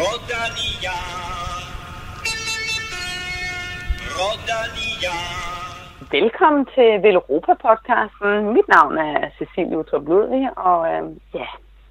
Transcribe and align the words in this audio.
Rodania. 0.00 0.96
Rodania. 4.18 5.16
Velkommen 6.10 6.66
til 6.74 7.02
Velropa-podcasten. 7.02 8.52
Mit 8.56 8.68
navn 8.68 8.98
er 8.98 9.30
Cecilie 9.38 9.78
Utrup 9.78 10.08
Ludvig, 10.08 10.48
og 10.56 10.78
øh, 10.92 11.02
ja, 11.34 11.48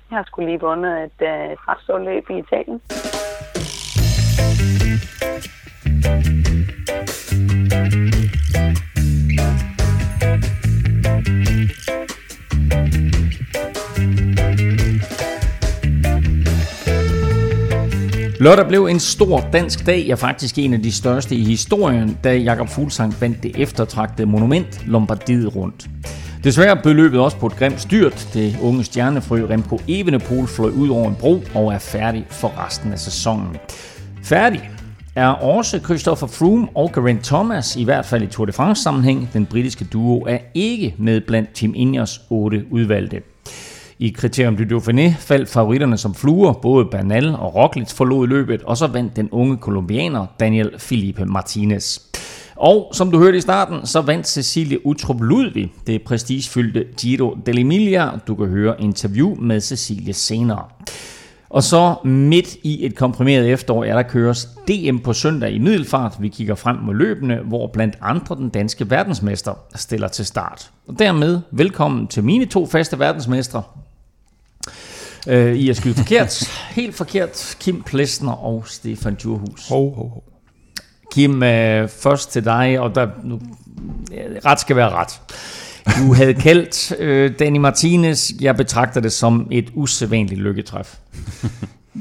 jeg 0.09 0.17
har 0.17 0.23
skulle 0.23 0.47
lige 0.49 0.59
vundet 0.59 1.03
et, 1.03 1.19
øh, 1.21 1.51
et 1.51 1.59
ret 1.67 2.05
løb 2.05 2.29
i 2.29 2.37
Italien. 2.37 2.81
Lørdag 18.41 18.67
blev 18.67 18.85
en 18.85 18.99
stor 18.99 19.49
dansk 19.53 19.85
dag, 19.85 20.05
ja 20.07 20.15
faktisk 20.15 20.57
en 20.57 20.73
af 20.73 20.81
de 20.81 20.91
største 20.91 21.35
i 21.35 21.43
historien, 21.43 22.17
da 22.23 22.37
Jakob 22.37 22.69
Fuglsang 22.69 23.15
vandt 23.21 23.43
det 23.43 23.51
eftertragtede 23.55 24.27
monument 24.27 24.87
Lombardiet 24.87 25.55
rundt. 25.55 25.89
Desværre 26.43 26.77
blev 26.83 26.95
løbet 26.95 27.19
også 27.19 27.37
på 27.37 27.47
et 27.47 27.55
grimt 27.55 27.81
styrt. 27.81 28.29
Det 28.33 28.57
unge 28.61 28.83
stjernefrø 28.83 29.47
Remco 29.49 29.79
Evenepoel 29.87 30.47
fløj 30.47 30.69
ud 30.69 30.89
over 30.89 31.09
en 31.09 31.15
bro 31.19 31.43
og 31.55 31.73
er 31.73 31.79
færdig 31.79 32.25
for 32.29 32.65
resten 32.65 32.91
af 32.91 32.99
sæsonen. 32.99 33.57
Færdig 34.23 34.69
er 35.15 35.27
også 35.27 35.79
Christopher 35.79 36.27
Froome 36.27 36.67
og 36.75 36.91
Geraint 36.93 37.23
Thomas, 37.23 37.75
i 37.75 37.83
hvert 37.83 38.05
fald 38.05 38.23
i 38.23 38.27
Tour 38.27 38.45
de 38.45 38.51
France 38.51 38.83
sammenhæng. 38.83 39.29
Den 39.33 39.45
britiske 39.45 39.85
duo 39.85 40.19
er 40.19 40.37
ikke 40.53 40.95
med 40.97 41.21
blandt 41.21 41.49
Team 41.53 41.73
Ingers 41.75 42.21
otte 42.29 42.65
udvalgte. 42.71 43.21
I 44.01 44.09
kriterium 44.09 44.55
du 44.57 44.63
Dauphiné 44.63 45.13
faldt 45.19 45.49
favoritterne 45.49 45.97
som 45.97 46.15
fluer, 46.15 46.53
både 46.53 46.85
Bernal 46.85 47.35
og 47.35 47.55
Roglic 47.55 47.91
forlod 47.93 48.27
løbet, 48.27 48.63
og 48.63 48.77
så 48.77 48.87
vandt 48.87 49.15
den 49.15 49.29
unge 49.31 49.57
kolumbianer 49.57 50.25
Daniel 50.39 50.71
Felipe 50.77 51.25
Martinez. 51.25 51.99
Og 52.55 52.89
som 52.93 53.11
du 53.11 53.19
hørte 53.19 53.37
i 53.37 53.41
starten, 53.41 53.85
så 53.85 54.01
vandt 54.01 54.27
Cecilie 54.27 54.87
Utrup 54.87 55.21
Ludvig 55.21 55.71
det 55.87 56.01
prestigefyldte 56.03 56.85
Giro 56.97 57.37
dell'Emilia. 57.49 58.17
Du 58.27 58.35
kan 58.35 58.47
høre 58.47 58.81
interview 58.81 59.35
med 59.35 59.61
Cecilie 59.61 60.13
senere. 60.13 60.63
Og 61.49 61.63
så 61.63 61.95
midt 62.03 62.55
i 62.63 62.85
et 62.85 62.95
komprimeret 62.95 63.49
efterår 63.49 63.83
er 63.83 63.95
der 63.95 64.03
køres 64.03 64.49
DM 64.67 64.97
på 64.97 65.13
søndag 65.13 65.51
i 65.51 65.59
Middelfart. 65.59 66.17
Vi 66.19 66.29
kigger 66.29 66.55
frem 66.55 66.75
mod 66.75 66.93
løbende, 66.93 67.35
hvor 67.35 67.67
blandt 67.67 67.97
andre 68.01 68.35
den 68.35 68.49
danske 68.49 68.89
verdensmester 68.89 69.53
stiller 69.75 70.07
til 70.07 70.25
start. 70.25 70.71
Og 70.87 70.99
dermed 70.99 71.39
velkommen 71.51 72.07
til 72.07 72.23
mine 72.23 72.45
to 72.45 72.65
faste 72.65 72.99
verdensmestre. 72.99 73.63
Øh, 75.27 75.55
I 75.55 75.69
er 75.69 75.73
skyde 75.73 75.95
forkert. 75.95 76.49
Helt 76.71 76.95
forkert. 76.95 77.55
Kim 77.59 77.83
Plesner 77.83 78.31
og 78.31 78.63
Stefan 78.67 79.15
Djurhus. 79.15 79.67
Ho, 79.69 79.89
ho, 79.89 80.07
ho. 80.07 80.23
Kim, 81.11 81.43
øh, 81.43 81.89
først 81.89 82.31
til 82.31 82.45
dig, 82.45 82.79
og 82.79 82.95
der, 82.95 83.07
nu, 83.23 83.39
ret 84.45 84.59
skal 84.59 84.75
være 84.75 84.89
ret. 84.89 85.21
Du 85.85 86.13
havde 86.13 86.33
kaldt 86.33 86.99
øh, 86.99 87.39
Danny 87.39 87.57
Martinez. 87.57 88.31
Jeg 88.41 88.55
betragter 88.55 89.01
det 89.01 89.11
som 89.11 89.47
et 89.51 89.69
usædvanligt 89.73 90.41
lykketræf. 90.41 90.97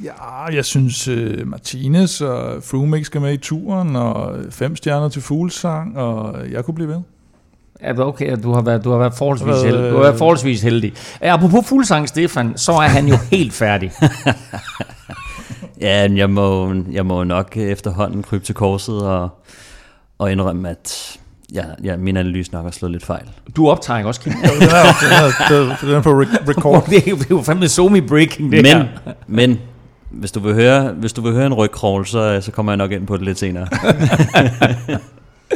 Ja, 0.04 0.44
jeg 0.44 0.64
synes 0.64 1.08
uh, 1.08 1.46
Martinez 1.46 2.20
og 2.20 2.62
Froome 2.62 3.04
skal 3.04 3.20
med 3.20 3.32
i 3.32 3.36
turen, 3.36 3.96
og 3.96 4.38
fem 4.50 4.76
stjerner 4.76 5.08
til 5.08 5.22
fuglsang, 5.22 5.96
og 5.98 6.50
jeg 6.50 6.64
kunne 6.64 6.74
blive 6.74 6.88
ved. 6.88 7.00
Det 7.88 7.98
okay, 8.00 8.36
du 8.42 8.52
har 8.52 8.60
været, 8.60 8.84
du 8.84 8.90
har 8.90 8.98
været 8.98 9.14
forholdsvis, 9.14 9.46
Hvad, 9.54 9.64
heldig. 9.64 9.90
Du 9.90 9.94
har 9.96 10.02
været 10.02 10.18
forholdsvis 10.18 10.62
heldig. 10.62 10.92
Ja, 11.22 11.34
Apropos 11.34 11.66
fuldsang, 11.68 12.08
Stefan, 12.08 12.52
så 12.56 12.72
er 12.72 12.88
han 12.88 13.06
jo 13.08 13.16
helt 13.32 13.52
færdig. 13.52 13.92
Ja, 15.80 16.08
jeg 16.16 16.30
må, 16.30 16.74
jeg 16.92 17.06
må 17.06 17.24
nok 17.24 17.56
efterhånden 17.56 18.22
krybe 18.22 18.44
til 18.44 18.54
korset 18.54 19.02
og, 19.02 19.28
og 20.18 20.32
indrømme, 20.32 20.68
at 20.70 21.18
ja, 21.54 21.62
ja, 21.84 21.96
min 21.96 22.16
analyse 22.16 22.52
nok 22.52 22.64
har 22.64 22.70
slået 22.70 22.92
lidt 22.92 23.04
fejl. 23.06 23.22
Du 23.56 23.68
optager 23.68 23.98
ikke 23.98 24.08
også, 24.08 24.20
Kim? 24.20 24.32
Den 25.80 25.90
er, 25.94 26.00
på 26.02 26.22
re- 26.22 26.48
record. 26.48 26.86
det, 26.86 27.06
er 27.08 27.16
jo, 27.30 27.42
fandme 27.42 27.68
somi 27.68 28.00
breaking, 28.00 28.52
det 28.52 28.62
Men, 28.62 28.76
her. 28.76 28.84
men 29.26 29.58
hvis 30.10 30.32
du 30.32 30.40
vil 30.40 30.54
høre, 30.54 30.92
hvis 30.92 31.12
du 31.12 31.20
vil 31.22 31.32
høre 31.32 31.46
en 31.46 31.54
rygkrowl, 31.54 32.06
så, 32.06 32.40
så 32.40 32.52
kommer 32.52 32.72
jeg 32.72 32.76
nok 32.76 32.92
ind 32.92 33.06
på 33.06 33.16
det 33.16 33.24
lidt 33.24 33.38
senere. 33.38 33.66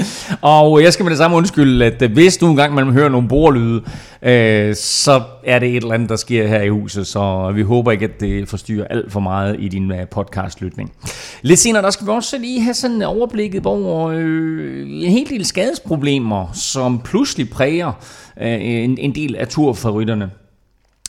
Og 0.41 0.83
jeg 0.83 0.93
skal 0.93 1.05
med 1.05 1.11
det 1.11 1.19
samme 1.19 1.37
undskylde, 1.37 1.85
at 1.85 2.03
øh, 2.03 2.13
hvis 2.13 2.37
du 2.37 2.47
engang 2.47 2.75
man 2.75 2.93
hører 2.93 3.09
nogle 3.09 3.29
borlyde, 3.29 3.83
øh, 4.23 4.75
så 4.75 5.23
er 5.45 5.59
det 5.59 5.69
et 5.69 5.77
eller 5.77 5.95
andet, 5.95 6.09
der 6.09 6.17
sker 6.17 6.47
her 6.47 6.63
i 6.63 6.69
huset, 6.69 7.07
så 7.07 7.53
vi 7.55 7.63
håber 7.63 7.93
ikke, 7.93 8.05
at 8.05 8.21
det 8.21 8.49
forstyrrer 8.49 8.87
alt 8.87 9.13
for 9.13 9.21
meget 9.21 9.57
i 9.59 9.69
din 9.69 9.93
øh, 9.93 10.09
podcastlytning. 10.09 10.93
Lidt 11.43 11.61
senere, 11.61 11.83
der 11.83 11.91
skal 11.91 12.07
vi 12.07 12.13
også 12.13 12.39
lige 12.39 12.61
have 12.61 12.75
sådan 12.75 13.03
overblikket 13.03 13.67
over 13.67 14.09
øh, 14.15 14.91
en 14.91 15.11
hel 15.11 15.29
del 15.29 15.45
skadesproblemer, 15.45 16.53
som 16.53 17.01
pludselig 17.05 17.51
præger 17.51 17.93
øh, 18.41 18.63
en, 18.63 18.99
en 18.99 19.15
del 19.15 19.37
af 19.37 19.49
turfavoritterne. 19.49 20.31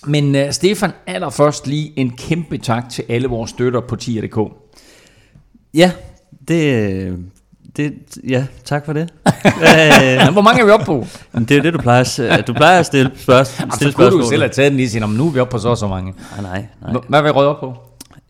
Men 0.07 0.35
øh, 0.35 0.52
Stefan, 0.52 0.91
allerførst 1.07 1.67
lige 1.67 1.94
en 1.96 2.12
kæmpe 2.17 2.57
tak 2.57 2.90
til 2.90 3.03
alle 3.09 3.28
vores 3.28 3.50
støtter 3.50 3.81
på 3.81 3.96
tier.dk. 3.96 4.38
ja, 5.73 5.91
det, 6.47 7.17
det, 7.78 7.94
ja, 8.30 8.46
tak 8.66 8.86
for 8.86 8.94
det. 8.94 9.09
Ja, 9.62 10.31
Hvor 10.36 10.41
mange 10.41 10.62
er 10.62 10.66
vi 10.66 10.72
oppe 10.72 10.86
på? 10.86 11.06
Det 11.40 11.52
er 11.52 11.56
jo 11.56 11.63
det, 11.63 11.74
du 11.74 11.80
plejer, 11.80 12.41
du 12.47 12.53
plejer 12.53 12.80
at 12.80 12.86
stille, 12.86 13.12
spørgsmål. 13.16 13.63
Jamen, 13.63 13.72
stille 13.75 13.91
så 13.91 13.96
kunne 13.97 14.06
du 14.06 14.12
spørgsmål. 14.12 14.30
selv 14.30 14.41
have 14.41 14.50
taget 14.50 14.72
den 14.72 14.78
lige 14.78 14.88
og 14.88 14.91
sige, 14.91 15.02
"Nå, 15.02 15.08
men 15.08 15.18
nu 15.18 15.28
er 15.28 15.31
vi 15.31 15.40
oppe 15.40 15.52
på 15.52 15.58
så 15.59 15.75
så 15.75 15.88
mange. 15.88 16.14
Nej, 16.41 16.52
nej, 16.52 16.66
nej. 16.81 16.91
H- 17.02 17.09
Hvad 17.09 17.22
vil 17.22 17.28
jeg 17.28 17.35
røde 17.35 17.50
op 17.50 17.59
på? 17.59 17.74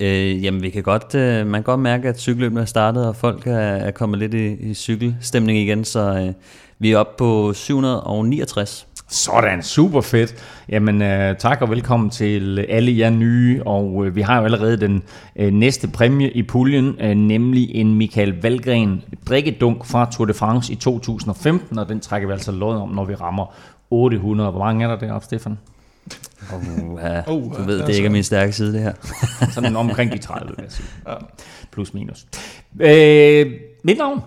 Øh, 0.00 0.44
jamen, 0.44 0.62
vi 0.62 0.70
kan 0.70 0.82
godt, 0.82 1.14
øh, 1.14 1.46
man 1.46 1.54
kan 1.54 1.62
godt 1.62 1.80
mærke, 1.80 2.08
at 2.08 2.20
cykelløbene 2.20 2.60
er 2.60 2.64
startet, 2.64 3.06
og 3.08 3.16
folk 3.16 3.46
er, 3.46 3.52
er 3.58 3.90
kommet 3.90 4.18
lidt 4.18 4.34
i, 4.34 4.46
i 4.70 4.74
cykelstemning 4.74 5.58
igen, 5.58 5.84
så 5.84 6.00
øh, 6.00 6.32
vi 6.78 6.92
er 6.92 6.98
oppe 6.98 7.12
på 7.18 7.52
769. 7.54 8.86
Sådan, 9.08 9.62
super 9.62 10.00
fedt. 10.00 10.34
Jamen 10.68 11.02
øh, 11.02 11.36
tak 11.36 11.62
og 11.62 11.70
velkommen 11.70 12.10
til 12.10 12.58
alle 12.68 12.98
jer 12.98 13.10
nye, 13.10 13.62
og 13.66 14.06
øh, 14.06 14.16
vi 14.16 14.20
har 14.20 14.38
jo 14.38 14.44
allerede 14.44 14.80
den 14.80 15.02
øh, 15.36 15.52
næste 15.52 15.88
præmie 15.88 16.30
i 16.30 16.42
puljen, 16.42 16.96
øh, 17.00 17.14
nemlig 17.14 17.74
en 17.74 17.94
Michael 17.94 18.42
Valgren 18.42 19.02
drikkedunk 19.28 19.84
fra 19.84 20.10
Tour 20.12 20.26
de 20.26 20.34
France 20.34 20.72
i 20.72 20.76
2015, 20.76 21.78
og 21.78 21.88
den 21.88 22.00
trækker 22.00 22.28
vi 22.28 22.32
altså 22.32 22.52
lod 22.52 22.76
om, 22.76 22.88
når 22.88 23.04
vi 23.04 23.14
rammer 23.14 23.54
800. 23.90 24.50
Hvor 24.50 24.60
mange 24.60 24.84
er 24.84 24.88
der 24.88 24.98
deroppe, 24.98 25.24
Stefan? 25.24 25.58
Uh, 26.54 27.00
ja, 27.02 27.22
Oh, 27.26 27.42
du 27.42 27.62
ved, 27.62 27.74
det 27.74 27.80
altså. 27.80 27.96
ikke 27.96 28.06
er 28.06 28.10
min 28.10 28.22
stærke 28.22 28.52
side, 28.52 28.72
det 28.72 28.82
her. 28.82 28.92
Sådan 29.50 29.76
omkring 29.76 30.12
de 30.12 30.18
30, 30.18 30.48
vil 30.56 30.62
jeg 30.62 30.72
sige. 30.72 30.86
Plus 31.72 31.94
minus. 31.94 32.26
Øh, 32.80 33.46
mit 33.84 33.98
navn, 33.98 34.20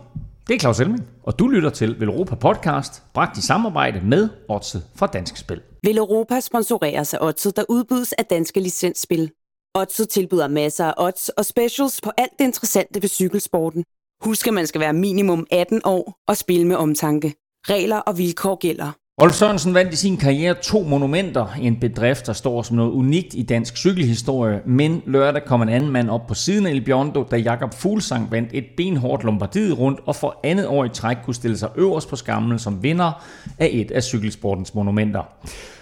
det 0.49 0.55
er 0.55 0.59
Claus 0.59 0.79
Elming, 0.79 1.07
og 1.23 1.39
du 1.39 1.47
lytter 1.47 1.69
til 1.69 1.99
Velropa 1.99 2.35
Podcast, 2.35 3.03
bragt 3.13 3.37
i 3.37 3.41
samarbejde 3.41 4.01
med 4.01 4.29
Odset 4.47 4.83
fra 4.95 5.07
Dansk 5.07 5.37
Spil. 5.37 5.61
Vil 5.83 5.97
Europa 5.97 6.39
sponsoreres 6.39 7.13
af 7.13 7.17
Odset, 7.21 7.55
der 7.55 7.63
udbydes 7.69 8.13
af 8.13 8.25
danske 8.25 8.59
licensspil. 8.59 9.31
Odset 9.75 10.09
tilbyder 10.09 10.47
masser 10.47 10.85
af 10.85 10.93
odds 10.97 11.29
og 11.29 11.45
specials 11.45 12.01
på 12.03 12.11
alt 12.17 12.31
det 12.39 12.45
interessante 12.45 13.01
ved 13.01 13.09
cykelsporten. 13.09 13.83
Husk, 14.21 14.47
at 14.47 14.53
man 14.53 14.67
skal 14.67 14.81
være 14.81 14.93
minimum 14.93 15.47
18 15.51 15.81
år 15.83 16.19
og 16.27 16.37
spille 16.37 16.67
med 16.67 16.75
omtanke. 16.75 17.33
Regler 17.69 17.97
og 17.97 18.17
vilkår 18.17 18.55
gælder. 18.55 18.91
Rolf 19.22 19.34
Sørensen 19.34 19.74
vandt 19.74 19.94
i 19.94 19.96
sin 19.96 20.18
karriere 20.18 20.53
to 20.53 20.84
monumenter, 20.84 21.46
en 21.62 21.80
bedrift, 21.80 22.28
der 22.28 22.34
står 22.34 22.62
som 22.62 22.75
noget 22.75 22.91
unikt 22.91 23.34
i 23.34 23.44
dansk 23.44 23.78
cykelhistorie, 23.78 24.62
men 24.66 25.02
lørdag 25.06 25.46
kom 25.46 25.62
en 25.62 25.69
anden 25.69 25.90
mand 25.90 26.09
op 26.09 26.28
på 26.28 26.34
siden 26.34 26.68
af 26.68 26.72
El 26.72 26.81
Biondo, 26.81 27.24
da 27.31 27.38
Jakob 27.38 27.74
Fuglsang 27.74 28.31
vandt 28.31 28.50
et 28.53 28.66
benhårdt 28.78 29.24
Lombardiet 29.24 29.79
rundt 29.79 30.00
og 30.06 30.16
for 30.16 30.40
andet 30.44 30.68
år 30.68 30.85
i 30.85 30.90
træk 30.90 31.18
kunne 31.25 31.35
stille 31.35 31.58
sig 31.58 31.69
øverst 31.75 32.09
på 32.09 32.16
skamlen 32.16 32.59
som 32.59 32.84
vinder 32.84 33.24
af 33.58 33.69
et 33.72 33.91
af 33.91 34.03
cykelsportens 34.03 34.75
monumenter. 34.75 35.22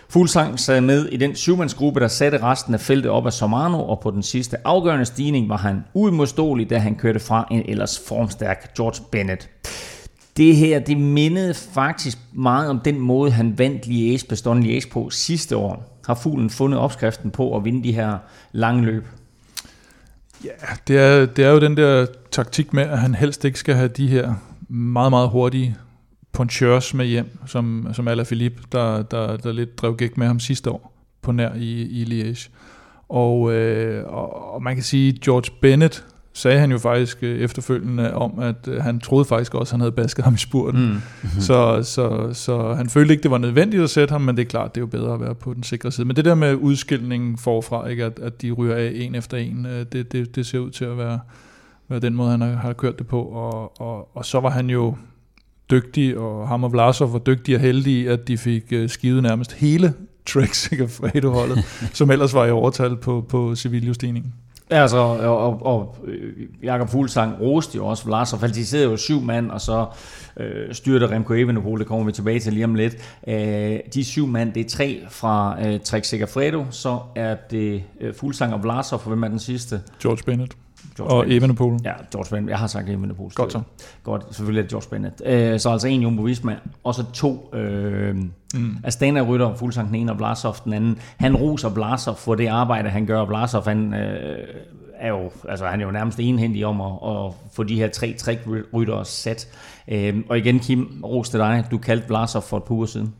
Fuglsang 0.09 0.59
sad 0.59 0.81
med 0.81 1.05
i 1.05 1.17
den 1.17 1.35
syvmandsgruppe, 1.35 1.99
der 1.99 2.07
satte 2.07 2.43
resten 2.43 2.73
af 2.73 2.79
feltet 2.79 3.11
op 3.11 3.25
af 3.25 3.33
Somano, 3.33 3.89
og 3.89 3.99
på 3.99 4.11
den 4.11 4.23
sidste 4.23 4.57
afgørende 4.65 5.05
stigning 5.05 5.49
var 5.49 5.57
han 5.57 5.83
uimodståelig, 5.93 6.69
da 6.69 6.77
han 6.77 6.95
kørte 6.95 7.19
fra 7.19 7.47
en 7.51 7.63
ellers 7.65 8.01
formstærk 8.07 8.73
George 8.77 9.03
Bennett. 9.11 9.49
Det 10.37 10.55
her, 10.55 10.79
det 10.79 10.97
mindede 10.97 11.53
faktisk 11.53 12.17
meget 12.33 12.69
om 12.69 12.79
den 12.79 12.99
måde, 12.99 13.31
han 13.31 13.57
vandt 13.57 13.85
Liège, 13.85 14.27
Bastogne 14.29 14.65
Liège 14.65 14.89
på 14.91 15.09
sidste 15.09 15.57
år. 15.57 16.01
Har 16.07 16.15
fuglen 16.15 16.49
fundet 16.49 16.79
opskriften 16.79 17.31
på 17.31 17.55
at 17.57 17.65
vinde 17.65 17.83
de 17.83 17.91
her 17.91 18.17
lange 18.51 18.85
løb? 18.85 19.05
Ja, 20.43 20.49
det 20.87 20.97
er, 20.97 21.25
det 21.25 21.45
er 21.45 21.49
jo 21.49 21.59
den 21.59 21.77
der 21.77 22.05
taktik 22.31 22.73
med, 22.73 22.83
at 22.83 22.99
han 22.99 23.15
helst 23.15 23.45
ikke 23.45 23.59
skal 23.59 23.75
have 23.75 23.87
de 23.87 24.07
her 24.07 24.33
meget, 24.69 25.11
meget 25.11 25.29
hurtige 25.29 25.75
puncheurs 26.31 26.93
med 26.93 27.05
hjem, 27.05 27.39
som, 27.45 27.87
som 27.93 28.07
Alaphilippe, 28.07 28.63
der, 28.71 29.01
der, 29.01 29.37
der 29.37 29.51
lidt 29.51 29.77
drev 29.77 29.95
gæk 29.95 30.17
med 30.17 30.27
ham 30.27 30.39
sidste 30.39 30.71
år 30.71 30.93
på 31.21 31.31
nær 31.31 31.53
i, 31.53 31.81
i 31.81 32.03
Liège. 32.03 32.49
Og, 33.09 33.53
øh, 33.53 34.07
og, 34.07 34.53
og 34.53 34.63
man 34.63 34.75
kan 34.75 34.83
sige, 34.83 35.19
George 35.25 35.51
Bennett 35.61 36.05
sagde 36.37 36.59
han 36.59 36.71
jo 36.71 36.77
faktisk 36.77 37.17
øh, 37.21 37.39
efterfølgende 37.39 38.13
om, 38.13 38.39
at 38.39 38.67
øh, 38.67 38.83
han 38.83 38.99
troede 38.99 39.25
faktisk 39.25 39.55
også, 39.55 39.69
at 39.69 39.71
han 39.71 39.79
havde 39.79 39.91
basket 39.91 40.25
ham 40.25 40.33
i 40.33 40.37
spurten. 40.37 40.81
Mm. 40.81 40.87
Mm-hmm. 40.87 41.41
Så, 41.47 41.83
så, 41.83 42.29
så 42.33 42.73
han 42.73 42.89
følte 42.89 43.13
ikke, 43.13 43.23
det 43.23 43.31
var 43.31 43.37
nødvendigt 43.37 43.83
at 43.83 43.89
sætte 43.89 44.11
ham, 44.11 44.21
men 44.21 44.37
det 44.37 44.43
er 44.43 44.47
klart, 44.47 44.75
det 44.75 44.81
er 44.81 44.83
jo 44.83 44.87
bedre 44.87 45.13
at 45.13 45.21
være 45.21 45.35
på 45.35 45.53
den 45.53 45.63
sikre 45.63 45.91
side. 45.91 46.07
Men 46.07 46.15
det 46.15 46.25
der 46.25 46.35
med 46.35 46.55
udskilningen 46.55 47.37
forfra, 47.37 47.87
ikke, 47.87 48.05
at, 48.05 48.19
at 48.19 48.41
de 48.41 48.51
ryger 48.51 48.75
af 48.75 48.91
en 48.95 49.15
efter 49.15 49.37
en, 49.37 49.65
øh, 49.65 49.85
det, 49.91 50.11
det, 50.11 50.35
det 50.35 50.45
ser 50.45 50.59
ud 50.59 50.71
til 50.71 50.85
at 50.85 50.97
være, 50.97 51.19
være 51.89 51.99
den 51.99 52.15
måde, 52.15 52.31
han 52.31 52.41
har, 52.41 52.55
har 52.55 52.73
kørt 52.73 52.97
det 52.99 53.07
på. 53.07 53.21
Og, 53.21 53.81
og, 53.81 54.17
og 54.17 54.25
så 54.25 54.39
var 54.39 54.49
han 54.49 54.69
jo 54.69 54.95
dygtig, 55.71 56.17
og 56.17 56.47
ham 56.47 56.63
og 56.63 56.71
Vlasov 56.71 57.13
var 57.13 57.19
dygtige 57.19 57.57
og 57.57 57.61
heldige, 57.61 58.09
at 58.09 58.27
de 58.27 58.37
fik 58.37 58.73
skivet 58.87 59.23
nærmest 59.23 59.53
hele 59.53 59.93
Trek 60.33 60.53
Segafredo-holdet, 60.53 61.65
som 61.97 62.11
ellers 62.11 62.33
var 62.33 62.45
i 62.45 62.51
overtal 62.51 62.95
på, 62.95 63.25
på 63.29 63.55
Ja, 64.71 64.81
Altså, 64.81 64.97
og, 64.97 65.37
og, 65.37 65.65
og 65.65 65.95
øh, 66.05 66.33
Jakob 66.63 66.89
Fuglsang 66.89 67.41
roste 67.41 67.75
jo 67.75 67.85
også 67.85 68.05
Vlasov, 68.05 68.39
de 68.39 68.65
sidder 68.65 68.89
jo 68.89 68.97
syv 68.97 69.21
mand, 69.21 69.51
og 69.51 69.61
så 69.61 69.85
øh, 70.37 70.73
styrte 70.73 71.09
Remco 71.09 71.33
Evenepoel, 71.33 71.79
det 71.79 71.87
kommer 71.87 72.05
vi 72.05 72.11
tilbage 72.11 72.39
til 72.39 72.53
lige 72.53 72.65
om 72.65 72.75
lidt. 72.75 73.21
Øh, 73.27 73.79
de 73.93 74.03
syv 74.03 74.27
mand, 74.27 74.53
det 74.53 74.65
er 74.65 74.69
tre 74.69 74.99
fra 75.09 75.57
øh, 75.65 75.79
Trek 75.79 76.05
Segafredo, 76.05 76.65
så 76.71 76.99
er 77.15 77.35
det 77.51 77.83
øh, 78.01 78.13
Fuglsang 78.13 78.53
og 78.53 78.63
Vlasov, 78.63 78.99
for 78.99 79.09
hvem 79.09 79.23
er 79.23 79.27
den 79.27 79.39
sidste? 79.39 79.81
George 80.01 80.23
Bennett. 80.25 80.57
George 80.97 81.13
og 81.13 81.23
Bennett. 81.23 81.43
Evenepoel. 81.43 81.79
Ja, 81.83 81.93
George 82.11 82.29
Bennett. 82.29 82.49
Jeg 82.49 82.57
har 82.59 82.67
sagt 82.67 82.89
Evenepoel. 82.89 83.31
Godt 83.31 83.51
så. 83.51 83.61
Godt, 84.03 84.25
selvfølgelig 84.31 84.59
er 84.59 84.63
det 84.63 84.71
George 84.71 84.89
Bennett. 84.89 85.21
Øh, 85.25 85.59
så 85.59 85.69
altså 85.69 85.87
en 85.87 86.01
Jumbo 86.01 86.21
Visma, 86.21 86.55
og 86.83 86.95
så 86.95 87.03
to 87.13 87.49
øh, 87.53 88.15
mm. 88.53 88.77
Astana 88.83 89.21
Rytter, 89.21 89.55
Fuglsang 89.55 89.87
den 89.87 89.95
ene, 89.95 90.11
og 90.11 90.17
Vlasov 90.17 90.55
den 90.65 90.73
anden. 90.73 90.99
Han 91.17 91.35
roser 91.35 91.69
Vlasov 91.69 92.15
for 92.15 92.35
det 92.35 92.47
arbejde, 92.47 92.89
han 92.89 93.05
gør. 93.05 93.25
Vlasov, 93.25 93.63
han 93.63 93.93
øh, 93.93 94.47
er 94.99 95.09
jo, 95.09 95.31
altså 95.49 95.65
han 95.65 95.81
er 95.81 95.85
jo 95.85 95.91
nærmest 95.91 96.19
enhændig 96.19 96.65
om 96.65 96.81
at, 96.81 96.91
at 97.09 97.33
få 97.53 97.63
de 97.63 97.75
her 97.75 97.89
tre 97.89 98.13
trækryttere 98.13 99.05
sat. 99.05 99.47
Øh, 99.87 100.15
og 100.29 100.37
igen, 100.37 100.59
Kim, 100.59 101.01
ros 101.03 101.29
til 101.29 101.39
dig. 101.39 101.65
Du 101.71 101.77
kaldte 101.77 102.07
Vlasov 102.07 102.41
for 102.41 102.57
et 102.57 102.63
par 102.63 102.75
uger 102.75 102.85
siden. 102.85 103.13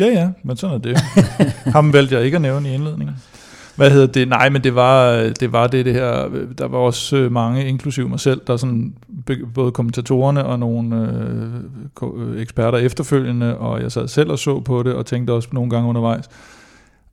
Ja, 0.00 0.06
ja, 0.06 0.30
men 0.42 0.56
sådan 0.56 0.76
er 0.76 0.80
det. 0.80 0.98
Ham 1.74 1.92
valgte 1.92 2.14
jeg 2.14 2.24
ikke 2.24 2.34
at 2.34 2.42
nævne 2.42 2.70
i 2.70 2.74
indledningen. 2.74 3.16
Hvad 3.78 3.90
hedder 3.90 4.06
det? 4.06 4.28
Nej, 4.28 4.48
men 4.48 4.64
det 4.64 4.74
var 4.74 5.12
det, 5.40 5.52
var 5.52 5.66
det, 5.66 5.84
det 5.84 5.94
her. 5.94 6.28
Der 6.58 6.68
var 6.68 6.78
også 6.78 7.16
øh, 7.16 7.32
mange, 7.32 7.68
inklusiv 7.68 8.08
mig 8.08 8.20
selv, 8.20 8.40
der 8.46 8.56
sådan, 8.56 8.94
både 9.54 9.72
kommentatorerne 9.72 10.44
og 10.44 10.58
nogle 10.58 10.96
øh, 12.02 12.30
øh, 12.32 12.40
eksperter 12.40 12.78
efterfølgende, 12.78 13.58
og 13.58 13.82
jeg 13.82 13.92
sad 13.92 14.08
selv 14.08 14.30
og 14.30 14.38
så 14.38 14.60
på 14.60 14.82
det, 14.82 14.94
og 14.94 15.06
tænkte 15.06 15.32
også 15.32 15.48
nogle 15.52 15.70
gange 15.70 15.88
undervejs, 15.88 16.28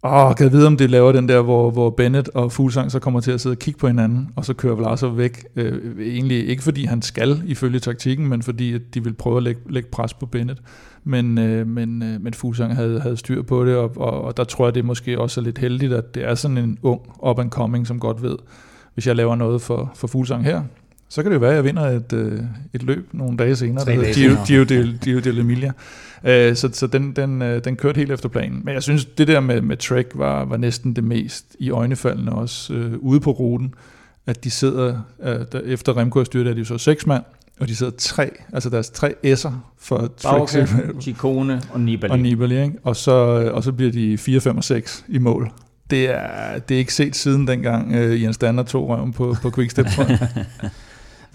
Åh, 0.05 0.35
kan 0.35 0.43
jeg 0.43 0.51
vide, 0.51 0.67
om 0.67 0.77
det 0.77 0.89
laver 0.89 1.11
den 1.11 1.29
der, 1.29 1.41
hvor, 1.41 1.71
hvor 1.71 1.89
Bennett 1.89 2.29
og 2.29 2.51
Fuglsang 2.51 2.91
så 2.91 2.99
kommer 2.99 3.19
til 3.19 3.31
at 3.31 3.41
sidde 3.41 3.53
og 3.53 3.59
kigge 3.59 3.79
på 3.79 3.87
hinanden, 3.87 4.29
og 4.35 4.45
så 4.45 4.53
kører 4.53 4.75
Vlasov 4.75 5.17
væk. 5.17 5.45
Øh, 5.55 6.07
egentlig 6.07 6.49
ikke 6.49 6.63
fordi 6.63 6.85
han 6.85 7.01
skal 7.01 7.41
ifølge 7.45 7.79
taktikken, 7.79 8.27
men 8.27 8.41
fordi 8.41 8.73
at 8.73 8.81
de 8.93 9.03
vil 9.03 9.13
prøve 9.13 9.37
at 9.37 9.43
lægge, 9.43 9.61
lægge 9.69 9.89
pres 9.89 10.13
på 10.13 10.25
Bennett. 10.25 10.61
Men, 11.03 11.37
øh, 11.37 11.67
men, 11.67 12.03
øh, 12.03 12.21
men 12.21 12.33
Fuglsang 12.33 12.75
havde, 12.75 12.99
havde 12.99 13.17
styr 13.17 13.41
på 13.41 13.65
det, 13.65 13.75
og, 13.75 13.91
og, 13.95 14.21
og 14.21 14.37
der 14.37 14.43
tror 14.43 14.65
jeg, 14.65 14.75
det 14.75 14.85
måske 14.85 15.19
også 15.19 15.41
er 15.41 15.43
lidt 15.45 15.57
heldigt, 15.57 15.93
at 15.93 16.15
det 16.15 16.23
er 16.23 16.35
sådan 16.35 16.57
en 16.57 16.77
ung 16.81 17.01
up 17.23 17.39
and 17.39 17.51
coming, 17.51 17.87
som 17.87 17.99
godt 17.99 18.23
ved, 18.23 18.35
hvis 18.93 19.07
jeg 19.07 19.15
laver 19.15 19.35
noget 19.35 19.61
for, 19.61 19.91
for 19.95 20.07
Fuglsang 20.07 20.43
her, 20.43 20.61
så 21.09 21.23
kan 21.23 21.31
det 21.31 21.35
jo 21.35 21.39
være, 21.39 21.51
at 21.51 21.55
jeg 21.55 21.63
vinder 21.63 21.83
et, 21.83 22.13
øh, 22.13 22.39
et 22.73 22.83
løb 22.83 23.09
nogle 23.11 23.37
dage 23.37 23.55
senere, 23.55 23.85
der 23.85 23.91
hedder 23.91 24.13
Gio, 24.13 24.37
Gio, 24.47 24.63
de, 24.63 24.99
Gio 25.01 25.19
de 25.19 25.39
Emilia. 25.39 25.71
Øh, 26.23 26.55
så 26.55 26.69
så 26.73 26.87
den, 26.87 27.11
den, 27.11 27.41
øh, 27.41 27.63
den 27.63 27.75
kørte 27.75 27.97
helt 27.97 28.11
efter 28.11 28.29
planen. 28.29 28.61
Men 28.63 28.73
jeg 28.73 28.83
synes, 28.83 29.05
det 29.05 29.27
der 29.27 29.39
med, 29.39 29.61
med 29.61 29.77
Trek 29.77 30.07
var, 30.15 30.45
var 30.45 30.57
næsten 30.57 30.93
det 30.93 31.03
mest 31.03 31.55
i 31.59 31.69
øjnefaldende 31.69 32.31
også 32.31 32.73
øh, 32.73 32.93
ude 32.99 33.19
på 33.19 33.31
ruten, 33.31 33.73
at 34.27 34.43
de 34.43 34.51
sidder, 34.51 35.01
øh, 35.23 35.39
der, 35.51 35.59
efter 35.65 35.97
Remco 35.97 36.19
har 36.19 36.23
styrt, 36.23 36.47
er 36.47 36.53
de 36.53 36.65
så 36.65 36.77
seks 36.77 37.07
mand, 37.07 37.23
og 37.59 37.67
de 37.67 37.75
sidder 37.75 37.91
tre, 37.97 38.31
altså 38.53 38.69
deres 38.69 38.89
tre 38.89 39.15
S'er 39.25 39.51
for 39.79 40.11
Trek. 40.17 40.67
Chikone 41.01 41.61
og 41.71 41.79
Nibali. 41.79 42.11
Og 42.11 42.19
Nibali, 42.19 42.61
ikke? 42.63 42.75
Og 42.83 42.95
så, 42.95 43.11
og 43.53 43.63
så 43.63 43.71
bliver 43.71 43.91
de 43.91 44.17
4, 44.17 44.39
5 44.39 44.57
og 44.57 44.63
6 44.63 45.05
i 45.07 45.17
mål. 45.17 45.51
Det 45.89 46.09
er, 46.09 46.59
det 46.59 46.75
er 46.75 46.79
ikke 46.79 46.93
set 46.93 47.15
siden 47.15 47.47
dengang 47.47 47.95
uh, 47.95 48.23
Jens 48.23 48.37
Danner 48.37 48.63
tog 48.63 48.89
røven 48.89 49.13
på, 49.13 49.35
på 49.41 49.51
Quickstep, 49.51 49.85
tror 49.85 50.03
jeg. 50.03 50.29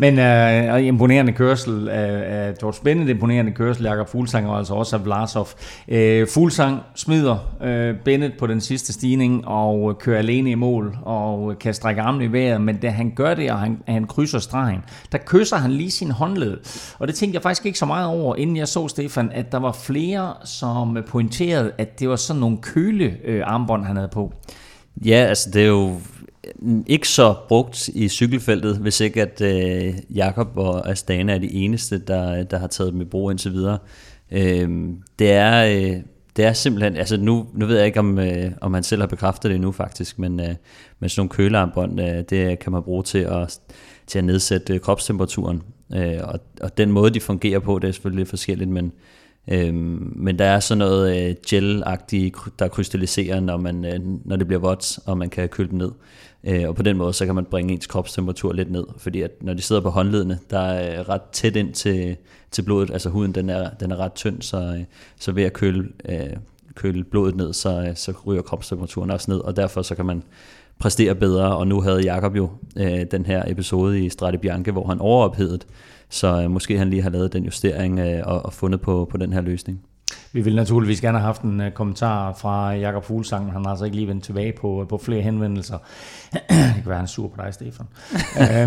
Men 0.01 0.19
øh, 0.19 0.87
imponerende 0.87 1.33
kørsel 1.33 1.89
af, 1.89 2.47
af 2.49 2.55
George 2.59 2.85
Bennett, 2.85 3.11
imponerende 3.11 3.53
kørsel 3.53 3.85
Jakob 3.85 4.09
Fuglsang 4.09 4.49
og 4.49 4.59
altså 4.59 4.75
også 4.75 4.97
af 4.97 5.05
Vlasov. 5.05 5.49
Øh, 5.89 6.27
Fuglsang 6.29 6.81
smider 6.95 7.39
øh, 7.63 7.95
Bennett 8.05 8.39
på 8.39 8.47
den 8.47 8.61
sidste 8.61 8.93
stigning 8.93 9.49
og 9.49 9.99
kører 9.99 10.19
alene 10.19 10.51
i 10.51 10.55
mål 10.55 10.97
og 11.03 11.59
kan 11.59 11.75
strække 11.75 12.01
armene 12.03 12.25
i 12.25 12.33
vejret, 12.33 12.61
men 12.61 12.77
da 12.77 12.89
han 12.89 13.13
gør 13.17 13.35
det, 13.35 13.51
og 13.51 13.59
han, 13.59 13.79
han 13.89 14.07
krydser 14.07 14.39
stregen, 14.39 14.81
der 15.13 15.19
kysser 15.27 15.57
han 15.57 15.71
lige 15.71 15.91
sin 15.91 16.11
håndled. 16.11 16.59
Og 16.99 17.09
det 17.09 17.15
tænkte 17.15 17.35
jeg 17.35 17.43
faktisk 17.43 17.67
ikke 17.67 17.79
så 17.79 17.87
meget 17.87 18.07
over, 18.07 18.37
inden 18.37 18.57
jeg 18.57 18.69
så 18.69 18.89
Stefan, 18.89 19.31
at 19.33 19.53
der 19.53 19.59
var 19.59 19.73
flere, 19.73 20.35
som 20.45 20.99
pointerede, 21.09 21.73
at 21.79 22.01
det 22.01 22.09
var 22.09 22.17
sådan 22.17 22.41
nogle 22.41 22.59
køle 22.63 23.17
armbånd, 23.45 23.85
han 23.85 23.97
havde 23.97 24.11
på. 24.13 24.33
Ja, 25.05 25.17
altså 25.29 25.51
det 25.51 25.63
er 25.63 25.67
jo 25.69 25.97
ikke 26.87 27.09
så 27.09 27.35
brugt 27.49 27.89
i 27.89 28.09
cykelfeltet, 28.09 28.77
hvis 28.77 29.01
ikke 29.01 29.23
at 29.23 29.41
øh, 29.41 29.95
Jakob 30.15 30.49
og 30.57 30.91
Astana 30.91 31.35
er 31.35 31.39
de 31.39 31.53
eneste, 31.53 31.99
der, 31.99 32.43
der 32.43 32.59
har 32.59 32.67
taget 32.67 32.93
dem 32.93 33.01
i 33.01 33.05
brug 33.05 33.31
indtil 33.31 33.53
videre. 33.53 33.79
Øh, 34.31 34.69
det 35.19 35.31
er... 35.31 35.65
Øh, 35.65 36.03
det 36.37 36.45
er 36.45 36.53
simpelthen, 36.53 36.97
altså 36.97 37.17
nu, 37.17 37.47
nu 37.55 37.67
ved 37.67 37.77
jeg 37.77 37.87
ikke, 37.87 37.99
om, 37.99 38.19
øh, 38.19 38.53
om 38.61 38.75
han 38.75 38.83
selv 38.83 39.03
har 39.03 39.07
bekræftet 39.07 39.51
det 39.51 39.61
nu 39.61 39.73
faktisk, 39.73 40.19
men, 40.19 40.41
øh, 40.41 40.55
men 41.01 41.09
sådan 41.09 41.21
nogle 41.21 41.29
kølearmbånd, 41.31 42.01
øh, 42.01 42.25
det 42.31 42.59
kan 42.59 42.73
man 42.73 42.83
bruge 42.83 43.03
til 43.03 43.19
at, 43.19 43.61
til 44.07 44.19
at 44.19 44.25
nedsætte 44.25 44.75
øh, 44.75 44.81
kropstemperaturen. 44.81 45.63
Øh, 45.95 46.19
og, 46.23 46.41
og 46.61 46.79
den 46.79 46.93
måde, 46.93 47.11
de 47.11 47.21
fungerer 47.21 47.59
på, 47.59 47.79
det 47.79 47.89
er 47.89 47.93
selvfølgelig 47.93 48.21
lidt 48.21 48.29
forskelligt, 48.29 48.71
men, 48.71 48.93
øh, 49.49 49.75
men 50.17 50.39
der 50.39 50.45
er 50.45 50.61
sådan 50.61 50.79
noget 50.79 51.29
øh, 51.29 51.35
gel-agtigt, 51.47 52.49
der 52.59 52.69
krystalliserer, 52.69 53.41
når, 53.41 53.57
man, 53.57 53.85
øh, 53.85 54.01
når 54.25 54.37
det 54.37 54.47
bliver 54.47 54.61
vådt, 54.61 54.99
og 55.07 55.19
man 55.19 55.31
kan 55.31 55.49
køle 55.49 55.71
dem 55.71 55.79
ned. 55.79 55.91
Øh, 56.45 56.69
og 56.69 56.77
på 56.77 56.83
den 56.83 56.97
måde, 56.97 57.13
så 57.13 57.27
kan 57.27 57.35
man 57.35 57.45
bringe 57.45 57.73
ens 57.73 57.87
kropstemperatur 57.87 58.53
lidt 58.53 58.71
ned, 58.71 58.85
fordi 58.97 59.23
at 59.23 59.31
når 59.41 59.55
de 59.55 59.63
sidder 59.63 59.83
på 59.83 59.91
håndledene, 59.91 60.39
der 60.51 60.59
er 60.59 61.01
øh, 61.01 61.09
ret 61.09 61.23
tæt 61.33 61.57
ind 61.57 61.73
til, 61.73 62.17
til 62.51 62.63
blodet, 62.63 62.91
altså 62.91 63.09
huden 63.09 63.33
den 63.33 63.51
er, 63.51 63.71
den 63.71 63.91
er 63.91 63.97
ret 63.97 64.13
tynd, 64.13 64.43
så, 64.43 64.57
øh, 64.57 64.85
så 65.21 65.33
ved 65.33 65.43
at 65.43 65.53
køle, 65.53 65.89
øh, 66.09 66.37
køle 66.75 67.05
blodet 67.05 67.37
ned, 67.37 67.53
så, 67.53 67.85
øh, 67.89 67.97
så 67.97 68.13
ryger 68.27 68.43
kropstemperaturen 68.43 69.11
også 69.11 69.31
ned, 69.31 69.39
og 69.39 69.57
derfor 69.57 69.83
så 69.83 69.95
kan 69.95 70.07
man 70.07 70.23
præstere 70.79 71.15
bedre, 71.15 71.57
og 71.57 71.67
nu 71.67 71.81
havde 71.81 72.01
Jakob 72.01 72.37
jo 72.37 72.51
øh, 72.77 73.07
den 73.11 73.27
her 73.27 73.45
episode 73.47 74.05
i 74.05 74.09
Strade 74.09 74.39
Bianche, 74.39 74.73
hvor 74.73 74.87
han 74.87 75.01
overophedet, 75.01 75.67
så 76.09 76.43
øh, 76.43 76.51
måske 76.51 76.79
han 76.79 76.91
lige 76.91 77.03
har 77.03 77.11
lavet 77.11 77.33
den 77.33 77.45
justering 77.45 77.99
øh, 77.99 78.23
og, 78.25 78.45
og 78.45 78.53
fundet 78.53 78.81
på, 78.81 79.09
på 79.11 79.17
den 79.17 79.33
her 79.33 79.41
løsning. 79.41 79.83
Vi 80.33 80.41
vil 80.41 80.57
naturligvis 80.57 81.01
gerne 81.01 81.19
have 81.19 81.27
haft 81.27 81.43
en 81.43 81.61
uh, 81.61 81.71
kommentar 81.71 82.33
fra 82.33 82.73
Jakob 82.73 83.05
Fuglsang. 83.05 83.53
Han 83.53 83.65
har 83.65 83.71
altså 83.71 83.85
ikke 83.85 83.97
lige 83.97 84.09
vendt 84.09 84.25
tilbage 84.25 84.53
på, 84.61 84.83
øh, 84.83 84.89
på 84.89 84.99
flere 84.99 85.23
henvendelser. 85.23 85.79
det 86.33 86.75
kan 86.75 86.87
være, 86.87 86.97
han 86.97 87.05
er 87.05 87.09
sur 87.09 87.29
på 87.29 87.43
dig, 87.43 87.55
Stefan. 87.55 87.87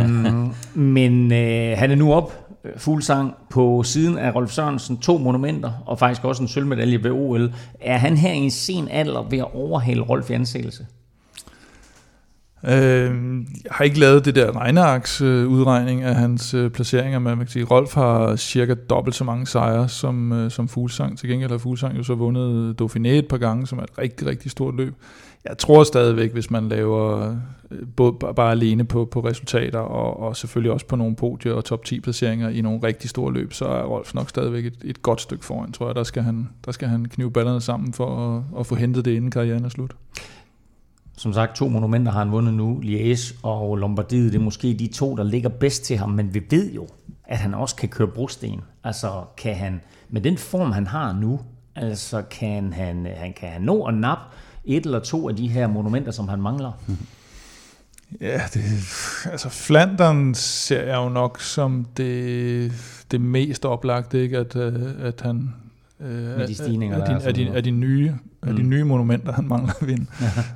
um, 0.02 0.54
men 0.74 1.26
uh, 1.26 1.78
han 1.80 1.92
er 1.92 1.96
nu 1.96 2.14
op, 2.14 2.34
Fuglsang, 2.78 3.34
på 3.50 3.84
siden 3.84 4.18
af 4.18 4.36
Rolf 4.36 4.52
Sørensen. 4.52 4.98
To 4.98 5.18
monumenter, 5.18 5.72
og 5.86 6.00
faktisk 6.00 6.26
også 6.26 6.42
en 6.42 6.48
sølvmedalje 6.48 7.04
ved 7.04 7.12
OL. 7.12 7.54
Er 7.82 7.98
han 7.98 8.18
her 8.18 8.32
i 8.32 8.38
en 8.38 8.52
sen 8.52 8.88
alder 8.88 9.24
ved 9.30 9.40
at 9.40 9.54
overhale 9.54 10.02
Rolf 10.02 10.30
i 10.30 10.34
ansættelse? 10.34 10.86
Øh, 12.67 13.41
jeg 13.63 13.72
har 13.72 13.84
ikke 13.84 14.00
lavet 14.00 14.25
det 14.25 14.36
der 14.36 14.55
regnearks 14.55 15.22
øh, 15.22 15.48
udregning 15.48 16.01
af 16.01 16.15
hans 16.15 16.53
øh, 16.53 16.70
placeringer, 16.70 17.20
men 17.20 17.29
man 17.29 17.38
kan 17.38 17.48
sige, 17.48 17.65
Rolf 17.65 17.93
har 17.93 18.36
cirka 18.36 18.74
dobbelt 18.74 19.15
så 19.15 19.24
mange 19.24 19.48
sejre 19.48 19.89
som, 19.89 20.32
øh, 20.32 20.51
som 20.51 20.67
Fuglsang. 20.67 21.17
Til 21.17 21.29
gengæld 21.29 21.51
har 21.51 21.58
Fuglsang 21.58 21.98
jo 21.98 22.03
så 22.03 22.15
vundet 22.15 22.82
Dauphiné 22.82 23.08
et 23.08 23.27
par 23.27 23.38
gange, 23.38 23.67
som 23.67 23.79
er 23.79 23.84
et 23.84 23.98
rigtig, 23.98 24.27
rigtig 24.27 24.51
stort 24.51 24.75
løb. 24.75 24.93
Jeg 25.46 25.58
tror 25.58 25.84
stadigvæk, 25.84 26.32
hvis 26.32 26.51
man 26.51 26.70
laver 26.70 27.36
øh, 27.72 27.77
både, 27.96 28.13
bare 28.36 28.51
alene 28.51 28.84
på, 28.84 29.05
på 29.05 29.20
resultater, 29.20 29.79
og, 29.79 30.20
og 30.20 30.36
selvfølgelig 30.36 30.72
også 30.72 30.86
på 30.86 30.96
nogle 30.96 31.15
podier 31.15 31.53
og 31.53 31.65
top 31.65 31.86
10 31.86 32.00
placeringer 32.00 32.50
i 32.50 32.62
nogle 32.62 32.79
rigtig 32.84 33.10
store 33.10 33.34
løb, 33.34 33.53
så 33.53 33.65
er 33.65 33.84
Rolf 33.84 34.13
nok 34.13 34.29
stadigvæk 34.29 34.65
et, 34.65 34.77
et 34.84 35.01
godt 35.01 35.22
stykke 35.22 35.46
foran, 35.46 35.72
tror 35.72 35.88
jeg. 35.88 35.96
Der 35.96 36.03
skal 36.03 36.24
han, 36.24 36.50
der 36.65 36.72
skal 36.72 36.88
han 36.88 37.05
knive 37.05 37.32
ballerne 37.32 37.62
sammen 37.62 37.93
for 37.93 38.38
at, 38.38 38.60
at 38.60 38.65
få 38.65 38.75
hentet 38.75 39.05
det, 39.05 39.12
inden 39.12 39.32
karrieren 39.32 39.65
er 39.65 39.70
slut. 39.70 39.91
Som 41.17 41.34
sagt, 41.34 41.55
to 41.55 41.67
monumenter 41.67 42.12
har 42.12 42.20
han 42.20 42.32
vundet 42.32 42.53
nu. 42.53 42.82
Liège 42.84 43.36
og 43.43 43.77
Lombardiet, 43.77 44.34
det 44.34 44.39
er 44.39 44.43
måske 44.43 44.74
de 44.79 44.88
to, 44.88 45.15
der 45.15 45.24
ligger 45.24 45.50
bedst 45.50 45.84
til 45.84 45.98
ham. 45.98 46.10
Men 46.10 46.34
vi 46.34 46.41
ved 46.50 46.72
jo, 46.74 46.88
at 47.24 47.38
han 47.38 47.53
også 47.53 47.75
kan 47.75 47.89
køre 47.89 48.08
brosten. 48.08 48.62
Altså, 48.84 49.24
kan 49.38 49.55
han, 49.55 49.82
med 50.10 50.22
den 50.22 50.38
form, 50.38 50.72
han 50.72 50.88
har 50.88 51.13
nu, 51.13 51.39
altså 51.75 52.22
kan 52.22 52.74
han, 52.74 53.08
han 53.15 53.34
kan 53.34 53.50
han 53.50 53.62
nå 53.62 53.84
at 53.84 53.93
nap 53.93 54.17
et 54.65 54.86
eller 54.86 55.00
to 55.00 55.29
af 55.29 55.36
de 55.36 55.48
her 55.48 55.67
monumenter, 55.67 56.12
som 56.12 56.27
han 56.27 56.41
mangler? 56.41 56.72
Ja, 58.22 58.41
det, 58.53 58.62
altså 59.32 59.50
Flandern 59.50 60.34
ser 60.36 60.84
jeg 60.84 60.96
jo 60.96 61.10
nok 61.10 61.41
som 61.41 61.86
det, 61.98 62.72
det 63.12 63.22
mest 63.22 63.65
oplagte, 63.65 64.22
ikke? 64.22 64.38
At, 64.38 64.55
øh, 64.55 64.91
at 65.00 65.22
han, 65.22 65.53
øh, 66.00 66.08
Med 66.38 66.48
de 66.48 66.56
stigninger, 66.56 66.98
af, 66.98 67.06
der 67.06 67.16
er 67.16 67.20
af, 67.20 67.28
af, 67.28 67.34
de, 67.34 67.50
af 67.56 67.64
de 67.64 67.72
nye 67.72 68.14
af 68.44 68.50
Mm. 68.50 68.56
de 68.56 68.64
nye 68.64 68.84
monumenter, 68.84 69.32
han 69.34 69.48
mangler 69.48 69.74
at 69.82 69.88
vinde. 69.88 70.06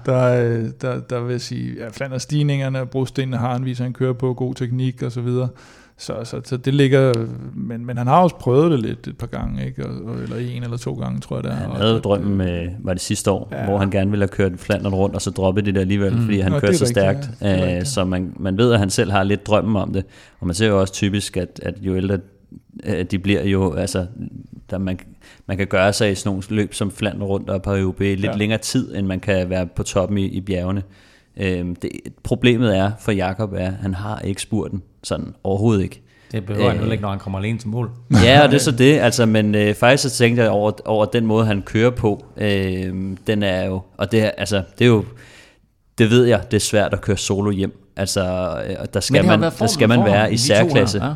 der, 0.06 0.44
øh, 0.44 0.66
der, 0.82 1.00
der 1.00 1.20
vil 1.20 1.32
jeg 1.32 1.42
sige, 1.42 1.74
ja, 1.80 1.90
Flanders 1.90 2.22
stigningerne, 2.22 2.86
brostenene 2.86 3.38
har 3.38 3.54
han 3.54 3.66
viser, 3.66 3.84
han 3.84 3.94
kører 3.94 4.14
på 4.14 4.34
god 4.34 4.56
teknik 4.56 5.02
og 5.04 5.12
så 5.12 5.22
videre. 5.22 5.48
Så, 6.00 6.14
så, 6.24 6.42
så 6.44 6.58
det 6.58 6.74
ligger, 6.74 7.14
men, 7.56 7.86
men 7.86 7.98
han 7.98 8.08
har 8.08 8.22
også 8.22 8.36
prøvet 8.36 8.72
det 8.72 8.80
lidt 8.80 9.08
et 9.08 9.18
par 9.18 9.28
gange, 9.28 9.66
ikke? 9.66 9.86
Og, 9.88 10.06
og, 10.06 10.16
eller 10.22 10.36
en 10.38 10.64
eller 10.64 10.78
to 10.78 10.94
gange, 10.94 11.20
tror 11.20 11.36
jeg 11.36 11.44
det 11.44 11.52
er. 11.52 11.56
Han 11.56 11.70
Og- 11.70 11.78
havde 11.78 11.96
og- 11.98 12.04
drømmen 12.04 12.38
med, 12.38 12.68
var 12.80 12.94
det 12.94 13.02
sidste 13.02 13.32
år, 13.32 13.50
Ja. 13.52 13.66
hvor 13.66 13.78
han 13.78 13.92
gerne 13.92 14.10
ville 14.12 14.24
have 14.24 14.28
kørt 14.30 14.52
Flandern 14.60 14.94
rundt, 14.94 15.16
og 15.16 15.22
så 15.22 15.30
droppede 15.32 15.66
det 15.66 15.76
der 15.76 15.82
alligevel, 15.82 16.14
Mm. 16.14 16.22
fordi 16.22 16.40
han 16.40 16.52
Nå, 16.52 16.60
kører 16.60 16.72
er 16.72 16.76
så 16.76 16.84
rigtigt, 16.86 17.00
stærkt. 17.00 17.30
ja. 17.42 17.48
Er 17.74 17.80
Øh, 17.80 17.86
så 17.86 18.06
man, 18.06 18.34
man 18.40 18.58
ved, 18.58 18.74
at 18.74 18.80
han 18.80 18.90
selv 18.90 19.12
har 19.12 19.24
lidt 19.24 19.48
drømmen 19.48 19.76
om 19.76 19.94
det. 19.94 20.04
Og 20.40 20.48
man 20.48 20.56
ser 20.56 20.68
jo 20.68 20.80
også 20.82 20.94
typisk, 20.94 21.38
at, 21.38 21.60
at 21.64 21.76
jo 21.82 21.96
ældre 21.96 22.20
øh, 22.86 23.06
de 23.12 23.20
bliver 23.20 23.44
jo, 23.44 23.74
altså, 23.74 24.06
der 24.70 24.78
man, 24.78 25.00
man 25.48 25.58
kan 25.58 25.68
gøre 25.68 25.94
sig 25.94 26.12
i 26.12 26.16
sådan 26.16 26.30
nogle 26.30 26.44
løb 26.50 26.74
som 26.74 26.92
Flandern 26.92 27.24
rundt 27.24 27.50
og 27.50 27.62
Paris 27.62 27.84
lidt 28.00 28.24
Ja. 28.24 28.32
længere 28.36 28.60
tid, 28.60 28.96
end 28.96 29.08
man 29.08 29.20
kan 29.20 29.50
være 29.50 29.68
på 29.76 29.84
toppen 29.84 30.18
i, 30.18 30.26
i 30.26 30.42
bjergene. 30.42 30.84
Øhm, 31.38 31.76
det, 31.76 31.90
problemet 32.24 32.78
er 32.78 32.92
for 33.00 33.12
Jakob 33.12 33.54
er, 33.54 33.68
at 33.68 33.74
han 33.74 33.94
har 33.94 34.20
ikke 34.20 34.42
spurten, 34.42 34.82
sådan 35.04 35.34
overhovedet 35.44 35.84
ikke. 35.84 36.02
Det 36.32 36.46
behøver 36.46 36.68
han 36.68 36.76
Øh. 36.76 36.80
heller 36.80 36.92
ikke, 36.92 37.02
når 37.02 37.10
han 37.10 37.20
kommer 37.20 37.40
alene 37.40 37.60
til 37.60 37.70
mål. 37.70 37.90
Ja, 38.24 38.42
og 38.44 38.48
det 38.52 38.56
er 38.56 38.60
så 38.62 38.72
det, 38.72 39.00
altså, 39.00 39.26
men 39.26 39.56
øh, 39.56 39.74
faktisk 39.76 40.04
så 40.04 40.10
tænkte 40.10 40.44
jeg 40.44 40.52
over, 40.52 40.72
over 40.86 41.06
den 41.06 41.26
måde, 41.26 41.46
han 41.46 41.62
kører 41.62 41.90
på, 41.90 42.26
øh, 42.38 42.94
den 43.28 43.44
er 43.44 43.66
jo, 43.66 43.82
og 43.98 44.12
det 44.12 44.32
altså, 44.38 44.64
det 44.80 44.86
er 44.86 44.90
jo, 44.90 45.06
det 45.98 46.10
ved 46.10 46.26
jeg, 46.26 46.42
det 46.52 46.58
er 46.58 46.62
svært 46.62 46.94
at 46.94 47.02
køre 47.02 47.18
solo 47.18 47.52
hjem, 47.52 47.84
altså, 47.96 48.24
øh, 48.70 48.76
der 48.94 49.00
skal 49.00 49.26
man, 49.26 49.42
der 49.42 49.68
skal 49.68 49.88
man 49.90 50.06
være 50.06 50.34
i 50.34 50.38
særklasse. 50.38 51.06
ja. 51.06 51.12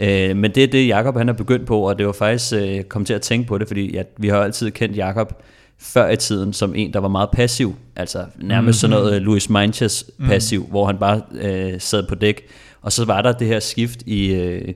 Øh, 0.00 0.36
men 0.36 0.50
det 0.54 0.62
er 0.62 0.66
det, 0.66 0.88
Jakob 0.88 1.16
han 1.16 1.28
er 1.28 1.32
begyndt 1.32 1.66
på, 1.66 1.88
og 1.88 1.98
det 1.98 2.06
var 2.06 2.12
faktisk 2.12 2.52
øh, 2.52 2.82
kommet 2.82 3.06
til 3.06 3.14
at 3.14 3.22
tænke 3.22 3.48
på 3.48 3.58
det, 3.58 3.68
fordi 3.68 3.92
ja, 3.92 4.02
vi 4.18 4.28
har 4.28 4.36
altid 4.36 4.70
kendt 4.70 4.96
Jakob 4.96 5.42
før 5.78 6.08
i 6.08 6.16
tiden 6.16 6.52
som 6.52 6.74
en, 6.74 6.92
der 6.92 6.98
var 6.98 7.08
meget 7.08 7.30
passiv. 7.30 7.74
Altså 7.96 8.18
nærmest 8.18 8.48
mm-hmm. 8.60 8.72
sådan 8.72 8.96
noget 8.96 9.16
øh, 9.16 9.22
Louis 9.22 9.50
Manches 9.50 10.10
passiv, 10.26 10.60
mm. 10.60 10.70
hvor 10.70 10.86
han 10.86 10.98
bare 10.98 11.20
øh, 11.32 11.80
sad 11.80 12.06
på 12.08 12.14
dæk. 12.14 12.42
Og 12.82 12.92
så 12.92 13.04
var 13.04 13.22
der 13.22 13.32
det 13.32 13.46
her 13.46 13.60
skift 13.60 14.02
i, 14.06 14.32
øh, 14.34 14.74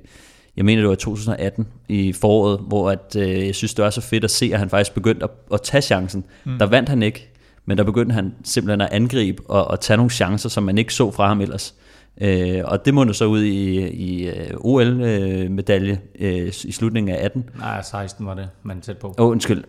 jeg 0.56 0.64
mener 0.64 0.82
det 0.82 0.88
var 0.88 0.94
2018 0.94 1.66
i 1.88 2.12
foråret, 2.12 2.60
hvor 2.68 2.90
at, 2.90 3.16
øh, 3.18 3.46
jeg 3.46 3.54
synes 3.54 3.74
det 3.74 3.84
var 3.84 3.90
så 3.90 4.00
fedt 4.00 4.24
at 4.24 4.30
se, 4.30 4.50
at 4.52 4.58
han 4.58 4.70
faktisk 4.70 4.94
begyndte 4.94 5.24
at, 5.24 5.30
at 5.52 5.62
tage 5.62 5.82
chancen. 5.82 6.24
Mm. 6.44 6.58
Der 6.58 6.66
vandt 6.66 6.88
han 6.88 7.02
ikke, 7.02 7.28
men 7.66 7.78
der 7.78 7.84
begyndte 7.84 8.14
han 8.14 8.34
simpelthen 8.44 8.80
at 8.80 8.88
angribe 8.92 9.42
og, 9.48 9.64
og 9.68 9.80
tage 9.80 9.96
nogle 9.96 10.10
chancer, 10.10 10.48
som 10.48 10.62
man 10.62 10.78
ikke 10.78 10.94
så 10.94 11.10
fra 11.10 11.28
ham 11.28 11.40
ellers. 11.40 11.74
Øh, 12.20 12.62
og 12.64 12.84
det 12.84 12.94
mundede 12.94 13.16
så 13.16 13.24
ud 13.24 13.42
i, 13.42 13.88
i 13.88 14.28
uh, 14.28 14.34
OL-medalje 14.60 16.00
øh, 16.18 16.52
i 16.64 16.72
slutningen 16.72 17.16
af 17.16 17.24
18. 17.24 17.50
Nej, 17.58 17.82
16 17.82 18.26
var 18.26 18.34
det, 18.34 18.48
man 18.62 18.80
tæt 18.80 18.98
på. 18.98 19.14
Åh, 19.18 19.26
oh, 19.26 19.30
undskyld. 19.30 19.64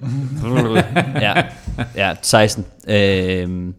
ja, 1.21 1.33
ja, 1.95 2.15
16. 2.21 2.65
Øh, 2.89 3.73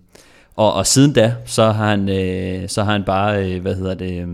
og, 0.57 0.75
og 0.75 0.87
siden 0.87 1.13
da, 1.13 1.35
så 1.45 1.71
har 1.71 1.91
han, 1.91 2.09
øh, 2.09 2.69
så 2.69 2.83
har 2.85 2.93
han 2.93 3.05
bare, 3.05 3.55
øh, 3.55 3.63
hvad 3.63 3.75
hedder 3.75 3.95
det, 3.95 4.29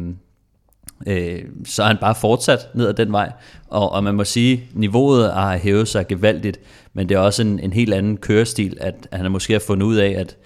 øh, 1.06 1.44
så 1.64 1.82
har 1.82 1.88
han 1.88 1.98
bare 2.00 2.14
fortsat 2.14 2.68
ned 2.74 2.88
ad 2.88 2.94
den 2.94 3.12
vej. 3.12 3.32
Og, 3.68 3.92
og 3.92 4.04
man 4.04 4.14
må 4.14 4.24
sige, 4.24 4.64
niveauet 4.72 5.32
har 5.32 5.56
hævet 5.56 5.88
sig 5.88 6.06
gevaldigt, 6.06 6.60
men 6.92 7.08
det 7.08 7.14
er 7.14 7.18
også 7.18 7.42
en, 7.42 7.58
en 7.58 7.72
helt 7.72 7.94
anden 7.94 8.16
kørestil, 8.16 8.76
at, 8.80 9.08
at 9.10 9.18
han 9.18 9.30
måske 9.30 9.52
har 9.52 9.60
fundet 9.66 9.86
ud 9.86 9.96
af, 9.96 10.10
at 10.18 10.36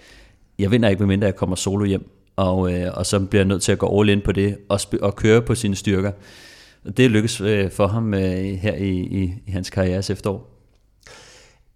jeg 0.58 0.70
vinder 0.70 0.88
ikke, 0.88 1.00
medmindre 1.00 1.26
jeg 1.26 1.36
kommer 1.36 1.56
solo 1.56 1.84
hjem. 1.84 2.17
Og, 2.38 2.72
øh, 2.72 2.92
og 2.94 3.06
så 3.06 3.20
bliver 3.20 3.40
jeg 3.40 3.48
nødt 3.48 3.62
til 3.62 3.72
at 3.72 3.78
gå 3.78 4.00
all 4.00 4.08
in 4.08 4.20
på 4.20 4.32
det, 4.32 4.56
og, 4.68 4.80
og 5.02 5.16
køre 5.16 5.42
på 5.42 5.54
sine 5.54 5.76
styrker. 5.76 6.12
Og 6.84 6.96
det 6.96 7.10
lykkes 7.10 7.40
øh, 7.40 7.70
for 7.70 7.86
ham 7.86 8.14
øh, 8.14 8.20
her 8.36 8.74
i, 8.74 8.90
i, 8.90 9.32
i 9.46 9.50
hans 9.50 9.70
karrieres 9.70 10.10
efterår. 10.10 10.50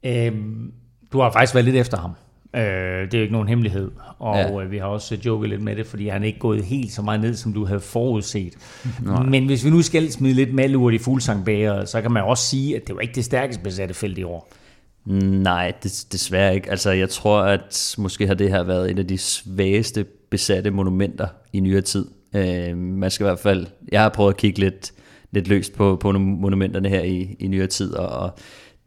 Øhm, 0.05 0.73
du 1.13 1.21
har 1.21 1.33
faktisk 1.33 1.55
været 1.55 1.65
lidt 1.65 1.77
efter 1.77 1.97
ham. 1.97 2.11
Øh, 2.57 2.63
det 2.63 3.15
er 3.15 3.19
jo 3.19 3.23
ikke 3.23 3.33
nogen 3.33 3.49
hemmelighed. 3.49 3.91
Og 4.19 4.37
ja. 4.37 4.63
Øh, 4.63 4.71
vi 4.71 4.79
har 4.79 4.87
også 4.87 5.19
joket 5.27 5.51
lidt 5.51 5.63
med 5.63 5.77
det, 5.77 5.87
fordi 5.87 6.09
han 6.09 6.23
er 6.23 6.27
ikke 6.27 6.39
gået 6.39 6.65
helt 6.65 6.93
så 6.93 7.03
meget 7.03 7.21
ned, 7.21 7.35
som 7.35 7.53
du 7.53 7.65
havde 7.65 7.81
forudset. 7.81 8.55
Men 9.31 9.47
hvis 9.47 9.65
vi 9.65 9.71
nu 9.71 9.83
skal 9.83 10.13
smide 10.13 10.35
lidt 10.35 10.55
malurt 10.55 10.95
i 10.95 10.99
fuglsangbæret, 10.99 11.89
så 11.89 12.03
kan 12.03 12.13
man 12.13 12.23
også 12.23 12.45
sige, 12.45 12.77
at 12.77 12.87
det 12.87 12.95
var 12.95 13.01
ikke 13.01 13.15
det 13.15 13.25
stærkeste 13.25 13.63
besatte 13.63 13.95
felt 13.95 14.19
i 14.19 14.23
år. 14.23 14.53
Nej, 15.05 15.73
des, 15.83 16.05
desværre 16.05 16.55
ikke. 16.55 16.71
Altså, 16.71 16.91
jeg 16.91 17.09
tror, 17.09 17.43
at 17.43 17.95
måske 17.99 18.27
har 18.27 18.35
det 18.35 18.51
her 18.51 18.63
været 18.63 18.91
et 18.91 18.99
af 18.99 19.07
de 19.07 19.19
svageste 19.19 20.07
besatte 20.33 20.71
monumenter 20.71 21.29
i 21.53 21.61
nyere 21.61 21.81
tid. 21.81 22.07
Øh, 22.35 22.77
man 22.77 23.11
skal 23.11 23.25
i 23.25 23.29
hvert 23.29 23.39
fald... 23.39 23.67
Jeg 23.93 24.03
har 24.03 24.09
prøvet 24.09 24.33
at 24.33 24.37
kigge 24.37 24.59
lidt, 24.59 24.93
lidt 25.31 25.49
løst 25.49 25.73
på, 25.75 25.97
på 25.97 26.13
monumenterne 26.13 26.89
her 26.89 27.03
i, 27.03 27.37
i 27.39 27.47
nyere 27.49 27.67
tid, 27.67 27.95
og, 27.95 28.09
og 28.09 28.39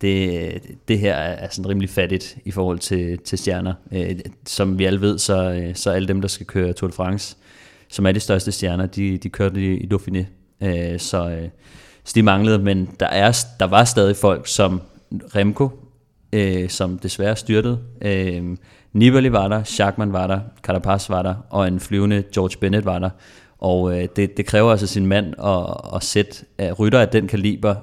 det, 0.02 0.62
det 0.88 1.00
her 1.00 1.16
er 1.16 1.48
sådan 1.52 1.70
rimelig 1.70 1.90
fattigt 1.90 2.38
i 2.46 2.52
forhold 2.52 2.80
til, 2.80 3.18
til 3.18 3.38
stjerner. 3.38 3.74
Øh, 3.92 4.16
som 4.46 4.80
vi 4.80 4.86
alle 4.86 5.02
ved, 5.02 5.18
så, 5.18 5.72
så 5.74 5.92
alle 5.92 6.08
dem, 6.08 6.22
der 6.22 6.28
skal 6.28 6.46
køre 6.46 6.74
Tour 6.74 6.90
de 6.90 6.96
France, 6.96 7.38
som 7.90 8.06
er 8.06 8.12
de 8.12 8.20
største 8.20 8.52
stjerner, 8.52 8.86
de, 8.86 9.18
de 9.18 9.30
kørte 9.30 9.62
i, 9.62 9.78
i 9.78 9.90
Dauphiné. 9.94 10.24
Øh, 10.68 11.00
så, 11.00 11.30
øh, 11.30 11.50
så 12.04 12.14
de 12.16 12.24
manglede, 12.24 12.60
men 12.60 12.90
der, 13.00 13.08
er, 13.08 13.46
der 13.60 13.66
var 13.66 13.84
stadig 13.84 14.16
folk 14.16 14.48
som 14.48 14.82
Remco, 15.36 15.70
øh, 16.34 16.70
som 16.70 17.00
desværre 17.00 17.36
styrtede. 17.36 17.80
Øh, 18.02 18.58
Nibali 18.96 19.32
var 19.32 19.48
der, 19.48 19.64
Schachmann 19.64 20.14
var 20.14 20.28
der, 20.28 20.40
Carapaz 20.64 21.10
var 21.10 21.22
der, 21.24 21.36
og 21.50 21.68
en 21.68 21.80
flyvende 21.80 22.24
George 22.34 22.58
Bennett 22.62 22.86
var 22.86 23.00
der. 23.00 23.10
Og 23.60 23.98
øh, 24.02 24.08
det, 24.16 24.38
det 24.38 24.46
kræver 24.46 24.72
altså 24.72 24.88
sin 24.88 25.06
mand 25.06 25.34
at, 25.44 25.96
at 25.96 26.04
sætte 26.04 26.46
uh, 26.64 26.80
rytter 26.80 27.00
af 27.00 27.08
den 27.10 27.28
kaliber 27.28 27.75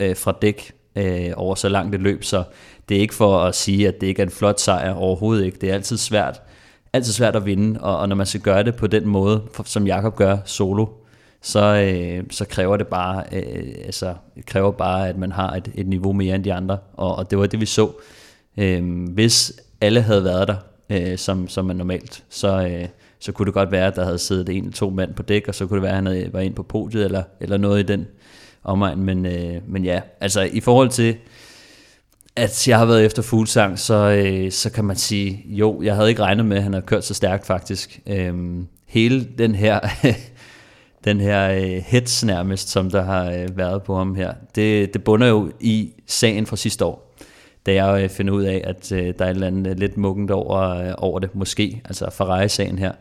øh, 0.00 0.16
fra 0.16 0.32
dæk 0.42 0.72
øh, 0.96 1.30
over 1.36 1.54
så 1.54 1.68
langt 1.68 1.94
et 1.94 2.00
løb, 2.00 2.24
så 2.24 2.44
det 2.88 2.96
er 2.96 3.00
ikke 3.00 3.14
for 3.14 3.38
at 3.38 3.54
sige, 3.54 3.88
at 3.88 4.00
det 4.00 4.06
ikke 4.06 4.22
er 4.22 4.26
en 4.26 4.32
flot 4.32 4.60
sejr 4.60 4.94
overhovedet 4.94 5.44
ikke. 5.44 5.58
Det 5.60 5.70
er 5.70 5.74
altid 5.74 5.96
svært, 5.96 6.42
altid 6.92 7.12
svært 7.12 7.36
at 7.36 7.46
vinde, 7.46 7.80
og, 7.80 7.98
og 7.98 8.08
når 8.08 8.16
man 8.16 8.26
skal 8.26 8.40
gøre 8.40 8.62
det 8.62 8.76
på 8.76 8.86
den 8.86 9.08
måde, 9.08 9.42
for- 9.54 9.62
som 9.66 9.86
Jakob 9.86 10.16
gør 10.16 10.38
solo, 10.44 10.86
så, 11.42 11.60
øh, 11.64 12.24
så 12.30 12.44
kræver 12.44 12.76
det 12.76 12.86
bare, 12.86 13.24
øh, 13.32 13.74
altså, 13.84 14.14
det 14.36 14.46
kræver 14.46 14.70
bare, 14.70 15.08
at 15.08 15.16
man 15.18 15.32
har 15.32 15.50
et, 15.52 15.70
et 15.74 15.86
niveau 15.86 16.12
mere 16.12 16.34
end 16.34 16.44
de 16.44 16.52
andre, 16.52 16.78
og, 16.94 17.16
og 17.16 17.30
det 17.30 17.38
var 17.38 17.46
det, 17.46 17.60
vi 17.60 17.66
så. 17.66 17.90
Øh, 18.58 19.04
hvis 19.08 19.52
alle 19.80 20.00
havde 20.00 20.24
været 20.24 20.48
der, 20.48 20.56
øh, 20.90 21.18
som, 21.18 21.48
som 21.48 21.64
man 21.64 21.76
normalt, 21.76 22.24
så, 22.28 22.66
øh, 22.66 22.88
så 23.18 23.32
kunne 23.32 23.46
det 23.46 23.54
godt 23.54 23.72
være, 23.72 23.86
at 23.86 23.96
der 23.96 24.04
havde 24.04 24.18
siddet 24.18 24.48
en 24.48 24.64
eller 24.64 24.72
to 24.72 24.90
mand 24.90 25.14
på 25.14 25.22
dæk, 25.22 25.48
og 25.48 25.54
så 25.54 25.66
kunne 25.66 25.76
det 25.76 25.82
være, 25.82 25.90
at 25.90 25.96
han 25.96 26.06
havde, 26.06 26.32
var 26.32 26.40
ind 26.40 26.54
på 26.54 26.62
podiet, 26.62 27.04
eller, 27.04 27.22
eller 27.40 27.56
noget 27.56 27.80
i 27.80 27.82
den 27.82 28.06
omegn, 28.64 29.02
men, 29.02 29.26
øh, 29.26 29.54
men 29.68 29.84
ja, 29.84 30.00
altså 30.20 30.40
i 30.40 30.60
forhold 30.60 30.88
til, 30.88 31.16
at 32.36 32.68
jeg 32.68 32.78
har 32.78 32.84
været 32.84 33.04
efter 33.04 33.22
Fuglsang, 33.22 33.78
så, 33.78 33.94
øh, 33.94 34.52
så 34.52 34.70
kan 34.70 34.84
man 34.84 34.96
sige, 34.96 35.44
jo, 35.46 35.82
jeg 35.82 35.94
havde 35.94 36.08
ikke 36.08 36.22
regnet 36.22 36.46
med, 36.46 36.56
at 36.56 36.62
han 36.62 36.72
havde 36.72 36.86
kørt 36.86 37.04
så 37.04 37.14
stærkt 37.14 37.46
faktisk. 37.46 38.00
Øh, 38.06 38.34
hele 38.86 39.28
den 39.38 39.54
her, 39.54 39.80
den 41.04 41.20
her 41.20 41.50
øh, 41.50 41.82
hets 41.86 42.24
nærmest, 42.24 42.68
som 42.68 42.90
der 42.90 43.02
har 43.02 43.30
øh, 43.30 43.56
været 43.56 43.82
på 43.82 43.96
ham 43.96 44.14
her, 44.14 44.32
det, 44.54 44.94
det 44.94 45.04
bunder 45.04 45.26
jo 45.26 45.52
i 45.60 45.92
sagen 46.06 46.46
fra 46.46 46.56
sidste 46.56 46.84
år. 46.84 47.09
Da 47.66 47.84
jeg 47.84 48.04
øh, 48.04 48.08
finder 48.08 48.32
ud 48.32 48.42
af, 48.42 48.60
at 48.64 48.92
øh, 48.92 49.14
der 49.18 49.24
er 49.24 49.30
et 49.30 49.34
eller 49.34 49.46
andet 49.46 49.70
øh, 49.70 49.78
lidt 49.78 49.96
muggent 49.96 50.30
over, 50.30 50.60
øh, 50.60 50.94
over 50.98 51.18
det, 51.18 51.34
måske, 51.34 51.82
altså 51.84 52.10
Ferrari-sagen 52.10 52.78
her, 52.78 52.92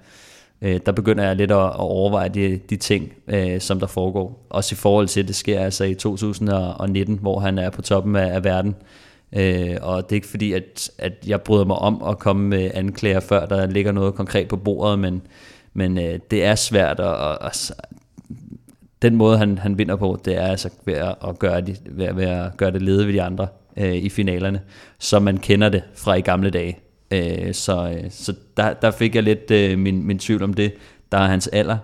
øh, 0.61 0.79
der 0.85 0.91
begynder 0.91 1.23
jeg 1.23 1.35
lidt 1.35 1.51
at, 1.51 1.57
at 1.57 1.75
overveje 1.75 2.29
de, 2.29 2.59
de 2.69 2.75
ting, 2.75 3.13
øh, 3.27 3.61
som 3.61 3.79
der 3.79 3.87
foregår. 3.87 4.45
Også 4.49 4.75
i 4.75 4.75
forhold 4.75 5.07
til, 5.07 5.19
at 5.19 5.27
det 5.27 5.35
sker 5.35 5.59
altså 5.59 5.83
i 5.83 5.93
2019, 5.93 7.19
hvor 7.21 7.39
han 7.39 7.57
er 7.57 7.69
på 7.69 7.81
toppen 7.81 8.15
af, 8.15 8.35
af 8.35 8.43
verden. 8.43 8.75
Øh, 9.33 9.77
og 9.81 10.03
det 10.03 10.11
er 10.11 10.15
ikke 10.15 10.27
fordi, 10.27 10.53
at, 10.53 10.91
at 10.97 11.13
jeg 11.27 11.41
bryder 11.41 11.65
mig 11.65 11.77
om 11.77 12.03
at 12.03 12.19
komme 12.19 12.47
med 12.47 12.71
anklager, 12.73 13.19
før 13.19 13.45
der 13.45 13.65
ligger 13.65 13.91
noget 13.91 14.15
konkret 14.15 14.47
på 14.47 14.57
bordet, 14.57 14.99
men, 14.99 15.21
men 15.73 15.97
øh, 15.97 16.19
det 16.31 16.45
er 16.45 16.55
svært 16.55 16.99
at, 16.99 17.15
at, 17.41 17.41
at 17.41 17.71
den 19.01 19.15
måde, 19.15 19.37
han, 19.37 19.57
han 19.57 19.77
vinder 19.77 19.95
på, 19.95 20.19
det 20.25 20.37
er 20.37 20.47
altså 20.47 20.69
ved 20.85 20.93
at, 20.93 21.15
at, 21.27 21.39
gøre, 21.39 21.61
de, 21.61 21.75
ved, 21.85 22.13
ved 22.13 22.23
at 22.23 22.57
gøre 22.57 22.71
det 22.71 22.81
lede 22.81 23.07
ved 23.07 23.13
de 23.13 23.21
andre 23.21 23.47
øh, 23.79 23.95
i 23.95 24.09
finalerne, 24.09 24.61
som 24.99 25.23
man 25.23 25.37
kender 25.37 25.69
det 25.69 25.83
fra 25.95 26.13
i 26.13 26.21
gamle 26.21 26.49
dage. 26.49 26.79
Øh, 27.11 27.53
så 27.53 27.89
øh, 27.89 28.11
så 28.11 28.33
der, 28.57 28.73
der 28.73 28.91
fik 28.91 29.15
jeg 29.15 29.23
lidt 29.23 29.51
øh, 29.51 29.79
min, 29.79 30.07
min 30.07 30.19
tvivl 30.19 30.43
om 30.43 30.53
det. 30.53 30.73
Der 31.11 31.17
er 31.17 31.27
hans 31.27 31.47
alder. 31.47 31.77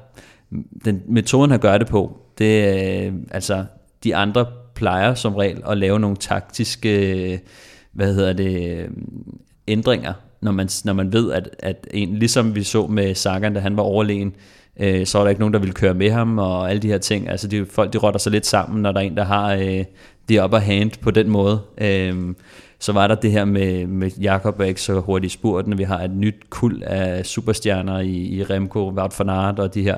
Den 0.86 1.02
metoden, 1.08 1.52
han 1.52 1.60
gør 1.60 1.78
det 1.78 1.88
på, 1.88 2.18
det 2.38 2.64
er, 2.64 3.08
øh, 3.08 3.14
altså, 3.32 3.66
de 4.04 4.16
andre 4.16 4.46
plejer 4.76 5.14
som 5.14 5.36
regel 5.36 5.62
at 5.70 5.78
lave 5.78 6.00
nogle 6.00 6.18
taktiske, 6.18 7.32
øh, 7.32 7.38
hvad 7.92 8.16
hedder 8.16 8.34
det, 8.34 8.78
øh, 8.78 8.88
ændringer, 9.68 10.14
når 10.42 10.52
man, 10.52 10.70
når 10.86 10.94
man 10.94 11.14
ved, 11.14 11.32
at, 11.32 11.50
at 11.60 11.88
en, 11.92 12.16
ligesom 12.16 12.56
vi 12.56 12.64
så 12.64 12.88
med 12.88 13.16
Sagan, 13.16 13.54
da 13.54 13.60
han 13.60 13.78
var 13.78 13.84
overlegen, 13.84 14.36
øh, 14.80 15.06
så 15.06 15.18
var 15.18 15.26
der 15.26 15.30
ikke 15.30 15.40
nogen, 15.40 15.54
der 15.54 15.60
ville 15.60 15.74
køre 15.74 15.94
med 15.94 16.12
ham, 16.12 16.38
og 16.38 16.70
alle 16.70 16.82
de 16.82 16.88
her 16.88 16.98
ting. 16.98 17.30
Altså, 17.30 17.48
de, 17.48 17.66
folk 17.66 17.94
de 17.94 17.98
rotter 17.98 18.20
sig 18.20 18.32
lidt 18.32 18.46
sammen, 18.46 18.82
når 18.82 18.92
der 18.92 19.00
er 19.00 19.04
en, 19.04 19.18
der 19.18 19.24
har 19.24 19.54
øh, 19.54 19.84
det 20.30 20.44
upper 20.44 20.58
hand 20.58 20.92
på 21.02 21.12
den 21.12 21.30
måde. 21.30 21.62
Øh, 21.78 22.36
så 22.80 22.92
var 22.92 23.08
der 23.08 23.16
det 23.16 23.32
her 23.32 23.46
med, 23.46 23.88
med 23.88 24.12
Jakob 24.22 24.60
er 24.60 24.66
ikke 24.66 24.82
så 24.82 25.00
hurtigt 25.00 25.34
i 25.34 25.38
spurten. 25.38 25.78
Vi 25.78 25.84
har 25.84 26.00
et 26.00 26.12
nyt 26.12 26.50
kul 26.50 26.84
af 26.86 27.26
superstjerner 27.26 28.00
i, 28.00 28.12
i 28.12 28.44
Remco, 28.44 28.90
Wout 28.90 29.20
van 29.20 29.30
Aert 29.30 29.60
og 29.60 29.74
de 29.74 29.82
her. 29.82 29.98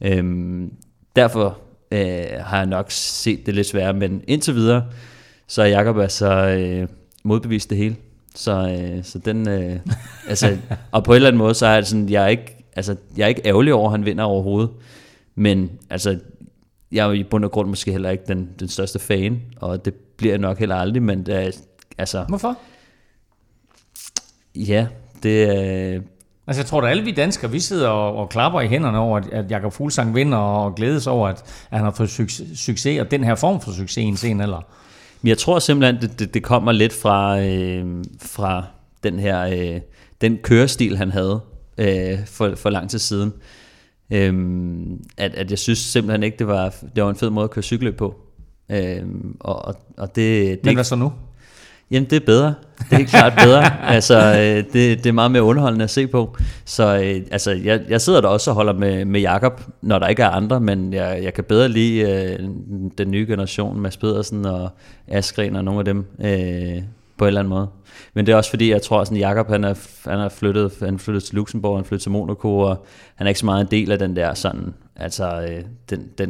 Øhm, 0.00 0.72
derfor 1.16 1.58
øh, 1.90 2.24
har 2.40 2.56
jeg 2.56 2.66
nok 2.66 2.86
set 2.90 3.46
det 3.46 3.54
lidt 3.54 3.66
sværere, 3.66 3.92
men 3.92 4.22
indtil 4.28 4.54
videre, 4.54 4.84
så 5.46 5.62
er 5.62 5.66
Jacob 5.66 5.98
altså 5.98 6.46
øh, 6.48 6.88
modbevist 7.24 7.70
det 7.70 7.78
hele. 7.78 7.96
Så, 8.34 8.78
øh, 8.80 9.04
så 9.04 9.18
den, 9.18 9.48
øh, 9.48 9.78
altså, 10.28 10.56
og 10.92 11.04
på 11.04 11.12
en 11.12 11.16
eller 11.16 11.28
anden 11.28 11.38
måde, 11.38 11.54
så 11.54 11.66
er 11.66 11.76
det 11.76 11.86
sådan, 11.86 12.08
jeg 12.08 12.24
er 12.24 12.28
ikke, 12.28 12.64
altså, 12.76 12.96
jeg 13.16 13.24
er 13.24 13.28
ikke 13.28 13.42
ærgerlig 13.44 13.74
over, 13.74 13.86
at 13.86 13.92
han 13.92 14.06
vinder 14.06 14.24
overhovedet. 14.24 14.70
Men 15.34 15.70
altså, 15.90 16.18
jeg 16.92 17.02
er 17.02 17.06
jo 17.06 17.12
i 17.12 17.22
bund 17.22 17.44
og 17.44 17.50
grund 17.50 17.68
måske 17.68 17.90
heller 17.92 18.10
ikke 18.10 18.24
den, 18.28 18.48
den 18.60 18.68
største 18.68 18.98
fan, 18.98 19.42
og 19.56 19.84
det 19.84 19.94
bliver 19.94 20.32
jeg 20.32 20.40
nok 20.40 20.58
heller 20.58 20.76
aldrig, 20.76 21.02
men 21.02 21.26
det 21.26 21.46
er, 21.46 21.50
altså... 21.98 22.24
Hvorfor? 22.28 22.58
Ja, 24.54 24.86
det 25.22 25.42
er... 25.42 26.00
Altså 26.46 26.62
jeg 26.62 26.66
tror 26.66 26.82
at 26.82 26.90
alle 26.90 27.04
vi 27.04 27.10
danskere, 27.10 27.50
vi 27.50 27.60
sidder 27.60 27.88
og, 27.88 28.16
og 28.16 28.28
klapper 28.28 28.60
i 28.60 28.66
hænderne 28.68 28.98
over, 28.98 29.18
at, 29.18 29.28
at 29.28 29.50
Jakob 29.50 29.72
Fuglsang 29.72 30.14
vinder, 30.14 30.38
og 30.38 30.74
glædes 30.74 31.06
over, 31.06 31.28
at, 31.28 31.66
at 31.70 31.78
han 31.78 31.84
har 31.84 31.90
fået 31.90 32.10
succes, 32.10 32.58
succes, 32.58 33.00
og 33.00 33.10
den 33.10 33.24
her 33.24 33.34
form 33.34 33.60
for 33.60 33.72
succes 33.72 33.96
i 33.96 34.02
en 34.02 34.16
sen 34.16 34.40
eller. 34.40 34.60
Men 35.22 35.28
jeg 35.28 35.38
tror 35.38 35.58
simpelthen, 35.58 36.02
det, 36.02 36.18
det, 36.18 36.34
det 36.34 36.42
kommer 36.42 36.72
lidt 36.72 36.92
fra, 36.92 37.40
øh, 37.40 38.04
fra 38.22 38.64
den 39.02 39.18
her 39.18 39.40
øh, 39.42 39.80
den 40.20 40.38
kørestil, 40.38 40.96
han 40.96 41.10
havde 41.10 41.40
øh, 41.78 42.26
for, 42.26 42.54
for 42.56 42.70
lang 42.70 42.90
tid 42.90 42.98
siden. 42.98 43.32
Øhm, 44.12 45.04
at, 45.16 45.34
at 45.34 45.50
jeg 45.50 45.58
synes 45.58 45.78
simpelthen 45.78 46.22
ikke, 46.22 46.38
det 46.38 46.46
var, 46.46 46.74
det 46.96 47.04
var 47.04 47.10
en 47.10 47.16
fed 47.16 47.30
måde 47.30 47.44
at 47.44 47.50
køre 47.50 47.62
cykel 47.62 47.92
på. 47.92 48.14
Øhm, 48.70 49.36
og, 49.40 49.64
og, 49.64 49.74
og 49.96 50.16
det, 50.16 50.48
det 50.48 50.64
Men 50.64 50.74
hvad 50.74 50.84
så 50.84 50.96
nu? 50.96 51.12
Jamen, 51.90 52.10
det 52.10 52.16
er 52.16 52.26
bedre. 52.26 52.54
Det 52.78 52.92
er 52.92 52.96
helt 52.96 53.10
klart 53.10 53.32
bedre. 53.44 53.80
altså, 53.94 54.18
øh, 54.18 54.64
det, 54.72 55.04
det 55.04 55.06
er 55.06 55.12
meget 55.12 55.30
mere 55.30 55.42
underholdende 55.42 55.82
at 55.82 55.90
se 55.90 56.06
på. 56.06 56.36
Så 56.64 56.96
øh, 56.96 57.26
altså, 57.30 57.50
jeg, 57.50 57.80
jeg 57.88 58.00
sidder 58.00 58.20
der 58.20 58.28
også 58.28 58.50
og 58.50 58.54
holder 58.54 58.72
med, 58.72 59.04
med 59.04 59.20
Jakob, 59.20 59.60
når 59.82 59.98
der 59.98 60.08
ikke 60.08 60.22
er 60.22 60.28
andre, 60.28 60.60
men 60.60 60.92
jeg, 60.92 61.20
jeg 61.22 61.34
kan 61.34 61.44
bedre 61.44 61.68
lide 61.68 62.00
øh, 62.00 62.38
den 62.98 63.10
nye 63.10 63.26
generation, 63.26 63.80
Mads 63.80 63.96
Pedersen 63.96 64.46
og 64.46 64.70
Askren 65.08 65.56
og 65.56 65.64
nogle 65.64 65.78
af 65.78 65.84
dem, 65.84 66.04
øh, 66.24 66.82
på 67.16 67.24
en 67.24 67.26
eller 67.26 67.40
anden 67.40 67.48
måde. 67.48 67.68
Men 68.14 68.26
det 68.26 68.32
er 68.32 68.36
også 68.36 68.50
fordi, 68.50 68.70
jeg 68.70 68.82
tror, 68.82 69.00
at 69.00 69.12
Jakob 69.18 69.48
han 69.48 69.64
er, 69.64 69.74
han 70.10 70.18
er 70.18 70.28
flyttet, 70.28 70.72
han 70.80 70.98
flyttet 70.98 71.24
til 71.24 71.34
Luxembourg, 71.34 71.78
han 71.78 71.84
flyttet 71.84 72.02
til 72.02 72.10
Monaco, 72.10 72.58
og 72.58 72.86
han 73.14 73.26
er 73.26 73.28
ikke 73.28 73.40
så 73.40 73.46
meget 73.46 73.60
en 73.60 73.70
del 73.70 73.92
af 73.92 73.98
den 73.98 74.16
der 74.16 74.34
sådan, 74.34 74.74
altså 74.96 75.46
øh, 75.48 75.64
den, 75.90 76.08
den, 76.18 76.28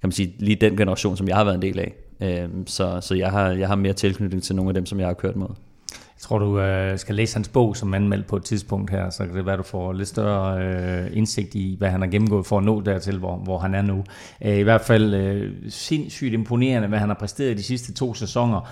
kan 0.00 0.08
man 0.08 0.12
sige, 0.12 0.34
lige 0.38 0.56
den 0.56 0.76
generation, 0.76 1.16
som 1.16 1.28
jeg 1.28 1.36
har 1.36 1.44
været 1.44 1.54
en 1.54 1.62
del 1.62 1.78
af. 1.78 1.94
Øh, 2.20 2.48
så 2.66 3.00
så 3.00 3.14
jeg, 3.14 3.30
har, 3.30 3.50
jeg 3.50 3.68
har 3.68 3.74
mere 3.74 3.92
tilknytning 3.92 4.42
til 4.42 4.56
nogle 4.56 4.70
af 4.70 4.74
dem, 4.74 4.86
som 4.86 5.00
jeg 5.00 5.06
har 5.06 5.14
kørt 5.14 5.36
med. 5.36 5.46
Jeg 5.90 6.22
tror, 6.22 6.38
du 6.38 6.60
øh, 6.60 6.98
skal 6.98 7.14
læse 7.14 7.34
hans 7.34 7.48
bog 7.48 7.76
som 7.76 7.94
anmeldt 7.94 8.26
på 8.26 8.36
et 8.36 8.44
tidspunkt 8.44 8.90
her, 8.90 9.10
så 9.10 9.26
kan 9.26 9.36
det 9.36 9.46
være, 9.46 9.56
du 9.56 9.62
får 9.62 9.92
lidt 9.92 10.08
større 10.08 10.62
øh, 10.64 11.16
indsigt 11.16 11.54
i, 11.54 11.76
hvad 11.78 11.88
han 11.90 12.00
har 12.00 12.08
gennemgået 12.08 12.46
for 12.46 12.58
at 12.58 12.64
nå 12.64 12.80
dertil, 12.80 13.18
hvor, 13.18 13.36
hvor 13.36 13.58
han 13.58 13.74
er 13.74 13.82
nu. 13.82 14.04
Øh, 14.44 14.58
I 14.58 14.62
hvert 14.62 14.80
fald 14.80 15.14
øh, 15.14 15.52
sindssygt 15.68 16.34
imponerende, 16.34 16.88
hvad 16.88 16.98
han 16.98 17.08
har 17.08 17.16
præsteret 17.16 17.56
de 17.56 17.62
sidste 17.62 17.92
to 17.94 18.14
sæsoner. 18.14 18.70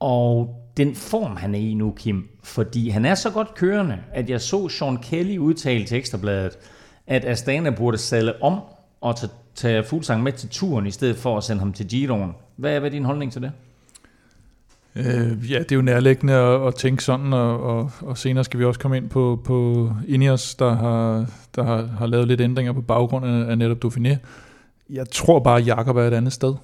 Og 0.00 0.61
den 0.76 0.94
form, 0.94 1.36
han 1.36 1.54
er 1.54 1.58
i 1.58 1.74
nu, 1.74 1.92
Kim, 1.96 2.28
fordi 2.42 2.88
han 2.88 3.04
er 3.04 3.14
så 3.14 3.30
godt 3.30 3.54
kørende, 3.54 3.98
at 4.12 4.30
jeg 4.30 4.40
så 4.40 4.68
Sean 4.68 4.96
Kelly 4.96 5.38
udtale 5.38 5.84
til 5.84 5.98
Ekstrabladet, 5.98 6.58
at 7.06 7.24
Astana 7.24 7.70
burde 7.70 7.98
sadle 7.98 8.42
om 8.42 8.60
og 9.00 9.16
tage, 9.16 9.32
tage 9.54 9.84
Fuglsang 9.84 10.22
med 10.22 10.32
til 10.32 10.48
turen, 10.48 10.86
i 10.86 10.90
stedet 10.90 11.16
for 11.16 11.36
at 11.36 11.44
sende 11.44 11.60
ham 11.60 11.72
til 11.72 11.88
Giroen. 11.88 12.32
Hvad 12.56 12.74
er, 12.74 12.78
hvad 12.78 12.90
er 12.90 12.92
din 12.92 13.04
holdning 13.04 13.32
til 13.32 13.42
det? 13.42 13.52
Øh, 14.96 15.50
ja, 15.50 15.58
det 15.58 15.72
er 15.72 15.76
jo 15.76 15.82
nærliggende 15.82 16.32
at, 16.32 16.66
at 16.66 16.74
tænke 16.74 17.04
sådan, 17.04 17.32
og, 17.32 17.60
og, 17.60 17.90
og 18.00 18.18
senere 18.18 18.44
skal 18.44 18.60
vi 18.60 18.64
også 18.64 18.80
komme 18.80 18.96
ind 18.96 19.08
på, 19.10 19.40
på 19.44 19.90
Ineos, 20.08 20.54
der, 20.54 20.74
har, 20.74 21.26
der 21.54 21.62
har, 21.62 21.86
har 21.86 22.06
lavet 22.06 22.28
lidt 22.28 22.40
ændringer 22.40 22.72
på 22.72 22.80
baggrund 22.80 23.26
af, 23.26 23.50
af 23.50 23.58
netop 23.58 23.84
Dauphiné. 23.84 24.16
Jeg 24.90 25.10
tror 25.10 25.40
bare, 25.40 25.58
at 25.58 25.66
Jakob 25.66 25.96
er 25.96 26.02
et 26.02 26.14
andet 26.14 26.32
sted. 26.32 26.54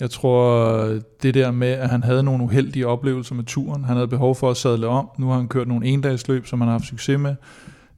Jeg 0.00 0.10
tror, 0.10 0.78
det 1.22 1.34
der 1.34 1.50
med, 1.50 1.68
at 1.68 1.88
han 1.88 2.02
havde 2.02 2.22
nogle 2.22 2.44
uheldige 2.44 2.86
oplevelser 2.86 3.34
med 3.34 3.44
turen, 3.44 3.84
han 3.84 3.96
havde 3.96 4.08
behov 4.08 4.34
for 4.34 4.50
at 4.50 4.56
sadle 4.56 4.86
om. 4.86 5.08
Nu 5.18 5.28
har 5.28 5.36
han 5.36 5.48
kørt 5.48 5.68
nogle 5.68 5.86
endagsløb, 5.86 6.46
som 6.46 6.60
han 6.60 6.68
har 6.68 6.72
haft 6.72 6.84
succes 6.84 7.18
med. 7.18 7.34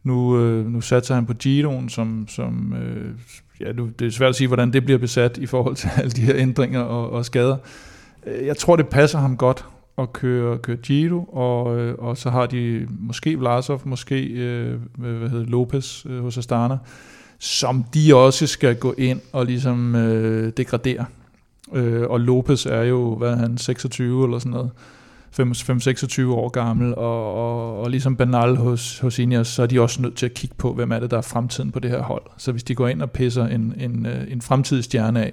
Nu, 0.03 0.39
øh, 0.39 0.67
nu 0.67 0.81
satser 0.81 1.15
han 1.15 1.27
på 1.27 1.35
Giroen, 1.35 1.89
som, 1.89 2.27
som 2.29 2.75
øh, 2.75 3.15
ja, 3.61 3.73
nu, 3.73 3.89
det 3.99 4.07
er 4.07 4.11
svært 4.11 4.29
at 4.29 4.37
sige, 4.37 4.49
hvordan 4.49 4.73
det 4.73 4.85
bliver 4.85 4.99
besat 4.99 5.39
i 5.39 5.47
forhold 5.47 5.77
til 5.77 5.91
alle 5.99 6.11
de 6.11 6.21
her 6.21 6.35
ændringer 6.37 6.81
og, 6.81 7.11
og 7.11 7.25
skader. 7.25 7.57
Øh, 8.27 8.47
jeg 8.47 8.57
tror, 8.57 8.77
det 8.77 8.89
passer 8.89 9.19
ham 9.19 9.37
godt 9.37 9.65
at 9.99 10.13
køre, 10.13 10.59
køre 10.59 10.77
Giro, 10.77 11.25
og, 11.25 11.79
øh, 11.79 11.95
og 11.99 12.17
så 12.17 12.31
har 12.31 12.47
de 12.47 12.87
måske 12.91 13.39
Vlasov, 13.39 13.83
måske 13.85 14.25
øh, 14.25 14.79
hvad 14.99 15.31
hedder 15.31 15.47
Lopez 15.47 16.07
øh, 16.07 16.23
hos 16.23 16.39
Astana, 16.39 16.79
som 17.39 17.85
de 17.95 18.17
også 18.17 18.47
skal 18.47 18.77
gå 18.77 18.95
ind 18.99 19.21
og 19.33 19.47
ligesom 19.47 19.95
øh, 19.95 20.53
degradere. 20.57 21.07
Øh, 21.75 22.11
og 22.11 22.21
Lopez 22.21 22.67
er 22.67 22.83
jo, 22.83 23.15
hvad 23.15 23.31
er 23.31 23.37
han, 23.37 23.59
26 23.59 24.25
eller 24.25 24.39
sådan 24.39 24.53
noget, 24.53 24.71
5-26 25.41 26.27
år 26.27 26.49
gammel, 26.49 26.95
og, 26.95 27.35
og, 27.35 27.81
og 27.81 27.91
ligesom 27.91 28.17
Banal 28.17 28.57
hos, 28.57 28.99
hos 28.99 29.19
Ineos, 29.19 29.49
så 29.49 29.63
er 29.63 29.67
de 29.67 29.81
også 29.81 30.03
nødt 30.03 30.17
til 30.17 30.27
at 30.27 30.35
kigge 30.35 30.57
på, 30.59 30.73
hvem 30.73 30.93
er 30.93 31.01
det, 31.01 31.11
der 31.11 31.17
er 31.17 31.23
fremtiden 31.23 31.73
på 31.73 31.79
det 31.79 31.91
her 31.91 32.03
hold. 32.03 32.23
Så 32.37 32.53
hvis 32.53 32.65
de 32.65 32.75
går 32.75 32.89
ind 32.89 33.03
og 33.03 33.11
pisser 33.11 33.47
en, 33.47 33.75
en, 33.79 34.07
øh, 34.07 34.33
en 34.33 34.41
fremtidig 34.41 34.85
stjerne 34.85 35.25
af, 35.25 35.33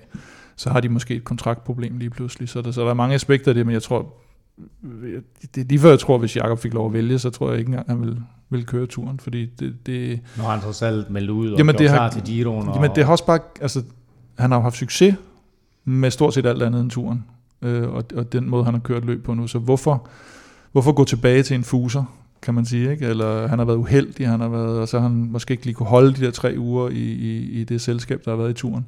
så 0.56 0.69
har 0.69 0.80
de 0.80 0.89
måske 0.89 1.15
et 1.15 1.23
kontraktproblem 1.23 1.97
lige 1.97 2.10
pludselig. 2.10 2.50
Så 2.50 2.62
der, 2.62 2.71
så 2.71 2.82
der 2.82 2.89
er 2.89 2.93
mange 2.93 3.15
aspekter 3.15 3.52
af 3.52 3.56
det, 3.56 3.65
men 3.65 3.73
jeg 3.73 3.84
tror, 3.84 4.13
det 5.56 5.62
er 5.62 5.65
lige 5.69 5.80
før 5.80 5.89
jeg 5.89 6.00
tror, 6.00 6.17
hvis 6.17 6.36
Jakob 6.36 6.60
fik 6.60 6.73
lov 6.73 6.86
at 6.86 6.93
vælge, 6.93 7.19
så 7.19 7.30
tror 7.30 7.50
jeg 7.50 7.60
ikke 7.60 7.69
engang, 7.69 7.89
han 7.89 8.02
vil, 8.02 8.21
vil 8.50 8.65
køre 8.65 8.86
turen, 8.86 9.19
fordi 9.19 9.45
det... 9.45 9.76
det 9.86 10.19
har 10.36 10.52
han 10.52 10.62
trods 10.62 10.82
alt 10.82 11.10
meldt 11.10 11.30
ud 11.30 11.52
og 11.52 11.58
jamen, 11.58 11.76
det 11.76 11.89
klar 11.89 12.02
har, 12.02 12.10
til 12.10 12.21
Giroen. 12.21 12.67
Og... 12.67 12.76
Jamen 12.76 12.91
det 12.95 13.06
har 13.06 13.12
også 13.12 13.26
bare, 13.26 13.39
altså, 13.62 13.84
han 14.38 14.52
har 14.52 14.60
haft 14.60 14.78
succes 14.78 15.15
med 15.88 16.12
stort 16.12 16.34
set 16.34 16.45
alt 16.45 16.63
andet 16.63 16.82
end 16.82 16.91
turen, 16.91 17.26
øh, 17.62 17.89
og, 17.89 18.04
og 18.15 18.34
den 18.34 18.50
måde, 18.50 18.65
han 18.65 18.73
har 18.73 18.82
kørt 18.82 19.06
løb 19.06 19.23
på 19.23 19.34
nu, 19.34 19.47
så 19.47 19.60
hvorfor, 19.60 20.08
hvorfor 20.71 20.91
gå 20.91 21.04
tilbage 21.04 21.43
til 21.43 21.56
en 21.56 21.63
fuser, 21.63 22.04
kan 22.41 22.54
man 22.54 22.65
sige, 22.65 22.91
ikke? 22.91 23.06
eller 23.06 23.47
han 23.47 23.60
har 23.60 23.65
været 23.65 23.78
uheldig, 23.78 24.28
han 24.28 24.39
har 24.39 24.50
været, 24.50 24.80
og 24.80 24.88
så 24.88 25.00
har 25.00 25.08
han 25.08 25.17
måske 25.32 25.52
ikke 25.52 25.65
lige 25.65 25.76
kunne 25.76 25.89
holde 25.89 26.13
de 26.13 26.26
der 26.26 26.32
tre 26.32 26.56
uger 26.58 26.89
i, 26.89 27.12
i, 27.12 27.62
i 27.62 27.63
det 27.63 27.82
selskab, 27.82 28.26
der 28.26 28.32
har 28.32 28.38
været 28.38 28.50
i 28.50 28.54
turen. 28.54 28.86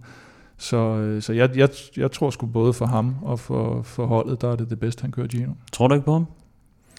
Så, 0.57 0.77
øh, 0.77 1.21
så 1.21 1.33
jeg, 1.33 1.57
jeg, 1.57 1.69
jeg 1.97 2.11
tror 2.11 2.29
sgu 2.29 2.45
både 2.45 2.73
for 2.73 2.85
ham 2.85 3.15
og 3.21 3.39
for, 3.39 3.81
for 3.81 4.05
holdet, 4.05 4.41
der 4.41 4.51
er 4.51 4.55
det 4.55 4.69
det 4.69 4.79
bedste, 4.79 5.01
han 5.01 5.11
kører 5.11 5.27
Gino. 5.27 5.51
Tror 5.71 5.87
du 5.87 5.93
ikke 5.93 6.05
på 6.05 6.13
ham? 6.13 6.25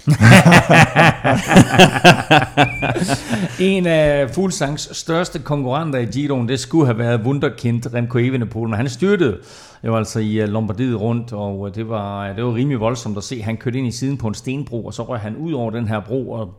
en 3.61 3.87
af 3.87 4.31
Fuglsangs 4.31 4.97
største 4.97 5.39
konkurrenter 5.39 5.99
i 5.99 6.05
Giroen, 6.05 6.49
det 6.49 6.61
skulle 6.61 6.87
have 6.87 6.99
været 6.99 7.21
Wunderkind 7.25 7.95
Remco 7.95 8.19
Evenepoel, 8.19 8.69
men 8.69 8.77
han 8.77 8.89
styrtede 8.89 9.39
jo 9.85 9.97
altså 9.97 10.21
i 10.21 10.41
øh, 10.41 10.49
Lombardiet 10.49 11.01
rundt, 11.01 11.33
og 11.33 11.69
øh, 11.69 11.75
det 11.75 11.89
var, 11.89 12.29
øh, 12.29 12.37
det 12.37 12.45
var 12.45 12.55
rimelig 12.55 12.81
voldsomt 12.81 13.17
at 13.17 13.25
se. 13.25 13.43
Han 13.43 13.57
kørte 13.57 13.79
ind 13.79 13.87
i 13.87 13.91
siden 13.91 14.17
på 14.17 14.29
en 14.29 14.35
stenbro, 14.35 14.87
og 14.87 14.95
så 14.95 15.03
røg 15.03 15.21
han 15.21 15.37
ud 15.37 15.53
over 15.53 15.71
den 15.71 15.89
her 15.89 16.01
bro, 16.01 16.31
og 16.31 16.55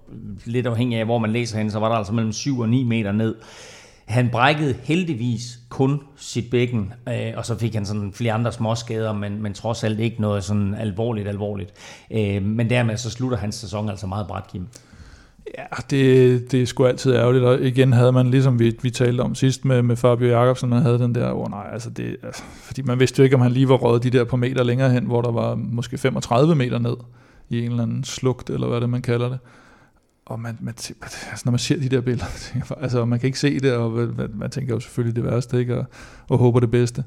lidt 0.46 0.68
afhængig 0.68 1.00
af, 1.00 1.06
hvor 1.06 1.18
man 1.18 1.32
læser 1.32 1.58
hende, 1.58 1.72
så 1.72 1.80
var 1.80 1.90
der 1.90 1.96
altså 1.96 2.14
mellem 2.14 2.32
7 2.32 2.60
og 2.60 2.70
9 2.70 2.84
meter 2.84 3.12
ned. 3.12 3.36
Han 4.12 4.30
brækkede 4.30 4.76
heldigvis 4.84 5.60
kun 5.70 6.00
sit 6.16 6.50
bækken, 6.52 6.94
øh, 7.10 7.34
og 7.36 7.46
så 7.46 7.58
fik 7.58 7.74
han 7.74 7.86
sådan 7.86 8.12
flere 8.14 8.34
andre 8.34 8.52
småskader, 8.52 9.14
men, 9.14 9.42
men 9.42 9.54
trods 9.54 9.84
alt 9.84 10.00
ikke 10.00 10.22
noget 10.22 10.44
sådan 10.44 10.76
alvorligt, 10.76 11.28
alvorligt. 11.28 11.74
Øh, 12.12 12.44
men 12.44 12.70
dermed 12.70 12.98
så 12.98 13.10
slutter 13.10 13.38
hans 13.38 13.56
sæson 13.56 13.90
altså 13.90 14.08
meget 14.08 14.28
bræt, 14.28 14.44
Kim. 14.52 14.68
Ja, 15.58 15.64
det, 15.90 16.52
det 16.52 16.62
er 16.62 16.66
sgu 16.66 16.86
altid 16.86 17.16
ærgerligt, 17.16 17.44
og 17.44 17.62
igen 17.62 17.94
havde 17.94 18.12
man, 18.12 18.32
ligesom 18.32 18.60
vi, 18.60 18.78
vi 18.82 18.90
talte 18.90 19.22
om 19.22 19.36
sidst 19.36 19.66
med, 19.66 19.82
med 19.82 19.96
Fabio 19.96 20.28
Jacobsen, 20.28 20.70
man 20.70 20.82
havde 20.82 21.00
den 21.00 21.16
der, 21.16 21.34
hvor 21.34 21.46
oh, 21.46 21.52
nej, 21.52 21.70
altså 21.74 21.90
det, 21.90 22.18
altså, 22.24 22.44
fordi 22.64 22.82
man 22.82 23.00
vidste 23.00 23.20
jo 23.20 23.24
ikke, 23.24 23.36
om 23.36 23.42
han 23.42 23.52
lige 23.52 23.70
var 23.70 23.76
røget 23.76 24.04
de 24.04 24.10
der 24.10 24.24
på 24.24 24.38
meter 24.38 24.64
længere 24.64 24.90
hen, 24.90 25.06
hvor 25.06 25.22
der 25.22 25.32
var 25.32 25.56
måske 25.56 25.98
35 25.98 26.56
meter 26.56 26.80
ned 26.80 26.96
i 27.50 27.60
en 27.66 27.72
eller 27.72 27.84
anden 27.84 28.04
slugt, 28.04 28.50
eller 28.50 28.68
hvad 28.68 28.82
det 28.82 28.90
man 28.90 29.02
kalder 29.02 29.30
det 29.30 29.40
og 30.26 30.40
man, 30.40 30.58
man, 30.62 30.74
altså 30.78 31.42
når 31.46 31.52
man 31.52 31.60
ser 31.60 31.80
de 31.80 31.90
der 31.90 32.02
billeder, 32.02 32.26
altså 32.84 33.06
man 33.06 33.20
kan 33.20 33.28
ikke 33.28 33.40
se 33.40 33.60
det, 33.60 33.74
og 33.74 33.92
man, 33.92 34.30
man 34.34 34.50
tænker 34.50 34.74
jo 34.74 34.80
selvfølgelig 34.80 35.16
det 35.16 35.32
værste, 35.32 35.60
ikke? 35.60 35.78
Og, 35.78 35.86
og 36.30 36.38
håber 36.38 36.60
det 36.60 36.72
bedste. 36.72 37.04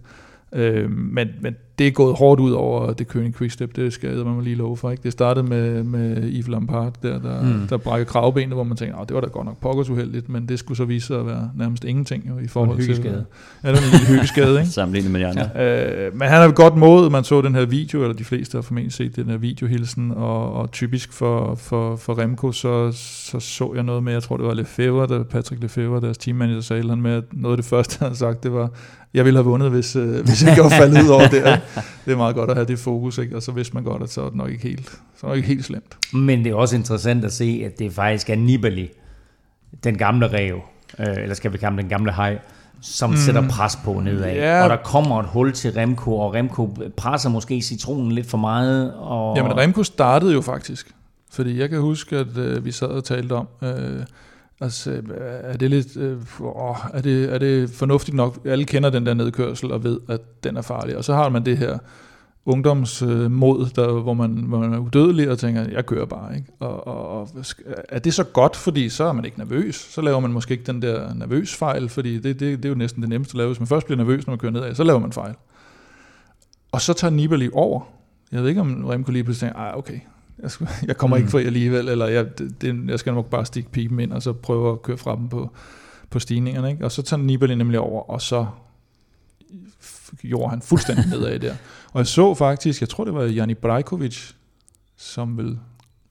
Øh, 0.53 0.91
men, 0.91 1.29
men 1.41 1.57
det 1.79 1.87
er 1.87 1.91
gået 1.91 2.17
hårdt 2.17 2.41
ud 2.41 2.53
over 2.53 2.93
det 2.93 3.07
König 3.07 3.39
Quickstep, 3.39 3.77
det 3.77 3.93
skal 3.93 4.17
man 4.27 4.45
lige 4.45 4.57
love 4.57 4.77
for. 4.77 4.91
Ikke? 4.91 5.03
Det 5.03 5.13
startede 5.13 5.47
med, 5.47 5.83
med 5.83 6.23
Yves 6.23 6.49
Lampard, 6.49 6.95
der, 7.03 7.19
der, 7.19 7.43
mm. 7.43 7.67
der 7.69 7.77
brækker 7.77 8.05
kravbenet, 8.05 8.55
hvor 8.55 8.65
man 8.65 8.77
tænker, 8.77 9.05
det 9.05 9.15
var 9.15 9.21
da 9.21 9.27
godt 9.27 9.47
nok 9.47 9.61
pokkers 9.61 9.91
uheldigt, 9.91 10.29
men 10.29 10.49
det 10.49 10.59
skulle 10.59 10.79
så 10.79 10.85
vise 10.85 11.07
sig 11.07 11.21
at 11.21 11.27
være 11.27 11.51
nærmest 11.57 11.85
ingenting 11.85 12.29
jo, 12.29 12.39
i 12.39 12.49
forhold 12.49 12.79
til... 12.79 13.05
Ja, 13.05 13.11
det 13.11 13.27
var 13.63 13.69
en 13.69 13.91
lille 13.93 14.07
hyggeskade, 14.07 14.61
ikke? 14.61 14.73
Sammenlignet 14.81 15.13
med 15.13 15.21
de 15.21 15.27
andre. 15.27 15.51
Ja. 15.55 16.07
Øh, 16.07 16.17
men 16.17 16.29
han 16.29 16.41
har 16.43 16.51
godt 16.51 16.77
mod, 16.77 17.11
man 17.11 17.25
så 17.25 17.41
den 17.41 17.55
her 17.55 17.65
video, 17.65 18.03
eller 18.03 18.17
de 18.17 18.25
fleste 18.25 18.57
har 18.57 18.63
formentlig 18.63 18.93
set 18.93 19.17
den 19.17 19.29
her 19.29 19.37
videohilsen, 19.37 20.11
og, 20.11 20.53
og 20.53 20.71
typisk 20.71 21.13
for, 21.13 21.55
for, 21.55 21.97
for 21.97 22.19
Remco, 22.19 22.53
så, 22.53 22.93
så 22.93 23.41
så 23.41 23.73
jeg 23.75 23.83
noget 23.83 24.03
med, 24.03 24.13
jeg 24.13 24.23
tror 24.23 24.37
det 24.37 24.47
var 24.47 24.55
Lefebvre, 24.55 25.07
der, 25.07 25.23
Patrick 25.23 25.63
Lefebvre, 25.63 26.01
deres 26.01 26.19
teammanager, 26.19 26.61
sagde 26.61 26.89
han 26.89 27.03
med, 27.03 27.13
at 27.13 27.25
noget 27.33 27.53
af 27.53 27.57
det 27.57 27.67
første, 27.67 27.99
han 27.99 28.09
havde 28.09 28.19
sagt, 28.19 28.43
det 28.43 28.53
var, 28.53 28.71
jeg 29.15 29.25
ville 29.25 29.39
have 29.39 29.45
vundet, 29.45 29.71
hvis, 29.71 29.97
øh, 29.97 30.25
hvis 30.25 30.43
jeg 30.43 30.51
ikke 30.51 30.63
var 30.63 30.69
faldet 30.69 31.03
ud 31.03 31.09
over 31.09 31.29
det. 31.29 31.61
Det 32.05 32.13
er 32.13 32.17
meget 32.17 32.35
godt 32.35 32.51
at 32.51 32.57
have 32.57 32.67
det 32.67 32.79
fokus, 32.79 33.19
ikke? 33.19 33.37
og 33.37 33.43
så 33.43 33.53
vidste 33.53 33.75
man 33.75 33.85
godt, 33.85 34.03
at 34.03 34.11
så 34.11 34.21
er 34.21 34.29
det 34.29 34.35
nok 34.35 34.51
ikke 34.51 34.63
helt, 34.63 34.99
så 35.17 35.27
er 35.27 35.31
det 35.31 35.37
ikke 35.37 35.49
helt 35.49 35.65
slemt. 35.65 35.97
Men 36.13 36.45
det 36.45 36.51
er 36.51 36.55
også 36.55 36.77
interessant 36.77 37.25
at 37.25 37.33
se, 37.33 37.63
at 37.65 37.79
det 37.79 37.93
faktisk 37.93 38.31
er 38.31 38.37
Nibali, 38.37 38.91
den 39.85 39.99
gamle 39.99 40.33
rev, 40.33 40.61
øh, 40.99 41.07
eller 41.23 41.35
skal 41.35 41.53
vi 41.53 41.59
kalde 41.59 41.77
den 41.77 41.89
gamle 41.89 42.13
hej, 42.13 42.39
som 42.81 43.11
mm. 43.11 43.17
sætter 43.17 43.49
pres 43.49 43.79
på 43.85 44.01
nedad. 44.01 44.35
Ja. 44.35 44.63
Og 44.63 44.71
der 44.71 44.77
kommer 44.77 45.21
et 45.21 45.27
hul 45.27 45.53
til 45.53 45.73
Remco, 45.73 46.19
og 46.19 46.35
Remco 46.35 46.77
presser 46.97 47.31
måske 47.31 47.63
citronen 47.63 48.13
lidt 48.13 48.27
for 48.27 48.39
meget. 48.39 48.95
Og... 48.95 49.37
Jamen 49.37 49.57
Remco 49.57 49.83
startede 49.83 50.33
jo 50.33 50.41
faktisk. 50.41 50.95
Fordi 51.33 51.59
jeg 51.61 51.71
kan 51.71 51.81
huske, 51.81 52.17
at 52.17 52.37
øh, 52.37 52.65
vi 52.65 52.73
sad 52.73 52.87
og 52.87 53.05
talte 53.05 53.33
om, 53.33 53.49
øh, 53.63 54.01
altså, 54.65 55.03
er 55.43 55.57
det 55.57 55.71
lidt, 55.71 55.97
øh, 55.97 56.19
åh, 56.41 56.77
er, 56.93 57.01
det, 57.01 57.35
er 57.35 57.39
det 57.39 57.71
fornuftigt 57.71 58.17
nok? 58.17 58.39
Alle 58.45 58.65
kender 58.65 58.91
den 58.91 59.07
der 59.07 59.15
nedkørsel 59.15 59.73
og 59.73 59.85
ved, 59.85 60.01
at 60.09 60.45
den 60.45 60.57
er 60.57 60.63
farlig. 60.63 60.97
Og 60.97 61.05
så 61.05 61.15
har 61.15 61.29
man 61.29 61.45
det 61.47 61.59
her 61.59 61.79
ungdomsmod, 62.47 63.61
øh, 63.61 63.71
der, 63.77 64.01
hvor, 64.01 64.15
man, 64.15 64.31
hvor 64.31 64.59
man 64.59 64.73
er 64.73 64.79
udødelig 64.79 65.31
og 65.31 65.39
tænker, 65.39 65.65
jeg 65.73 65.87
kører 65.87 66.07
bare. 66.07 66.37
Ikke? 66.37 66.47
Og, 66.61 66.87
og, 66.87 67.21
og 67.21 67.29
er 67.89 67.99
det 67.99 68.15
så 68.15 68.25
godt, 68.25 68.57
fordi 68.57 68.89
så 68.89 69.05
er 69.05 69.13
man 69.13 69.25
ikke 69.25 69.39
nervøs? 69.39 69.75
Så 69.75 70.01
laver 70.01 70.21
man 70.21 70.33
måske 70.33 70.53
ikke 70.53 70.65
den 70.65 70.83
der 70.83 71.15
nervøs 71.15 71.55
fejl, 71.55 71.89
fordi 71.89 72.15
det, 72.19 72.41
det, 72.41 72.41
det 72.41 72.65
er 72.65 72.69
jo 72.69 72.75
næsten 72.75 73.03
det 73.03 73.09
nemmeste 73.09 73.35
at 73.35 73.37
lave. 73.37 73.49
Hvis 73.49 73.61
man 73.61 73.67
først 73.67 73.87
bliver 73.87 73.97
nervøs, 73.97 74.27
når 74.27 74.33
man 74.33 74.39
kører 74.39 74.53
nedad, 74.53 74.75
så 74.75 74.85
laver 74.85 74.99
man 74.99 75.13
fejl. 75.13 75.35
Og 76.73 76.81
så 76.81 76.93
tager 76.93 77.11
Nibali 77.11 77.51
over. 77.53 77.81
Jeg 78.33 78.43
ved 78.43 78.49
ikke, 78.49 78.61
om 78.61 78.85
Remco 78.85 79.13
lige 79.13 79.25
pludselig 79.25 79.51
tænker, 79.51 79.63
ah, 79.63 79.79
okay, 79.79 80.01
jeg, 80.43 80.51
jeg 80.87 80.97
kommer 80.97 81.17
mm. 81.17 81.21
ikke 81.23 81.31
fri 81.31 81.45
alligevel, 81.45 81.89
eller 81.89 82.07
jeg, 82.07 82.27
det, 82.61 82.89
jeg 82.89 82.99
skal 82.99 83.15
nok 83.15 83.31
bare 83.31 83.45
stikke 83.47 83.71
pipen 83.71 84.01
ind, 84.01 84.13
og 84.13 84.23
så 84.23 84.33
prøve 84.33 84.73
at 84.73 84.83
køre 84.83 84.97
fra 84.97 85.17
dem 85.17 85.29
på, 85.29 85.51
på 86.11 86.19
stigningerne. 86.19 86.71
Ikke? 86.71 86.85
Og 86.85 86.93
så 86.93 87.03
tager 87.03 87.23
Nibali 87.23 87.55
nemlig 87.55 87.81
over, 87.81 88.11
og 88.11 88.23
så 88.23 88.47
gjorde 90.23 90.51
han 90.51 90.63
fuldstændig 90.63 91.05
nedad 91.11 91.39
der. 91.39 91.55
Og 91.93 91.99
jeg 91.99 92.07
så 92.07 92.35
faktisk, 92.35 92.81
jeg 92.81 92.89
tror 92.89 93.05
det 93.05 93.15
var 93.15 93.23
Jani 93.25 93.55
Brajkovic, 93.55 94.33
som 94.97 95.39
vil 95.39 95.59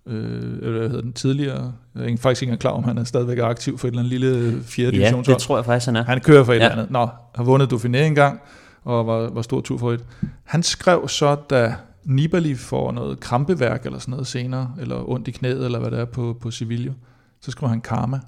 øh, 0.05 0.57
eller 0.61 0.79
hvad 0.79 0.89
hedder 0.89 1.01
den 1.01 1.13
tidligere, 1.13 1.73
jeg 1.95 2.11
er 2.11 2.17
faktisk 2.17 2.41
ikke 2.41 2.49
engang 2.49 2.59
klar 2.61 2.71
om, 2.71 2.83
han 2.83 2.97
er 2.97 3.03
stadigvæk 3.03 3.37
aktiv 3.37 3.77
for 3.77 3.87
et 3.87 3.91
eller 3.91 4.01
andet 4.03 4.19
lille 4.19 4.63
fjerde 4.63 4.91
Ja, 4.91 4.97
divisionshold. 4.97 5.35
det 5.37 5.43
tror 5.43 5.57
jeg 5.57 5.65
faktisk, 5.65 5.85
han 5.85 5.95
er. 5.95 6.03
Han 6.03 6.21
kører 6.21 6.43
for 6.43 6.53
et 6.53 6.57
Ja. 6.57 6.63
eller 6.63 6.77
andet. 6.77 6.91
Nå, 6.91 7.07
har 7.35 7.43
vundet 7.43 7.73
Dauphiné 7.73 7.97
en 7.97 8.15
gang, 8.15 8.39
og 8.83 9.07
var, 9.07 9.29
var 9.29 9.41
stor 9.41 9.61
tur 9.61 9.77
for 9.77 9.91
et. 9.91 10.05
Han 10.43 10.63
skrev 10.63 11.07
så, 11.07 11.35
da 11.35 11.75
Nibali 12.05 12.55
får 12.55 12.91
noget 12.91 13.19
krampeværk 13.19 13.85
eller 13.85 13.99
sådan 13.99 14.11
noget 14.11 14.27
senere, 14.27 14.75
eller 14.79 15.09
ondt 15.09 15.27
i 15.27 15.31
knæet, 15.31 15.65
eller 15.65 15.79
hvad 15.79 15.91
det 15.91 15.99
er 15.99 16.05
på, 16.05 16.37
på 16.41 16.51
Sevilla, 16.51 16.93
så 17.41 17.51
skriver 17.51 17.69
han 17.69 17.81
karma. 17.81 18.19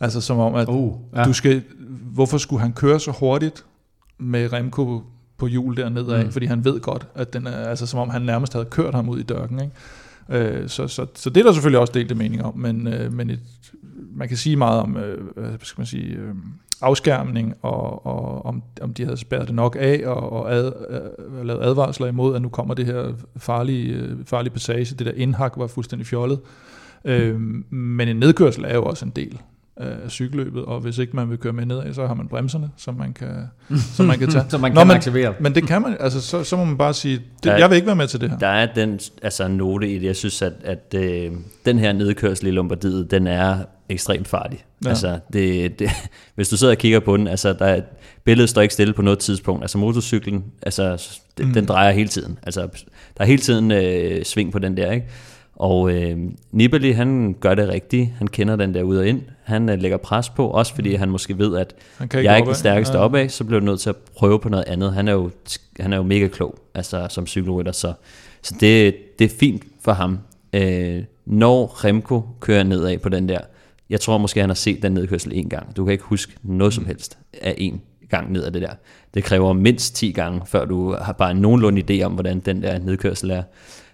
Altså 0.00 0.20
som 0.20 0.38
om, 0.38 0.54
at 0.54 0.68
Uh, 0.68 0.96
ja. 1.14 1.24
du 1.24 1.32
skal, 1.32 1.62
hvorfor 1.88 2.38
skulle 2.38 2.60
han 2.60 2.72
køre 2.72 3.00
så 3.00 3.10
hurtigt 3.10 3.64
med 4.18 4.52
Remco 4.52 5.02
på 5.36 5.46
hjul 5.46 5.76
dernede 5.76 6.16
af, 6.16 6.24
mm. 6.24 6.32
fordi 6.32 6.46
han 6.46 6.64
ved 6.64 6.80
godt, 6.80 7.06
at 7.14 7.32
den 7.32 7.46
er, 7.46 7.68
altså 7.68 7.86
som 7.86 8.00
om 8.00 8.10
han 8.10 8.22
nærmest 8.22 8.52
havde 8.52 8.66
kørt 8.66 8.94
ham 8.94 9.08
ud 9.08 9.18
i 9.18 9.22
dørken, 9.22 9.60
ikke? 9.60 9.72
Øh, 10.28 10.68
så, 10.68 10.88
så, 10.88 11.06
så 11.14 11.30
det 11.30 11.40
er 11.40 11.44
der 11.44 11.52
selvfølgelig 11.52 11.80
også 11.80 11.92
delte 11.92 12.14
mening 12.14 12.44
om, 12.44 12.58
men, 12.58 12.86
øh, 12.86 13.12
men 13.12 13.30
et, 13.30 13.40
man 14.14 14.28
kan 14.28 14.36
sige 14.36 14.56
meget 14.56 14.80
om, 14.80 14.96
øh, 14.96 15.26
hvad 15.36 15.58
skal 15.62 15.80
man 15.80 15.86
sige, 15.86 16.14
øh, 16.16 16.34
afskærmning, 16.80 17.54
og, 17.62 18.06
og 18.06 18.46
om, 18.46 18.62
om 18.80 18.94
de 18.94 19.04
havde 19.04 19.16
spærret 19.16 19.46
det 19.46 19.54
nok 19.54 19.76
af, 19.80 20.02
og, 20.06 20.32
og 20.32 20.52
ad, 20.54 20.72
øh, 20.90 21.46
lavet 21.46 21.62
advarsler 21.62 22.06
imod, 22.06 22.36
at 22.36 22.42
nu 22.42 22.48
kommer 22.48 22.74
det 22.74 22.86
her 22.86 23.12
farlige, 23.36 23.94
øh, 23.94 24.16
farlige 24.24 24.52
passage, 24.52 24.94
det 24.94 25.06
der 25.06 25.12
indhak 25.12 25.52
var 25.56 25.66
fuldstændig 25.66 26.06
fjollet. 26.06 26.40
Øh, 27.04 27.40
men 27.70 28.08
en 28.08 28.16
nedkørsel 28.16 28.64
er 28.64 28.74
jo 28.74 28.84
også 28.84 29.04
en 29.04 29.12
del 29.16 29.40
af 29.76 30.10
cykelløbet, 30.10 30.64
og 30.64 30.80
hvis 30.80 30.98
ikke 30.98 31.16
man 31.16 31.30
vil 31.30 31.38
køre 31.38 31.52
med 31.52 31.66
nedad, 31.66 31.94
så 31.94 32.06
har 32.06 32.14
man 32.14 32.28
bremserne, 32.28 32.70
som 32.76 32.94
man 32.94 33.12
kan, 33.12 33.28
som 33.96 34.06
man 34.06 34.18
kan 34.18 34.30
tage. 34.30 34.44
Så 34.48 34.58
man 34.58 34.72
Nå, 34.72 34.80
kan 34.80 34.86
men- 34.88 34.96
aktivere. 34.96 35.34
Men 35.40 35.54
det 35.54 35.66
kan 35.66 35.82
man, 35.82 35.96
altså 36.00 36.20
så, 36.20 36.44
så 36.44 36.56
må 36.56 36.64
man 36.64 36.78
bare 36.78 36.94
sige, 36.94 37.16
det, 37.16 37.24
Der 37.44 37.52
er- 37.52 37.58
jeg 37.58 37.70
vil 37.70 37.76
ikke 37.76 37.86
være 37.86 37.96
med 37.96 38.06
til 38.08 38.20
det 38.20 38.30
her. 38.30 38.38
Der 38.38 38.46
er 38.48 38.74
den 38.74 39.00
altså, 39.22 39.48
note 39.48 39.90
i 39.90 39.98
det. 39.98 40.02
Jeg 40.06 40.16
synes, 40.16 40.42
at, 40.42 40.52
at 40.64 40.94
øh, 40.96 41.30
den 41.66 41.78
her 41.78 41.92
nedkørsel 41.92 42.46
i 42.46 42.50
Lombardiet, 42.50 43.10
den 43.10 43.26
er 43.26 43.58
ekstremt 43.88 44.28
farlig. 44.28 44.64
Ja. 44.84 44.88
Altså, 44.88 45.18
det, 45.32 45.78
det, 45.78 45.90
hvis 46.34 46.48
du 46.48 46.56
sidder 46.56 46.72
og 46.72 46.78
kigger 46.78 47.00
på 47.00 47.16
den, 47.16 47.26
altså, 47.28 47.52
der 47.52 47.64
er, 47.64 47.80
billedet 48.24 48.50
står 48.50 48.62
ikke 48.62 48.74
stille 48.74 48.92
på 48.92 49.02
noget 49.02 49.18
tidspunkt. 49.18 49.62
Altså 49.64 49.78
motorcyklen, 49.78 50.44
altså, 50.62 51.08
den. 51.38 51.46
Mm. 51.46 51.52
den 51.54 51.64
drejer 51.66 51.92
hele 51.92 52.08
tiden. 52.08 52.38
Altså, 52.42 52.60
der 53.18 53.22
er 53.22 53.24
hele 53.24 53.42
tiden 53.42 53.70
øh, 53.70 54.24
sving 54.24 54.52
på 54.52 54.58
den 54.58 54.76
der, 54.76 54.90
ikke? 54.92 55.06
Og 55.56 55.92
øh, 55.92 56.18
Nibali, 56.52 56.90
han 56.92 57.36
gør 57.40 57.54
det 57.54 57.68
rigtigt. 57.68 58.10
Han 58.18 58.26
kender 58.28 58.56
den 58.56 58.74
der 58.74 58.82
ud 58.82 58.96
og 58.96 59.06
ind. 59.08 59.22
Han 59.44 59.68
øh, 59.68 59.78
lægger 59.78 59.96
pres 59.96 60.28
på, 60.30 60.46
også 60.48 60.74
fordi 60.74 60.94
han 60.94 61.10
måske 61.10 61.38
ved, 61.38 61.56
at 61.56 61.74
Han 61.98 62.08
kan 62.08 62.24
jeg 62.24 62.32
er 62.32 62.36
ikke 62.36 62.46
den 62.46 62.54
stærkeste 62.54 62.98
Ja. 62.98 63.04
opad, 63.04 63.28
så 63.28 63.44
bliver 63.44 63.60
du 63.60 63.66
nødt 63.66 63.80
til 63.80 63.90
at 63.90 63.96
prøve 63.96 64.40
på 64.40 64.48
noget 64.48 64.64
andet. 64.68 64.92
Han 64.92 65.08
er 65.08 65.12
jo, 65.12 65.30
han 65.80 65.92
er 65.92 65.96
jo 65.96 66.02
mega 66.02 66.28
klog, 66.28 66.54
altså 66.74 67.06
som 67.10 67.26
cykelrytter, 67.26 67.72
så, 67.72 67.92
så 68.42 68.54
det, 68.60 68.94
det 69.18 69.24
er 69.24 69.36
fint 69.40 69.62
for 69.80 69.92
ham. 69.92 70.18
Øh, 70.52 71.02
når 71.26 71.84
Remco 71.84 72.22
kører 72.40 72.62
nedad 72.62 72.98
på 72.98 73.08
den 73.08 73.28
der, 73.28 73.38
jeg 73.90 74.00
tror 74.00 74.18
måske, 74.18 74.40
han 74.40 74.50
har 74.50 74.54
set 74.54 74.82
den 74.82 74.92
nedkørsel 74.92 75.32
en 75.34 75.48
gang. 75.48 75.76
Du 75.76 75.84
kan 75.84 75.92
ikke 75.92 76.04
huske 76.04 76.32
noget 76.42 76.74
som 76.74 76.86
helst 76.86 77.18
af 77.42 77.54
en 77.58 77.80
gang 78.10 78.32
ned 78.32 78.44
ad 78.44 78.50
det 78.50 78.62
der. 78.62 78.72
Det 79.14 79.24
kræver 79.24 79.52
mindst 79.52 79.96
10 79.96 80.12
gange, 80.12 80.40
før 80.46 80.64
du 80.64 80.94
har 81.02 81.12
bare 81.12 81.34
nogenlunde 81.34 81.82
idé 81.90 82.02
om, 82.04 82.12
hvordan 82.12 82.40
den 82.40 82.62
der 82.62 82.78
nedkørsel 82.78 83.30
er. 83.30 83.42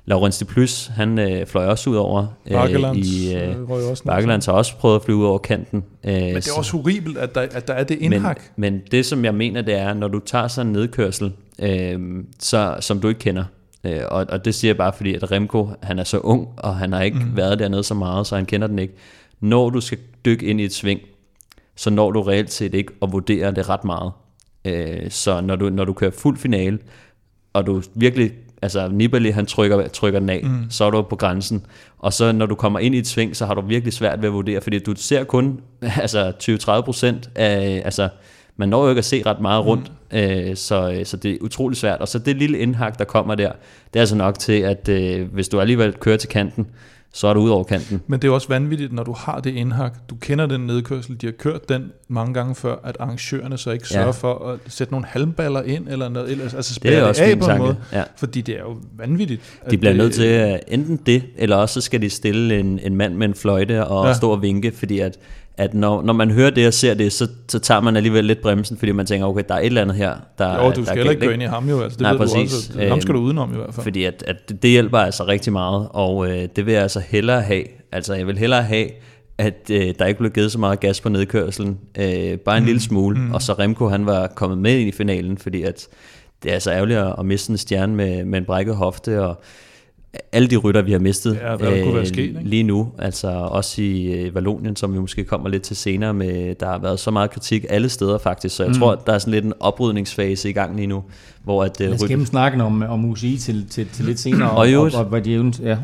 Laurens 0.09 0.39
de 0.39 0.45
Plus, 0.45 0.87
han 0.87 1.19
øh, 1.19 1.47
fløj 1.47 1.67
også 1.67 1.91
ud 1.91 1.97
over 1.97 2.27
øh, 2.47 2.53
Bakkelands, 2.53 3.09
i 3.09 3.35
øh, 3.35 3.61
øh, 3.61 3.71
også. 3.71 4.05
Bakkelands 4.05 4.47
har 4.47 4.53
også 4.53 4.77
prøvet 4.77 4.97
at 4.97 5.03
flyve 5.03 5.19
ud 5.19 5.25
over 5.25 5.39
kanten. 5.39 5.85
Øh, 6.05 6.13
Men 6.13 6.35
det 6.35 6.49
er 6.49 6.59
også 6.59 6.73
horribelt, 6.77 7.19
at 7.19 7.35
der, 7.35 7.41
at 7.41 7.69
der 7.69 7.75
er 7.75 7.85
det 7.85 7.99
indhak. 7.99 8.41
men, 8.57 8.73
men 8.73 8.83
det, 8.91 9.07
som 9.07 9.25
jeg 9.25 9.35
mener, 9.35 9.63
det 9.63 9.75
er, 9.75 9.95
når 9.95 10.09
du 10.09 10.19
tager 10.19 10.49
sådan 10.49 10.67
en 10.67 10.73
nedkørsel, 10.73 11.33
øh, 11.59 12.25
så, 12.39 12.77
som 12.81 13.01
du 13.01 13.09
ikke 13.09 13.19
kender, 13.19 13.45
øh, 13.85 14.01
og, 14.09 14.27
og 14.29 14.45
det 14.45 14.55
siger 14.55 14.69
jeg 14.69 14.77
bare 14.77 14.93
fordi, 14.93 15.15
at 15.15 15.31
Remco, 15.33 15.69
han 15.83 15.99
er 15.99 16.05
så 16.05 16.19
ung, 16.19 16.49
og 16.57 16.77
han 16.77 16.93
har 16.93 17.03
ikke 17.03 17.19
mm. 17.19 17.37
været 17.37 17.59
dernede 17.59 17.85
så 17.85 17.95
meget, 17.95 18.27
så 18.27 18.37
han 18.37 18.47
kender 18.47 18.67
den 18.67 18.79
ikke. 18.79 18.95
Når 19.41 19.71
du 19.71 19.81
skal 19.81 19.99
dykke 20.25 20.47
ind 20.47 20.61
i 20.61 20.65
et 20.65 20.75
sving, 20.75 21.01
så 21.77 21.91
når 21.91 22.11
du 22.11 22.23
reelt 22.23 22.53
set 22.53 22.75
ikke 22.75 22.93
at 23.03 23.13
vurdere 23.13 23.51
det 23.51 23.69
ret 23.69 23.85
meget. 23.85 24.13
Øh, 24.65 25.11
så 25.11 25.41
når 25.41 25.57
du, 25.57 25.71
når 25.71 25.85
du 25.85 25.93
kører 25.93 26.11
fuld 26.11 26.39
finale, 26.39 26.79
og 27.53 27.67
du 27.67 27.83
virkelig, 27.95 28.33
altså 28.63 28.89
Nibali 28.93 29.31
han 29.31 29.47
trykker, 29.47 29.89
trykker 29.89 30.21
den 30.21 30.29
af, 30.29 30.41
mm. 30.45 30.71
så 30.71 30.85
er 30.85 30.91
du 30.91 31.03
på 31.03 31.17
grænsen. 31.17 31.67
Og 31.99 32.13
så 32.13 32.33
når 32.33 32.47
du 32.47 32.55
kommer 32.55 32.79
ind 32.79 32.95
i 32.95 32.99
et 32.99 33.07
sving, 33.07 33.37
så 33.37 33.47
har 33.47 33.55
du 33.55 33.61
virkelig 33.61 33.93
svært 33.93 34.23
ved 34.23 34.29
at 34.29 34.33
vurdere, 34.33 34.61
fordi 34.61 34.79
du 34.79 34.95
ser 34.97 35.25
kun 35.25 35.61
altså 36.03 36.33
20-30 36.43 36.81
procent 36.81 37.31
af, 37.35 37.83
altså 37.85 38.09
man 38.57 38.69
når 38.69 38.83
jo 38.83 38.89
ikke 38.89 38.99
at 38.99 39.05
se 39.05 39.23
ret 39.27 39.41
meget 39.41 39.65
rundt, 39.65 39.93
mm. 40.13 40.19
øh, 40.19 40.57
så, 40.57 41.01
så 41.05 41.17
det 41.17 41.33
er 41.33 41.39
utrolig 41.41 41.77
svært. 41.77 42.01
Og 42.01 42.09
så 42.09 42.19
det 42.19 42.37
lille 42.37 42.59
indhak, 42.59 42.99
der 42.99 43.05
kommer 43.05 43.35
der, 43.35 43.53
det 43.95 43.99
er 43.99 44.01
altså 44.01 44.17
nok 44.17 44.39
til, 44.39 44.61
at 44.61 44.89
øh, 44.89 45.33
hvis 45.33 45.49
du 45.49 45.61
alligevel 45.61 45.93
kører 45.93 46.17
til 46.17 46.29
kanten, 46.29 46.67
så 47.13 47.27
er 47.29 47.35
du 47.35 47.41
ud 47.41 47.51
over 47.51 47.65
kanten. 47.65 48.01
Men 48.07 48.21
det 48.23 48.29
er 48.29 48.33
også 48.33 48.49
vanvittigt, 48.49 48.93
når 48.93 49.03
du 49.03 49.13
har 49.13 49.41
det 49.41 49.55
indhak. 49.55 50.09
Du 50.11 50.15
kender 50.15 50.47
den 50.47 50.61
nedkørsel, 50.61 51.21
de 51.21 51.27
har 51.27 51.33
kørt 51.33 51.69
den 51.69 51.93
mange 52.09 52.35
gange 52.35 52.55
før, 52.55 52.77
at 52.85 52.97
arrangørerne 53.01 53.59
så 53.59 53.71
ikke 53.71 53.87
Ja. 53.91 53.95
sørger 53.95 54.13
for 54.13 54.49
at 54.49 54.59
sætte 54.69 54.93
nogle 54.93 55.07
halmballer 55.07 55.63
ind, 55.63 55.89
eller 55.89 56.09
noget, 56.09 56.31
ellers, 56.31 56.55
altså 56.55 56.71
Det 56.83 56.89
er 56.89 56.91
spærre 56.93 57.01
det, 57.01 57.09
også 57.09 57.23
af 57.25 57.39
på 57.39 57.51
en 57.51 57.59
måde. 57.59 57.77
Ja. 57.93 58.03
Fordi 58.17 58.41
det 58.41 58.55
er 58.55 58.59
jo 58.61 58.77
vanvittigt. 58.99 59.41
De 59.71 59.79
bliver 59.79 59.93
det- 59.93 59.99
nødt 59.99 60.15
til 60.15 60.25
at 60.25 60.61
enten 60.69 60.97
det, 61.07 61.23
eller 61.37 61.57
også 61.57 61.75
så 61.75 61.81
skal 61.81 62.03
de 62.03 62.11
stille 62.11 62.59
en, 62.61 62.79
en 62.83 62.97
mand 62.97 63.15
med 63.15 63.29
en 63.29 63.35
fløjte 63.35 63.87
og. 63.87 64.07
Ja. 64.07 64.15
stå 64.15 64.31
og 64.31 64.43
vinke, 64.43 64.73
fordi 64.73 64.99
at, 64.99 65.19
at 65.59 65.75
når, 65.75 66.03
når 66.03 66.13
man 66.13 66.31
hører 66.31 66.51
det 66.51 66.67
og 66.67 66.75
ser 66.75 66.95
det, 66.95 67.13
så, 67.13 67.29
så 67.49 67.59
tager 67.59 67.81
man 67.81 67.97
alligevel 67.97 68.25
lidt 68.25 68.43
bremsen, 68.43 68.77
fordi 68.77 68.93
man 68.93 69.07
tænker, 69.07 69.27
okay, 69.27 69.43
der 69.49 69.55
er 69.55 69.59
et 69.59 69.67
eller 69.67 69.83
andet 69.83 69.97
her, 69.97 70.15
der 70.39 70.57
Jo, 70.57 70.69
der 70.69 70.75
du 70.75 70.85
skal 70.85 70.97
heller 70.97 71.11
ikke 71.11 71.27
gå 71.27 71.33
ind 71.33 71.43
i 71.43 71.45
ham 71.45 71.69
jo, 71.69 71.81
altså 71.81 71.97
det 71.97 72.03
Nej, 72.03 72.13
ved 72.13 72.19
præcis. 72.19 72.69
du 72.69 72.79
også. 72.79 72.89
Ham 72.89 73.01
skal 73.01 73.15
du 73.15 73.19
Øhm, 73.19 73.27
udenom 73.27 73.53
i 73.53 73.57
hvert 73.57 73.75
fald. 73.75 73.85
Fordi 73.85 74.05
at, 74.05 74.25
at 74.27 74.63
det 74.63 74.71
hjælper 74.71 74.99
altså 74.99 75.27
rigtig 75.27 75.53
meget, 75.53 75.89
og 75.91 76.31
øh, 76.31 76.49
det 76.57 76.67
vil 76.67 76.73
jeg 76.73 76.83
altså 76.83 77.01
hellere 77.09 77.43
have. 77.43 77.65
Altså 77.93 78.15
jeg 78.15 78.27
vil 78.27 78.39
hellere 78.39 78.63
have, 78.63 78.89
at 79.39 79.71
øh, 79.71 79.95
der 79.99 80.07
ikke 80.07 80.19
blev 80.19 80.31
givet 80.31 80.53
så 80.53 80.59
meget 80.59 80.81
gas 80.81 81.01
på 81.01 81.09
nedkørselen, 81.09 81.79
øh, 81.99 82.39
bare 82.39 82.57
en 82.57 82.63
mm. 82.63 82.67
lille 82.67 82.81
smule, 82.81 83.19
mm. 83.19 83.35
og 83.35 83.43
så 83.43 83.53
Remco 83.53 83.89
han 83.89 84.07
var 84.07 84.27
kommet 84.27 84.59
med 84.59 84.79
ind 84.79 84.89
i 84.89 84.93
finalen, 84.93 85.39
fordi 85.39 85.63
at 85.63 85.89
det 86.43 86.55
er 86.55 86.59
så 86.59 86.71
ærgerligt 86.71 86.99
at, 86.99 87.15
at 87.19 87.27
miste 87.27 87.51
en 87.51 87.59
stjerne 87.59 87.95
med, 87.95 88.25
med 88.25 88.39
en 88.39 88.45
brækket 88.45 88.77
hofte, 88.77 89.23
og 89.23 89.43
alle 90.33 90.49
de 90.49 90.57
rytter, 90.57 90.83
vi 90.83 90.93
har 90.93 90.99
mistet 90.99 91.31
øh, 91.31 91.39
Ja, 91.43 91.57
hvad 91.57 91.71
der 91.73 91.85
kunne 91.85 91.95
være 91.95 92.07
sket, 92.07 92.19
ikke? 92.19 92.41
lige 92.45 92.63
nu, 92.63 92.89
altså 92.99 93.29
også 93.29 93.83
i 93.83 94.05
øh, 94.05 94.35
Vallonien, 94.35 94.77
som 94.77 94.95
vi 94.95 94.99
måske 94.99 95.25
kommer 95.25 95.49
lidt 95.49 95.63
til 95.63 95.77
senere 95.77 96.15
med, 96.15 96.55
der 96.55 96.67
har 96.67 96.79
været 96.79 97.01
så 97.01 97.11
meget 97.11 97.31
kritik 97.31 97.65
alle 97.69 97.89
steder 97.89 98.19
faktisk, 98.19 98.57
så 98.57 98.63
jeg 98.63 98.73
mm. 98.73 98.79
tror, 98.79 98.95
der 98.95 99.13
er 99.13 99.19
sådan 99.19 99.35
lidt 99.35 99.45
en 99.45 99.53
oprydningsfase 99.61 100.51
i 100.51 100.53
gang 100.53 100.77
lige 100.77 100.87
nu, 100.87 101.05
hvor 101.45 101.65
at 101.65 101.81
øh, 101.81 101.87
Lad 101.87 101.95
os 101.95 102.03
ryt- 102.03 102.09
gemme 102.09 102.27
snakken 102.27 102.61
om, 102.61 102.83
om 102.83 103.05
UCI 103.05 103.39
til, 103.39 103.69
til, 103.69 103.89
til 103.93 104.05
lidt 104.05 104.21
senere. 104.21 104.51
Og 104.51 104.69
og, 104.77 104.91
og, 104.95 105.05
hvad 105.05 105.21
de 105.23 105.35
event, 105.35 105.61
ja. 105.61 105.77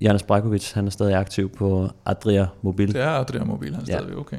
Janis 0.00 0.22
Brajkovic, 0.22 0.72
han 0.72 0.86
er 0.86 0.90
stadig 0.90 1.14
aktiv 1.14 1.48
på 1.56 1.88
Adria 2.06 2.46
Mobil. 2.62 2.92
Det 2.94 3.02
er 3.02 3.08
Adria 3.10 3.44
Mobil, 3.44 3.74
han 3.74 3.82
er 3.82 3.86
Ja. 3.88 3.92
stadigvæk 3.92 4.18
okay. 4.18 4.36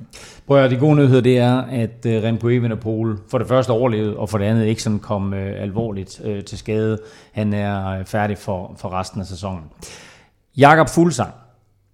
Prøv 0.47 0.57
at 0.57 0.63
høre, 0.63 0.71
de 0.75 0.79
gode 0.79 0.95
nyheder, 0.95 1.21
det 1.21 1.37
er, 1.37 1.57
at 1.61 2.05
uh, 2.05 2.11
Remco 2.11 2.47
Evenepoel 2.49 3.17
for 3.29 3.37
det 3.37 3.47
første 3.47 3.69
overlevede, 3.69 4.17
og 4.17 4.29
for 4.29 4.37
det 4.37 4.45
andet 4.45 4.65
ikke 4.65 4.83
sådan 4.83 4.99
kom 4.99 5.33
uh, 5.33 5.39
alvorligt 5.39 6.21
uh, 6.25 6.39
til 6.43 6.57
skade. 6.57 6.99
Han 7.31 7.53
er 7.53 7.99
uh, 7.99 8.05
færdig 8.05 8.37
for, 8.37 8.75
for 8.77 8.89
resten 8.93 9.21
af 9.21 9.27
sæsonen. 9.27 9.63
Jakob 10.57 10.89
Fuglsang 10.89 11.33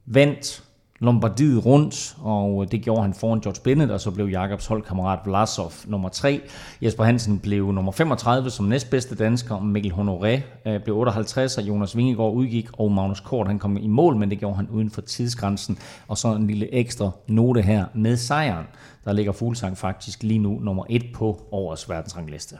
vandt 0.05 0.63
Lombardiet 0.99 1.65
rundt, 1.65 2.15
og 2.21 2.63
øh, 2.63 2.71
det 2.71 2.81
gjorde 2.81 3.01
han 3.01 3.13
foran 3.13 3.39
George 3.39 3.61
Bennett, 3.63 3.91
og 3.91 4.01
så 4.01 4.11
blev 4.11 4.25
Jakobs 4.25 4.65
holdkammerat 4.65 5.19
Vlasov 5.25 5.71
nummer 5.85 6.09
3. 6.09 6.41
Jesper 6.81 7.03
Hansen 7.03 7.39
blev 7.39 7.71
nummer 7.71 7.91
35 7.91 8.49
som 8.49 8.65
næstbedste 8.65 9.15
dansker, 9.15 9.59
Mikkel 9.59 9.91
Honoré 9.91 10.41
øh, 10.69 10.83
blev 10.83 10.97
58, 10.97 11.57
og 11.57 11.63
Jonas 11.63 11.97
Vingegaard 11.97 12.33
udgik, 12.33 12.67
og 12.79 12.91
Magnus 12.91 13.19
Kort 13.19 13.47
han 13.47 13.59
kom 13.59 13.77
i 13.77 13.87
mål, 13.87 14.15
men 14.15 14.29
det 14.29 14.39
gjorde 14.39 14.55
han 14.55 14.67
uden 14.69 14.89
for 14.89 15.01
tidsgrænsen. 15.01 15.77
Og 16.07 16.17
så 16.17 16.27
en 16.27 16.47
lille 16.47 16.73
ekstra 16.73 17.11
note 17.27 17.61
her 17.61 17.85
med 17.93 18.17
sejren. 18.17 18.65
Der 19.05 19.13
ligger 19.13 19.31
Fuglsang 19.31 19.77
faktisk 19.77 20.23
lige 20.23 20.39
nu 20.39 20.59
nummer 20.59 20.83
1 20.89 21.03
på 21.15 21.47
årets 21.51 21.89
verdensrangliste. 21.89 22.55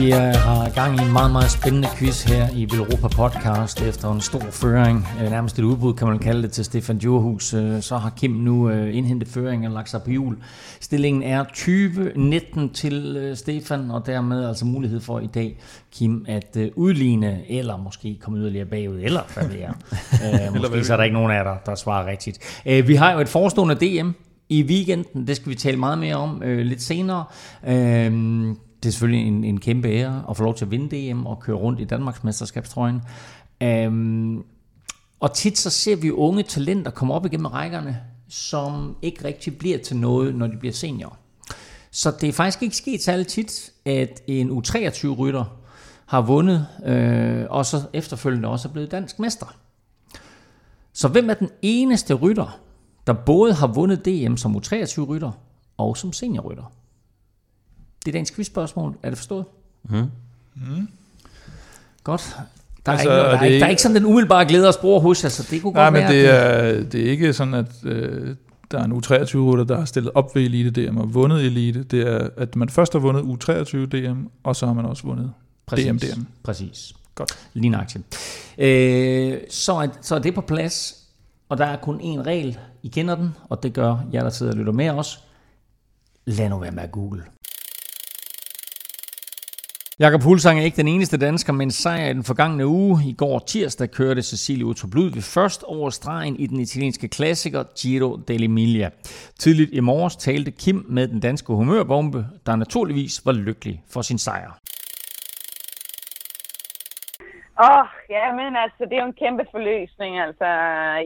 Vi 0.00 0.12
øh, 0.12 0.18
har 0.18 0.74
gang 0.74 1.00
i 1.00 1.04
en 1.04 1.12
meget, 1.12 1.32
meget 1.32 1.50
spændende 1.50 1.88
quiz 1.96 2.22
her 2.22 2.48
i 2.54 2.64
Velropa 2.70 3.08
Podcast 3.08 3.82
efter 3.82 4.12
en 4.12 4.20
stor 4.20 4.40
føring. 4.50 5.08
Øh, 5.22 5.30
nærmest 5.30 5.58
et 5.58 5.62
udbud, 5.62 5.94
kan 5.94 6.08
man 6.08 6.18
kalde 6.18 6.42
det, 6.42 6.52
til 6.52 6.64
Stefan 6.64 6.98
Djurhus. 6.98 7.54
Øh, 7.54 7.82
så 7.82 7.96
har 7.96 8.10
Kim 8.10 8.30
nu 8.30 8.70
indhentet 8.70 9.28
føring 9.28 9.66
og 9.66 9.72
lagt 9.72 9.90
sig 9.90 10.02
på 10.02 10.10
jul. 10.10 10.36
Stillingen 10.80 11.22
er 11.22 11.44
20-19 11.44 12.72
til 12.72 13.32
Stefan, 13.34 13.90
og 13.90 14.06
dermed 14.06 14.48
altså 14.48 14.64
mulighed 14.64 15.00
for 15.00 15.20
i 15.20 15.26
dag, 15.26 15.58
Kim, 15.92 16.24
at 16.28 16.58
udligne, 16.74 17.40
eller 17.48 17.76
måske 17.76 18.18
komme 18.20 18.38
yderligere 18.38 18.66
bagud, 18.66 19.00
eller 19.02 19.20
hvad 19.34 19.44
det 19.48 19.64
er. 19.66 20.50
måske 20.60 20.84
så 20.84 20.92
er 20.92 20.96
der 20.96 21.04
ikke 21.04 21.14
nogen 21.14 21.30
af 21.30 21.44
jer, 21.44 21.56
der 21.66 21.74
svarer 21.74 22.06
rigtigt. 22.06 22.62
Vi 22.88 22.94
har 22.94 23.12
jo 23.12 23.18
et 23.18 23.28
forestående 23.28 23.74
DM 23.74 24.10
i 24.48 24.62
weekenden. 24.62 25.26
Det 25.26 25.36
skal 25.36 25.50
vi 25.50 25.54
tale 25.54 25.76
meget 25.76 25.98
mere 25.98 26.16
om 26.16 26.42
øh, 26.42 26.58
lidt 26.58 26.82
senere. 26.82 27.24
Øh, 27.68 28.12
det 28.86 28.90
er 28.90 28.92
selvfølgelig 28.92 29.28
en, 29.28 29.44
en 29.44 29.60
kæmpe 29.60 29.88
ære 29.88 30.24
at 30.30 30.36
få 30.36 30.42
lov 30.42 30.54
til 30.54 30.64
at 30.64 30.70
vinde 30.70 31.12
DM 31.12 31.26
og 31.26 31.40
køre 31.40 31.56
rundt 31.56 31.80
i 31.80 31.84
Danmarks 31.84 32.24
mesterskabstrøjen. 32.24 33.02
Øhm, 33.62 34.44
og 35.20 35.34
tit 35.34 35.58
så 35.58 35.70
ser 35.70 35.96
vi 35.96 36.10
unge 36.10 36.42
talenter 36.42 36.90
komme 36.90 37.14
op 37.14 37.26
igennem 37.26 37.46
rækkerne, 37.46 38.00
som 38.28 38.96
ikke 39.02 39.24
rigtig 39.24 39.58
bliver 39.58 39.78
til 39.78 39.96
noget, 39.96 40.34
når 40.34 40.46
de 40.46 40.56
bliver 40.56 40.72
senior. 40.72 41.18
Så 41.90 42.10
det 42.20 42.28
er 42.28 42.32
faktisk 42.32 42.62
ikke 42.62 42.76
sket 42.76 43.02
særlig 43.02 43.26
tit, 43.26 43.72
at 43.84 44.22
en 44.26 44.50
U23-rytter 44.50 45.44
har 46.06 46.20
vundet, 46.20 46.66
øh, 46.84 47.44
og 47.50 47.66
så 47.66 47.82
efterfølgende 47.92 48.48
også 48.48 48.68
er 48.68 48.72
blevet 48.72 48.90
dansk 48.90 49.18
mester. 49.18 49.56
Så 50.92 51.08
hvem 51.08 51.30
er 51.30 51.34
den 51.34 51.50
eneste 51.62 52.14
rytter, 52.14 52.60
der 53.06 53.12
både 53.12 53.54
har 53.54 53.66
vundet 53.66 54.04
DM 54.04 54.36
som 54.36 54.56
U23-rytter 54.56 55.30
og 55.76 55.96
som 55.96 56.12
seniorrytter? 56.12 56.72
Det 58.06 58.10
er 58.10 58.12
dagens 58.12 58.30
quizspørgsmål. 58.30 58.96
Er 59.02 59.08
det 59.08 59.18
forstået? 59.18 59.44
Mm. 59.84 59.96
Mm. 60.54 60.88
Godt. 62.04 62.36
Der 62.86 62.92
er, 62.92 62.96
altså, 62.96 63.10
ikke, 63.10 63.16
der, 63.16 63.38
er, 63.38 63.44
ikke, 63.44 63.58
der 63.58 63.66
er 63.66 63.70
ikke 63.70 63.82
sådan 63.82 63.94
den 63.94 64.04
umiddelbare 64.04 64.46
glæde 64.46 64.68
og 64.68 64.74
spore 64.74 65.00
hos 65.00 65.24
jer, 65.24 65.30
så 65.30 65.46
det 65.50 65.62
kunne 65.62 65.72
nej, 65.72 65.84
godt 65.84 65.92
men 65.92 66.02
være. 66.02 66.12
Det 66.12 66.78
er, 66.78 66.84
det 66.84 67.06
er 67.06 67.10
ikke 67.10 67.32
sådan, 67.32 67.54
at 67.54 67.84
øh, 67.84 68.36
der 68.70 68.78
er 68.78 68.84
en 68.84 68.92
U23-rytter, 68.92 69.64
der 69.64 69.78
har 69.78 69.84
stillet 69.84 70.12
op 70.14 70.34
ved 70.34 70.42
Elite 70.42 70.88
DM 70.88 70.96
og 70.96 71.14
vundet 71.14 71.44
Elite. 71.44 71.82
Det 71.82 72.08
er, 72.08 72.28
at 72.36 72.56
man 72.56 72.68
først 72.68 72.92
har 72.92 73.00
vundet 73.00 73.22
U23 73.22 73.76
DM, 73.76 74.26
og 74.42 74.56
så 74.56 74.66
har 74.66 74.72
man 74.72 74.84
også 74.84 75.02
vundet 75.02 75.32
Præcis. 75.66 75.86
DM 75.86 75.96
DM. 75.96 76.22
Præcis. 76.42 76.94
Godt. 77.14 77.48
Lige 77.54 77.68
nøjagtigt. 77.68 78.04
Øh, 78.58 79.38
så, 79.50 79.72
er, 79.72 79.88
så 80.02 80.14
er 80.14 80.18
det 80.18 80.34
på 80.34 80.40
plads, 80.40 81.04
og 81.48 81.58
der 81.58 81.66
er 81.66 81.76
kun 81.76 82.00
én 82.00 82.22
regel. 82.22 82.58
I 82.82 82.88
kender 82.88 83.14
den, 83.14 83.34
og 83.48 83.62
det 83.62 83.72
gør 83.72 83.96
jer, 84.12 84.22
der 84.22 84.30
sidder 84.30 84.52
og 84.52 84.58
lytter 84.58 84.72
med 84.72 84.90
os. 84.90 85.20
Lad 86.24 86.48
nu 86.48 86.58
være 86.58 86.70
med 86.70 86.82
at 86.82 86.92
google. 86.92 87.22
Jakob 89.98 90.22
Hulsang 90.22 90.58
er 90.58 90.64
ikke 90.64 90.76
den 90.76 90.88
eneste 90.88 91.18
dansker, 91.18 91.52
med 91.52 91.66
en 91.66 91.70
sejr 91.70 92.08
i 92.08 92.12
den 92.12 92.24
forgangne 92.24 92.66
uge. 92.66 92.98
I 93.04 93.12
går 93.12 93.38
tirsdag 93.38 93.90
kørte 93.90 94.22
Cecilie 94.22 94.66
Utroblud 94.66 95.10
ved 95.16 95.22
først 95.22 95.62
over 95.62 95.90
stregen 95.90 96.36
i 96.36 96.46
den 96.46 96.60
italienske 96.60 97.08
klassiker 97.08 97.62
Giro 97.78 98.10
dell'Emilia. 98.30 98.88
Tidligt 99.38 99.70
i 99.72 99.80
morges 99.80 100.16
talte 100.16 100.50
Kim 100.50 100.84
med 100.88 101.08
den 101.08 101.20
danske 101.20 101.52
humørbombe, 101.52 102.26
der 102.46 102.56
naturligvis 102.56 103.26
var 103.26 103.32
lykkelig 103.32 103.82
for 103.92 104.02
sin 104.02 104.18
sejr. 104.18 104.50
Åh, 107.64 107.78
oh, 107.78 107.86
ja, 108.10 108.32
men 108.32 108.56
altså, 108.56 108.80
det 108.84 108.92
er 108.92 109.02
jo 109.02 109.06
en 109.06 109.22
kæmpe 109.24 109.44
forløsning. 109.50 110.18
Altså, 110.20 110.46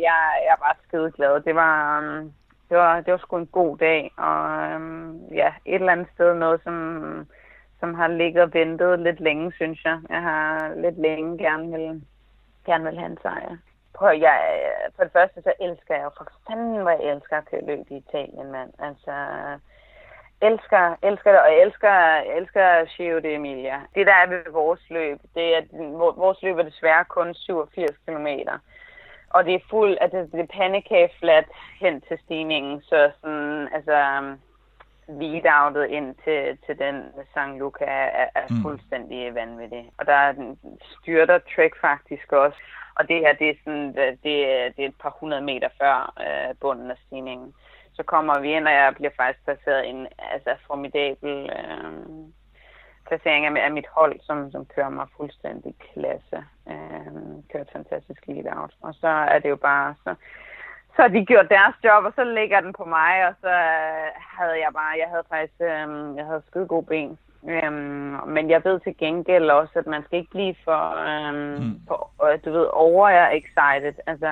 jeg, 0.08 0.20
jeg 0.48 0.56
var 0.58 0.76
skide 0.86 1.10
glad. 1.16 1.40
Det 1.40 1.54
var, 1.54 1.98
um, 1.98 2.32
det 2.68 2.76
var, 2.76 3.00
det 3.00 3.12
var 3.12 3.18
sgu 3.18 3.36
en 3.36 3.46
god 3.46 3.76
dag, 3.78 4.12
og 4.16 4.40
um, 4.76 5.20
ja, 5.34 5.50
et 5.66 5.74
eller 5.74 5.92
andet 5.92 6.08
sted 6.14 6.34
noget, 6.34 6.60
som 6.64 6.74
som 7.80 7.94
har 7.94 8.08
ligget 8.08 8.42
og 8.42 8.54
ventet 8.54 8.98
lidt 8.98 9.20
længe, 9.20 9.52
synes 9.52 9.84
jeg. 9.84 9.98
Jeg 10.10 10.22
har 10.22 10.74
lidt 10.74 10.98
længe 10.98 11.38
gerne 11.38 11.70
vil, 11.72 12.02
gerne 12.66 12.84
vil 12.84 12.98
have 12.98 13.10
en 13.10 13.18
sejr. 13.22 13.56
Prøv, 13.94 14.18
jeg, 14.18 14.40
for 14.96 15.04
det 15.04 15.12
første, 15.12 15.42
så 15.42 15.52
elsker 15.60 15.94
jeg 15.94 16.04
jo 16.04 16.10
for 16.18 16.26
fanden, 16.46 16.82
hvor 16.82 16.90
jeg 16.90 17.14
elsker 17.14 17.36
at 17.36 17.48
køre 17.50 17.66
løb 17.66 17.86
i 17.90 17.96
Italien, 17.96 18.52
mand. 18.52 18.72
Altså, 18.78 19.14
elsker, 20.42 20.96
elsker 21.02 21.30
det, 21.30 21.40
og 21.40 21.52
jeg 21.52 21.62
elsker, 21.62 21.92
jeg 22.28 22.36
elsker 22.36 22.84
Giro 22.84 23.18
d'Emilia. 23.18 23.78
Det 23.94 24.06
der 24.06 24.14
er 24.14 24.26
ved 24.26 24.52
vores 24.52 24.90
løb, 24.90 25.18
det 25.34 25.56
er, 25.56 25.62
vores 26.24 26.42
løb 26.42 26.58
er 26.58 26.62
desværre 26.62 27.04
kun 27.04 27.34
87 27.34 27.90
km. 28.06 28.28
Og 29.30 29.44
det 29.44 29.54
er 29.54 29.68
fuld, 29.70 29.98
at 30.00 30.12
det, 30.12 30.32
det 30.32 30.40
er 30.40 30.56
panikage 30.60 31.12
flat 31.18 31.48
hen 31.80 32.00
til 32.00 32.18
stigningen, 32.24 32.82
så 32.82 33.10
sådan, 33.20 33.68
altså, 33.74 33.96
lead-outet 35.20 35.86
ind 35.86 36.14
til, 36.24 36.58
til 36.66 36.78
den 36.78 37.04
St. 37.30 37.58
Luca 37.58 37.84
er, 37.84 38.28
er 38.34 38.46
mm. 38.50 38.62
fuldstændig 38.62 39.34
vanvittig. 39.34 39.90
Og 39.98 40.06
der 40.06 40.54
styrter 40.82 41.38
Trek 41.38 41.72
faktisk 41.80 42.32
også. 42.32 42.58
Og 42.94 43.08
det 43.08 43.18
her, 43.18 43.32
det 43.32 43.50
er, 43.50 43.54
sådan, 43.64 43.94
det, 43.96 44.18
det 44.24 44.84
er 44.84 44.88
et 44.88 44.94
par 45.02 45.16
hundrede 45.20 45.42
meter 45.42 45.68
før 45.80 46.14
øh, 46.20 46.54
bunden 46.60 46.90
af 46.90 46.96
stigningen. 47.06 47.54
Så 47.92 48.02
kommer 48.02 48.40
vi 48.40 48.52
ind, 48.52 48.66
og 48.66 48.72
jeg 48.72 48.94
bliver 48.94 49.10
faktisk 49.16 49.44
placeret 49.44 49.88
en 49.88 50.06
altså, 50.18 50.54
formidabel 50.66 51.50
øh, 51.58 51.92
placering 53.08 53.46
af, 53.46 53.64
af 53.64 53.72
mit 53.72 53.86
hold, 53.86 54.20
som, 54.20 54.50
som 54.50 54.66
kører 54.66 54.88
mig 54.88 55.06
fuldstændig 55.16 55.74
klasse. 55.92 56.44
Øh, 56.68 57.12
kører 57.52 57.62
et 57.62 57.72
fantastisk 57.72 58.26
lead-out. 58.26 58.72
Og 58.82 58.94
så 58.94 59.08
er 59.08 59.38
det 59.38 59.48
jo 59.48 59.56
bare... 59.56 59.94
Så, 60.04 60.14
så 60.96 61.02
har 61.02 61.08
de 61.08 61.24
gjort 61.26 61.48
deres 61.48 61.74
job, 61.84 62.04
og 62.04 62.12
så 62.16 62.24
ligger 62.24 62.60
den 62.60 62.72
på 62.72 62.84
mig, 62.84 63.28
og 63.28 63.34
så 63.40 63.48
øh, 63.48 64.08
havde 64.38 64.56
jeg 64.64 64.70
bare, 64.72 65.00
jeg 65.02 65.08
havde 65.12 65.26
faktisk, 65.28 65.60
øh, 65.60 66.16
jeg 66.18 66.24
havde 66.26 66.42
skide 66.48 66.66
gode 66.66 66.86
ben. 66.86 67.18
Øhm, 67.48 68.28
men 68.34 68.50
jeg 68.50 68.64
ved 68.64 68.80
til 68.80 68.96
gengæld 68.96 69.50
også, 69.50 69.72
at 69.78 69.86
man 69.86 70.04
skal 70.04 70.18
ikke 70.18 70.30
blive 70.30 70.54
for, 70.64 70.82
øhm, 71.08 71.62
mm. 71.62 71.80
for 71.88 72.10
øh, 72.24 72.38
du 72.44 72.52
ved, 72.52 72.66
over-excited. 72.72 73.94
Altså, 74.06 74.30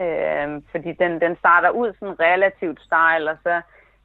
øhm, 0.00 0.64
fordi 0.70 0.92
den, 0.92 1.20
den 1.20 1.36
starter 1.36 1.70
ud 1.70 1.92
sådan 1.98 2.20
relativt 2.20 2.80
stejl, 2.80 3.28
og 3.28 3.36
så 3.42 3.60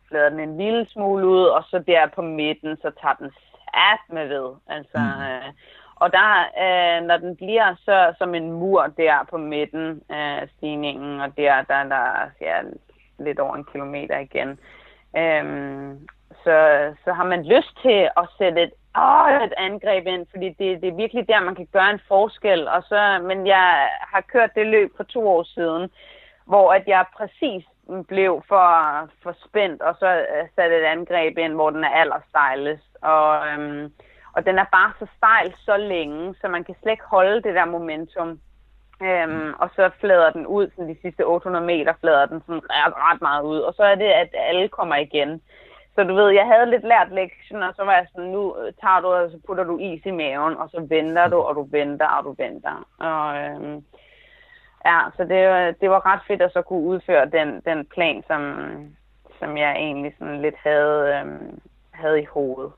flader 0.07 0.29
den 0.29 0.39
en 0.39 0.57
lille 0.57 0.85
smule 0.89 1.27
ud, 1.27 1.45
og 1.45 1.63
så 1.63 1.83
der 1.87 2.07
på 2.15 2.21
midten, 2.21 2.77
så 2.77 2.91
tager 3.01 3.13
den 3.13 3.31
sat 3.31 4.03
med 4.09 4.27
ved. 4.27 4.49
Altså, 4.67 4.97
mm. 4.97 5.23
øh, 5.23 5.53
og 5.99 6.11
der, 6.11 6.31
øh, 6.63 7.07
når 7.07 7.17
den 7.17 7.35
bliver 7.35 7.75
så 7.85 8.13
som 8.17 8.35
en 8.35 8.51
mur 8.51 8.93
der 8.97 9.25
på 9.29 9.37
midten 9.37 10.01
af 10.09 10.49
stigningen, 10.57 11.21
og 11.21 11.37
der, 11.37 11.61
der, 11.61 11.83
der 11.83 12.29
ja, 12.41 12.61
lidt 13.19 13.39
over 13.39 13.55
en 13.55 13.67
kilometer 13.71 14.17
igen, 14.17 14.59
øh, 15.17 15.45
så, 16.43 16.57
så 17.03 17.13
har 17.13 17.23
man 17.23 17.43
lyst 17.45 17.81
til 17.81 18.09
at 18.17 18.27
sætte 18.37 18.63
et, 18.63 18.73
åh, 18.97 19.43
et 19.43 19.53
angreb 19.57 20.07
ind, 20.07 20.25
fordi 20.31 20.49
det, 20.49 20.81
det 20.81 20.87
er 20.89 21.01
virkelig 21.03 21.27
der, 21.27 21.39
man 21.39 21.55
kan 21.55 21.67
gøre 21.73 21.91
en 21.91 22.01
forskel. 22.07 22.67
Og 22.67 22.83
så, 22.83 23.19
men 23.23 23.47
jeg 23.47 23.89
har 24.01 24.21
kørt 24.21 24.55
det 24.55 24.67
løb 24.67 24.91
for 24.97 25.03
to 25.03 25.27
år 25.27 25.43
siden, 25.43 25.89
hvor 26.45 26.73
at 26.73 26.83
jeg 26.87 27.05
præcis 27.17 27.65
blev 28.07 28.43
for, 28.47 28.67
for 29.23 29.35
spændt, 29.45 29.81
og 29.81 29.95
så 29.99 30.07
øh, 30.07 30.47
satte 30.55 30.77
et 30.77 30.83
angreb 30.83 31.37
ind, 31.37 31.53
hvor 31.53 31.69
den 31.69 31.83
er 31.83 31.89
allerstejlest. 31.89 32.97
Og 33.01 33.47
Øh, 33.47 33.89
og 34.39 34.45
den 34.45 34.59
er 34.59 34.65
bare 34.77 34.91
så 34.99 35.05
stejl 35.17 35.53
så 35.57 35.77
længe, 35.77 36.35
så 36.41 36.47
man 36.47 36.63
kan 36.63 36.75
slet 36.75 36.91
ikke 36.91 37.11
holde 37.15 37.41
det 37.41 37.55
der 37.55 37.65
momentum. 37.65 38.39
Øhm, 39.01 39.53
og 39.61 39.69
så 39.75 39.89
flader 39.99 40.29
den 40.31 40.47
ud, 40.47 40.69
sådan 40.69 40.89
de 40.89 41.01
sidste 41.01 41.25
800 41.25 41.65
meter 41.65 41.93
flader 41.99 42.25
den 42.25 42.41
sådan 42.45 42.61
ret, 42.69 42.93
ret 42.97 43.21
meget 43.21 43.43
ud. 43.43 43.59
Og 43.59 43.73
så 43.73 43.83
er 43.83 43.95
det, 43.95 44.11
at 44.21 44.29
alle 44.33 44.67
kommer 44.69 44.95
igen. 44.95 45.41
Så 45.95 46.03
du 46.03 46.13
ved, 46.15 46.29
jeg 46.29 46.45
havde 46.45 46.69
lidt 46.69 46.83
lært 46.83 47.11
lektion, 47.11 47.63
og 47.63 47.73
så 47.75 47.83
var 47.83 47.93
jeg 47.93 48.07
sådan, 48.11 48.29
nu 48.29 48.55
tager 48.81 48.99
du, 49.01 49.07
og 49.07 49.31
så 49.31 49.39
putter 49.47 49.63
du 49.63 49.77
is 49.77 50.05
i 50.05 50.11
maven, 50.11 50.57
og 50.57 50.69
så 50.69 50.85
venter 50.89 51.27
du, 51.27 51.37
og 51.37 51.55
du 51.55 51.67
venter, 51.71 52.07
og 52.07 52.23
du 52.23 52.35
venter. 52.43 52.87
Og, 52.97 53.37
øhm, 53.43 53.83
ja, 54.85 54.99
så 55.17 55.23
det, 55.23 55.41
det 55.81 55.89
var 55.89 56.05
ret 56.05 56.21
fedt 56.27 56.41
at 56.41 56.53
så 56.53 56.61
kunne 56.61 56.85
udføre 56.91 57.25
den, 57.25 57.61
den 57.65 57.85
plan, 57.85 58.23
som, 58.27 58.41
som 59.39 59.57
jeg 59.57 59.71
egentlig 59.71 60.15
sådan 60.19 60.41
lidt 60.41 60.57
havde, 60.63 60.99
øhm, 61.15 61.61
havde 61.93 62.21
i 62.21 62.25
hovedet. 62.25 62.71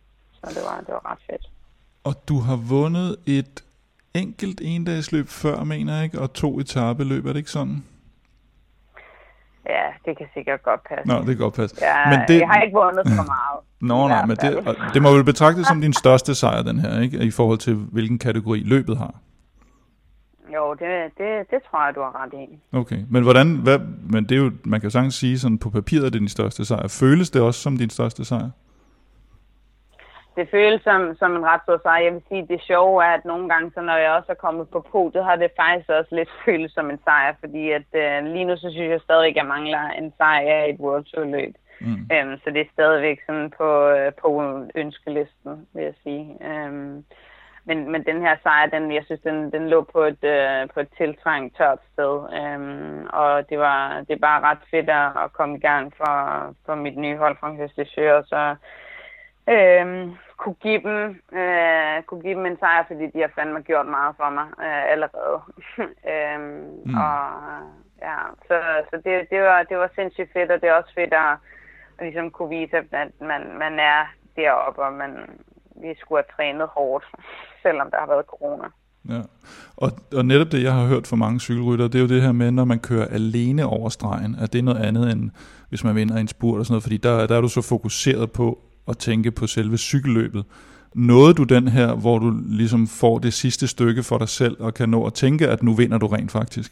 Så 0.44 0.50
det 0.50 0.64
var, 0.70 0.78
det 0.80 0.94
var 0.94 1.12
ret 1.12 1.20
fedt. 1.30 1.50
Og 2.04 2.14
du 2.30 2.40
har 2.40 2.56
vundet 2.56 3.16
et 3.26 3.64
enkelt 4.14 4.62
endagsløb 4.64 5.28
før, 5.28 5.64
mener 5.64 5.96
jeg 5.96 6.04
ikke, 6.04 6.20
og 6.20 6.34
to 6.34 6.60
etabeløb, 6.60 7.26
er 7.26 7.30
det 7.34 7.40
ikke 7.40 7.52
sådan? 7.52 7.84
Ja, 9.66 9.86
det 10.06 10.18
kan 10.18 10.28
sikkert 10.34 10.64
godt 10.64 10.82
passe. 10.90 11.08
Nå, 11.08 11.18
det 11.20 11.26
kan 11.26 11.38
godt 11.38 11.54
passe. 11.54 11.76
Ja, 11.82 12.10
men 12.10 12.20
det... 12.28 12.40
Jeg 12.40 12.48
har 12.48 12.62
ikke 12.62 12.78
vundet 12.78 13.08
så 13.08 13.24
meget. 13.24 13.60
Nå, 13.82 14.08
nej, 14.08 14.26
men 14.26 14.38
det, 14.38 14.78
det 14.94 15.02
må 15.02 15.14
vel 15.14 15.24
betragtes 15.24 15.68
som 15.68 15.82
din 15.82 15.94
største 15.94 16.36
sejr, 16.36 16.62
den 16.62 16.80
her, 16.80 17.02
ikke? 17.02 17.18
I 17.18 17.32
forhold 17.32 17.58
til, 17.58 17.74
hvilken 17.76 18.20
kategori 18.20 18.60
løbet 18.60 18.98
har. 18.98 19.16
Jo, 20.54 20.74
det, 20.74 21.12
det, 21.18 21.52
det 21.52 21.60
tror 21.70 21.86
jeg, 21.86 21.96
du 21.96 22.02
har 22.02 22.24
ret 22.24 22.34
i. 22.34 22.60
Okay, 22.78 23.04
men 23.10 23.24
hvordan, 23.24 23.56
hvad, 23.56 23.80
men 24.10 24.24
det 24.24 24.32
er 24.32 24.40
jo, 24.40 24.52
man 24.64 24.80
kan 24.80 24.88
jo 24.88 24.92
sagtens 24.92 25.16
sige, 25.16 25.40
sådan 25.40 25.58
på 25.58 25.70
papiret 25.70 26.06
er 26.06 26.10
det 26.10 26.20
din 26.20 26.30
største 26.30 26.66
sejr. 26.66 26.88
Føles 26.88 27.30
det 27.30 27.42
også 27.42 27.60
som 27.60 27.78
din 27.78 27.90
største 27.90 28.26
sejr? 28.26 28.50
Det 30.36 30.50
føles 30.52 30.82
som, 30.84 31.16
som 31.16 31.36
en 31.36 31.46
ret 31.46 31.62
stor 31.64 31.80
sejr. 31.84 32.04
Jeg 32.04 32.14
vil 32.14 32.24
sige, 32.30 32.48
det 32.48 32.62
sjove 32.62 33.04
er, 33.04 33.14
at 33.14 33.26
nogle 33.26 33.50
gange, 33.50 33.72
så 33.74 33.82
når 33.82 33.96
jeg 33.96 34.12
også 34.12 34.32
er 34.32 34.44
kommet 34.46 34.70
på 34.70 34.86
podiet, 34.92 35.24
har 35.26 35.36
det 35.36 35.52
faktisk 35.62 35.90
også 35.90 36.16
lidt 36.16 36.30
føles 36.46 36.72
som 36.72 36.90
en 36.90 37.00
sejr, 37.04 37.34
fordi 37.40 37.72
at 37.72 37.90
øh, 37.94 38.26
lige 38.34 38.46
nu, 38.46 38.56
så 38.58 38.70
synes 38.72 38.90
jeg 38.90 39.02
stadig, 39.02 39.30
at 39.30 39.36
jeg 39.36 39.46
mangler 39.46 39.84
en 39.90 40.14
sejr 40.18 40.64
i 40.66 40.70
et 40.70 40.80
World 40.80 41.06
Tour 41.06 41.26
løb. 41.26 41.56
Mm. 41.82 42.10
Øhm, 42.14 42.38
så 42.44 42.50
det 42.50 42.62
er 42.62 42.74
stadigvæk 42.74 43.20
sådan 43.26 43.52
på, 43.58 43.88
øh, 43.88 44.12
på 44.22 44.30
ønskelisten, 44.76 45.68
vil 45.74 45.84
jeg 45.84 45.94
sige. 46.04 46.38
Øhm, 46.50 47.06
men, 47.66 47.92
men 47.92 48.06
den 48.06 48.22
her 48.22 48.36
sejr, 48.44 48.66
den, 48.66 48.92
jeg 48.92 49.04
synes, 49.06 49.22
den, 49.22 49.52
den 49.52 49.70
lå 49.70 49.82
på 49.82 50.04
et, 50.04 50.24
øh, 50.24 50.70
på 50.74 50.80
et 50.80 50.90
tiltrængt 50.98 51.58
tørt 51.58 51.80
sted. 51.94 52.14
Øhm, 52.40 53.08
og 53.14 53.50
det 53.50 53.60
var 53.60 54.04
det 54.08 54.14
er 54.14 54.28
bare 54.30 54.42
ret 54.42 54.64
fedt 54.72 54.90
at, 54.90 55.08
at 55.24 55.34
komme 55.34 55.58
i 55.58 55.60
gang 55.60 55.94
for, 55.98 56.16
for 56.66 56.76
mit 56.76 56.98
nye 56.98 57.18
hold 57.18 57.38
fra 57.40 57.54
Høstesjø, 57.54 58.14
og 58.14 58.24
så 58.28 58.56
øhm, 59.50 60.16
kunne, 60.38 60.56
give 60.66 60.82
dem, 60.90 61.22
øh, 61.40 62.04
kunne 62.08 62.22
give 62.22 62.36
dem 62.36 62.46
en 62.46 62.58
sejr, 62.60 62.84
fordi 62.88 63.06
de 63.14 63.20
har 63.22 63.32
fandme 63.36 63.62
gjort 63.62 63.88
meget 63.88 64.16
for 64.20 64.30
mig 64.38 64.48
øh, 64.66 64.84
allerede. 64.94 65.38
øhm, 66.12 66.70
mm. 66.86 66.96
Og 67.06 67.20
ja, 68.08 68.18
så, 68.48 68.58
så 68.90 68.96
det, 69.06 69.30
det, 69.32 69.42
var, 69.42 69.64
det 69.64 69.78
var 69.78 69.90
sindssygt 69.96 70.34
fedt, 70.34 70.52
og 70.52 70.62
det 70.62 70.70
er 70.70 70.74
også 70.74 70.94
fedt 70.96 71.14
at, 71.14 71.32
at 71.98 72.06
ligesom 72.06 72.32
kunne 72.32 72.50
vise, 72.50 72.78
at 72.78 72.86
man, 73.20 73.44
man 73.64 73.80
er 73.80 74.02
deroppe, 74.36 74.82
og 74.82 74.94
man, 74.94 75.12
vi 75.82 75.96
skulle 76.00 76.22
have 76.22 76.34
trænet 76.36 76.68
hårdt, 76.68 77.06
selvom 77.64 77.92
der 77.92 78.00
har 78.00 78.08
været 78.08 78.26
corona. 78.26 78.68
Ja. 79.10 79.22
Og, 79.78 79.90
og 80.18 80.26
netop 80.26 80.52
det, 80.52 80.64
jeg 80.64 80.74
har 80.74 80.88
hørt 80.88 81.08
fra 81.08 81.16
mange 81.16 81.40
cykelrytter, 81.40 81.88
det 81.88 81.96
er 81.96 82.02
jo 82.02 82.08
det 82.08 82.22
her 82.22 82.32
med, 82.32 82.52
når 82.52 82.66
man 82.66 82.80
kører 82.80 83.08
alene 83.08 83.66
over 83.66 83.90
stregen, 83.90 84.36
at 84.44 84.54
det 84.54 84.60
er 84.60 84.64
noget 84.64 84.86
andet 84.86 85.12
end 85.12 85.32
hvis 85.70 85.84
man 85.84 85.96
vinder 85.96 86.18
en 86.18 86.28
spurt 86.28 86.60
og 86.60 86.66
sådan 86.66 86.74
noget, 86.74 86.84
fordi 86.84 86.98
der, 86.98 87.28
der 87.28 87.38
er 87.38 87.42
du 87.42 87.48
så 87.48 87.62
fokuseret 87.62 88.32
på 88.32 88.60
at 88.88 88.98
tænke 88.98 89.32
på 89.32 89.48
selve 89.48 89.78
cykelløbet. 89.78 90.46
Nåede 90.96 91.34
du 91.34 91.44
den 91.44 91.68
her, 91.68 91.96
hvor 91.96 92.20
du 92.20 92.32
ligesom 92.50 92.88
får 93.02 93.20
det 93.20 93.34
sidste 93.34 93.68
stykke 93.68 94.04
for 94.04 94.18
dig 94.18 94.30
selv, 94.30 94.56
og 94.60 94.74
kan 94.74 94.90
nå 94.90 95.06
at 95.06 95.14
tænke, 95.14 95.48
at 95.48 95.64
nu 95.64 95.74
vinder 95.74 95.98
du 95.98 96.08
rent 96.08 96.32
faktisk? 96.32 96.72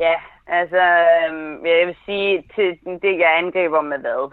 Ja, 0.00 0.14
altså, 0.46 0.82
øhm, 0.82 1.66
jeg 1.66 1.86
vil 1.86 1.96
sige, 2.04 2.44
til 2.54 2.78
det 3.02 3.18
jeg 3.18 3.38
angriber 3.38 3.80
med 3.80 3.98
hvad, 3.98 4.32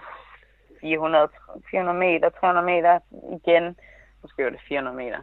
400, 0.81 1.27
400 1.71 1.97
meter, 1.99 2.29
300 2.29 2.65
meter 2.65 2.99
igen. 3.37 3.75
Måske 4.21 4.43
var 4.43 4.49
det 4.49 4.59
400 4.67 4.97
meter. 4.97 5.19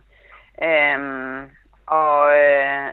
Øhm, 0.62 1.50
og 1.86 2.38
øh, 2.42 2.88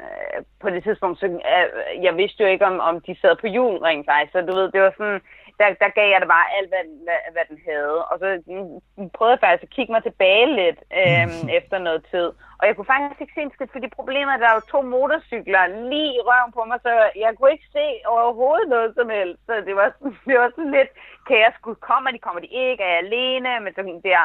på 0.62 0.70
det 0.70 0.84
tidspunkt, 0.84 1.20
så 1.20 1.26
øh, 1.26 2.04
jeg 2.04 2.18
vidste 2.18 2.44
jo 2.44 2.50
ikke, 2.50 2.66
om, 2.66 2.80
om 2.80 3.02
de 3.02 3.16
sad 3.22 3.36
på 3.42 3.48
jul 3.48 3.78
rent 3.78 4.06
faktisk. 4.06 4.32
Så 4.32 4.42
du 4.42 4.54
ved, 4.56 4.72
det 4.72 4.82
var 4.82 4.94
sådan, 4.98 5.22
der, 5.60 5.68
der 5.84 5.90
gav 5.98 6.08
jeg 6.12 6.22
det 6.22 6.30
bare 6.36 6.54
alt, 6.58 6.70
hvad, 6.72 6.84
hvad, 7.06 7.20
hvad 7.34 7.46
den 7.50 7.60
havde. 7.70 7.98
Og 8.10 8.16
så 8.20 8.28
prøvede 9.16 9.36
jeg 9.36 9.44
faktisk 9.46 9.64
at 9.68 9.76
kigge 9.76 9.92
mig 9.94 10.04
tilbage 10.04 10.48
lidt 10.62 10.80
øhm, 11.02 11.44
efter 11.60 11.78
noget 11.88 12.02
tid. 12.12 12.28
Og 12.60 12.64
jeg 12.68 12.76
kunne 12.76 12.94
faktisk 12.96 13.22
ikke 13.22 13.36
se 13.36 13.42
en 13.42 13.54
skidt, 13.54 13.72
fordi 13.72 13.88
problemet 14.00 14.32
er, 14.32 14.38
at 14.38 14.46
der 14.46 14.58
var 14.58 14.72
to 14.72 14.82
motorcykler 14.82 15.64
lige 15.92 16.12
i 16.18 16.26
røven 16.30 16.52
på 16.58 16.62
mig, 16.70 16.80
så 16.86 16.92
jeg 17.24 17.32
kunne 17.34 17.52
ikke 17.52 17.74
se 17.78 17.88
overhovedet 18.16 18.68
noget 18.76 18.90
som 18.98 19.10
helst. 19.10 19.40
Så 19.46 19.54
det 19.68 19.76
var, 19.76 19.88
det 20.30 20.36
var 20.42 20.50
sådan 20.56 20.76
lidt 20.78 20.92
kaos. 21.28 21.56
Kommer 21.90 22.10
de, 22.12 22.20
kommer 22.20 22.42
de 22.42 22.48
ikke? 22.66 22.84
Er 22.84 22.90
jeg 22.90 22.98
alene? 23.06 23.60
Men 23.60 23.74
sådan 23.76 24.02
der, 24.10 24.22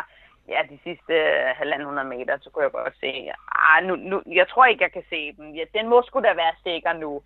ja, 0.49 0.61
de 0.71 0.79
sidste 0.87 1.15
halvanden 1.61 1.89
hundrede 1.89 2.09
meter, 2.09 2.35
så 2.41 2.51
kunne 2.51 2.65
jeg 2.65 2.73
godt 2.73 2.97
se, 3.01 3.31
ah, 3.69 3.85
nu, 3.87 3.97
nu, 3.97 4.23
jeg 4.27 4.49
tror 4.49 4.65
ikke, 4.65 4.85
jeg 4.85 4.93
kan 4.93 5.07
se 5.11 5.33
dem. 5.37 5.47
Ja, 5.59 5.65
den 5.75 5.89
må 5.89 6.03
sgu 6.03 6.21
da 6.21 6.33
være 6.43 6.55
sikker 6.63 6.93
nu. 6.93 7.23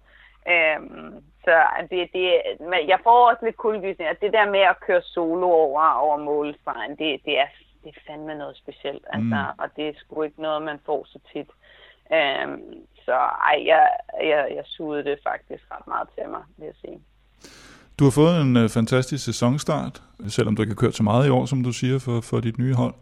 Øhm, 0.53 1.15
så 1.47 1.57
det, 1.91 2.01
det, 2.17 2.27
jeg 2.93 2.99
får 3.07 3.19
også 3.31 3.43
lidt 3.45 3.57
kuldegysning, 3.57 4.09
at 4.09 4.21
det 4.21 4.33
der 4.33 4.51
med 4.51 4.65
at 4.73 4.81
køre 4.87 5.03
solo 5.03 5.49
over, 5.65 5.83
over 6.05 6.17
målstregen, 6.17 6.91
det, 6.91 7.21
det, 7.27 7.35
er, 7.45 7.49
det 7.83 7.89
er 7.95 8.01
fandme 8.07 8.35
noget 8.35 8.57
specielt. 8.57 9.05
Mm. 9.05 9.17
Altså, 9.17 9.41
og 9.59 9.69
det 9.77 9.85
er 9.89 9.93
sgu 9.97 10.23
ikke 10.23 10.43
noget, 10.43 10.63
man 10.63 10.79
får 10.87 11.01
så 11.13 11.19
tit. 11.33 11.51
Øhm, 12.17 12.63
så 13.05 13.17
ej, 13.51 13.59
jeg, 13.73 13.89
jeg, 14.31 14.41
jeg 14.57 14.65
sugede 14.65 15.05
det 15.05 15.19
faktisk 15.29 15.63
ret 15.75 15.87
meget 15.87 16.09
til 16.15 16.29
mig, 16.35 16.43
vil 16.57 16.67
jeg 16.67 16.79
sige. 16.85 16.99
Du 17.99 18.05
har 18.05 18.11
fået 18.21 18.41
en 18.41 18.57
uh, 18.57 18.69
fantastisk 18.79 19.25
sæsonstart, 19.25 20.03
selvom 20.29 20.57
du 20.57 20.63
ikke 20.63 20.75
har 20.75 20.83
kørt 20.85 20.95
så 20.95 21.03
meget 21.03 21.27
i 21.27 21.31
år, 21.31 21.45
som 21.47 21.63
du 21.63 21.73
siger, 21.73 21.99
for, 21.99 22.21
for 22.21 22.41
dit 22.41 22.59
nye 22.59 22.75
hold. 22.75 22.95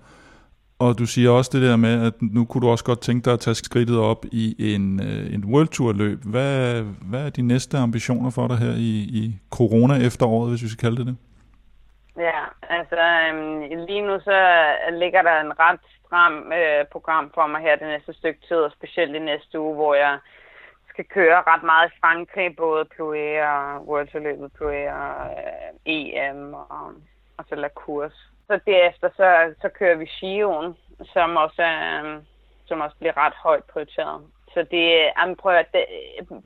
Og 0.85 0.99
du 0.99 1.07
siger 1.07 1.31
også 1.31 1.51
det 1.55 1.63
der 1.69 1.77
med, 1.77 2.07
at 2.07 2.15
nu 2.21 2.45
kunne 2.45 2.63
du 2.65 2.71
også 2.71 2.85
godt 2.85 3.01
tænke 3.01 3.25
dig 3.25 3.33
at 3.33 3.41
tage 3.41 3.55
skridtet 3.55 3.99
op 3.99 4.25
i 4.33 4.75
en, 4.75 4.85
øh, 5.09 5.35
en 5.35 5.45
World 5.53 5.69
Tour 5.69 5.93
løb. 5.93 6.19
Hvad, 6.25 6.83
hvad 7.11 7.27
er 7.27 7.31
de 7.31 7.43
næste 7.43 7.79
ambitioner 7.79 8.31
for 8.31 8.49
dig 8.49 8.59
her 8.59 8.75
i, 8.91 8.93
i 9.21 9.25
corona-efteråret, 9.51 10.51
hvis 10.51 10.63
vi 10.63 10.69
skal 10.69 10.85
kalde 10.87 10.97
det 10.97 11.07
det? 11.07 11.17
Ja, 12.29 12.43
altså 12.77 13.01
øhm, 13.23 13.61
lige 13.89 14.07
nu 14.09 14.15
så 14.21 14.39
ligger 14.93 15.23
der 15.23 15.41
en 15.41 15.59
ret 15.59 15.81
stram 16.01 16.53
øh, 16.53 16.85
program 16.93 17.31
for 17.35 17.47
mig 17.47 17.61
her 17.61 17.77
det 17.77 17.89
næste 17.89 18.13
stykke 18.13 18.41
tid, 18.49 18.57
og 18.57 18.73
specielt 18.73 19.15
i 19.17 19.19
næste 19.19 19.61
uge, 19.61 19.75
hvor 19.75 19.95
jeg 19.95 20.19
skal 20.89 21.05
køre 21.05 21.43
ret 21.47 21.63
meget 21.63 21.91
i 21.91 21.99
Frankrig, 22.01 22.57
både 22.57 22.83
Ploué 22.95 23.27
og 23.53 23.89
World 23.89 24.09
Tour 24.09 24.23
løbet 24.23 24.51
Ploué 24.59 24.81
og 25.03 25.15
øh, 25.41 25.95
EM 25.97 26.55
og, 26.55 26.87
og 27.37 27.45
så 27.49 27.55
La 27.55 27.69
Course. 27.69 28.34
Så 28.47 28.61
derefter 28.67 29.09
så, 29.17 29.55
så 29.63 29.69
kører 29.69 29.97
vi 29.97 30.05
Giroen, 30.05 30.77
som 31.13 31.37
også, 31.37 31.63
øh, 31.63 32.23
som 32.67 32.81
også 32.81 32.97
bliver 32.97 33.17
ret 33.17 33.35
højt 33.35 33.65
prioriteret. 33.65 34.23
Så 34.55 34.67
det, 34.71 35.11
jamen 35.19 35.37
prøv 35.37 35.55
at, 35.55 35.73
det, 35.73 35.85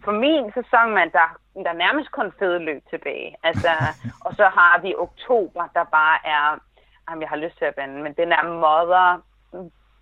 for 0.04 0.12
min 0.12 0.52
sæson, 0.54 0.94
man, 0.94 1.10
der, 1.12 1.26
der 1.64 1.70
er 1.70 1.82
nærmest 1.84 2.10
kun 2.12 2.32
fede 2.38 2.58
løb 2.58 2.82
tilbage. 2.90 3.36
Altså, 3.42 3.68
og 4.26 4.34
så 4.34 4.44
har 4.44 4.80
vi 4.82 4.94
oktober, 4.98 5.68
der 5.74 5.84
bare 5.84 6.18
er, 6.24 6.58
jamen 7.08 7.22
jeg 7.22 7.28
har 7.28 7.36
lyst 7.36 7.58
til 7.58 7.64
at 7.64 7.74
bande, 7.74 8.02
men 8.02 8.12
den 8.12 8.32
er 8.32 8.42
mother 8.42 9.22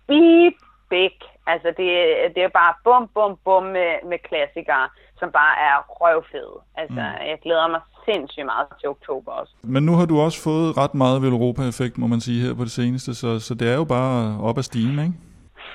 beep 0.07 0.53
big. 0.89 1.19
Altså 1.47 1.67
det, 1.67 1.89
det 2.35 2.43
er 2.43 2.47
bare 2.47 2.73
bum, 2.83 3.07
bum, 3.07 3.37
bum 3.45 3.63
med, 3.63 3.91
med 4.05 4.19
klassikere, 4.19 4.89
som 5.19 5.31
bare 5.31 5.55
er 5.59 5.75
røvfede. 5.87 6.61
Altså 6.75 7.01
mm. 7.19 7.27
jeg 7.29 7.39
glæder 7.43 7.67
mig 7.67 7.81
sindssygt 8.09 8.45
meget 8.45 8.67
til 8.79 8.89
oktober 8.89 9.31
også. 9.31 9.53
Men 9.63 9.83
nu 9.83 9.93
har 9.95 10.05
du 10.05 10.19
også 10.19 10.41
fået 10.43 10.77
ret 10.77 10.95
meget 10.95 11.23
Europa-effekt, 11.23 11.97
må 11.97 12.07
man 12.07 12.21
sige, 12.21 12.41
her 12.45 12.53
på 12.53 12.63
det 12.63 12.71
seneste, 12.71 13.15
så, 13.15 13.39
så 13.39 13.53
det 13.53 13.69
er 13.69 13.75
jo 13.75 13.83
bare 13.83 14.39
op 14.41 14.57
ad 14.57 14.63
stigen, 14.63 14.99
ikke? 14.99 15.13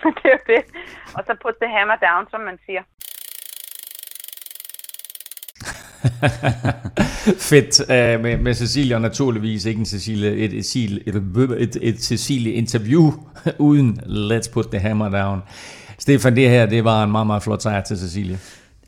det 0.23 0.31
er 0.37 0.43
det. 0.47 0.63
Og 1.17 1.23
så 1.27 1.33
put 1.43 1.55
the 1.63 1.71
hammer 1.77 1.97
down, 2.07 2.25
som 2.31 2.41
man 2.41 2.59
siger. 2.67 2.83
Fedt 7.51 7.81
uh, 7.81 8.23
med, 8.23 8.37
med 8.39 8.55
Cecilia, 8.55 8.97
og 8.97 9.03
naturligvis 9.03 9.65
ikke 9.65 9.79
en 9.79 9.87
Cecilia, 9.87 10.31
et, 10.31 10.53
et, 10.53 10.77
et, 11.07 11.17
et, 11.59 11.77
et 11.83 12.03
Cecilia 12.03 12.53
interview 12.53 13.13
uden 13.69 14.01
Let's 14.07 14.53
Put 14.53 14.67
the 14.67 14.81
Hammer 14.81 15.09
Down. 15.09 15.43
Stefan, 15.99 16.37
det 16.37 16.51
her, 16.51 16.67
det 16.67 16.85
var 16.85 17.05
en 17.05 17.11
meget, 17.11 17.27
meget 17.27 17.43
flot 17.43 17.63
sejr 17.63 17.83
til 17.83 17.99
Cecilia. 17.99 18.37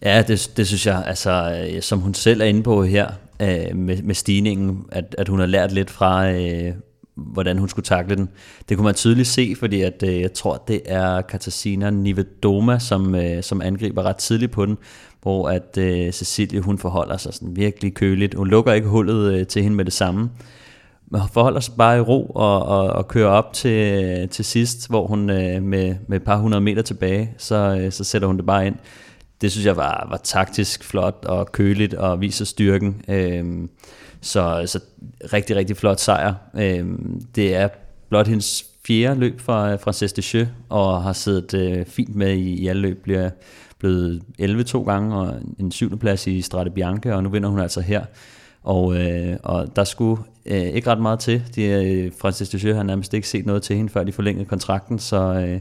Ja, 0.02 0.22
det, 0.22 0.52
det 0.56 0.66
synes 0.66 0.86
jeg, 0.86 1.04
altså, 1.06 1.64
øh, 1.74 1.82
som 1.82 1.98
hun 1.98 2.14
selv 2.14 2.40
er 2.40 2.44
inde 2.44 2.62
på 2.62 2.84
her, 2.84 3.08
øh, 3.42 3.76
med, 3.76 4.02
med 4.02 4.14
stigningen, 4.14 4.84
at, 4.92 5.14
at 5.18 5.28
hun 5.28 5.38
har 5.38 5.46
lært 5.46 5.72
lidt 5.72 5.90
fra, 5.90 6.30
øh, 6.30 6.72
hvordan 7.14 7.58
hun 7.58 7.68
skulle 7.68 7.84
takle 7.84 8.16
den. 8.16 8.28
Det 8.68 8.76
kunne 8.76 8.84
man 8.84 8.94
tydeligt 8.94 9.28
se, 9.28 9.54
fordi 9.58 9.80
at, 9.80 10.02
øh, 10.06 10.20
jeg 10.20 10.32
tror, 10.32 10.64
det 10.68 10.80
er 10.84 11.20
Katarzyna 11.20 11.90
Nivedoma, 11.90 12.78
som, 12.78 13.14
øh, 13.14 13.42
som 13.42 13.62
angriber 13.62 14.02
ret 14.02 14.16
tidligt 14.16 14.52
på 14.52 14.66
den, 14.66 14.78
hvor 15.22 15.48
at 15.48 15.78
øh, 15.78 16.12
Cecilie, 16.12 16.60
hun 16.60 16.78
forholder 16.78 17.16
sig 17.16 17.34
sådan 17.34 17.56
virkelig 17.56 17.94
køligt. 17.94 18.34
Hun 18.34 18.48
lukker 18.48 18.72
ikke 18.72 18.88
hullet 18.88 19.32
øh, 19.34 19.46
til 19.46 19.62
hende 19.62 19.76
med 19.76 19.84
det 19.84 19.92
samme, 19.92 20.30
men 21.10 21.20
forholder 21.32 21.60
sig 21.60 21.74
bare 21.78 21.98
i 21.98 22.00
ro 22.00 22.26
og, 22.26 22.62
og, 22.62 22.86
og 22.86 23.08
kører 23.08 23.28
op 23.28 23.52
til, 23.52 24.28
til 24.28 24.44
sidst, 24.44 24.88
hvor 24.88 25.06
hun 25.06 25.30
øh, 25.30 25.62
med, 25.62 25.94
med 26.08 26.16
et 26.16 26.22
par 26.22 26.36
hundrede 26.36 26.60
meter 26.60 26.82
tilbage, 26.82 27.30
så, 27.38 27.78
øh, 27.80 27.92
så 27.92 28.04
sætter 28.04 28.28
hun 28.28 28.36
det 28.36 28.46
bare 28.46 28.66
ind 28.66 28.76
det 29.44 29.52
synes 29.52 29.66
jeg 29.66 29.76
var, 29.76 30.06
var 30.10 30.16
taktisk 30.16 30.84
flot 30.84 31.24
og 31.28 31.52
køligt 31.52 31.94
og 31.94 32.20
viser 32.20 32.44
styrken. 32.44 33.02
Øhm, 33.08 33.70
så, 34.20 34.62
så 34.66 34.80
rigtig, 35.32 35.56
rigtig 35.56 35.76
flot 35.76 36.00
sejr. 36.00 36.34
Øhm, 36.54 37.20
det 37.34 37.54
er 37.54 37.68
blot 38.08 38.28
hendes 38.28 38.64
fjerde 38.86 39.20
løb 39.20 39.40
fra, 39.40 39.74
fra 39.74 39.92
Sestecheux, 39.92 40.48
og 40.68 41.02
har 41.02 41.12
siddet 41.12 41.54
øh, 41.54 41.86
fint 41.86 42.14
med 42.14 42.32
i, 42.32 42.62
i 42.62 42.68
alle 42.68 42.82
løb. 42.82 43.02
Bliver 43.02 43.30
blevet 43.78 44.22
11 44.38 44.64
to 44.64 44.82
gange, 44.82 45.16
og 45.16 45.34
en 45.58 45.72
syvende 45.72 45.98
plads 45.98 46.26
i 46.26 46.42
Strade 46.42 46.70
Bianche, 46.70 47.14
og 47.14 47.22
nu 47.22 47.28
vinder 47.28 47.48
hun 47.48 47.60
altså 47.60 47.80
her. 47.80 48.04
Og, 48.62 48.96
øh, 48.96 49.36
og 49.42 49.76
der 49.76 49.84
skulle 49.84 50.22
øh, 50.46 50.62
ikke 50.62 50.90
ret 50.90 51.00
meget 51.00 51.18
til. 51.18 51.42
De, 51.54 51.64
øh, 51.64 52.12
Francis 52.18 52.48
Deschamps 52.48 52.76
har 52.76 52.82
nærmest 52.82 53.14
ikke 53.14 53.28
set 53.28 53.46
noget 53.46 53.62
til 53.62 53.76
hende, 53.76 53.90
før 53.92 54.04
de 54.04 54.12
forlængede 54.12 54.44
kontrakten, 54.44 54.98
så, 54.98 55.16
øh, 55.16 55.60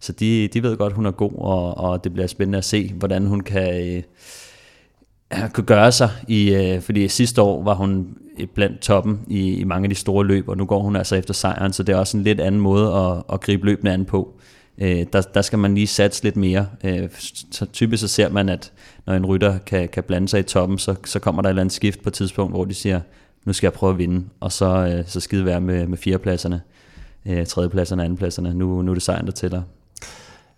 så 0.00 0.12
de, 0.12 0.48
de 0.48 0.62
ved 0.62 0.76
godt, 0.76 0.92
hun 0.92 1.06
er 1.06 1.10
god, 1.10 1.32
og, 1.34 1.78
og 1.78 2.04
det 2.04 2.12
bliver 2.12 2.26
spændende 2.26 2.58
at 2.58 2.64
se, 2.64 2.92
hvordan 2.94 3.26
hun 3.26 3.40
kan, 3.40 3.96
øh, 3.96 4.02
kan 5.54 5.64
gøre 5.64 5.92
sig. 5.92 6.10
I, 6.28 6.54
øh, 6.54 6.80
fordi 6.80 7.08
sidste 7.08 7.42
år 7.42 7.62
var 7.62 7.74
hun 7.74 8.16
blandt 8.54 8.80
toppen 8.80 9.20
i, 9.28 9.54
i 9.54 9.64
mange 9.64 9.84
af 9.84 9.90
de 9.90 9.94
store 9.94 10.26
løb, 10.26 10.48
og 10.48 10.56
nu 10.56 10.64
går 10.64 10.80
hun 10.82 10.96
altså 10.96 11.16
efter 11.16 11.34
sejren, 11.34 11.72
så 11.72 11.82
det 11.82 11.92
er 11.92 11.96
også 11.96 12.16
en 12.16 12.22
lidt 12.22 12.40
anden 12.40 12.60
måde 12.60 12.94
at, 12.94 13.22
at 13.32 13.40
gribe 13.40 13.66
løbene 13.66 13.92
an 13.92 14.04
på. 14.04 14.34
øh, 14.78 15.06
der, 15.12 15.20
der 15.20 15.42
skal 15.42 15.58
man 15.58 15.74
lige 15.74 15.86
satse 15.86 16.22
lidt 16.22 16.36
mere. 16.36 16.66
Øh, 16.84 17.08
så 17.50 17.66
typisk 17.66 18.00
så 18.00 18.08
ser 18.08 18.28
man, 18.28 18.48
at 18.48 18.72
når 19.06 19.14
en 19.14 19.26
rytter 19.26 19.58
kan, 19.58 19.88
kan 19.88 20.02
blande 20.02 20.28
sig 20.28 20.40
i 20.40 20.42
toppen, 20.42 20.78
så, 20.78 20.94
så 21.04 21.18
kommer 21.18 21.42
der 21.42 21.48
et 21.48 21.50
eller 21.50 21.62
andet 21.62 21.74
skift 21.74 22.02
på 22.02 22.08
et 22.08 22.14
tidspunkt, 22.14 22.52
hvor 22.52 22.64
de 22.64 22.74
siger, 22.74 23.00
nu 23.44 23.52
skal 23.52 23.66
jeg 23.66 23.72
prøve 23.72 23.92
at 23.92 23.98
vinde, 23.98 24.24
og 24.40 24.52
så, 24.52 24.66
øh, 24.66 25.04
så 25.06 25.20
skide 25.20 25.44
være 25.44 25.60
med, 25.60 25.86
med 25.86 25.98
firepladserne, 25.98 26.60
øh, 27.26 27.46
tredjepladserne 27.46 28.02
og 28.02 28.04
andenpladserne. 28.04 28.54
Nu, 28.54 28.82
nu 28.82 28.90
er 28.90 28.94
det 28.94 29.02
sejren, 29.02 29.26
der 29.26 29.32
tæller 29.32 29.62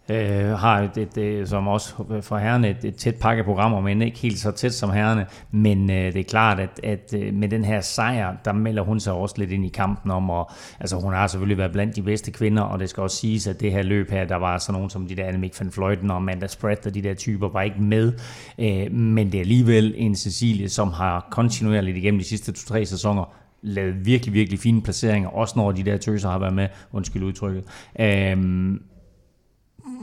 øh, 0.09 0.49
har 0.51 0.81
et, 0.81 0.97
et, 0.97 1.19
et, 1.19 1.49
som 1.49 1.69
også 1.69 1.95
for 2.23 2.39
herrene 2.39 2.71
et, 2.71 2.85
et 2.85 2.95
tæt 2.95 3.15
pakkeprogram, 3.15 3.83
men 3.83 4.03
ikke 4.03 4.19
helt 4.19 4.39
så 4.39 4.51
tæt 4.51 4.75
som 4.75 4.91
herrene. 4.91 5.27
Men 5.51 5.91
øh, 5.91 6.13
det 6.13 6.17
er 6.17 6.25
klart, 6.25 6.61
at, 6.61 6.81
at 6.83 7.15
øh, 7.17 7.35
med 7.35 7.49
den 7.49 7.65
her 7.65 7.81
sejr, 7.81 8.37
der 8.45 8.53
melder 8.53 8.83
hun 8.83 9.01
sig 9.01 9.13
også 9.13 9.35
lidt 9.39 9.51
ind 9.51 9.65
i 9.65 9.69
kampen 9.69 10.11
om, 10.11 10.31
og 10.31 10.51
altså 10.81 10.97
hun 10.97 11.13
har 11.13 11.27
selvfølgelig 11.27 11.59
været 11.59 11.73
blandt 11.73 11.97
de 11.97 12.03
bedste 12.03 12.31
kvinder, 12.31 12.63
og 12.63 12.79
det 12.79 12.91
skal 12.91 13.03
også 13.03 13.17
siges, 13.17 13.47
at 13.47 13.61
det 13.61 13.73
her 13.73 13.83
løb 13.83 14.11
her, 14.11 14.25
der 14.25 14.37
var 14.37 14.59
sådan 14.59 14.73
nogen 14.73 14.91
som 14.91 15.07
de 15.07 15.17
der 15.17 15.25
Annemiek 15.25 15.61
van 15.61 15.71
Fløjten 15.71 16.11
og 16.11 16.17
Amanda 16.17 16.47
Spratt 16.47 16.87
og 16.87 16.95
de 16.95 17.03
der 17.03 17.15
typer, 17.15 17.49
var 17.49 17.63
ikke 17.63 17.83
med. 17.83 18.13
Øh, 18.59 18.93
men 18.93 19.27
det 19.27 19.35
er 19.35 19.41
alligevel 19.41 19.95
en 19.97 20.17
Cecilie, 20.17 20.69
som 20.69 20.93
har 20.93 21.27
kontinuerligt 21.31 21.97
igennem 21.97 22.21
de 22.21 22.27
sidste 22.27 22.53
to-tre 22.53 22.87
sæsoner 22.87 23.35
lavet 23.63 24.07
virkelig, 24.07 24.35
virkelig 24.35 24.59
fine 24.59 24.83
placeringer, 24.83 25.29
også 25.29 25.55
når 25.57 25.73
de 25.73 25.83
der 25.83 25.97
tøser 25.97 26.31
har 26.31 26.39
været 26.39 26.55
med, 26.55 26.69
undskyld 26.93 27.23
udtrykket. 27.23 27.65
Øhm, 28.01 28.83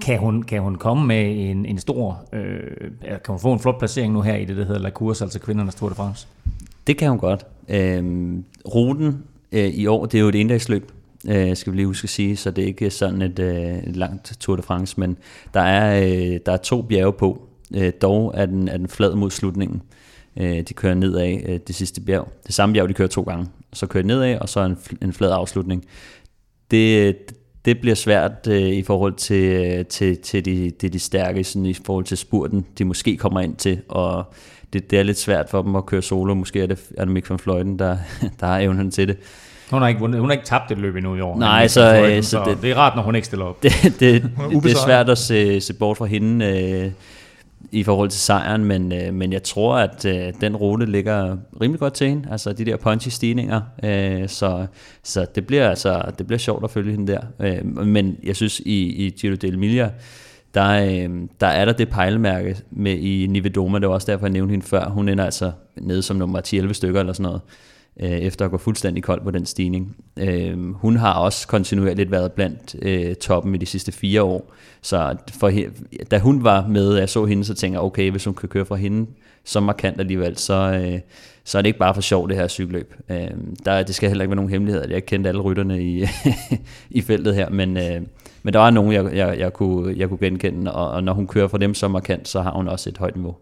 kan 0.01 0.19
hun, 0.19 0.43
kan 0.43 0.61
hun 0.61 0.75
komme 0.75 1.07
med 1.07 1.49
en, 1.49 1.65
en 1.65 1.77
stor, 1.77 2.25
øh, 2.33 2.61
kan 3.01 3.19
hun 3.27 3.39
få 3.39 3.53
en 3.53 3.59
flot 3.59 3.79
placering 3.79 4.13
nu 4.13 4.21
her 4.21 4.35
i 4.35 4.45
det, 4.45 4.57
der 4.57 4.65
hedder 4.65 4.81
La 4.81 4.89
Course, 4.89 5.23
altså 5.23 5.39
kvindernes 5.39 5.75
Tour 5.75 5.89
de 5.89 5.95
France? 5.95 6.27
Det 6.87 6.97
kan 6.97 7.09
hun 7.09 7.19
godt. 7.19 7.45
Øhm, 7.69 8.43
ruten 8.75 9.23
øh, 9.51 9.67
i 9.67 9.87
år, 9.87 10.05
det 10.05 10.17
er 10.17 10.21
jo 10.21 10.27
et 10.27 10.35
indeksløb, 10.35 10.91
øh, 11.27 11.55
skal 11.55 11.73
vi 11.73 11.77
lige 11.77 11.87
huske 11.87 12.05
at 12.05 12.09
sige, 12.09 12.37
så 12.37 12.51
det 12.51 12.61
er 12.61 12.67
ikke 12.67 12.89
sådan 12.89 13.21
et, 13.21 13.39
øh, 13.39 13.77
et 13.77 13.95
langt 13.95 14.33
Tour 14.39 14.55
de 14.55 14.61
France, 14.61 14.99
men 14.99 15.17
der 15.53 15.61
er, 15.61 16.03
øh, 16.03 16.39
der 16.45 16.51
er 16.51 16.57
to 16.57 16.81
bjerge 16.81 17.13
på, 17.13 17.47
øh, 17.75 17.91
dog 18.01 18.33
er 18.35 18.45
den, 18.45 18.67
er 18.67 18.77
den 18.77 18.87
flad 18.87 19.15
mod 19.15 19.31
slutningen. 19.31 19.81
Øh, 20.37 20.61
de 20.61 20.73
kører 20.73 20.93
nedad 20.93 21.37
øh, 21.45 21.59
det 21.67 21.75
sidste 21.75 22.01
bjerg. 22.01 22.27
Det 22.47 22.55
samme 22.55 22.73
bjerg, 22.73 22.89
de 22.89 22.93
kører 22.93 23.09
to 23.09 23.21
gange. 23.21 23.47
Så 23.73 23.87
kører 23.87 24.01
de 24.01 24.07
nedad, 24.07 24.37
og 24.39 24.49
så 24.49 24.59
en, 24.59 24.77
en 25.01 25.13
flad 25.13 25.31
afslutning. 25.31 25.85
Det, 26.71 27.15
det 27.65 27.79
bliver 27.81 27.95
svært 27.95 28.47
øh, 28.47 28.61
i 28.61 28.83
forhold 28.83 29.13
til, 29.13 29.43
øh, 29.43 29.85
til, 29.85 30.17
til 30.17 30.45
de, 30.45 30.71
de, 30.81 30.89
de 30.89 30.99
stærke, 30.99 31.43
sådan 31.43 31.65
i 31.65 31.73
forhold 31.85 32.05
til 32.05 32.17
spurten, 32.17 32.65
de 32.77 32.85
måske 32.85 33.17
kommer 33.17 33.39
ind 33.39 33.55
til, 33.55 33.81
og 33.89 34.33
det, 34.73 34.91
det 34.91 34.99
er 34.99 35.03
lidt 35.03 35.19
svært 35.19 35.49
for 35.49 35.61
dem 35.61 35.75
at 35.75 35.85
køre 35.85 36.01
solo. 36.01 36.33
Måske 36.33 36.61
er 36.61 36.67
det, 36.67 36.79
er 36.97 37.05
det 37.05 37.13
Mick 37.13 37.29
van 37.29 37.39
Fløjten, 37.39 37.79
der, 37.79 37.97
der 38.39 38.45
har 38.45 38.59
evnen 38.59 38.91
til 38.91 39.07
det. 39.07 39.17
Hun 39.71 39.81
har 39.81 39.87
ikke, 39.87 39.99
vundet, 39.99 40.19
hun 40.19 40.29
har 40.29 40.33
ikke 40.33 40.45
tabt 40.45 40.71
et 40.71 40.77
løb 40.77 40.95
endnu 40.95 41.15
i 41.15 41.21
år. 41.21 41.37
Nej, 41.37 41.67
så, 41.67 41.79
Fløjten, 41.79 42.23
så, 42.23 42.29
så 42.29 42.43
det, 42.45 42.61
det 42.61 42.71
er 42.71 42.75
rart, 42.75 42.95
når 42.95 43.03
hun 43.03 43.15
ikke 43.15 43.25
stiller 43.25 43.45
op. 43.45 43.57
Det, 43.63 43.71
det, 43.83 43.99
det, 43.99 44.23
det 44.63 44.71
er 44.71 44.85
svært 44.85 45.09
at 45.09 45.17
se, 45.17 45.61
se 45.61 45.73
bort 45.73 45.97
fra 45.97 46.05
hende. 46.05 46.45
Øh, 46.45 46.91
i 47.71 47.83
forhold 47.83 48.09
til 48.09 48.19
sejren, 48.19 48.65
men, 48.65 48.91
øh, 48.91 49.13
men 49.13 49.33
jeg 49.33 49.43
tror, 49.43 49.75
at 49.75 50.05
øh, 50.05 50.33
den 50.41 50.55
rute 50.55 50.85
ligger 50.85 51.37
rimelig 51.61 51.79
godt 51.79 51.93
til 51.93 52.07
hende, 52.07 52.27
altså 52.31 52.53
de 52.53 52.65
der 52.65 52.77
punchy 52.77 53.09
stigninger, 53.09 53.61
øh, 53.83 54.29
så, 54.29 54.65
så 55.03 55.25
det 55.35 55.47
bliver 55.47 55.69
altså 55.69 56.11
det 56.17 56.27
bliver 56.27 56.39
sjovt 56.39 56.63
at 56.63 56.71
følge 56.71 56.91
hende 56.91 57.11
der. 57.11 57.21
Øh, 57.39 57.65
men 57.87 58.17
jeg 58.23 58.35
synes, 58.35 58.59
i, 58.59 59.05
i 59.05 59.09
Giro 59.09 59.35
d'Emilia, 59.35 59.89
der, 60.53 60.69
øh, 60.69 61.27
der 61.39 61.47
er 61.47 61.65
der 61.65 61.73
det 61.73 61.89
pejlemærke 61.89 62.57
med 62.71 62.97
i 62.97 63.27
Nivedoma, 63.29 63.79
det 63.79 63.87
var 63.87 63.93
også 63.93 64.11
derfor, 64.11 64.25
jeg 64.25 64.33
nævnte 64.33 64.51
hende 64.51 64.65
før, 64.65 64.89
hun 64.89 65.09
ender 65.09 65.25
altså 65.25 65.51
nede 65.75 66.01
som 66.01 66.17
nummer 66.17 66.41
10-11 66.47 66.73
stykker 66.73 66.99
eller 66.99 67.13
sådan 67.13 67.23
noget 67.23 67.41
øh, 67.99 68.09
efter 68.09 68.45
at 68.45 68.51
gå 68.51 68.57
fuldstændig 68.57 69.03
kold 69.03 69.23
på 69.23 69.31
den 69.31 69.45
stigning. 69.45 69.95
Øh, 70.17 70.73
hun 70.73 70.97
har 70.97 71.13
også 71.13 71.47
kontinuerligt 71.47 72.11
været 72.11 72.31
blandt 72.31 72.75
øh, 72.81 73.15
toppen 73.15 73.55
i 73.55 73.57
de 73.57 73.65
sidste 73.65 73.91
fire 73.91 74.23
år, 74.23 74.53
så 74.81 75.15
for, 75.39 75.51
da 76.11 76.19
hun 76.19 76.43
var 76.43 76.67
med, 76.67 76.95
jeg 76.95 77.09
så 77.09 77.25
hende, 77.25 77.45
så 77.45 77.53
tænker 77.53 77.79
jeg, 77.79 77.83
okay, 77.83 78.11
hvis 78.11 78.25
hun 78.25 78.33
kan 78.33 78.49
køre 78.49 78.65
fra 78.65 78.75
hende 78.75 79.09
så 79.43 79.59
markant 79.59 79.99
alligevel, 79.99 80.37
så, 80.37 80.53
øh, 80.53 80.99
så 81.43 81.57
er 81.57 81.61
det 81.61 81.69
ikke 81.69 81.79
bare 81.79 81.93
for 81.93 82.01
sjov 82.01 82.29
det 82.29 82.37
her 82.37 82.47
cykelløb. 82.47 82.93
Øh, 83.09 83.27
der, 83.65 83.83
det 83.83 83.95
skal 83.95 84.09
heller 84.09 84.23
ikke 84.23 84.29
være 84.29 84.35
nogen 84.35 84.51
hemmelighed, 84.51 84.81
at 84.81 84.91
jeg 84.91 85.05
kendte 85.05 85.29
alle 85.29 85.41
rytterne 85.41 85.83
i, 85.83 86.05
i 86.89 87.01
feltet 87.01 87.35
her, 87.35 87.49
men, 87.49 87.77
øh, 87.77 88.01
men 88.43 88.53
der 88.53 88.59
var 88.59 88.69
nogen, 88.69 88.93
jeg, 88.93 89.15
jeg, 89.15 89.39
jeg, 89.39 89.53
kunne, 89.53 89.93
jeg 89.97 90.09
kunne 90.09 90.17
genkende, 90.17 90.73
og, 90.73 90.91
og 90.91 91.03
når 91.03 91.13
hun 91.13 91.27
kører 91.27 91.47
for 91.47 91.57
dem 91.57 91.73
så 91.73 91.87
markant, 91.87 92.27
så 92.27 92.41
har 92.41 92.51
hun 92.51 92.67
også 92.67 92.89
et 92.89 92.97
højt 92.97 93.15
niveau. 93.15 93.35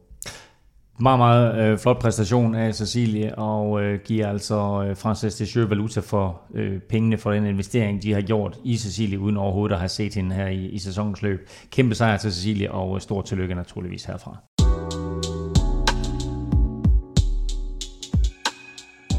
Meget, 1.00 1.20
meget 1.20 1.56
øh, 1.56 1.78
flot 1.78 2.00
præstation 2.00 2.56
af 2.56 2.76
Cecilie, 2.76 3.36
og 3.36 3.82
øh, 3.82 4.00
giver 4.06 4.28
altså 4.28 4.86
øh, 4.88 4.98
Frances 4.98 5.36
de 5.36 5.70
valuta 5.70 6.00
for 6.00 6.42
øh, 6.56 6.80
pengene 6.80 7.18
for 7.18 7.32
den 7.32 7.46
investering, 7.46 8.04
de 8.04 8.14
har 8.14 8.22
gjort 8.22 8.58
i 8.64 8.78
Cecilie, 8.78 9.20
uden 9.20 9.38
overhovedet 9.38 9.74
at 9.74 9.80
have 9.80 9.90
set 9.90 10.14
hende 10.14 10.36
her 10.36 10.48
i, 10.48 10.66
i 10.66 10.80
sæsonens 10.80 11.22
løb. 11.22 11.50
Kæmpe 11.72 11.96
sejr 11.96 12.18
til 12.18 12.34
Cecilie, 12.34 12.72
og 12.72 12.96
øh, 12.96 13.02
stort 13.02 13.26
tillykke 13.26 13.56
naturligvis 13.56 14.06
herfra. 14.06 14.38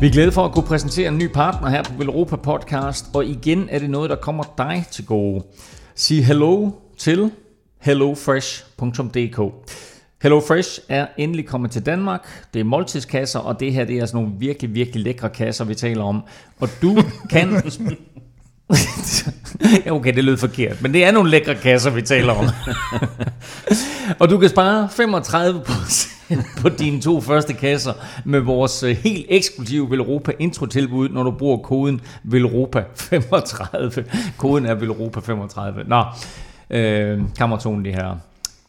Vi 0.01 0.07
er 0.07 0.13
glade 0.13 0.33
for 0.33 0.45
at 0.45 0.53
kunne 0.53 0.67
præsentere 0.67 1.09
en 1.09 1.19
ny 1.19 1.33
partner 1.33 1.69
her 1.69 1.83
på 1.83 1.93
Velropa 1.99 2.37
Podcast, 2.37 3.07
og 3.15 3.25
igen 3.25 3.69
er 3.71 3.79
det 3.79 3.91
noget, 3.91 4.11
der 4.11 4.17
kommer 4.17 4.45
dig 4.59 4.85
til 4.91 5.07
gode. 5.07 5.45
Sig 5.95 6.25
hello 6.25 6.71
til 6.97 7.31
hellofresh.dk. 7.81 9.41
HelloFresh 10.23 10.81
er 10.89 11.07
endelig 11.19 11.47
kommet 11.47 11.71
til 11.71 11.87
Danmark. 11.87 12.45
Det 12.55 12.61
er 12.61 12.65
måltidskasser, 12.65 13.39
og 13.39 13.61
det 13.61 13.73
her 13.73 13.85
det 13.85 13.99
er 13.99 14.07
sådan 14.07 14.23
nogle 14.23 14.39
virkelig, 14.39 14.75
virkelig 14.75 15.05
lækre 15.05 15.31
kasser, 15.31 15.65
vi 15.65 15.75
taler 15.75 16.05
om. 16.05 16.23
Og 16.61 16.69
du 16.83 17.03
kan... 17.31 17.49
okay, 19.91 20.15
det 20.15 20.25
lød 20.25 20.37
forkert, 20.37 20.83
men 20.83 20.93
det 20.93 21.05
er 21.05 21.11
nogle 21.11 21.31
lækre 21.31 21.55
kasser, 21.55 21.91
vi 21.91 22.03
taler 22.03 22.33
om. 22.33 22.47
og 24.21 24.31
du 24.31 24.39
kan 24.39 24.49
spare 24.49 24.89
35% 24.93 26.61
på 26.61 26.69
dine 26.69 27.01
to 27.01 27.21
første 27.21 27.53
kasser 27.53 27.93
med 28.25 28.41
vores 28.41 28.83
øh, 28.83 28.97
helt 28.97 29.27
eksklusive 29.29 29.91
Velropa 29.91 30.33
intro-tilbud, 30.39 31.09
når 31.09 31.23
du 31.23 31.31
bruger 31.31 31.59
koden 31.59 32.01
Velropa35. 32.25 34.03
Koden 34.37 34.67
er 34.67 34.75
Velropa35. 34.75 35.89
Nå, 35.89 36.05
øh, 36.71 37.21
kammertonen 37.39 37.85
det 37.85 37.95
her. 37.95 38.19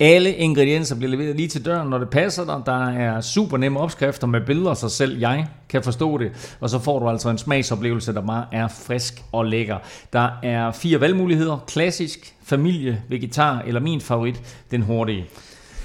Alle 0.01 0.35
ingredienser 0.35 0.95
bliver 0.95 1.11
leveret 1.11 1.35
lige 1.35 1.47
til 1.47 1.65
døren, 1.65 1.89
når 1.89 1.97
det 1.97 2.09
passer 2.09 2.45
dig. 2.45 2.61
Der 2.65 2.89
er 2.89 3.21
super 3.21 3.57
nemme 3.57 3.79
opskrifter 3.79 4.27
med 4.27 4.41
billeder, 4.41 4.73
så 4.73 4.89
selv 4.89 5.19
jeg 5.19 5.47
kan 5.69 5.83
forstå 5.83 6.17
det. 6.17 6.55
Og 6.59 6.69
så 6.69 6.79
får 6.79 6.99
du 6.99 7.09
altså 7.09 7.29
en 7.29 7.37
smagsoplevelse, 7.37 8.13
der 8.13 8.21
bare 8.21 8.45
er 8.51 8.67
frisk 8.67 9.23
og 9.31 9.45
lækker. 9.45 9.77
Der 10.13 10.29
er 10.43 10.71
fire 10.71 11.01
valgmuligheder. 11.01 11.63
Klassisk, 11.67 12.33
familie, 12.43 13.01
vegetar 13.09 13.61
eller 13.67 13.81
min 13.81 14.01
favorit, 14.01 14.41
den 14.71 14.81
hurtige. 14.81 15.25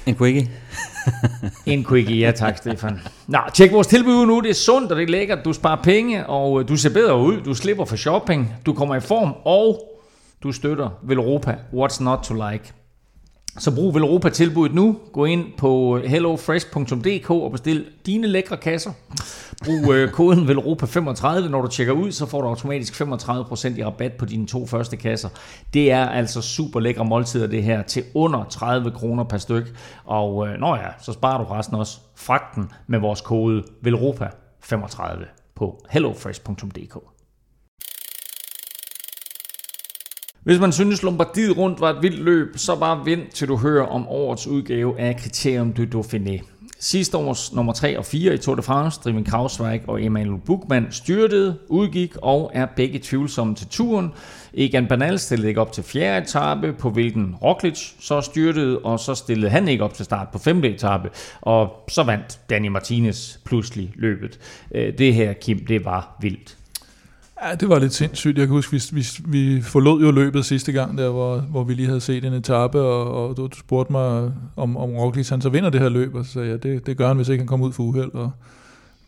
En 0.06 0.14
quickie. 0.14 0.50
en 1.66 1.84
quickie, 1.84 2.16
ja 2.16 2.30
tak 2.30 2.58
Stefan. 2.58 3.00
Nå, 3.26 3.38
tjek 3.54 3.72
vores 3.72 3.86
tilbud 3.86 4.26
nu. 4.26 4.40
Det 4.40 4.50
er 4.50 4.54
sundt, 4.54 4.90
og 4.92 4.96
det 4.96 5.02
er 5.02 5.08
lækkert. 5.08 5.44
Du 5.44 5.52
sparer 5.52 5.82
penge, 5.82 6.26
og 6.26 6.68
du 6.68 6.76
ser 6.76 6.90
bedre 6.90 7.18
ud. 7.18 7.40
Du 7.40 7.54
slipper 7.54 7.84
for 7.84 7.96
shopping. 7.96 8.52
Du 8.66 8.72
kommer 8.72 8.94
i 8.94 9.00
form, 9.00 9.34
og 9.44 9.98
du 10.42 10.52
støtter 10.52 10.90
Velropa. 11.02 11.56
What's 11.72 12.02
not 12.02 12.18
to 12.18 12.34
like? 12.50 12.72
Så 13.58 13.74
brug 13.74 13.94
Velropa 13.94 14.28
tilbuddet 14.28 14.74
nu. 14.74 14.96
Gå 15.12 15.24
ind 15.24 15.44
på 15.58 15.98
hellofresh.dk 15.98 17.30
og 17.30 17.52
bestil 17.52 17.86
dine 18.06 18.26
lækre 18.26 18.56
kasser. 18.56 18.90
Brug 19.64 19.94
øh, 19.94 20.10
koden 20.18 20.48
VELROPA35. 20.48 21.48
Når 21.48 21.62
du 21.62 21.68
tjekker 21.68 21.92
ud, 21.92 22.12
så 22.12 22.26
får 22.26 22.40
du 22.40 22.48
automatisk 22.48 23.00
35% 23.00 23.78
i 23.78 23.84
rabat 23.84 24.12
på 24.12 24.24
dine 24.24 24.46
to 24.46 24.66
første 24.66 24.96
kasser. 24.96 25.28
Det 25.74 25.90
er 25.90 26.08
altså 26.08 26.42
super 26.42 26.80
lækre 26.80 27.04
måltider 27.04 27.46
det 27.46 27.62
her 27.62 27.82
til 27.82 28.04
under 28.14 28.44
30 28.44 28.90
kroner 28.90 29.24
per 29.24 29.38
styk. 29.38 29.76
Og 30.04 30.48
øh, 30.48 30.60
når 30.60 30.76
ja, 30.76 30.88
så 31.02 31.12
sparer 31.12 31.38
du 31.38 31.44
resten 31.44 31.76
også 31.76 31.98
fragten 32.16 32.70
med 32.86 32.98
vores 32.98 33.20
kode 33.20 33.62
VELROPA35 33.86 35.24
på 35.54 35.84
hellofresh.dk. 35.90 37.13
Hvis 40.44 40.60
man 40.60 40.72
synes, 40.72 41.02
Lombardiet 41.02 41.56
rundt 41.56 41.80
var 41.80 41.90
et 41.90 42.02
vildt 42.02 42.24
løb, 42.24 42.52
så 42.56 42.76
bare 42.76 43.06
vent 43.06 43.34
til 43.34 43.48
du 43.48 43.56
hører 43.56 43.86
om 43.86 44.08
årets 44.08 44.46
udgave 44.46 45.00
af 45.00 45.16
Criterium 45.20 45.72
du 45.72 45.82
Dauphiné. 45.82 46.40
Sidste 46.78 47.16
års 47.16 47.52
nummer 47.52 47.72
3 47.72 47.98
og 47.98 48.04
4 48.04 48.34
i 48.34 48.38
Tour 48.38 48.54
de 48.54 48.62
France, 48.62 49.00
Driven 49.04 49.24
Krausweig 49.24 49.80
og 49.88 50.02
Emmanuel 50.02 50.40
Buchmann 50.46 50.86
styrtede, 50.90 51.58
udgik 51.68 52.16
og 52.22 52.50
er 52.54 52.66
begge 52.76 53.00
tvivlsomme 53.02 53.54
til 53.54 53.66
turen. 53.66 54.12
Egan 54.54 54.86
Bernal 54.86 55.18
stillede 55.18 55.48
ikke 55.48 55.60
op 55.60 55.72
til 55.72 55.84
fjerde 55.84 56.24
etape, 56.24 56.72
på 56.72 56.90
hvilken 56.90 57.34
Roglic 57.42 57.92
så 58.00 58.20
styrtede, 58.20 58.78
og 58.78 59.00
så 59.00 59.14
stillede 59.14 59.50
han 59.50 59.68
ikke 59.68 59.84
op 59.84 59.94
til 59.94 60.04
start 60.04 60.28
på 60.32 60.38
femte 60.38 60.74
etape, 60.74 61.10
og 61.40 61.72
så 61.88 62.02
vandt 62.02 62.40
Danny 62.50 62.68
Martinez 62.68 63.36
pludselig 63.44 63.92
løbet. 63.94 64.38
Øh, 64.74 64.98
det 64.98 65.14
her, 65.14 65.32
Kim, 65.32 65.66
det 65.66 65.84
var 65.84 66.16
vildt. 66.20 66.56
Ja, 67.42 67.54
det 67.54 67.68
var 67.68 67.78
lidt 67.78 67.92
sindssygt. 67.92 68.38
Jeg 68.38 68.46
kan 68.46 68.54
huske, 68.54 68.72
vi, 68.72 68.82
vi, 68.92 69.06
vi 69.24 69.62
forlod 69.62 70.02
jo 70.02 70.10
løbet 70.10 70.44
sidste 70.44 70.72
gang, 70.72 70.98
der, 70.98 71.10
hvor, 71.10 71.38
hvor 71.38 71.64
vi 71.64 71.74
lige 71.74 71.86
havde 71.86 72.00
set 72.00 72.24
en 72.24 72.32
etape, 72.32 72.80
og, 72.80 73.28
og 73.28 73.36
du, 73.36 73.48
spurgte 73.58 73.92
mig, 73.92 74.32
om, 74.56 74.76
om 74.76 74.90
Roglic 74.90 75.28
han 75.28 75.40
så 75.40 75.48
vinder 75.48 75.70
det 75.70 75.80
her 75.80 75.88
løb, 75.88 76.14
og 76.14 76.24
så 76.24 76.32
sagde 76.32 76.48
jeg, 76.48 76.64
ja, 76.64 76.70
det, 76.70 76.86
det 76.86 76.96
gør 76.96 77.08
han, 77.08 77.16
hvis 77.16 77.28
ikke 77.28 77.40
han 77.40 77.48
kommer 77.48 77.66
ud 77.66 77.72
for 77.72 77.82
uheld. 77.82 78.14
Og 78.14 78.30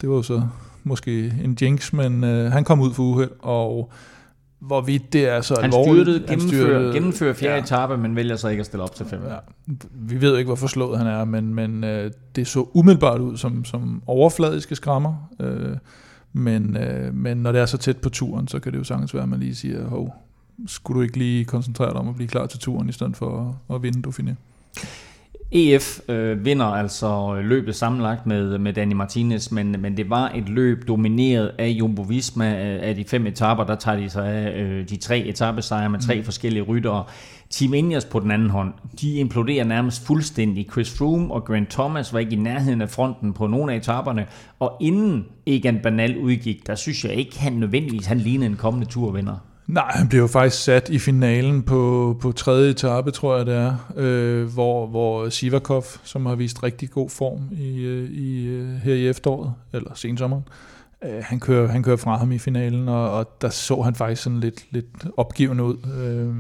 det 0.01 0.09
var 0.09 0.15
jo 0.17 0.23
så 0.23 0.43
måske 0.85 1.35
en 1.45 1.59
jinx, 1.61 1.93
men 1.93 2.25
øh, 2.25 2.53
han 2.53 2.65
kom 2.65 2.81
ud 2.81 2.93
for 2.93 3.03
uheld, 3.03 3.31
og 3.39 3.93
hvorvidt 4.59 5.13
det 5.13 5.29
er 5.29 5.41
så 5.41 5.55
han 5.55 5.65
alvorligt. 5.65 6.03
Styrtede, 6.03 6.29
han 6.29 6.41
styrtede, 6.41 6.93
gennemfører 6.93 7.35
fjerde 7.35 7.55
ja. 7.55 7.63
etape, 7.63 7.97
men 7.97 8.17
vælger 8.17 8.37
så 8.37 8.49
ikke 8.49 8.61
at 8.61 8.67
stille 8.67 8.83
op 8.83 8.95
til 8.95 9.07
fem. 9.07 9.21
Ja. 9.29 9.37
Vi 9.93 10.21
ved 10.21 10.39
ikke, 10.39 10.49
hvor 10.49 10.57
forslået 10.57 10.99
han 10.99 11.07
er, 11.07 11.25
men, 11.25 11.55
men 11.55 11.85
øh, 11.85 12.11
det 12.37 12.47
så 12.47 12.69
umiddelbart 12.75 13.21
ud 13.21 13.37
som, 13.37 13.65
som 13.65 14.03
overfladiske 14.07 14.77
skrammer. 14.77 15.29
Øh, 15.41 15.77
men, 16.37 16.77
øh, 16.77 17.15
men 17.15 17.37
når 17.37 17.53
det 17.53 17.61
er 17.61 17.67
så 17.67 17.79
tæt 17.79 17.97
på 17.97 18.09
turen, 18.09 18.49
så 18.49 18.59
kan 18.59 18.73
det 18.73 18.79
jo 18.79 18.85
sagtens 18.85 19.15
være, 19.15 19.23
at 19.23 19.29
man 19.29 19.41
lige 19.41 19.55
siger, 19.55 19.89
hov, 19.89 20.15
skulle 20.67 20.99
du 20.99 21.03
ikke 21.03 21.19
lige 21.19 21.45
koncentrere 21.45 21.91
dig 21.91 22.01
om 22.01 22.09
at 22.09 22.15
blive 22.15 22.29
klar 22.29 22.47
til 22.47 22.61
turen, 22.61 22.89
i 22.89 22.93
stedet 22.93 23.17
for 23.17 23.57
at, 23.71 23.75
at 23.75 23.83
vinde 23.83 24.09
Dauphiné? 24.09 24.35
EF 25.53 26.01
øh, 26.09 26.45
vinder 26.45 26.65
altså 26.65 27.41
løbet 27.41 27.75
sammenlagt 27.75 28.27
med, 28.27 28.59
med 28.59 28.73
Danny 28.73 28.93
Martinez, 28.93 29.51
men, 29.51 29.77
men 29.79 29.97
det 29.97 30.11
var 30.11 30.33
et 30.35 30.49
løb 30.49 30.89
domineret 30.89 31.53
af 31.59 31.69
Jumbo 31.69 32.03
Visma. 32.03 32.55
Af 32.83 32.95
de 32.95 33.05
fem 33.05 33.27
etaper, 33.27 33.65
der 33.65 33.75
tager 33.75 33.99
de 33.99 34.11
sig 34.11 34.29
af 34.29 34.63
øh, 34.63 34.89
de 34.89 34.97
tre 34.97 35.19
etappesejre 35.19 35.91
med 35.91 36.01
tre 36.01 36.17
mm. 36.17 36.25
forskellige 36.25 36.63
ryttere. 36.63 37.05
Team 37.51 37.75
Ineos 37.75 38.05
på 38.05 38.21
den 38.21 38.31
anden 38.31 38.51
hånd, 38.51 38.73
de 39.01 39.15
imploderer 39.15 39.65
nærmest 39.65 40.07
fuldstændig. 40.07 40.69
Chris 40.73 40.99
Froome 40.99 41.35
og 41.35 41.45
Grant 41.45 41.71
Thomas 41.71 42.13
var 42.13 42.19
ikke 42.19 42.33
i 42.33 42.39
nærheden 42.39 42.83
af 42.83 42.91
fronten 42.91 43.33
på 43.33 43.47
nogle 43.47 43.73
af 43.73 43.77
etaperne, 43.77 44.27
og 44.61 44.77
inden 44.81 45.27
Egan 45.47 45.81
Bernal 45.83 46.19
udgik, 46.19 46.67
der 46.67 46.75
synes 46.75 47.05
jeg 47.05 47.15
ikke, 47.15 47.41
han 47.41 47.53
nødvendigvis 47.53 48.07
han 48.07 48.19
lignede 48.19 48.51
en 48.51 48.57
kommende 48.57 48.87
turvinder. 48.87 49.37
Nej, 49.67 49.91
han 49.95 50.09
blev 50.09 50.21
jo 50.21 50.27
faktisk 50.27 50.65
sat 50.65 50.89
i 50.89 50.99
finalen 50.99 51.63
på, 51.63 52.17
på 52.21 52.33
tredje 52.33 52.71
etape, 52.71 53.11
tror 53.11 53.37
jeg 53.37 53.47
det 53.47 53.55
er, 53.55 53.93
øh, 53.97 54.53
hvor, 54.55 54.87
hvor 54.87 55.29
Sivakov, 55.29 55.85
som 56.05 56.27
har 56.27 56.35
vist 56.35 56.63
rigtig 56.63 56.91
god 56.91 57.11
form 57.11 57.49
i, 57.53 57.81
øh, 57.81 58.11
i, 58.11 58.47
øh, 58.47 58.69
her 58.69 58.95
i 58.95 59.09
efteråret, 59.09 59.53
eller 59.73 59.95
sensommeren, 59.95 60.45
øh, 61.05 61.23
han, 61.23 61.41
kører, 61.41 61.69
han 61.69 61.83
kører 61.83 61.97
fra 61.97 62.17
ham 62.17 62.33
i 62.33 62.39
finalen, 62.39 62.89
og, 62.89 63.11
og 63.11 63.41
der 63.41 63.49
så 63.49 63.83
han 63.83 63.95
faktisk 63.95 64.23
sådan 64.23 64.41
lidt, 64.41 64.67
lidt 64.71 65.07
opgivende 65.17 65.65
ud. 65.65 65.77
Øh, 65.99 66.35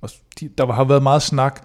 og 0.00 0.10
de, 0.40 0.48
der 0.58 0.72
har 0.72 0.84
været 0.84 1.02
meget 1.02 1.22
snak 1.22 1.60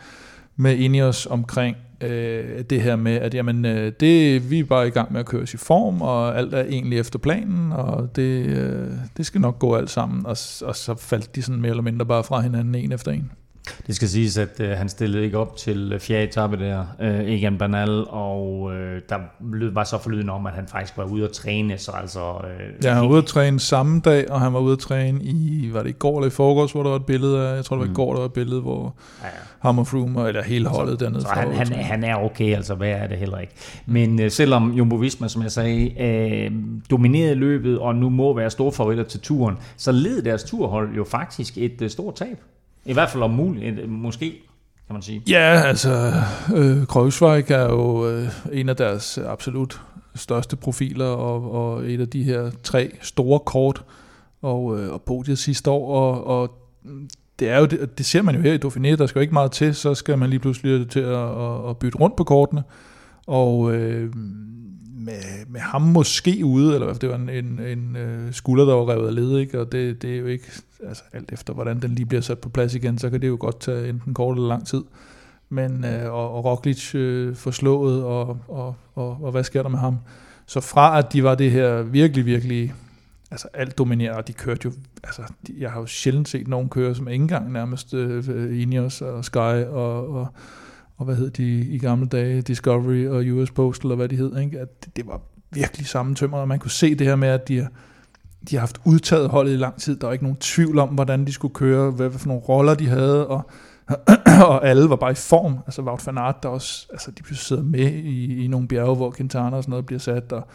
med 0.55 0.75
Ineos 0.75 1.25
omkring 1.25 1.75
øh, 2.03 2.63
det 2.69 2.81
her 2.81 2.95
med, 2.95 3.15
at 3.15 3.33
jamen, 3.33 3.65
øh, 3.65 3.91
det, 3.99 4.51
vi 4.51 4.59
er 4.59 4.63
bare 4.63 4.87
i 4.87 4.91
gang 4.91 5.11
med 5.11 5.19
at 5.19 5.25
køre 5.25 5.41
os 5.41 5.53
i 5.53 5.57
form, 5.57 6.01
og 6.01 6.37
alt 6.37 6.53
er 6.53 6.63
egentlig 6.63 6.99
efter 6.99 7.19
planen, 7.19 7.71
og 7.71 8.15
det, 8.15 8.45
øh, 8.45 8.87
det 9.17 9.25
skal 9.25 9.41
nok 9.41 9.59
gå 9.59 9.75
alt 9.75 9.89
sammen. 9.89 10.25
Og, 10.25 10.37
og 10.61 10.75
så 10.75 10.95
faldt 10.99 11.35
de 11.35 11.41
sådan 11.41 11.61
mere 11.61 11.69
eller 11.69 11.83
mindre 11.83 12.05
bare 12.05 12.23
fra 12.23 12.41
hinanden 12.41 12.75
en 12.75 12.91
efter 12.91 13.11
en. 13.11 13.31
Det 13.87 13.95
skal 13.95 14.07
siges, 14.07 14.37
at 14.37 14.59
øh, 14.59 14.69
han 14.69 14.89
stillede 14.89 15.23
ikke 15.23 15.37
op 15.37 15.57
til 15.57 15.97
fjerde 15.99 16.23
etape 16.23 16.57
der, 16.57 16.85
øh, 17.01 17.19
Egan 17.19 17.57
Bernal, 17.57 18.05
og 18.09 18.73
øh, 18.75 19.01
der 19.09 19.17
var 19.73 19.83
så 19.83 19.97
forlyden 19.97 20.29
om, 20.29 20.45
at 20.45 20.53
han 20.53 20.67
faktisk 20.67 20.97
var 20.97 21.03
ude 21.03 21.23
at 21.23 21.31
træne, 21.31 21.77
så 21.77 21.91
altså... 21.91 22.19
Øh, 22.19 22.83
ja, 22.83 22.93
han 22.93 23.03
var 23.03 23.09
ude 23.09 23.17
at 23.17 23.25
træne 23.25 23.59
samme 23.59 23.99
dag, 23.99 24.31
og 24.31 24.41
han 24.41 24.53
var 24.53 24.59
ude 24.59 24.73
at 24.73 24.79
træne 24.79 25.23
i, 25.23 25.69
var 25.73 25.83
det 25.83 25.89
i 25.89 25.93
går 25.93 26.17
eller 26.17 26.27
i 26.27 26.29
forgårs, 26.29 26.71
hvor 26.71 26.83
der 26.83 26.89
var 26.89 26.97
et 26.97 27.05
billede 27.05 27.47
af, 27.47 27.55
jeg 27.55 27.65
tror 27.65 27.75
det 27.75 27.81
var 27.81 27.85
mm. 27.85 27.91
i 27.91 27.95
går, 27.95 28.13
der 28.13 28.19
var 28.19 28.25
et 28.25 28.33
billede, 28.33 28.61
hvor 28.61 28.95
ja, 29.21 29.27
ja. 29.27 29.31
ham 29.59 29.79
og 29.79 29.87
Froome, 29.87 30.27
eller 30.27 30.43
hele 30.43 30.67
holdet 30.67 30.99
så, 30.99 31.05
dernede. 31.05 31.21
Så 31.21 31.27
han, 31.27 31.53
han, 31.53 31.67
han 31.67 32.03
er 32.03 32.15
okay, 32.15 32.55
altså 32.55 32.75
hvad 32.75 32.89
er 32.89 33.07
det 33.07 33.17
heller 33.17 33.37
ikke. 33.37 33.53
Men 33.85 34.21
øh, 34.21 34.31
selvom 34.31 34.71
Jumbo 34.71 34.95
Visma, 34.95 35.27
som 35.27 35.41
jeg 35.41 35.51
sagde, 35.51 36.01
øh, 36.01 36.51
dominerede 36.91 37.35
løbet, 37.35 37.79
og 37.79 37.95
nu 37.95 38.09
må 38.09 38.33
være 38.33 38.49
store 38.49 38.71
favoritter 38.71 39.03
til 39.03 39.19
turen, 39.19 39.57
så 39.77 39.91
led 39.91 40.21
deres 40.21 40.43
turhold 40.43 40.95
jo 40.95 41.03
faktisk 41.03 41.57
et 41.57 41.81
øh, 41.81 41.89
stort 41.89 42.15
tab. 42.15 42.37
I 42.85 42.93
hvert 42.93 43.09
fald 43.09 43.23
om 43.23 43.31
muligt, 43.31 43.89
måske, 43.89 44.29
kan 44.87 44.93
man 44.93 45.01
sige. 45.01 45.21
Ja, 45.29 45.61
altså, 45.65 46.13
øh, 46.55 46.87
Kreuzweig 46.87 47.51
er 47.51 47.63
jo 47.63 48.09
øh, 48.09 48.29
en 48.51 48.69
af 48.69 48.75
deres 48.75 49.17
absolut 49.17 49.81
største 50.15 50.55
profiler, 50.55 51.05
og, 51.05 51.51
og 51.51 51.91
et 51.91 52.01
af 52.01 52.09
de 52.09 52.23
her 52.23 52.51
tre 52.63 52.91
store 53.01 53.39
kort, 53.39 53.83
og, 54.41 54.79
øh, 54.79 54.93
og 54.93 55.01
podiet 55.01 55.39
sidste 55.39 55.71
år, 55.71 55.95
og, 55.95 56.27
og 56.27 56.57
det 57.39 57.49
er 57.49 57.59
jo 57.59 57.65
det, 57.65 57.97
det 57.97 58.05
ser 58.05 58.21
man 58.21 58.35
jo 58.35 58.41
her 58.41 58.53
i 58.53 58.57
Dauphiné, 58.57 58.95
der 58.95 59.05
skal 59.05 59.19
jo 59.19 59.21
ikke 59.21 59.33
meget 59.33 59.51
til, 59.51 59.75
så 59.75 59.95
skal 59.95 60.17
man 60.17 60.29
lige 60.29 60.39
pludselig 60.39 60.89
til 60.89 60.99
at, 60.99 61.41
at, 61.41 61.69
at 61.69 61.77
bytte 61.77 61.97
rundt 61.97 62.15
på 62.15 62.23
kortene, 62.23 62.63
og 63.27 63.75
øh, 63.75 64.13
med, 65.05 65.45
med 65.47 65.59
ham 65.59 65.81
måske 65.81 66.41
ude, 66.45 66.73
eller 66.73 66.93
det 66.93 67.09
var 67.09 67.15
en, 67.15 67.29
en, 67.29 67.59
en 67.59 67.95
øh, 67.95 68.33
skulder, 68.33 68.65
der 68.65 68.73
var 68.73 68.89
revet 68.89 69.07
af 69.07 69.15
led, 69.15 69.37
ikke? 69.37 69.59
og 69.59 69.71
det, 69.71 70.01
det 70.01 70.13
er 70.13 70.17
jo 70.17 70.25
ikke, 70.25 70.51
altså 70.87 71.03
alt 71.13 71.31
efter 71.31 71.53
hvordan 71.53 71.81
den 71.81 71.95
lige 71.95 72.05
bliver 72.05 72.21
sat 72.21 72.39
på 72.39 72.49
plads 72.49 72.75
igen, 72.75 72.97
så 72.97 73.09
kan 73.09 73.21
det 73.21 73.27
jo 73.27 73.37
godt 73.39 73.59
tage 73.59 73.89
enten 73.89 74.13
kort 74.13 74.37
eller 74.37 74.47
lang 74.47 74.67
tid. 74.67 74.83
Men, 75.49 75.85
øh, 75.85 76.13
og, 76.13 76.33
og 76.33 76.45
Roglic 76.45 76.95
øh, 76.95 77.35
forslået, 77.35 78.03
og, 78.03 78.37
og, 78.47 78.75
og, 78.95 79.17
og 79.21 79.31
hvad 79.31 79.43
sker 79.43 79.61
der 79.61 79.69
med 79.69 79.79
ham? 79.79 79.97
Så 80.45 80.61
fra 80.61 80.99
at 80.99 81.13
de 81.13 81.23
var 81.23 81.35
det 81.35 81.51
her 81.51 81.81
virkelig, 81.81 82.25
virkelig, 82.25 82.73
altså 83.31 83.47
alt 83.53 83.77
dominerende, 83.77 84.17
og 84.17 84.27
de 84.27 84.33
kørte 84.33 84.61
jo, 84.65 84.71
altså 85.03 85.21
de, 85.47 85.53
jeg 85.59 85.71
har 85.71 85.79
jo 85.79 85.85
sjældent 85.85 86.29
set 86.29 86.47
nogen 86.47 86.69
køre, 86.69 86.95
som 86.95 87.07
ikke 87.07 87.21
engang 87.21 87.51
nærmest 87.51 87.93
øh, 87.93 88.23
øh 88.29 88.61
Ineos 88.61 89.01
og 89.01 89.25
Sky 89.25 89.37
og, 89.37 90.09
og 90.09 90.27
og 90.97 91.05
hvad 91.05 91.15
hed 91.15 91.29
de 91.29 91.59
i 91.59 91.77
gamle 91.77 92.07
dage, 92.07 92.41
Discovery 92.41 93.07
og 93.07 93.37
US 93.37 93.51
Postal, 93.51 93.91
og 93.91 93.97
hvad 93.97 94.09
de 94.09 94.15
hed, 94.15 94.37
ikke? 94.37 94.59
At 94.59 94.85
det, 94.85 94.95
det 94.95 95.07
var 95.07 95.21
virkelig 95.51 95.87
samme 95.87 96.15
tømmer, 96.15 96.37
og 96.37 96.47
man 96.47 96.59
kunne 96.59 96.71
se 96.71 96.95
det 96.95 97.07
her 97.07 97.15
med, 97.15 97.27
at 97.27 97.47
de 97.47 97.57
har, 97.57 97.67
de 98.49 98.55
har 98.55 98.59
haft 98.59 98.81
udtaget 98.85 99.29
holdet 99.29 99.53
i 99.53 99.57
lang 99.57 99.75
tid. 99.81 99.95
Der 99.95 100.07
var 100.07 100.13
ikke 100.13 100.25
nogen 100.25 100.37
tvivl 100.37 100.79
om, 100.79 100.89
hvordan 100.89 101.25
de 101.25 101.31
skulle 101.31 101.53
køre, 101.53 101.91
hvad 101.91 102.11
for 102.11 102.27
nogle 102.27 102.41
roller 102.41 102.73
de 102.73 102.87
havde, 102.87 103.27
og, 103.27 103.41
og 104.49 104.67
alle 104.67 104.89
var 104.89 104.95
bare 104.95 105.11
i 105.11 105.15
form. 105.15 105.57
Altså 105.65 105.81
Wout 105.81 106.07
van 106.07 106.17
Aert, 106.17 106.43
der 106.43 106.49
også, 106.49 106.87
altså 106.91 107.11
de 107.11 107.35
sidder 107.35 107.63
med 107.63 107.91
i, 107.91 108.43
i 108.45 108.47
nogle 108.47 108.67
bjerge, 108.67 108.95
hvor 108.95 109.13
Quintana 109.17 109.57
og 109.57 109.63
sådan 109.63 109.71
noget 109.71 109.85
bliver 109.85 109.99
sat, 109.99 110.31
og 110.31 110.47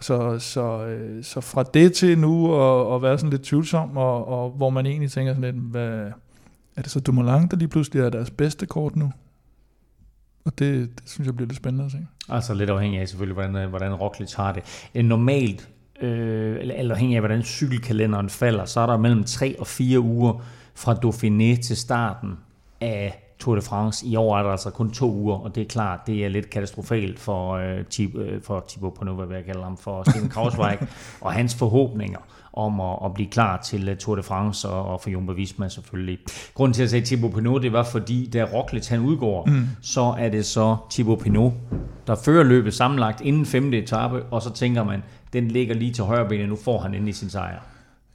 så, 0.00 0.38
så, 0.38 0.86
øh, 0.86 1.24
så 1.24 1.40
fra 1.40 1.62
det 1.62 1.92
til 1.92 2.18
nu 2.18 2.52
og, 2.52 2.86
og 2.88 3.02
være 3.02 3.18
sådan 3.18 3.30
lidt 3.30 3.42
tvivlsom, 3.42 3.96
og, 3.96 4.28
og 4.28 4.50
hvor 4.50 4.70
man 4.70 4.86
egentlig 4.86 5.10
tænker 5.10 5.34
sådan 5.34 5.54
lidt, 5.54 5.64
hvad, 5.70 6.10
er 6.76 6.82
det 6.82 6.90
så 6.90 7.00
Dumoulin, 7.00 7.48
der 7.48 7.56
lige 7.56 7.68
pludselig 7.68 8.02
er 8.02 8.10
deres 8.10 8.30
bedste 8.30 8.66
kort 8.66 8.96
nu? 8.96 9.12
Og 10.46 10.58
det, 10.58 10.90
det 11.00 11.10
synes 11.10 11.26
jeg 11.26 11.36
bliver 11.36 11.48
lidt 11.48 11.56
spændende 11.56 11.84
at 11.84 11.90
se. 11.90 11.98
Altså 12.28 12.54
lidt 12.54 12.70
afhængig 12.70 13.00
af 13.00 13.08
selvfølgelig, 13.08 13.34
hvordan, 13.34 13.56
øh, 13.56 13.68
hvordan 13.68 13.94
Roglic 13.94 14.32
har 14.32 14.52
det. 14.52 14.62
Normalt, 15.04 15.68
øh, 16.00 16.56
eller 16.60 16.94
afhængig 16.94 17.16
af 17.16 17.22
hvordan 17.22 17.42
cykelkalenderen 17.42 18.30
falder, 18.30 18.64
så 18.64 18.80
er 18.80 18.86
der 18.86 18.96
mellem 18.96 19.24
3 19.24 19.56
og 19.58 19.66
4 19.66 20.00
uger 20.00 20.42
fra 20.74 20.94
Dauphiné 20.94 21.62
til 21.62 21.76
starten 21.76 22.38
af 22.80 23.22
Tour 23.38 23.54
de 23.54 23.62
France. 23.62 24.06
I 24.06 24.16
år 24.16 24.38
er 24.38 24.42
der 24.42 24.50
altså 24.50 24.70
kun 24.70 24.90
to 24.90 25.12
uger, 25.12 25.36
og 25.36 25.54
det 25.54 25.60
er 25.60 25.66
klart, 25.66 26.00
det 26.06 26.24
er 26.24 26.28
lidt 26.28 26.50
katastrofalt 26.50 27.18
for, 27.18 27.52
øh, 27.52 27.84
øh, 28.14 28.42
for 28.42 28.64
Thibaut 28.68 28.94
Pinot, 28.94 29.26
hvad 29.26 29.36
jeg 29.36 29.44
kalder 29.44 29.62
ham, 29.62 29.76
for 29.76 30.10
Steven 30.10 30.28
Krausweig 30.28 30.78
og 31.20 31.32
hans 31.32 31.54
forhåbninger 31.54 32.18
om 32.56 32.80
at, 32.80 32.98
at 33.04 33.14
blive 33.14 33.28
klar 33.30 33.60
til 33.64 33.90
uh, 33.90 33.96
Tour 33.96 34.16
de 34.16 34.22
France 34.22 34.68
og, 34.68 34.92
og 34.92 35.00
for 35.00 35.10
Jumbo 35.10 35.32
Visma 35.32 35.68
selvfølgelig. 35.68 36.18
Grunden 36.54 36.74
til 36.74 36.82
at 36.82 36.90
sige 36.90 37.02
Thibaut 37.04 37.34
Pinot, 37.34 37.62
det 37.62 37.72
var 37.72 37.82
fordi, 37.82 38.30
da 38.32 38.44
Roglic 38.44 38.88
han 38.88 39.00
udgår, 39.00 39.44
mm. 39.46 39.66
så 39.82 40.14
er 40.18 40.28
det 40.28 40.46
så 40.46 40.76
Thibaut 40.90 41.18
Pinot, 41.18 41.52
der 42.06 42.14
fører 42.24 42.44
løbet 42.44 42.74
sammenlagt 42.74 43.20
inden 43.20 43.46
femte 43.46 43.78
etape, 43.78 44.22
og 44.22 44.42
så 44.42 44.52
tænker 44.52 44.84
man, 44.84 45.02
den 45.32 45.48
ligger 45.48 45.74
lige 45.74 45.92
til 45.92 46.04
højre 46.04 46.28
benet, 46.28 46.48
nu 46.48 46.56
får 46.64 46.80
han 46.80 46.94
endelig 46.94 47.14
sin 47.14 47.30
sejr. 47.30 47.58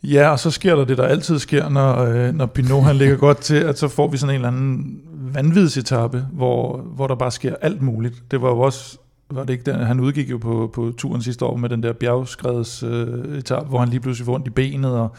Ja, 0.04 0.30
og 0.30 0.40
så 0.40 0.52
sker 0.52 0.76
der 0.76 0.86
det, 0.86 0.98
der 0.98 1.04
altid 1.04 1.40
sker, 1.40 1.70
når, 1.70 1.98
øh, 1.98 2.34
når 2.34 2.46
Pinot 2.46 2.84
han 2.84 2.96
ligger 2.96 3.16
godt 3.16 3.38
til, 3.38 3.56
at 3.56 3.80
så 3.80 3.88
får 3.88 4.08
vi 4.08 4.18
sådan 4.18 4.36
en 4.36 4.36
eller 4.36 4.48
anden 4.48 5.02
vanvidsetappe, 5.34 6.26
hvor, 6.34 6.78
hvor 6.78 7.08
der 7.08 7.16
bare 7.16 7.32
sker 7.32 7.56
alt 7.62 7.82
muligt. 7.82 8.24
Det 8.32 8.42
var 8.42 8.50
jo 8.50 8.60
også 8.60 8.98
var 9.36 9.44
det 9.44 9.54
ikke 9.54 9.72
den, 9.72 9.80
han 9.80 10.00
udgik 10.00 10.32
jo 10.32 10.38
på, 10.38 10.72
på 10.74 10.92
turen 10.98 11.22
sidste 11.22 11.46
år 11.46 11.58
med 11.58 11.70
den 11.70 11.84
der 11.84 11.94
bjergskreds 11.94 12.84
øh, 12.84 13.38
etape, 13.38 13.68
hvor 13.68 13.80
han 13.80 13.90
lige 13.90 14.00
pludselig 14.00 14.26
får 14.26 14.36
ondt 14.36 14.48
i 14.48 14.50
benet, 14.50 14.92
og, 14.92 15.16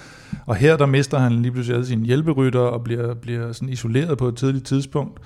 og 0.46 0.56
her 0.56 0.76
der 0.76 0.86
mister 0.86 1.18
han 1.18 1.32
lige 1.32 1.52
pludselig 1.52 1.74
alle 1.74 1.86
sine 1.86 2.06
hjælperytter 2.06 2.60
og 2.60 2.84
bliver, 2.84 3.14
bliver 3.14 3.52
sådan 3.52 3.68
isoleret 3.68 4.18
på 4.18 4.28
et 4.28 4.36
tidligt 4.36 4.64
tidspunkt, 4.64 5.20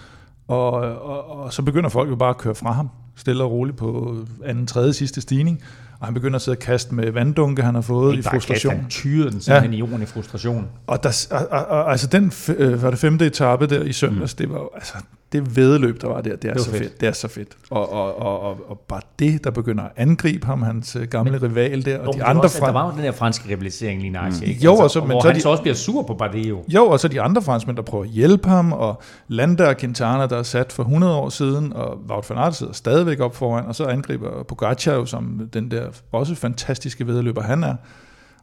og, 0.49 0.71
og, 0.71 1.31
og 1.31 1.53
så 1.53 1.63
begynder 1.63 1.89
folk 1.89 2.11
jo 2.11 2.17
bare 2.17 2.31
at 2.31 2.39
køre 2.39 2.55
fra 2.55 2.73
ham, 2.73 2.89
stille 3.17 3.45
og 3.45 3.51
roligt 3.51 3.77
på 3.77 4.17
anden, 4.45 4.67
tredje 4.67 4.93
sidste 4.93 5.21
stigning, 5.21 5.63
og 6.01 6.07
han 6.07 6.15
begynder 6.15 6.37
at 6.37 6.43
sidde 6.43 6.57
og 6.57 6.61
kaste 6.61 6.95
med 6.95 7.11
vanddunke, 7.11 7.63
han 7.63 7.75
har 7.75 7.83
fået 7.83 8.19
i 8.19 8.23
frustration. 8.23 8.75
han 8.75 8.87
tyrer 8.89 9.31
den 9.31 9.41
simpelthen 9.41 9.73
ja. 9.73 9.77
i 9.77 9.79
jorden 9.79 10.03
i 10.03 10.07
frustration. 10.07 10.69
Og, 10.87 11.03
der, 11.03 11.27
og, 11.31 11.47
og, 11.51 11.67
og 11.67 11.91
altså 11.91 12.07
den 12.07 12.33
øh, 12.57 12.83
var 12.83 12.91
det 12.91 12.99
femte 12.99 13.27
etape 13.27 13.67
der 13.67 13.83
i 13.83 13.93
søndags, 13.93 14.35
mm. 14.35 14.39
det 14.39 14.55
var 14.55 14.69
altså, 14.75 14.95
det 15.33 15.57
vedløb, 15.57 16.03
der 16.03 16.09
var 16.09 16.21
der, 16.21 16.37
det 16.37 16.51
er, 16.51 16.55
det 16.55 16.63
så 16.63 16.71
fedt. 16.71 16.83
fedt. 16.83 17.01
Det 17.01 17.09
er 17.09 17.13
så 17.13 17.29
fedt. 17.29 17.49
Og, 17.71 17.93
og, 17.93 18.19
og, 18.19 18.41
og, 18.41 18.59
og 18.69 18.79
bare 18.89 19.01
det, 19.19 19.45
der 19.45 19.51
begynder 19.51 19.85
at 19.85 19.91
angribe 19.97 20.47
ham, 20.47 20.63
hans 20.63 20.97
øh, 20.97 21.09
gamle 21.09 21.31
men, 21.31 21.43
rival 21.43 21.85
der, 21.85 21.99
og 21.99 22.07
jo, 22.07 22.13
de 22.13 22.25
andre... 22.25 22.43
Også, 22.43 22.59
fra... 22.59 22.67
Der 22.67 22.73
var 22.73 22.87
jo 22.87 22.97
den 22.97 23.05
der 23.05 23.13
franske 23.13 23.49
rivalisering 23.49 24.01
lige 24.01 24.13
nok, 24.13 24.33
mm. 24.33 24.43
ikke? 24.49 24.65
Jo, 24.65 24.71
altså, 24.71 24.85
og 24.85 24.91
så, 24.91 25.01
men 25.01 25.11
hvor 25.11 25.21
så 25.21 25.29
han 25.29 25.37
de, 25.37 25.41
så 25.41 25.49
også 25.49 25.63
bliver 25.63 25.75
sur 25.75 26.03
på 26.03 26.15
Bardet 26.15 26.55
Jo, 26.69 26.87
og 26.87 27.01
så 27.01 27.09
de 27.09 27.21
andre 27.21 27.43
franskmænd, 27.43 27.77
der 27.77 27.83
prøver 27.83 28.05
at 28.05 28.11
hjælpe 28.11 28.49
ham, 28.49 28.73
og 28.73 29.03
Landa 29.29 29.69
og 29.69 29.77
Quintana, 29.77 30.27
der 30.27 30.39
er 30.39 30.43
sat 30.43 30.73
for 30.73 30.83
100 30.83 31.15
år 31.15 31.29
siden, 31.29 31.73
og 31.73 31.99
Wout 32.11 32.31
van 32.31 32.39
Aert 32.39 32.57
sidder 32.57 32.73
stadigvæk 32.73 33.21
op 33.21 33.37
foran, 33.37 33.67
og 33.67 33.75
så 33.75 33.85
angriber 33.85 34.43
Pogacar 34.43 35.05
som 35.05 35.49
den 35.53 35.71
der 35.71 35.87
også 36.13 36.35
fantastiske 36.35 37.07
vedløber 37.07 37.43
han 37.43 37.65
er. 37.65 37.75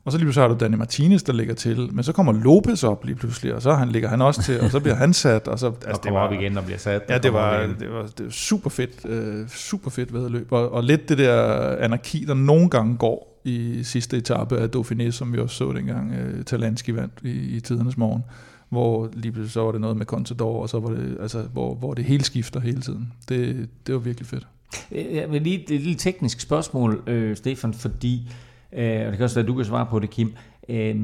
Og 0.06 0.12
så 0.12 0.18
lige 0.18 0.26
pludselig 0.26 0.44
har 0.44 0.48
du 0.48 0.60
Danny 0.60 0.76
Martinez, 0.76 1.24
der 1.24 1.34
ligger 1.34 1.54
til. 1.54 1.90
Men 1.94 2.04
så 2.04 2.12
kommer 2.12 2.32
Lopez 2.32 2.84
op 2.84 3.06
lige 3.06 3.16
pludselig, 3.16 3.56
og 3.56 3.62
så 3.62 3.74
han 3.74 3.90
ligger 3.90 4.10
han 4.10 4.22
også 4.22 4.44
til, 4.44 4.62
og 4.62 4.72
så 4.72 4.80
bliver 4.80 4.96
han 4.96 5.14
sat. 5.14 5.48
Og 5.48 5.60
så 5.60 5.68
altså, 5.68 5.90
og 5.92 6.04
det 6.04 6.14
var, 6.14 6.20
op 6.20 6.34
igen 6.34 6.58
og 6.58 6.64
bliver 6.66 6.78
sat. 6.78 7.02
Ja, 7.10 7.18
det 7.18 7.34
var, 7.34 7.62
det 7.80 7.92
var, 7.92 8.02
det 8.18 8.26
var 8.26 8.32
super 8.32 8.70
fedt, 8.70 9.06
uh, 9.06 9.48
super 9.48 9.90
fedt 9.90 10.14
vedløb. 10.14 10.52
Og, 10.52 10.72
og 10.72 10.84
lidt 10.84 11.10
det 11.10 11.18
der 11.18 11.76
anarki, 11.76 12.26
der 12.26 12.34
nogle 12.34 12.70
gange 12.70 12.98
går 12.98 13.42
i 13.44 13.84
sidste 13.84 14.18
etape 14.18 14.58
af 14.58 14.70
Dauphiné, 14.76 15.12
som 15.12 15.34
vi 15.34 15.40
også 15.40 15.56
så 15.56 15.72
dengang 15.72 16.14
øh, 16.14 16.46
Talanski 16.46 16.96
vandt 16.96 17.14
i, 17.24 17.56
i 17.56 17.60
tidernes 17.60 17.98
morgen, 17.98 18.24
hvor 18.70 19.10
lige 19.14 19.32
pludselig 19.32 19.52
så 19.52 19.64
var 19.64 19.72
det 19.72 19.82
noget 19.82 19.98
med 19.98 20.06
Contador, 20.06 20.62
og 20.62 20.70
så 20.70 20.80
var 20.80 20.90
det, 20.90 21.18
altså, 21.22 21.42
hvor, 21.42 21.76
hvor 21.76 21.94
det 21.94 22.06
hele 22.06 22.24
skifter 22.24 22.60
hele 22.60 22.82
tiden. 22.82 23.14
Det, 23.30 23.70
det 23.88 23.96
var 23.96 24.00
virkelig 24.00 24.28
fedt. 24.28 24.48
Jeg 24.92 25.32
vil 25.32 25.42
lige 25.42 25.64
et 25.74 25.82
lille 25.82 25.96
teknisk 25.96 26.40
spørgsmål, 26.40 27.04
øh, 27.08 27.38
Stefan, 27.38 27.74
fordi, 27.74 28.22
øh, 28.28 28.34
og 28.76 29.12
det 29.12 29.18
kan 29.18 29.24
også 29.24 29.36
være, 29.36 29.44
at 29.44 29.48
du 29.48 29.56
kan 29.56 29.66
svare 29.66 29.86
på 29.86 30.00
det, 30.00 30.10
Kim. 30.10 30.34
Øh, 30.70 30.96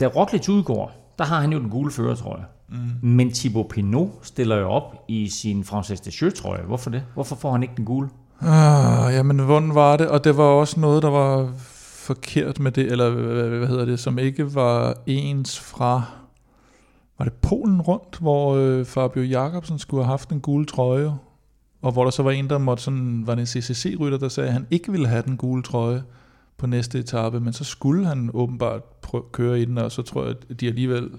da 0.00 0.06
Roglic 0.06 0.48
udgår, 0.48 1.14
der 1.18 1.24
har 1.24 1.40
han 1.40 1.52
jo 1.52 1.58
den 1.58 1.70
gule 1.70 1.90
førertrøje. 1.90 2.44
Mm. 2.68 3.08
Men 3.08 3.32
Thibaut 3.32 3.68
Pinot 3.68 4.08
stiller 4.22 4.56
jo 4.56 4.68
op 4.68 5.04
i 5.08 5.28
sin 5.28 5.64
Frances 5.64 6.00
de 6.00 6.30
trøje. 6.30 6.62
Hvorfor 6.62 6.90
det? 6.90 7.02
Hvorfor 7.14 7.36
får 7.36 7.52
han 7.52 7.62
ikke 7.62 7.74
den 7.76 7.84
gule? 7.84 8.08
Ah, 8.40 9.14
jamen, 9.14 9.38
hvordan 9.38 9.74
var 9.74 9.96
det? 9.96 10.08
Og 10.08 10.24
det 10.24 10.36
var 10.36 10.44
også 10.44 10.80
noget, 10.80 11.02
der 11.02 11.10
var 11.10 11.52
forkert 12.08 12.60
med 12.60 12.72
det, 12.72 12.92
eller 12.92 13.10
hvad 13.58 13.68
hedder 13.68 13.84
det, 13.84 14.00
som 14.00 14.18
ikke 14.18 14.54
var 14.54 14.94
ens 15.06 15.60
fra, 15.60 16.02
var 17.18 17.24
det 17.24 17.32
Polen 17.32 17.80
rundt, 17.80 18.18
hvor 18.20 18.54
øh, 18.56 18.84
Fabio 18.84 19.22
Jacobsen 19.22 19.78
skulle 19.78 20.04
have 20.04 20.10
haft 20.10 20.30
en 20.30 20.40
gule 20.40 20.66
trøje, 20.66 21.14
og 21.82 21.92
hvor 21.92 22.04
der 22.04 22.10
så 22.10 22.22
var 22.22 22.30
en, 22.30 22.50
der 22.50 22.58
måtte 22.58 22.82
sådan, 22.82 23.26
var 23.26 23.34
det 23.34 23.40
en 23.40 23.62
CCC-rytter, 23.62 24.18
der 24.18 24.28
sagde, 24.28 24.46
at 24.46 24.52
han 24.52 24.66
ikke 24.70 24.92
ville 24.92 25.08
have 25.08 25.22
den 25.22 25.36
gule 25.36 25.62
trøje 25.62 26.02
på 26.58 26.66
næste 26.66 26.98
etape, 26.98 27.40
men 27.40 27.52
så 27.52 27.64
skulle 27.64 28.06
han 28.06 28.30
åbenbart 28.34 28.82
prøve, 29.02 29.24
køre 29.32 29.60
i 29.60 29.64
den, 29.64 29.78
og 29.78 29.92
så 29.92 30.02
tror 30.02 30.24
jeg, 30.26 30.34
at 30.50 30.60
de 30.60 30.68
alligevel 30.68 31.10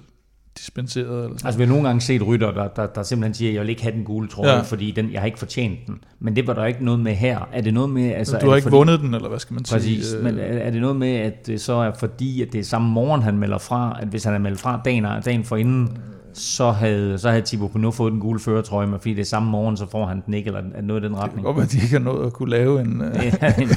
dispenseret. 0.57 1.23
Eller 1.23 1.37
sådan. 1.37 1.47
Altså 1.47 1.57
vi 1.57 1.63
har 1.65 1.69
nogle 1.69 1.87
gange 1.87 2.01
set 2.01 2.27
rytter, 2.27 2.51
der, 2.51 2.67
der, 2.67 2.85
der 2.85 3.03
simpelthen 3.03 3.33
siger, 3.33 3.49
at 3.49 3.53
jeg 3.53 3.61
vil 3.61 3.69
ikke 3.69 3.81
have 3.81 3.95
den 3.95 4.03
gule 4.03 4.27
trøje, 4.27 4.49
ja. 4.49 4.61
fordi 4.61 4.91
den, 4.91 5.11
jeg 5.11 5.21
har 5.21 5.25
ikke 5.25 5.39
fortjent 5.39 5.79
den. 5.87 6.03
Men 6.19 6.35
det 6.35 6.47
var 6.47 6.53
der 6.53 6.65
ikke 6.65 6.85
noget 6.85 6.99
med 6.99 7.13
her. 7.13 7.49
Er 7.53 7.61
det 7.61 7.73
noget 7.73 7.89
med... 7.89 8.11
Altså, 8.11 8.37
du 8.37 8.49
har 8.49 8.55
ikke 8.55 8.63
fordi, 8.63 8.75
vundet 8.75 8.99
den, 8.99 9.13
eller 9.13 9.29
hvad 9.29 9.39
skal 9.39 9.53
man 9.53 9.65
sige? 9.65 9.79
Præcis, 9.79 10.13
øh, 10.13 10.23
men 10.23 10.39
er, 10.39 10.43
er 10.43 10.71
det 10.71 10.81
noget 10.81 10.95
med, 10.95 11.15
at 11.15 11.47
det 11.47 11.61
så 11.61 11.73
er 11.73 11.91
fordi, 11.99 12.41
at 12.41 12.53
det 12.53 12.59
er 12.59 12.63
samme 12.63 12.89
morgen, 12.89 13.21
han 13.21 13.37
melder 13.37 13.57
fra, 13.57 13.97
at 14.01 14.07
hvis 14.07 14.23
han 14.23 14.33
er 14.33 14.39
meldt 14.39 14.59
fra 14.59 14.81
dagen, 14.85 15.05
dagen 15.25 15.43
for 15.43 15.55
inden, 15.55 15.97
så 16.33 16.71
havde, 16.71 17.17
så 17.17 17.29
havde 17.29 17.41
Thibaut 17.45 17.71
Pinot 17.71 17.93
fået 17.93 18.11
den 18.11 18.19
gule 18.19 18.39
føretrøje, 18.39 18.87
men 18.87 18.99
fordi 18.99 19.13
det 19.13 19.21
er 19.21 19.25
samme 19.25 19.49
morgen, 19.49 19.77
så 19.77 19.85
får 19.91 20.05
han 20.05 20.23
den 20.25 20.33
ikke, 20.33 20.47
eller 20.47 20.61
noget 20.81 21.03
i 21.03 21.07
den 21.07 21.15
retning. 21.15 21.35
Det 21.35 21.45
kan 21.45 21.53
godt 21.53 21.65
at 21.65 21.71
de 21.71 21.77
ikke 21.77 21.97
har 21.97 21.99
nået 21.99 22.25
at 22.25 22.33
kunne 22.33 22.49
lave 22.49 22.81
en, 22.81 23.03
ja, 23.41 23.53
en, 23.57 23.69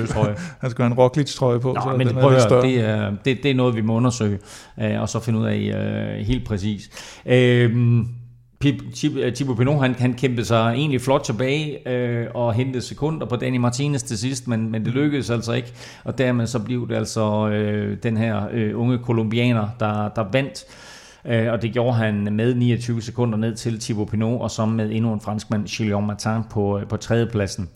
en 0.00 0.06
trøje. 0.06 0.36
Han 0.60 0.70
skal 0.70 0.82
have 0.82 0.92
en 0.92 0.98
Roglic-trøje 0.98 1.60
på, 1.60 1.72
Nå, 1.72 1.80
så 1.80 1.96
men 1.96 2.06
den 2.06 2.16
prøv 2.16 2.32
er 2.32 2.60
det, 2.60 2.80
er, 2.80 3.12
det, 3.24 3.42
det 3.42 3.50
er 3.50 3.54
noget, 3.54 3.76
vi 3.76 3.80
må 3.80 3.94
undersøge, 3.94 4.38
øh, 4.80 5.00
og 5.00 5.08
så 5.08 5.20
finde 5.20 5.38
ud 5.38 5.46
af 5.46 6.18
uh, 6.20 6.26
helt 6.26 6.46
præcis. 6.46 6.90
Øh, 7.26 7.70
Thibaut 8.60 9.56
Pinot, 9.58 9.80
han, 9.80 9.94
han 9.94 10.14
kæmpede 10.14 10.46
sig 10.46 10.72
egentlig 10.74 11.00
flot 11.00 11.20
tilbage 11.20 11.88
øh, 11.88 12.26
og 12.34 12.54
hentede 12.54 12.82
sekunder 12.82 13.26
på 13.26 13.36
Danny 13.36 13.56
Martinez 13.56 14.02
til 14.02 14.18
sidst, 14.18 14.48
men, 14.48 14.70
men 14.70 14.84
det 14.84 14.94
lykkedes 14.94 15.30
altså 15.30 15.52
ikke, 15.52 15.72
og 16.04 16.18
dermed 16.18 16.46
så 16.46 16.58
blev 16.58 16.88
det 16.88 16.94
altså 16.94 17.48
øh, 17.48 17.96
den 18.02 18.16
her 18.16 18.42
øh, 18.52 18.80
unge 18.80 18.98
kolumbianer, 18.98 19.68
der, 19.80 20.08
der 20.08 20.24
vandt. 20.32 20.64
Øh, 21.24 21.52
og 21.52 21.62
det 21.62 21.72
gjorde 21.72 21.96
han 21.96 22.34
med 22.34 22.54
29 22.54 23.02
sekunder 23.02 23.38
ned 23.38 23.54
til 23.54 23.80
Thibaut 23.80 24.08
Pinot, 24.08 24.40
og 24.40 24.50
så 24.50 24.66
med 24.66 24.90
endnu 24.92 25.12
en 25.12 25.20
franskmand, 25.20 25.66
Gilles 25.66 26.06
Martin, 26.06 26.42
på, 26.50 26.78
øh, 26.78 26.86
på 26.86 26.96
tredjepladsen. 26.96 27.68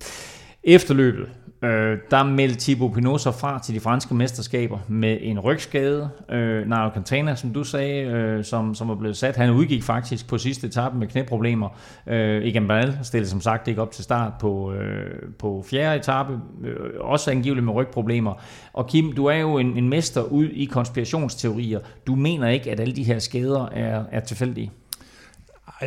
Efterløbet, 0.64 1.28
Øh, 1.64 1.98
der 2.10 2.22
meldte 2.22 2.60
Thibaut 2.60 2.92
Pinot 2.92 3.20
sig 3.20 3.34
fra 3.34 3.58
til 3.58 3.74
de 3.74 3.80
franske 3.80 4.14
mesterskaber 4.14 4.78
med 4.88 5.18
en 5.20 5.40
rygskade. 5.40 6.10
Øh, 6.30 6.68
Nairo 6.68 6.90
Quintana, 6.92 7.34
som 7.34 7.52
du 7.52 7.64
sagde, 7.64 8.04
øh, 8.04 8.44
som, 8.44 8.74
som 8.74 8.88
var 8.88 8.94
blevet 8.94 9.16
sat, 9.16 9.36
han 9.36 9.50
udgik 9.50 9.82
faktisk 9.82 10.28
på 10.28 10.38
sidste 10.38 10.66
etape 10.66 10.98
med 10.98 11.06
knæproblemer. 11.06 11.68
Øh, 12.06 12.44
Egan 12.44 12.68
Bernal 12.68 12.98
stillede 13.02 13.30
som 13.30 13.40
sagt 13.40 13.68
ikke 13.68 13.82
op 13.82 13.90
til 13.90 14.04
start 14.04 14.32
på, 14.40 14.72
øh, 14.72 15.32
på 15.38 15.64
fjerde 15.70 15.96
etape, 15.96 16.32
øh, 16.64 16.76
også 17.00 17.30
angiveligt 17.30 17.64
med 17.64 17.74
rygproblemer. 17.74 18.34
Og 18.72 18.88
Kim, 18.88 19.12
du 19.12 19.26
er 19.26 19.36
jo 19.36 19.58
en, 19.58 19.76
en 19.76 19.88
mester 19.88 20.22
ud 20.22 20.48
i 20.48 20.64
konspirationsteorier. 20.64 21.80
Du 22.06 22.14
mener 22.14 22.48
ikke, 22.48 22.70
at 22.70 22.80
alle 22.80 22.96
de 22.96 23.04
her 23.04 23.18
skader 23.18 23.66
er, 23.66 24.04
er 24.12 24.20
tilfældige? 24.20 24.72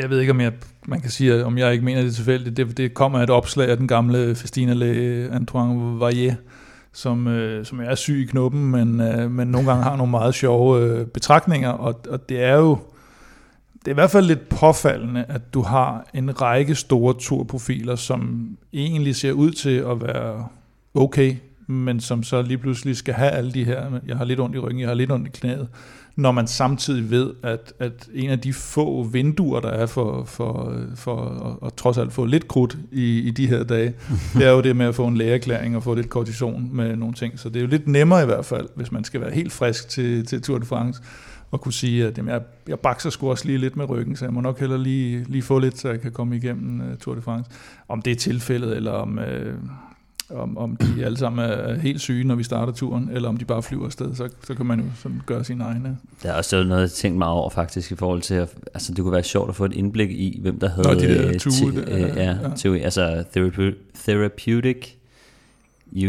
Jeg 0.02 0.10
ved 0.10 0.20
ikke, 0.20 0.32
om 0.32 0.42
jeg, 0.42 0.54
man 0.86 1.02
kan 1.02 1.10
sige, 1.10 1.46
om 1.46 1.58
jeg 1.58 1.74
ikke 1.74 1.86
mener 1.86 2.02
det 2.02 2.16
tilfældigt. 2.16 2.58
Det, 2.58 2.78
det 2.78 2.94
kommer 2.94 3.20
af 3.20 3.24
et 3.24 3.30
opslag 3.30 3.70
af 3.70 3.78
den 3.78 3.88
gamle 3.88 4.36
Festina-læge 4.36 5.32
Antoine 5.32 6.00
Varier, 6.00 6.36
som, 6.94 7.28
øh, 7.28 7.66
som 7.66 7.80
er 7.80 7.96
syg 7.96 8.22
i 8.22 8.26
knuppen, 8.26 8.72
men, 8.72 9.02
øh, 9.02 9.32
men 9.32 9.48
nogle 9.48 9.68
gange 9.68 9.84
har 9.84 9.96
nogle 9.96 10.12
meget 10.12 10.36
sjove 10.36 10.82
øh, 10.82 11.08
betragtninger, 11.08 11.70
og, 11.70 12.00
og 12.10 12.30
det 12.30 12.44
er 12.44 12.56
jo 12.56 12.78
det 13.86 13.92
er 13.92 13.94
i 13.94 14.02
hvert 14.02 14.12
fald 14.12 14.26
lidt 14.26 14.50
påfaldende, 14.50 15.26
at 15.28 15.54
du 15.54 15.62
har 15.62 16.06
en 16.14 16.42
række 16.42 16.76
store 16.76 17.14
turprofiler, 17.20 17.96
som 17.96 18.50
egentlig 18.74 19.16
ser 19.16 19.32
ud 19.32 19.52
til 19.52 19.78
at 19.78 20.02
være 20.02 20.48
okay, 20.94 21.36
men 21.68 22.00
som 22.00 22.24
så 22.24 22.42
lige 22.42 22.58
pludselig 22.58 22.98
skal 22.98 23.14
have 23.14 23.32
alle 23.32 23.52
de 23.52 23.64
her, 23.64 24.00
jeg 24.08 24.18
har 24.18 24.26
lidt 24.26 24.40
ondt 24.40 24.56
i 24.56 24.60
ryggen, 24.60 24.80
jeg 24.80 24.88
har 24.88 24.96
lidt 24.96 25.12
ondt 25.12 25.28
i 25.28 25.32
knæet, 25.40 25.68
når 26.16 26.32
man 26.32 26.48
samtidig 26.48 27.12
ved, 27.12 27.34
at, 27.44 27.74
at 27.80 28.08
en 28.14 28.30
af 28.30 28.40
de 28.40 28.54
få 28.54 29.04
vinduer, 29.04 29.60
der 29.60 29.70
er 29.70 29.86
for, 29.86 30.24
for, 30.24 30.76
for 30.96 31.26
at, 31.62 31.68
at 31.68 31.74
trods 31.74 31.98
alt 31.98 32.14
få 32.14 32.26
lidt 32.26 32.48
krudt 32.48 32.78
i, 32.92 33.20
i 33.20 33.32
de 33.32 33.48
her 33.48 33.64
dage, 33.64 33.94
det 34.34 34.48
er 34.48 34.52
jo 34.52 34.62
det 34.62 34.76
med 34.76 34.86
at 34.86 34.96
få 34.96 35.08
en 35.08 35.18
lægeerklæring 35.18 35.76
og 35.76 35.84
få 35.84 35.94
lidt 35.94 36.10
kortison 36.10 36.70
med 36.72 36.96
nogle 36.96 37.14
ting. 37.14 37.40
Så 37.40 37.50
det 37.50 37.56
er 37.56 37.62
jo 37.62 37.68
lidt 37.68 37.88
nemmere 37.88 38.24
i 38.24 38.26
hvert 38.26 38.46
fald, 38.46 38.68
hvis 38.76 38.92
man 38.92 39.04
skal 39.04 39.22
være 39.22 39.32
helt 39.32 39.52
frisk 39.52 39.90
til, 39.90 40.26
til 40.26 40.42
Tour 40.42 40.58
de 40.58 40.66
France, 40.66 41.02
og 41.52 41.62
kunne 41.62 41.74
sige, 41.74 42.08
at 42.08 42.18
jamen, 42.18 42.34
jeg, 42.34 42.42
jeg 42.68 42.80
bakser 42.80 43.10
sgu 43.10 43.30
også 43.30 43.46
lige 43.46 43.58
lidt 43.58 43.78
med 43.78 43.90
ryggen, 43.90 44.16
så 44.16 44.26
jeg 44.26 44.34
må 44.34 44.42
nok 44.42 44.60
heller 44.60 44.78
lige, 44.78 45.26
lige 45.28 45.42
få 45.42 45.60
lidt, 45.60 45.78
så 45.78 45.90
jeg 45.90 46.02
kan 46.02 46.12
komme 46.12 46.36
igennem 46.36 46.80
uh, 46.80 46.98
Tour 46.98 47.16
de 47.16 47.22
France. 47.22 47.52
Om 47.88 48.02
det 48.02 48.12
er 48.12 48.16
tilfældet, 48.16 48.78
eller 48.78 48.92
om... 48.92 49.18
Uh, 49.18 49.70
om, 50.30 50.58
om 50.58 50.76
de 50.76 51.06
alle 51.06 51.18
sammen 51.18 51.46
er 51.46 51.80
helt 51.80 52.02
syge, 52.02 52.24
når 52.24 52.36
vi 52.36 52.44
starter 52.44 52.74
turen, 52.74 53.10
eller 53.14 53.30
om 53.30 53.38
de 53.38 53.46
bare 53.46 53.64
flyver 53.64 53.86
afsted, 53.86 54.16
så, 54.16 54.30
så 54.44 54.56
kan 54.56 54.66
man 54.66 54.80
jo 54.80 54.86
sådan 54.96 55.22
gøre 55.26 55.44
sin 55.44 55.62
egne. 55.62 55.98
Der 56.24 56.32
er 56.32 56.34
også 56.34 56.64
noget, 56.64 56.82
jeg 56.82 56.92
tænkt 56.92 57.18
meget 57.18 57.34
over 57.34 57.50
faktisk, 57.50 57.92
i 57.92 57.96
forhold 57.96 58.22
til, 58.22 58.34
at 58.34 58.50
altså, 58.74 58.94
det 58.94 59.04
kunne 59.04 59.14
være 59.14 59.24
sjovt 59.24 59.50
at 59.50 59.56
få 59.56 59.66
et 59.66 59.74
indblik 59.74 60.12
i, 60.12 60.40
hvem 60.42 60.60
der 60.60 60.70
havde... 60.70 60.88
Nå, 60.88 60.94
de 60.94 61.08
der 61.08 61.40
tue, 61.40 61.72
te, 61.72 61.86
ja, 61.88 61.98
ja, 61.98 62.24
ja. 62.24 62.56
Teori, 62.56 62.82
altså 62.82 63.24
therapeutic 63.96 64.88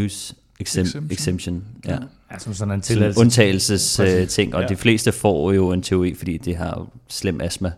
use 0.05 0.35
exemption. 0.59 1.07
exemption 1.11 1.63
ja. 1.85 1.91
ja. 1.91 1.97
Altså 2.29 2.53
sådan 2.53 2.73
en 2.73 2.81
tilladelse. 2.81 3.19
Undtagelses 3.19 3.99
uh, 3.99 4.27
ting, 4.27 4.55
og 4.55 4.61
ja. 4.61 4.67
de 4.67 4.75
fleste 4.75 5.11
får 5.11 5.51
jo 5.51 5.71
en 5.71 5.81
teori, 5.81 6.13
fordi 6.13 6.37
de 6.37 6.55
har 6.55 6.87
slem 7.07 7.41
astma. 7.41 7.71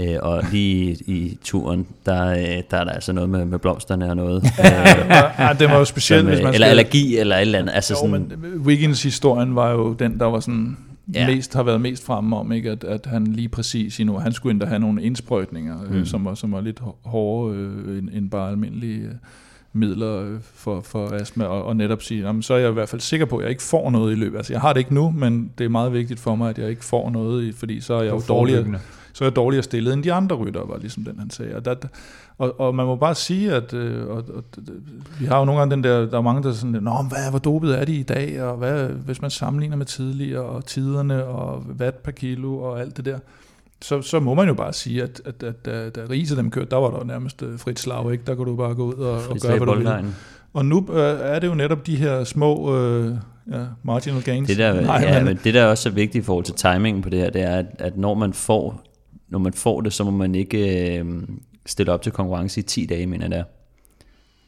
Øh, 0.00 0.16
og 0.22 0.42
lige 0.52 0.92
i, 0.92 1.12
i 1.12 1.38
turen, 1.44 1.86
der, 2.06 2.26
øh, 2.26 2.62
der 2.70 2.76
er 2.76 2.84
der 2.84 2.92
altså 2.92 3.12
noget 3.12 3.30
med, 3.30 3.44
med 3.44 3.58
blomsterne 3.58 4.10
og 4.10 4.16
noget. 4.16 4.44
ja, 5.38 5.56
det 5.58 5.68
var 5.68 5.78
jo 5.78 5.84
specielt, 5.84 6.24
hvis 6.26 6.42
man 6.42 6.54
Eller 6.54 6.66
skal... 6.66 6.70
allergi, 6.70 7.18
eller 7.18 7.36
et 7.36 7.40
eller 7.40 7.58
andet. 7.58 7.72
Altså 7.74 7.94
jo, 7.94 7.98
sådan... 7.98 8.32
men 8.40 8.60
Wiggins 8.60 9.02
historien 9.02 9.54
var 9.54 9.70
jo 9.70 9.92
den, 9.92 10.18
der 10.18 10.26
var 10.26 10.40
sådan 10.40 10.76
ja. 11.14 11.26
mest 11.26 11.54
har 11.54 11.62
været 11.62 11.80
mest 11.80 12.04
fremme 12.04 12.36
om, 12.36 12.52
ikke? 12.52 12.70
At, 12.70 12.84
at 12.84 13.06
han 13.06 13.26
lige 13.26 13.48
præcis 13.48 13.98
i 13.98 14.04
nu, 14.04 14.18
han 14.18 14.32
skulle 14.32 14.50
endda 14.50 14.66
have 14.66 14.78
nogle 14.78 15.02
indsprøjtninger, 15.02 15.82
øh, 15.84 15.90
mm. 15.90 15.96
øh, 15.96 16.06
som, 16.06 16.24
var, 16.24 16.34
som 16.34 16.52
var 16.52 16.60
lidt 16.60 16.80
hårdere 17.04 17.56
øh, 17.56 17.98
end, 17.98 18.08
end 18.12 18.30
bare 18.30 18.50
almindelige 18.50 19.00
øh, 19.00 19.14
midler 19.72 20.22
øh, 20.22 20.38
for, 20.54 20.80
for 20.80 21.08
astma, 21.08 21.44
og, 21.44 21.64
og 21.64 21.76
netop 21.76 22.02
sige, 22.02 22.26
jamen, 22.26 22.42
så 22.42 22.54
er 22.54 22.58
jeg 22.58 22.70
i 22.70 22.72
hvert 22.72 22.88
fald 22.88 23.00
sikker 23.00 23.26
på, 23.26 23.36
at 23.36 23.42
jeg 23.42 23.50
ikke 23.50 23.62
får 23.62 23.90
noget 23.90 24.12
i 24.12 24.14
løbet. 24.14 24.36
Altså 24.36 24.52
jeg 24.52 24.60
har 24.60 24.72
det 24.72 24.80
ikke 24.80 24.94
nu, 24.94 25.10
men 25.10 25.50
det 25.58 25.64
er 25.64 25.68
meget 25.68 25.92
vigtigt 25.92 26.20
for 26.20 26.34
mig, 26.34 26.50
at 26.50 26.58
jeg 26.58 26.70
ikke 26.70 26.84
får 26.84 27.10
noget, 27.10 27.44
i, 27.44 27.52
fordi 27.52 27.80
så 27.80 27.94
er 27.94 28.02
jeg 28.02 28.12
jo 28.12 28.22
dårligere 28.28 28.64
så 29.12 29.24
er 29.24 29.28
jeg 29.28 29.36
dårligere 29.36 29.62
stillet 29.62 29.92
end 29.92 30.02
de 30.02 30.12
andre 30.12 30.36
rytter, 30.36 30.66
var 30.66 30.78
ligesom 30.78 31.04
den, 31.04 31.18
han 31.18 31.30
sagde. 31.30 31.56
Og, 31.56 31.64
der, 31.64 31.74
og, 32.38 32.60
og 32.60 32.74
man 32.74 32.86
må 32.86 32.96
bare 32.96 33.14
sige, 33.14 33.52
at 33.52 33.74
øh, 33.74 34.08
og, 34.08 34.16
og, 34.16 34.44
vi 35.20 35.26
har 35.26 35.38
jo 35.38 35.44
nogle 35.44 35.58
gange 35.58 35.74
den 35.74 35.84
der, 35.84 36.06
der 36.06 36.18
er 36.18 36.22
mange, 36.22 36.42
der 36.42 36.48
er 36.48 36.52
sådan, 36.52 36.82
Nå, 36.82 37.04
hvad, 37.08 37.30
hvor 37.30 37.38
dopet 37.38 37.80
er 37.80 37.84
de 37.84 37.94
i 37.94 38.02
dag, 38.02 38.42
og 38.42 38.56
hvad, 38.56 38.88
hvis 38.88 39.22
man 39.22 39.30
sammenligner 39.30 39.76
med 39.76 39.86
tidligere, 39.86 40.42
og 40.42 40.64
tiderne, 40.64 41.24
og 41.24 41.64
watt 41.80 42.02
per 42.02 42.12
kilo, 42.12 42.58
og 42.58 42.80
alt 42.80 42.96
det 42.96 43.04
der, 43.04 43.18
så, 43.82 44.02
så 44.02 44.20
må 44.20 44.34
man 44.34 44.48
jo 44.48 44.54
bare 44.54 44.72
sige, 44.72 45.02
at, 45.02 45.22
at, 45.24 45.42
at 45.42 45.66
da, 45.66 45.88
da 45.88 46.00
Riese 46.10 46.36
dem 46.36 46.50
kørte, 46.50 46.70
der 46.70 46.76
var 46.76 46.90
der 46.90 47.04
nærmest 47.04 47.42
øh, 47.42 47.58
frit 47.58 47.78
slag, 47.78 48.12
ikke? 48.12 48.24
Der 48.26 48.34
kunne 48.34 48.50
du 48.50 48.56
bare 48.56 48.74
gå 48.74 48.84
ud 48.84 48.94
og, 48.94 49.12
og 49.12 49.36
gøre, 49.42 49.56
hvad 49.58 49.66
du 49.66 49.74
vil. 49.74 50.12
Og 50.54 50.64
nu 50.64 50.86
øh, 50.92 51.20
er 51.20 51.38
det 51.38 51.46
jo 51.46 51.54
netop 51.54 51.86
de 51.86 51.96
her 51.96 52.24
små 52.24 52.76
øh, 52.76 53.14
ja, 53.50 53.58
marginal 53.82 54.22
gains. 54.22 54.48
Det 54.48 54.58
der, 54.58 54.80
Nej, 54.80 55.00
ja, 55.02 55.24
men 55.24 55.38
det 55.44 55.54
der 55.54 55.62
er 55.62 55.66
også 55.66 55.82
så 55.82 55.90
vigtigt 55.90 56.22
i 56.22 56.26
forhold 56.26 56.44
til 56.44 56.54
timingen 56.54 57.02
på 57.02 57.08
det 57.08 57.18
her, 57.18 57.30
det 57.30 57.42
er, 57.42 57.56
at, 57.56 57.66
at 57.78 57.96
når 57.96 58.14
man 58.14 58.32
får 58.32 58.82
når 59.30 59.38
man 59.38 59.52
får 59.52 59.80
det, 59.80 59.92
så 59.92 60.04
må 60.04 60.10
man 60.10 60.34
ikke 60.34 60.98
øh, 60.98 61.22
stille 61.66 61.92
op 61.92 62.02
til 62.02 62.12
konkurrence 62.12 62.60
i 62.60 62.62
10 62.62 62.86
dage, 62.86 63.06
mener 63.06 63.24
jeg 63.24 63.30
der. 63.30 63.44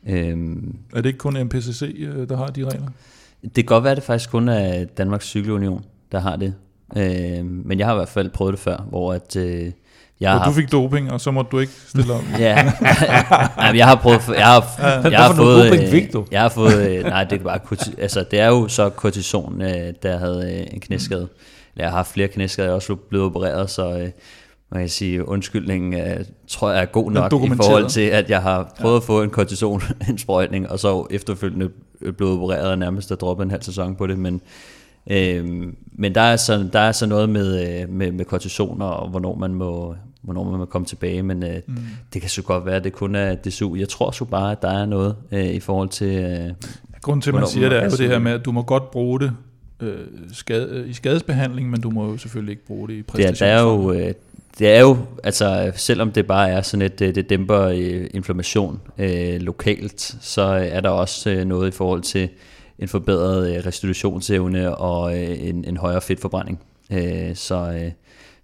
Øhm, 0.07 0.77
er 0.93 1.01
det 1.01 1.07
ikke 1.07 1.19
kun 1.19 1.45
MPCC, 1.45 1.83
øh, 1.99 2.29
der 2.29 2.37
har 2.37 2.47
de 2.47 2.65
regler? 2.65 2.89
Det 3.43 3.55
kan 3.55 3.65
godt 3.65 3.85
være, 3.85 3.91
at 3.91 3.97
det 3.97 4.05
faktisk 4.05 4.31
kun 4.31 4.49
er 4.49 4.85
Danmarks 4.85 5.27
Cykelunion, 5.27 5.85
der 6.13 6.21
har 6.21 6.37
det. 6.37 6.55
Øh, 6.97 7.45
men 7.45 7.79
jeg 7.79 7.87
har 7.87 7.95
i 7.95 7.97
hvert 7.97 8.09
fald 8.09 8.31
prøvet 8.31 8.53
det 8.53 8.61
før, 8.61 8.77
hvor 8.89 9.13
at, 9.13 9.37
øh, 9.37 9.71
jeg 10.21 10.41
og 10.41 10.47
du 10.47 10.53
fik 10.53 10.73
doping, 10.73 11.13
og 11.13 11.21
så 11.21 11.31
måtte 11.31 11.51
du 11.51 11.59
ikke 11.59 11.73
stille 11.73 12.15
op. 12.15 12.23
ja, 12.39 12.65
nej, 13.57 13.73
jeg 13.77 13.87
har 13.87 13.95
prøvet, 13.95 14.29
jeg 14.29 14.47
har, 14.47 14.65
jeg, 15.09 15.19
har 15.19 15.35
fået, 15.35 15.73
doping 15.73 15.89
fik 15.89 16.13
du? 16.13 16.27
jeg 16.31 16.41
har 16.41 16.49
fået, 16.49 17.03
nej, 17.05 17.25
det 17.25 17.41
er 17.41 17.45
bare, 17.45 17.61
altså 17.99 18.25
det 18.31 18.41
er 18.41 18.47
jo 18.47 18.69
så 18.69 18.89
kortison, 18.89 19.61
der 20.03 20.19
havde 20.19 20.73
en 20.75 20.81
knæskade. 20.81 21.29
Jeg 21.77 21.87
har 21.87 21.97
haft 21.97 22.13
flere 22.13 22.29
knæskader, 22.29 22.69
jeg 22.69 22.73
er 22.73 22.75
også 22.75 22.95
blevet 22.95 23.27
opereret, 23.27 23.71
så 23.71 24.11
man 24.73 24.81
kan 24.81 24.89
sige, 24.89 25.29
undskyldningen 25.29 25.95
uh, 25.95 26.25
tror 26.49 26.71
jeg 26.71 26.83
er 26.83 26.87
god 26.87 27.13
nok 27.13 27.33
i 27.33 27.49
forhold 27.57 27.89
til, 27.89 28.01
at 28.01 28.31
jeg 28.31 28.43
har 28.43 28.75
prøvet 28.81 28.95
ja. 28.95 28.97
at 28.97 29.03
få 29.03 29.23
en 29.23 29.31
kortisonindsprøjtning, 29.31 30.71
og 30.71 30.79
så 30.79 31.07
efterfølgende 31.11 31.71
blevet 32.17 32.35
opereret 32.35 32.71
og 32.71 32.79
nærmest 32.79 33.13
at 33.13 33.21
droppe 33.21 33.43
en 33.43 33.51
halv 33.51 33.63
sæson 33.63 33.97
på 33.97 34.07
det, 34.07 34.19
men 34.19 34.41
øh, 35.11 35.73
men 35.93 36.15
der 36.15 36.21
er, 36.21 36.37
så, 36.37 36.69
der 36.73 36.79
er 36.79 36.93
så 36.93 37.07
noget 37.07 37.29
med, 37.29 37.81
øh, 37.83 37.89
med, 37.89 38.13
med 38.13 38.25
kortisoner 38.25 38.87
og 38.87 39.09
hvornår 39.09 39.35
man 39.35 39.55
må, 39.55 39.95
hvornår 40.23 40.51
man 40.51 40.59
må 40.59 40.65
komme 40.65 40.87
tilbage, 40.87 41.23
men 41.23 41.43
øh, 41.43 41.61
mm. 41.67 41.77
det 42.13 42.21
kan 42.21 42.31
så 42.31 42.43
godt 42.43 42.67
være, 42.67 42.77
at 42.77 42.85
det 42.85 42.93
kun 42.93 43.15
er 43.15 43.35
DSU. 43.35 43.77
Jeg 43.77 43.89
tror 43.89 44.11
så 44.11 44.25
bare, 44.25 44.53
at 44.53 44.63
der 44.63 44.71
er 44.71 44.87
noget 44.87 45.17
øh, 45.33 45.47
i 45.47 45.61
forhold 45.61 45.89
til... 45.89 46.17
Øh, 46.17 46.51
Grunden 47.03 47.21
til, 47.21 47.31
at 47.31 47.35
man 47.35 47.47
siger 47.47 47.69
det, 47.69 47.79
er 47.79 47.85
jo 47.85 47.91
det 47.91 48.09
her 48.09 48.19
med, 48.19 48.33
at 48.33 48.45
du 48.45 48.53
må 48.53 48.63
godt 48.63 48.91
bruge 48.91 49.21
det 49.21 49.33
øh, 49.81 50.07
skade, 50.33 50.69
øh, 50.71 50.91
i 50.91 50.93
skadesbehandling, 50.93 51.71
men 51.71 51.81
du 51.81 51.91
må 51.91 52.11
jo 52.11 52.17
selvfølgelig 52.17 52.53
ikke 52.53 52.67
bruge 52.67 52.89
det 52.89 52.95
i 52.95 53.03
præstation. 53.03 53.49
Ja, 53.49 53.55
der 53.55 53.59
er 53.59 53.63
jo... 53.63 53.93
Øh, 53.93 54.15
det 54.59 54.69
er 54.69 54.81
jo, 54.81 54.97
altså 55.25 55.73
selvom 55.77 56.13
det 56.13 56.27
bare 56.27 56.51
er 56.51 56.63
sådan 56.63 56.87
et, 56.87 56.99
det 56.99 57.31
dæmper 57.31 57.61
øh, 57.61 58.07
inflammation 58.15 58.81
øh, 58.99 59.41
lokalt, 59.41 60.15
så 60.21 60.43
er 60.43 60.81
der 60.81 60.91
også 60.91 61.31
øh, 61.31 61.45
noget 61.45 61.69
i 61.69 61.77
forhold 61.77 62.03
til 62.03 62.29
en 62.79 62.89
forbedret 62.89 63.57
øh, 63.57 63.67
restitutionsevne 63.67 64.77
og 64.77 65.19
øh, 65.19 65.49
en, 65.49 65.65
en 65.65 65.77
højere 65.77 66.01
fedtforbrænding. 66.01 66.61
Øh, 66.93 67.35
så, 67.35 67.81
øh, 67.83 67.91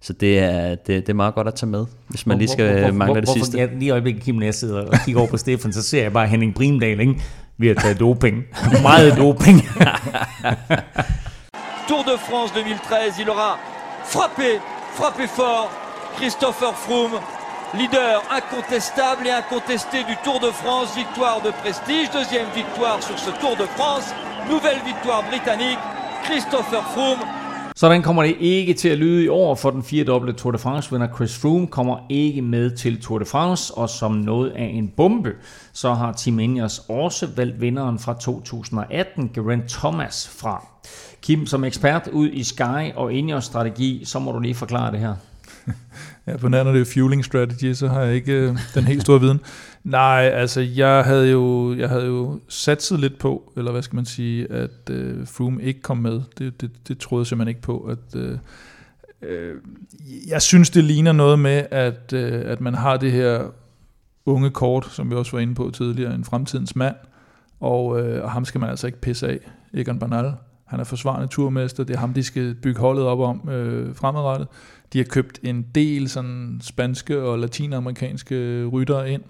så 0.01 0.13
det 0.13 0.39
er, 0.39 0.69
det, 0.69 0.87
det 0.87 1.09
er 1.09 1.13
meget 1.13 1.35
godt 1.35 1.47
at 1.47 1.53
tage 1.53 1.69
med, 1.69 1.85
hvis 2.07 2.25
man 2.25 2.37
lige 2.37 2.47
skal 2.47 2.79
hvor, 2.81 2.91
mangle 2.91 3.13
hvor, 3.13 3.21
det 3.21 3.29
sidste. 3.29 3.57
Jeg, 3.57 3.69
lige 3.73 3.85
i 3.85 3.89
øjeblikket, 3.89 4.23
Kim, 4.23 4.35
når 4.35 4.45
jeg 4.45 4.55
sidder 4.55 4.81
og 4.81 4.93
kigger 5.05 5.21
over 5.21 5.29
på 5.29 5.37
Stefan, 5.37 5.73
så 5.73 5.81
ser 5.83 6.01
jeg 6.01 6.13
bare 6.13 6.27
Henning 6.27 6.55
Brimdal, 6.55 6.99
ikke? 6.99 7.21
Vi 7.57 7.67
har 7.67 7.73
taget 7.73 7.99
doping. 7.99 8.43
Meget 8.81 9.17
doping. 9.17 9.61
Tour 11.87 12.03
de 12.03 12.17
France 12.17 12.53
2013, 12.53 13.21
il 13.21 13.29
aura 13.29 13.59
frappé, 14.03 14.49
frappé 14.97 15.27
fort 15.27 15.88
Christopher 16.17 16.71
Froome, 16.83 17.17
leader 17.79 18.09
incontestable 18.37 19.27
et 19.27 19.35
incontesté 19.41 19.97
du 20.09 20.15
Tour 20.25 20.39
de 20.47 20.51
France, 20.61 20.89
victoire 20.95 21.39
de 21.47 21.51
prestige, 21.63 22.07
deuxième 22.19 22.49
victoire 22.61 23.03
sur 23.07 23.17
ce 23.25 23.31
Tour 23.41 23.55
de 23.63 23.67
France, 23.77 24.07
nouvelle 24.49 24.81
victoire 24.91 25.23
britannique, 25.31 25.79
Christopher 26.25 26.81
Froome 26.93 27.23
Sådan 27.75 28.01
kommer 28.01 28.23
det 28.23 28.35
ikke 28.39 28.73
til 28.73 28.89
at 28.89 28.97
lyde 28.97 29.23
i 29.23 29.27
år, 29.27 29.55
for 29.55 29.69
den 29.69 29.83
firedobbelte 29.83 30.39
Tour 30.39 30.51
de 30.51 30.57
France-vinder 30.57 31.07
Chris 31.15 31.37
Froome 31.37 31.67
kommer 31.67 31.97
ikke 32.09 32.41
med 32.41 32.71
til 32.71 33.01
Tour 33.01 33.19
de 33.19 33.25
France, 33.25 33.73
og 33.73 33.89
som 33.89 34.11
noget 34.11 34.49
af 34.49 34.71
en 34.73 34.91
bombe, 34.97 35.31
så 35.73 35.93
har 35.93 36.11
Team 36.11 36.39
Ineos 36.39 36.81
også 36.89 37.27
valgt 37.35 37.61
vinderen 37.61 37.99
fra 37.99 38.13
2018, 38.13 39.31
Geraint 39.33 39.69
Thomas 39.69 40.29
fra. 40.39 40.65
Kim, 41.21 41.45
som 41.45 41.63
ekspert 41.63 42.07
ud 42.07 42.29
i 42.29 42.43
Sky 42.43 42.93
og 42.95 43.13
Ingers 43.13 43.45
strategi, 43.45 44.01
så 44.05 44.19
må 44.19 44.31
du 44.31 44.39
lige 44.39 44.55
forklare 44.55 44.91
det 44.91 44.99
her. 44.99 45.15
ja, 46.27 46.37
på 46.37 46.47
nær 46.47 46.63
når 46.63 46.71
det 46.71 46.81
er 46.81 46.85
fueling 46.93 47.25
strategy, 47.25 47.73
så 47.73 47.87
har 47.87 48.01
jeg 48.01 48.15
ikke 48.15 48.33
øh, 48.33 48.57
den 48.73 48.83
helt 48.83 49.01
store 49.01 49.19
viden. 49.19 49.39
Nej, 49.83 50.31
altså 50.33 50.61
jeg 50.61 51.03
havde 51.03 51.31
jo, 51.31 51.75
jeg 51.75 51.89
havde 51.89 52.05
jo 52.05 52.39
satset 52.47 52.99
lidt 52.99 53.19
på, 53.19 53.53
eller 53.57 53.71
hvad 53.71 53.81
skal 53.81 53.95
man 53.95 54.05
sige, 54.05 54.51
at 54.51 54.89
øh, 54.89 55.27
Froome 55.27 55.63
ikke 55.63 55.81
kom 55.81 55.97
med. 55.97 56.21
Det, 56.37 56.61
det, 56.61 56.71
det 56.87 56.97
troede 56.97 57.21
jeg 57.21 57.27
simpelthen 57.27 57.49
ikke 57.49 57.61
på. 57.61 57.79
At, 57.79 58.15
øh, 58.15 58.37
øh, 59.21 59.55
jeg 60.27 60.41
synes, 60.41 60.69
det 60.69 60.83
ligner 60.83 61.11
noget 61.11 61.39
med, 61.39 61.65
at, 61.71 62.13
øh, 62.13 62.41
at 62.45 62.61
man 62.61 62.73
har 62.73 62.97
det 62.97 63.11
her 63.11 63.43
unge 64.25 64.49
kort, 64.49 64.87
som 64.91 65.09
vi 65.09 65.15
også 65.15 65.31
var 65.31 65.39
inde 65.39 65.55
på 65.55 65.71
tidligere, 65.73 66.15
en 66.15 66.25
fremtidens 66.25 66.75
mand, 66.75 66.95
og, 67.59 68.01
øh, 68.01 68.23
og 68.23 68.31
ham 68.31 68.45
skal 68.45 68.61
man 68.61 68.69
altså 68.69 68.87
ikke 68.87 69.01
pisse 69.01 69.27
af, 69.27 69.39
Egon 69.73 69.99
Bernal. 69.99 70.33
Han 70.69 70.79
er 70.79 70.83
forsvarende 70.83 71.27
turmester, 71.27 71.83
det 71.83 71.95
er 71.95 71.99
ham, 71.99 72.13
de 72.13 72.23
skal 72.23 72.55
bygge 72.55 72.79
holdet 72.79 73.05
op 73.05 73.19
om 73.19 73.49
øh, 73.49 73.95
fremadrettet. 73.95 74.47
De 74.93 74.97
har 74.97 75.05
købt 75.05 75.39
en 75.43 75.65
del 75.75 76.09
sådan 76.09 76.59
spanske 76.61 77.21
og 77.21 77.39
latinamerikanske 77.39 78.65
ryttere 78.65 79.11
ind, 79.11 79.21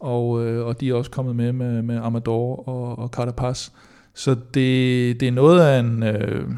og, 0.00 0.46
øh, 0.46 0.66
og 0.66 0.80
de 0.80 0.90
er 0.90 0.94
også 0.94 1.10
kommet 1.10 1.36
med 1.36 1.52
med, 1.52 1.82
med 1.82 1.96
Amador 1.96 2.68
og, 2.68 2.98
og 2.98 3.08
Carapaz. 3.08 3.70
Så 4.14 4.34
det, 4.34 5.20
det 5.20 5.28
er 5.28 5.32
noget 5.32 5.60
af 5.60 5.80
en... 5.80 6.02
Øh, 6.02 6.48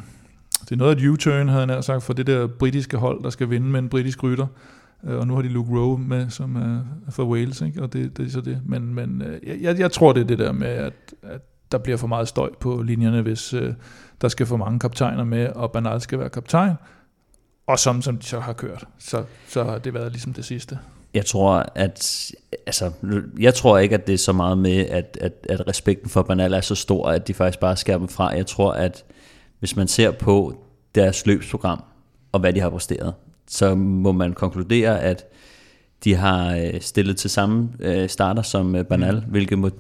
det 0.61 0.73
er 0.73 0.77
noget 0.77 0.97
af 0.97 1.01
et 1.03 1.09
U-turn, 1.09 1.49
havde 1.49 1.73
jeg 1.73 1.85
sagt, 1.85 2.03
for 2.03 2.13
det 2.13 2.27
der 2.27 2.47
britiske 2.47 2.97
hold, 2.97 3.23
der 3.23 3.31
skal 3.31 3.51
vinde 3.51 3.67
med 3.67 3.79
en 3.79 3.89
britisk 3.89 4.23
rytter. 4.23 4.47
Øh, 5.05 5.19
og 5.19 5.27
nu 5.27 5.35
har 5.35 5.43
de 5.43 5.49
Luke 5.49 5.71
Rowe 5.71 5.99
med, 5.99 6.31
som 6.31 6.57
er 6.57 6.81
fra 7.11 7.25
Wales, 7.25 7.61
ikke? 7.61 7.83
og 7.83 7.93
det, 7.93 8.17
det 8.17 8.27
er 8.27 8.31
så 8.31 8.41
det. 8.41 8.61
Men, 8.67 8.95
men 8.95 9.23
øh, 9.23 9.63
jeg, 9.63 9.79
jeg 9.79 9.93
tror, 9.93 10.13
det 10.13 10.21
er 10.21 10.27
det 10.27 10.39
der 10.39 10.53
med, 10.53 10.67
at, 10.67 11.15
at 11.23 11.41
der 11.73 11.79
bliver 11.79 11.97
for 11.97 12.07
meget 12.07 12.29
støj 12.29 12.51
på 12.61 12.83
linjerne, 12.83 13.23
hvis 13.23 13.55
øh, 13.55 13.75
der 14.21 14.29
skal 14.29 14.47
for 14.47 14.57
mange 14.57 14.79
kaptajner 14.79 15.25
med, 15.25 15.49
og 15.49 15.73
Bernal 15.73 16.01
skal 16.01 16.19
være 16.19 16.29
kaptajn. 16.29 16.75
Og 17.67 17.79
som, 17.79 18.03
som 18.03 18.17
de 18.17 18.27
så 18.27 18.41
har 18.41 18.53
kørt, 18.53 18.85
så, 18.99 19.25
så 19.49 19.65
har 19.65 19.79
det 19.79 19.95
været 19.95 20.13
ligesom 20.13 20.33
det 20.33 20.45
sidste. 20.45 20.79
Jeg 21.15 21.27
tror, 21.27 21.67
at 21.75 22.31
altså, 22.67 22.93
jeg 23.39 23.55
tror 23.55 23.79
ikke, 23.79 23.95
at 23.95 24.07
det 24.07 24.13
er 24.13 24.19
så 24.19 24.33
meget 24.33 24.59
med, 24.59 24.87
at, 24.87 25.19
at, 25.21 25.33
at 25.49 25.69
respekten 25.69 26.11
for 26.11 26.23
Bernal 26.23 26.53
er 26.53 26.61
så 26.61 26.75
stor, 26.75 27.09
at 27.09 27.29
de 27.29 27.35
faktisk 27.35 27.61
bare 27.61 27.77
skærer 27.77 27.99
dem 27.99 28.09
fra. 28.09 28.29
Jeg 28.29 28.47
tror, 28.47 28.73
at 28.73 29.05
hvis 29.59 29.77
man 29.77 29.89
ser 29.89 30.11
på 30.11 30.65
deres 30.95 31.27
løbsprogram, 31.27 31.83
og 32.33 32.41
hvad 32.41 32.53
de 32.53 32.61
har 32.61 32.71
præsteret, 32.71 33.15
så 33.49 33.75
må 33.75 34.13
man 34.13 34.33
konkludere, 34.33 35.01
at 35.01 35.25
de 36.05 36.15
har 36.15 36.57
øh, 36.57 36.81
stillet 36.81 37.17
til 37.17 37.31
samme 37.31 37.69
øh, 37.81 38.09
starter 38.09 38.43
som 38.43 38.75
øh, 38.75 38.85
Bernal, 38.85 39.15
mm. 39.15 39.31
hvilket, 39.31 39.59
må, 39.59 39.71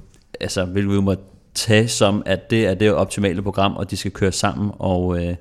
altså, 0.41 0.65
hvilket 0.65 0.93
vi 0.93 1.01
må 1.01 1.15
tage 1.59 1.89
som, 1.89 2.23
at 2.27 2.51
det 2.51 2.67
er 2.67 2.75
det 2.75 2.93
optimale 2.93 3.43
program, 3.43 3.77
og 3.77 3.91
de 3.91 3.97
skal 3.97 4.11
køre 4.11 4.33
sammen, 4.33 4.71
og 4.79 5.25
øh, 5.25 5.35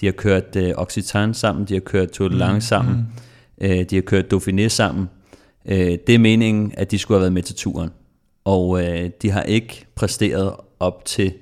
de 0.00 0.06
har 0.06 0.12
kørt 0.12 0.56
øh, 0.56 0.72
Occitan 0.76 1.34
sammen, 1.34 1.64
de 1.64 1.74
har 1.74 1.80
kørt 1.80 2.10
Tour 2.10 2.28
de 2.28 2.38
Lange 2.38 2.54
mm. 2.54 2.60
sammen, 2.60 2.96
mm. 2.96 3.66
øh, 3.66 3.84
de 3.90 3.94
har 3.94 4.02
kørt 4.02 4.32
Dauphiné 4.32 4.68
sammen, 4.68 5.08
Øh, 5.68 5.98
det 6.06 6.14
er 6.14 6.18
meningen, 6.18 6.72
at 6.76 6.90
de 6.90 6.98
skulle 6.98 7.16
have 7.16 7.22
været 7.22 7.32
med 7.32 7.42
til 7.42 7.54
turen, 7.54 7.90
og 8.44 8.84
øh, 8.84 9.10
de 9.22 9.30
har 9.30 9.42
ikke 9.42 9.86
præsteret 9.94 10.52
op 10.80 11.04
til 11.04 11.32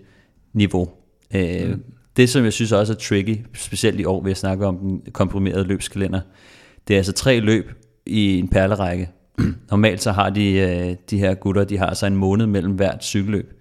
niveau. 0.52 0.88
Øh, 1.34 1.68
mm. 1.68 1.82
Det, 2.16 2.28
som 2.28 2.44
jeg 2.44 2.52
synes 2.52 2.72
også 2.72 2.92
er 2.92 2.96
tricky, 2.96 3.36
specielt 3.54 4.00
i 4.00 4.04
år, 4.04 4.22
vi 4.22 4.30
har 4.30 4.34
snakket 4.34 4.66
om 4.66 4.76
den 4.76 5.02
komprimerede 5.12 5.64
løbskalender, 5.64 6.20
det 6.88 6.94
er 6.94 6.98
altså 6.98 7.12
tre 7.12 7.40
løb 7.40 7.72
i 8.06 8.38
en 8.38 8.48
perlerække. 8.48 9.10
Normalt 9.70 10.02
så 10.02 10.12
har 10.12 10.30
de, 10.30 10.52
øh, 10.52 10.96
de 11.10 11.18
her 11.18 11.34
gutter, 11.34 11.64
de 11.64 11.78
har 11.78 11.86
altså 11.86 12.06
en 12.06 12.16
måned 12.16 12.46
mellem 12.46 12.72
hvert 12.72 13.04
cykelløb. 13.04 13.59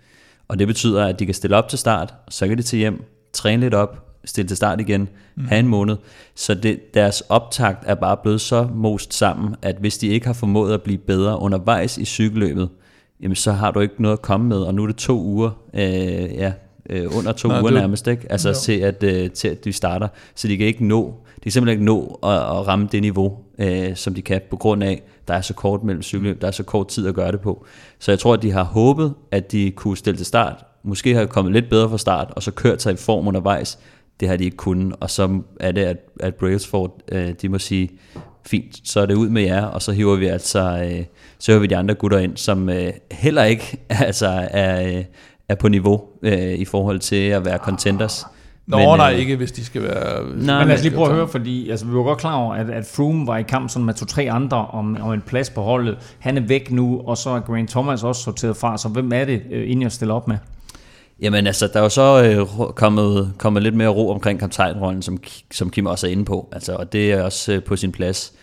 Og 0.50 0.60
det 0.60 0.68
betyder, 0.68 1.06
at 1.06 1.20
de 1.20 1.26
kan 1.26 1.36
stille 1.36 1.56
op 1.56 1.68
til 1.70 1.80
start, 1.80 2.14
så 2.30 2.48
kan 2.48 2.58
de 2.58 2.64
til 2.64 2.80
hjem, 2.80 3.04
træne 3.34 3.62
lidt 3.62 3.74
op, 3.74 4.06
stille 4.26 4.48
til 4.48 4.58
start 4.58 4.82
igen, 4.82 5.10
mm. 5.36 5.46
have 5.46 5.60
en 5.60 5.68
måned. 5.68 5.96
Så 6.36 6.54
det, 6.54 6.94
deres 6.94 7.22
optakt 7.22 7.84
er 7.86 7.96
bare 7.96 8.18
blevet 8.18 8.42
så 8.42 8.68
most 8.74 9.14
sammen, 9.14 9.56
at 9.62 9.76
hvis 9.80 9.98
de 9.98 10.08
ikke 10.08 10.26
har 10.26 10.34
formået 10.34 10.74
at 10.74 10.82
blive 10.82 10.98
bedre 10.98 11.40
undervejs 11.40 11.98
i 11.98 12.06
cykelløbet, 12.06 12.70
jamen 13.22 13.36
så 13.36 13.52
har 13.52 13.72
du 13.72 13.80
ikke 13.80 14.02
noget 14.02 14.18
at 14.18 14.22
komme 14.22 14.48
med, 14.48 14.58
og 14.58 14.76
nu 14.76 14.84
er 14.84 14.88
det 14.88 14.96
to 14.96 15.22
uger, 15.22 15.52
øh, 15.74 15.82
ja, 16.36 16.52
øh, 16.90 17.18
under 17.18 17.32
to 17.32 17.48
Nej, 17.48 17.60
uger 17.62 17.70
det, 17.70 17.80
nærmest, 17.80 18.08
ikke? 18.08 18.32
Altså 18.32 18.54
til 18.54 18.74
at, 18.80 19.04
øh, 19.04 19.32
til 19.32 19.48
at 19.48 19.66
de 19.66 19.74
starter, 19.74 20.08
så 20.36 20.48
de 20.48 20.58
kan 20.58 20.68
ikke 20.68 20.86
nå, 20.86 21.14
de 21.36 21.42
kan 21.42 21.52
simpelthen 21.52 21.82
ikke 21.82 21.86
nå 21.86 22.20
at, 22.24 22.34
at 22.34 22.68
ramme 22.68 22.88
det 22.92 23.02
niveau, 23.02 23.38
øh, 23.60 23.96
som 23.96 24.14
de 24.14 24.22
kan, 24.22 24.42
på 24.50 24.58
grund 24.58 24.84
af, 24.84 25.04
der 25.30 25.36
er 25.36 25.42
så 25.42 25.54
kort 25.54 25.84
mellem 25.84 26.02
cykelløb, 26.02 26.42
der 26.42 26.48
er 26.48 26.52
så 26.52 26.64
kort 26.64 26.88
tid 26.88 27.08
at 27.08 27.16
gøre 27.16 27.32
det 27.32 27.42
på. 27.42 27.66
Så 28.00 28.12
jeg 28.12 28.20
tror, 28.20 28.34
at 28.34 28.42
de 28.42 28.52
har 28.52 28.64
håbet, 28.64 29.14
at 29.32 29.52
de 29.52 29.72
kunne 29.72 29.98
stille 29.98 30.18
til 30.18 30.26
start, 30.26 30.66
måske 30.84 31.16
har 31.16 31.26
kommet 31.26 31.54
lidt 31.54 31.70
bedre 31.70 31.90
fra 31.90 31.98
start, 31.98 32.34
og 32.36 32.44
så 32.44 32.52
kørt 32.52 32.82
sig 32.82 32.94
i 32.94 32.96
form 32.96 33.28
undervejs, 33.28 33.80
det 34.20 34.28
har 34.28 34.36
de 34.36 34.44
ikke 34.44 34.58
kunnet, 34.58 34.96
og 35.00 35.10
så 35.10 35.42
er 35.60 35.72
det, 35.72 35.82
at, 35.82 35.98
at 36.20 36.36
Brailsford, 36.36 37.02
øh, 37.12 37.34
de 37.42 37.50
må 37.50 37.60
sige, 37.60 37.90
fint, 38.48 38.82
så 38.84 39.00
er 39.00 39.06
det 39.06 39.16
ud 39.16 39.30
med 39.30 39.42
jer, 39.42 39.66
og 39.66 39.82
så 39.82 39.92
hiver 39.92 40.16
vi 40.16 40.26
altså, 40.26 40.90
øh, 40.92 41.06
så 41.40 41.52
hiver 41.52 41.60
vi 41.60 41.68
de 41.68 41.78
andre 41.78 41.96
gutter 41.96 42.18
ind, 42.18 42.38
som 42.38 42.70
øh, 42.70 42.94
heller 43.12 43.44
ikke 43.44 43.78
altså, 43.90 44.48
er, 44.52 44.98
øh, 44.98 45.04
er 45.50 45.56
på 45.56 45.68
niveau 45.68 46.02
øh, 46.22 46.54
i 46.54 46.66
forhold 46.66 47.00
til 47.00 47.30
at 47.30 47.46
være 47.46 47.58
contenders. 47.58 48.26
Nå, 48.70 48.78
men, 48.78 48.88
nej, 48.88 49.14
øh, 49.14 49.20
ikke 49.20 49.36
hvis 49.36 49.52
de 49.52 49.66
skal 49.66 49.84
være... 49.84 50.24
Nej, 50.36 50.60
men 50.60 50.68
lad 50.68 50.78
os 50.78 50.84
lige 50.84 50.96
prøve 50.96 51.10
at 51.10 51.16
høre, 51.16 51.28
fordi 51.28 51.70
altså, 51.70 51.86
vi 51.86 51.94
var 51.94 52.04
godt 52.04 52.20
klar 52.20 52.36
over, 52.36 52.54
at, 52.54 52.70
at 52.70 52.86
Froome 52.86 53.28
var 53.28 53.38
i 53.38 53.44
kamp 53.44 53.70
sådan 53.70 53.86
med 53.86 53.94
to-tre 53.94 54.32
andre 54.32 54.58
om, 54.58 54.98
om 55.02 55.14
en 55.14 55.22
plads 55.22 55.50
på 55.50 55.62
holdet. 55.62 55.98
Han 56.20 56.38
er 56.38 56.42
væk 56.42 56.72
nu, 56.72 57.02
og 57.06 57.18
så 57.18 57.30
er 57.30 57.40
Grant 57.40 57.70
Thomas 57.70 58.04
også 58.04 58.24
sorteret 58.24 58.58
fra, 58.58 58.78
så 58.78 58.90
hvem 58.90 59.12
er 59.14 59.26
det, 59.26 59.42
øh, 59.52 59.64
inden 59.64 59.82
jeg 59.82 59.92
stiller 59.92 60.16
op 60.16 60.28
med? 60.28 60.38
Jamen 61.22 61.48
altså, 61.48 61.68
der 61.68 61.80
er 61.80 61.84
jo 61.84 61.90
så 61.90 62.24
øh, 62.24 62.72
kommet, 62.76 63.34
kommet 63.38 63.64
lidt 63.64 63.76
mere 63.76 63.88
ro 63.88 64.10
omkring 64.10 64.40
kaptajnrollen, 64.40 65.02
som, 65.02 65.18
som 65.52 65.70
Kim 65.70 65.86
også 65.86 66.08
er 66.08 66.12
inde 66.12 66.26
på, 66.26 66.50
altså, 66.52 66.76
og 66.76 66.94
det 66.94 67.12
er 67.12 67.24
også 67.24 67.54
øh, 67.54 67.64
på 67.64 67.76
sin 67.76 67.92
plads. 67.92 68.34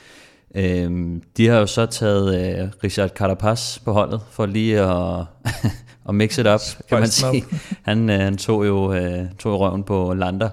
Øhm, 0.54 1.22
de 1.36 1.48
har 1.48 1.58
jo 1.58 1.66
så 1.66 1.86
taget 1.86 2.34
øh, 2.34 2.68
Richard 2.84 3.08
Carapaz 3.08 3.78
på 3.78 3.92
holdet, 3.92 4.20
for 4.30 4.46
lige 4.46 4.80
at, 4.80 5.24
at 6.08 6.14
mix 6.14 6.38
it 6.38 6.46
up, 6.46 6.60
kan 6.88 6.98
man 7.00 7.08
sige. 7.08 7.44
Han, 7.82 8.10
øh, 8.10 8.20
han 8.20 8.36
tog 8.36 8.66
jo 8.66 8.92
øh, 8.92 9.24
tog 9.38 9.60
røven 9.60 9.84
på 9.84 10.14
Lander 10.14 10.50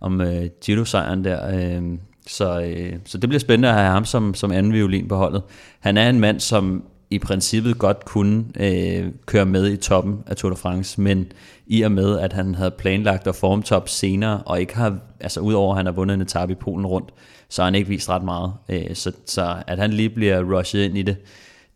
om 0.00 0.20
øh, 0.20 0.46
Giro-sejren 0.64 1.24
der, 1.24 1.54
øh, 1.54 1.98
så, 2.26 2.60
øh, 2.60 2.92
så 3.04 3.18
det 3.18 3.28
bliver 3.28 3.40
spændende 3.40 3.68
at 3.68 3.74
have 3.74 3.90
ham 3.90 4.04
som, 4.04 4.34
som 4.34 4.52
anden 4.52 4.72
violin 4.72 5.08
på 5.08 5.16
holdet. 5.16 5.42
Han 5.80 5.96
er 5.96 6.08
en 6.10 6.20
mand, 6.20 6.40
som 6.40 6.84
i 7.10 7.18
princippet 7.18 7.78
godt 7.78 8.04
kunne 8.04 8.44
øh, 8.60 9.06
køre 9.26 9.46
med 9.46 9.72
i 9.72 9.76
toppen 9.76 10.18
af 10.26 10.36
Tour 10.36 10.50
de 10.50 10.56
France, 10.56 11.00
men 11.00 11.32
i 11.66 11.82
og 11.82 11.92
med, 11.92 12.18
at 12.18 12.32
han 12.32 12.54
havde 12.54 12.70
planlagt 12.70 13.26
at 13.26 13.34
forme 13.34 13.62
top 13.62 13.88
senere, 13.88 14.42
og 14.46 14.60
ikke 14.60 14.76
har, 14.76 14.98
altså 15.20 15.40
udover 15.40 15.72
at 15.72 15.76
han 15.76 15.86
har 15.86 15.92
vundet 15.92 16.14
en 16.14 16.20
etape 16.20 16.52
i 16.52 16.54
Polen 16.54 16.86
rundt, 16.86 17.08
så 17.48 17.62
har 17.62 17.66
han 17.66 17.74
ikke 17.74 17.88
vist 17.88 18.08
ret 18.08 18.22
meget. 18.22 18.52
Øh, 18.68 18.94
så, 18.94 19.12
så 19.26 19.56
at 19.66 19.78
han 19.78 19.92
lige 19.92 20.10
bliver 20.10 20.58
rushet 20.58 20.84
ind 20.84 20.98
i 20.98 21.02
det, 21.02 21.16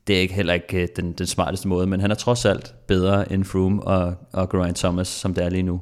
det 0.07 0.17
er 0.17 0.21
ikke 0.21 0.35
heller 0.35 0.55
ikke 0.55 0.83
øh, 0.83 0.89
den, 0.97 1.13
den 1.13 1.27
smarteste 1.27 1.69
måde, 1.69 1.87
men 1.87 2.01
han 2.01 2.11
er 2.11 2.15
trods 2.15 2.45
alt 2.45 2.75
bedre 2.87 3.33
end 3.33 3.45
Froome 3.45 3.83
og, 3.83 4.15
og 4.33 4.49
Geraint 4.49 4.77
Thomas, 4.77 5.09
som 5.09 5.35
det 5.35 5.45
er 5.45 5.51
lige 5.51 5.63
nu. 5.63 5.81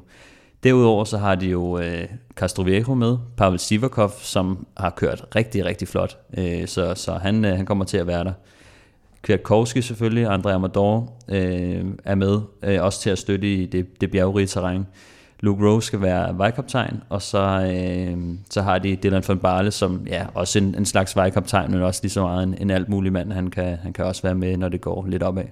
Derudover 0.63 1.03
så 1.03 1.17
har 1.17 1.35
de 1.35 1.47
jo 1.47 1.79
øh, 1.79 2.07
Castroviejo 2.35 2.93
med, 2.93 3.17
Pavel 3.37 3.59
Sivakov, 3.59 4.11
som 4.19 4.67
har 4.77 4.89
kørt 4.89 5.25
rigtig, 5.35 5.65
rigtig 5.65 5.87
flot. 5.87 6.17
Øh, 6.37 6.67
så 6.67 6.93
så 6.95 7.13
han, 7.13 7.45
øh, 7.45 7.55
han 7.55 7.65
kommer 7.65 7.85
til 7.85 7.97
at 7.97 8.07
være 8.07 8.23
der. 8.23 8.33
Kwiatkowski 9.21 9.81
selvfølgelig, 9.81 10.25
Andrea 10.25 10.55
Amador 10.55 11.13
øh, 11.29 11.85
er 12.03 12.15
med, 12.15 12.41
øh, 12.63 12.83
også 12.83 13.01
til 13.01 13.09
at 13.09 13.17
støtte 13.17 13.53
i 13.53 13.65
det, 13.65 14.01
det 14.01 14.11
bjergrige 14.11 14.47
terræn. 14.47 14.85
Luke 15.43 15.65
Rose 15.65 15.87
skal 15.87 16.01
være 16.01 16.37
vejkaptajn, 16.37 17.03
og 17.09 17.21
så, 17.21 17.39
øh, 17.39 18.17
så 18.49 18.61
har 18.61 18.79
de 18.79 18.95
Dylan 18.95 19.23
van 19.27 19.39
Barle, 19.39 19.71
som 19.71 20.07
ja, 20.07 20.25
også 20.33 20.59
en, 20.59 20.75
en 20.75 20.85
slags 20.85 21.15
vejkaptajn, 21.15 21.71
men 21.71 21.81
også 21.81 21.99
lige 22.03 22.11
så 22.11 22.21
meget 22.21 22.43
en, 22.43 22.55
en 22.57 22.69
alt 22.69 22.89
mulig 22.89 23.13
mand. 23.13 23.31
Han 23.31 23.49
kan, 23.49 23.77
han 23.77 23.93
kan 23.93 24.05
også 24.05 24.21
være 24.21 24.35
med, 24.35 24.57
når 24.57 24.69
det 24.69 24.81
går 24.81 25.05
lidt 25.07 25.23
opad. 25.23 25.43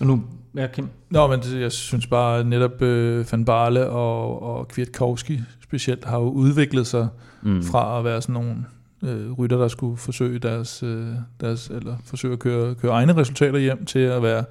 Og 0.00 0.06
nu, 0.06 0.22
ja, 0.56 0.66
Kim. 0.66 0.88
Nå, 1.10 1.26
men 1.26 1.40
det, 1.40 1.60
jeg 1.60 1.72
synes 1.72 2.06
bare, 2.06 2.38
at 2.38 2.46
netop 2.46 2.82
øh, 2.82 3.26
Van 3.32 3.44
Barle 3.44 3.86
og, 3.86 4.42
og 4.42 4.68
Kwiatkowski 4.68 5.40
specielt 5.62 6.04
har 6.04 6.18
jo 6.18 6.28
udviklet 6.28 6.86
sig 6.86 7.08
mm. 7.42 7.62
fra 7.62 7.98
at 7.98 8.04
være 8.04 8.22
sådan 8.22 8.32
nogle 8.32 8.64
øh, 9.04 9.32
rytter, 9.32 9.56
der 9.58 9.68
skulle 9.68 9.96
forsøge 9.96 10.38
deres, 10.38 10.82
øh, 10.82 11.08
deres 11.40 11.68
eller 11.68 11.96
forsøge 12.04 12.32
at 12.32 12.38
køre, 12.38 12.74
køre 12.74 12.92
egne 12.92 13.16
resultater 13.16 13.58
hjem, 13.58 13.84
til 13.84 13.98
at 13.98 14.22
være 14.22 14.44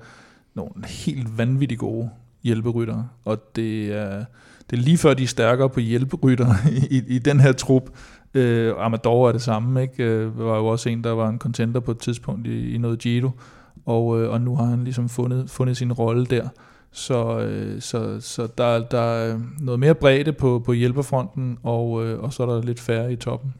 nogle 0.53 0.71
helt 0.87 1.37
vanvittigt 1.37 1.79
gode 1.79 2.09
hjælperytter. 2.43 3.03
Og 3.25 3.55
det 3.55 3.93
er, 3.93 4.25
det 4.71 4.79
er 4.79 4.81
lige 4.81 4.97
før, 4.97 5.13
de 5.13 5.23
er 5.23 5.27
stærkere 5.27 5.69
på 5.69 5.79
hjælperytter 5.79 6.55
i, 6.91 7.01
i 7.07 7.19
den 7.19 7.39
her 7.39 7.51
trup. 7.51 7.83
Øh, 8.33 8.73
Amador 8.77 9.27
er 9.27 9.31
det 9.31 9.41
samme, 9.41 9.81
ikke? 9.81 10.03
Øh, 10.03 10.39
var 10.39 10.57
jo 10.57 10.67
også 10.67 10.89
en, 10.89 11.03
der 11.03 11.11
var 11.11 11.29
en 11.29 11.39
contender 11.39 11.79
på 11.79 11.91
et 11.91 11.99
tidspunkt 11.99 12.47
i, 12.47 12.73
i 12.73 12.77
noget 12.77 12.99
Giro, 12.99 13.29
og, 13.85 14.21
øh, 14.21 14.29
og 14.29 14.41
nu 14.41 14.55
har 14.55 14.65
han 14.65 14.83
ligesom 14.83 15.09
fundet, 15.09 15.49
fundet 15.49 15.77
sin 15.77 15.93
rolle 15.93 16.25
der. 16.25 16.47
Så, 16.91 17.39
øh, 17.39 17.81
så, 17.81 18.17
så 18.19 18.47
der, 18.57 18.79
der 18.83 19.01
er 19.01 19.39
noget 19.59 19.79
mere 19.79 19.95
bredde 19.95 20.33
på, 20.33 20.61
på 20.65 20.73
hjælperfronten, 20.73 21.57
og, 21.63 22.05
øh, 22.05 22.19
og 22.19 22.33
så 22.33 22.43
er 22.43 22.47
der 22.47 22.61
lidt 22.61 22.79
færre 22.79 23.13
i 23.13 23.15
toppen. 23.15 23.53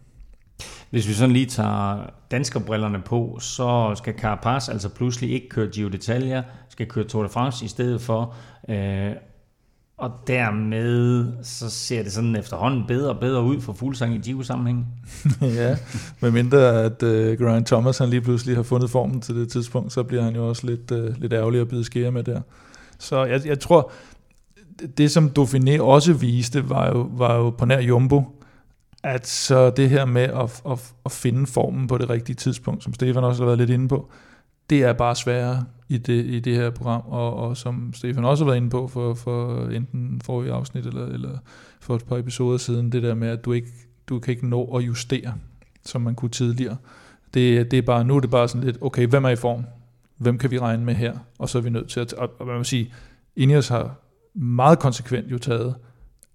Hvis 0.89 1.07
vi 1.07 1.13
sådan 1.13 1.33
lige 1.33 1.45
tager 1.45 1.97
danskerbrillerne 2.31 3.01
på, 3.05 3.37
så 3.39 3.93
skal 3.95 4.13
Carapaz 4.19 4.69
altså 4.69 4.89
pludselig 4.89 5.31
ikke 5.31 5.49
køre 5.49 5.67
Giro 5.67 5.89
d'Italia, 5.89 6.41
skal 6.69 6.87
køre 6.87 7.03
Tour 7.03 7.23
de 7.23 7.29
France 7.29 7.65
i 7.65 7.67
stedet 7.67 8.01
for. 8.01 8.35
Øh, 8.69 9.11
og 10.01 10.11
dermed 10.27 11.25
så 11.43 11.69
ser 11.69 12.03
det 12.03 12.11
sådan 12.11 12.35
efterhånden 12.35 12.83
bedre 12.87 13.09
og 13.09 13.19
bedre 13.19 13.43
ud 13.43 13.61
for 13.61 13.73
Fuglsang 13.73 14.15
i 14.15 14.17
Gio-sammenhæng. 14.17 14.87
ja, 15.41 15.77
medmindre 16.21 16.83
at 16.83 17.03
øh, 17.03 17.31
uh, 17.31 17.45
Grant 17.45 17.67
Thomas 17.67 17.97
han 17.97 18.09
lige 18.09 18.21
pludselig 18.21 18.55
har 18.55 18.63
fundet 18.63 18.89
formen 18.89 19.21
til 19.21 19.35
det 19.35 19.49
tidspunkt, 19.49 19.93
så 19.93 20.03
bliver 20.03 20.23
han 20.23 20.35
jo 20.35 20.49
også 20.49 20.67
lidt, 20.67 20.91
uh, 20.91 21.21
lidt 21.21 21.33
ærgerlig 21.33 21.61
at 21.61 21.67
bide 21.67 21.83
skære 21.83 22.11
med 22.11 22.23
der. 22.23 22.41
Så 22.99 23.25
jeg, 23.25 23.41
jeg 23.45 23.59
tror, 23.59 23.91
det 24.97 25.11
som 25.11 25.31
Dauphiné 25.39 25.81
også 25.81 26.13
viste, 26.13 26.69
var 26.69 26.87
jo, 26.87 27.09
var 27.11 27.35
jo 27.35 27.49
på 27.49 27.65
nær 27.65 27.79
Jumbo, 27.79 28.23
at 29.03 29.27
så 29.27 29.69
det 29.69 29.89
her 29.89 30.05
med 30.05 30.23
at, 30.23 30.61
at, 30.71 30.93
at 31.05 31.11
finde 31.11 31.47
formen 31.47 31.87
på 31.87 31.97
det 31.97 32.09
rigtige 32.09 32.35
tidspunkt, 32.35 32.83
som 32.83 32.93
Stefan 32.93 33.23
også 33.23 33.41
har 33.41 33.45
været 33.45 33.57
lidt 33.57 33.69
inde 33.69 33.87
på, 33.87 34.11
det 34.71 34.83
er 34.83 34.93
bare 34.93 35.15
sværere 35.15 35.65
i 35.89 35.97
det, 35.97 36.25
i 36.25 36.39
det 36.39 36.55
her 36.55 36.69
program, 36.69 37.01
og, 37.05 37.35
og 37.35 37.57
som 37.57 37.93
Stefan 37.93 38.25
også 38.25 38.43
har 38.43 38.51
været 38.51 38.57
inde 38.57 38.69
på 38.69 38.87
for, 38.87 39.13
for 39.13 39.67
enten 39.67 40.21
forrige 40.23 40.51
afsnit 40.51 40.85
eller, 40.85 41.05
eller 41.05 41.37
for 41.79 41.95
et 41.95 42.05
par 42.05 42.17
episoder 42.17 42.57
siden, 42.57 42.91
det 42.91 43.03
der 43.03 43.15
med, 43.15 43.27
at 43.27 43.45
du 43.45 43.51
ikke 43.51 43.71
du 44.09 44.19
kan 44.19 44.31
ikke 44.31 44.47
nå 44.47 44.77
at 44.77 44.81
justere, 44.87 45.33
som 45.85 46.01
man 46.01 46.15
kunne 46.15 46.31
tidligere. 46.31 46.77
Det, 47.33 47.71
det 47.71 47.77
er 47.77 47.81
bare, 47.81 48.05
nu 48.05 48.15
er 48.15 48.19
det 48.19 48.29
bare 48.29 48.47
sådan 48.47 48.63
lidt, 48.63 48.77
okay, 48.81 49.07
hvem 49.07 49.23
er 49.23 49.29
i 49.29 49.35
form? 49.35 49.65
Hvem 50.17 50.37
kan 50.37 50.51
vi 50.51 50.59
regne 50.59 50.85
med 50.85 50.95
her? 50.95 51.13
Og 51.39 51.49
så 51.49 51.57
er 51.57 51.61
vi 51.61 51.69
nødt 51.69 51.89
til 51.89 51.99
at, 51.99 52.13
og, 52.13 52.31
og 52.39 52.47
man 52.47 52.57
må 52.57 52.63
sige, 52.63 52.93
Ineos 53.35 53.67
har 53.67 53.95
meget 54.33 54.79
konsekvent 54.79 55.31
jo 55.31 55.37
taget 55.37 55.75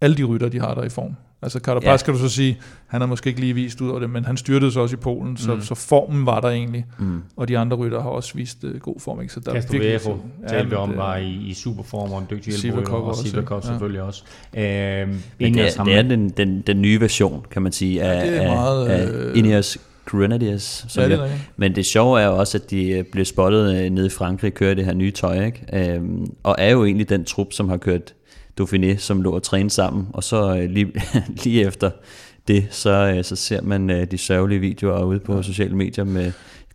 alle 0.00 0.16
de 0.16 0.24
rytter, 0.24 0.48
de 0.48 0.60
har 0.60 0.74
der 0.74 0.82
i 0.82 0.88
form. 0.88 1.16
Altså 1.42 1.58
Carapaz 1.58 2.02
ja. 2.02 2.04
kan 2.04 2.14
du 2.14 2.20
så 2.20 2.28
sige, 2.28 2.58
han 2.86 3.00
har 3.00 3.08
måske 3.08 3.28
ikke 3.28 3.40
lige 3.40 3.54
vist 3.54 3.80
ud 3.80 3.94
af 3.94 4.00
det, 4.00 4.10
men 4.10 4.24
han 4.24 4.36
styrtede 4.36 4.72
sig 4.72 4.82
også 4.82 4.96
i 4.96 4.98
Polen, 4.98 5.36
så, 5.36 5.54
mm. 5.54 5.60
så 5.60 5.74
formen 5.74 6.26
var 6.26 6.40
der 6.40 6.48
egentlig. 6.48 6.86
Mm. 6.98 7.22
Og 7.36 7.48
de 7.48 7.58
andre 7.58 7.76
rytter 7.76 8.02
har 8.02 8.08
også 8.10 8.34
vist 8.34 8.64
uh, 8.64 8.76
god 8.80 9.00
form. 9.00 9.20
Ikke? 9.20 9.32
Så 9.32 9.40
der 9.40 9.52
virkelig, 9.52 10.00
så, 10.00 10.16
talte 10.48 10.70
vi 10.70 10.76
om, 10.76 10.96
var 10.96 11.16
i, 11.16 11.30
i 11.30 11.54
superform 11.54 12.12
og 12.12 12.18
en 12.18 12.26
dygtig 12.30 12.54
hjælper, 12.54 12.92
og 12.92 13.16
Sivakov 13.16 13.62
selvfølgelig 13.62 13.98
ja. 13.98 14.04
også. 14.04 14.22
Uh, 14.52 14.60
men 14.60 15.14
det, 15.38 15.78
er, 15.78 15.84
det 15.84 15.94
er 15.94 16.02
den, 16.02 16.28
den, 16.28 16.60
den 16.60 16.82
nye 16.82 17.00
version, 17.00 17.46
kan 17.50 17.62
man 17.62 17.72
sige, 17.72 18.02
af, 18.02 18.42
ja, 18.44 18.54
meget, 18.54 18.88
af, 18.88 19.02
af 19.02 19.12
øh, 19.12 19.38
Ineos 19.38 19.78
Grenadiers. 20.04 20.86
Som 20.88 21.02
ja, 21.02 21.08
det 21.08 21.20
er 21.20 21.28
men 21.56 21.74
det 21.74 21.86
sjove 21.86 22.20
er 22.20 22.26
jo 22.26 22.36
også, 22.36 22.58
at 22.58 22.70
de 22.70 23.04
blev 23.12 23.24
spottet 23.24 23.92
nede 23.92 24.06
i 24.06 24.10
Frankrig, 24.10 24.54
kører 24.54 24.74
det 24.74 24.84
her 24.84 24.94
nye 24.94 25.10
tøj, 25.10 25.44
ikke? 25.44 25.98
Uh, 26.00 26.26
og 26.42 26.54
er 26.58 26.70
jo 26.70 26.84
egentlig 26.84 27.08
den 27.08 27.24
trup, 27.24 27.52
som 27.52 27.68
har 27.68 27.76
kørt 27.76 28.14
Dauphiné, 28.60 28.96
som 28.96 29.22
lå 29.22 29.30
og 29.30 29.42
træne 29.42 29.70
sammen, 29.70 30.06
og 30.12 30.24
så 30.24 30.56
øh, 30.56 30.70
lige, 30.70 30.92
lige 31.44 31.66
efter 31.66 31.90
det, 32.48 32.66
så, 32.70 32.90
øh, 33.16 33.24
så 33.24 33.36
ser 33.36 33.62
man 33.62 33.90
øh, 33.90 34.10
de 34.10 34.18
sørgelige 34.18 34.60
videoer 34.60 35.04
ude 35.04 35.20
på 35.20 35.42
sociale 35.42 35.76
medier 35.76 36.04
med 36.04 36.32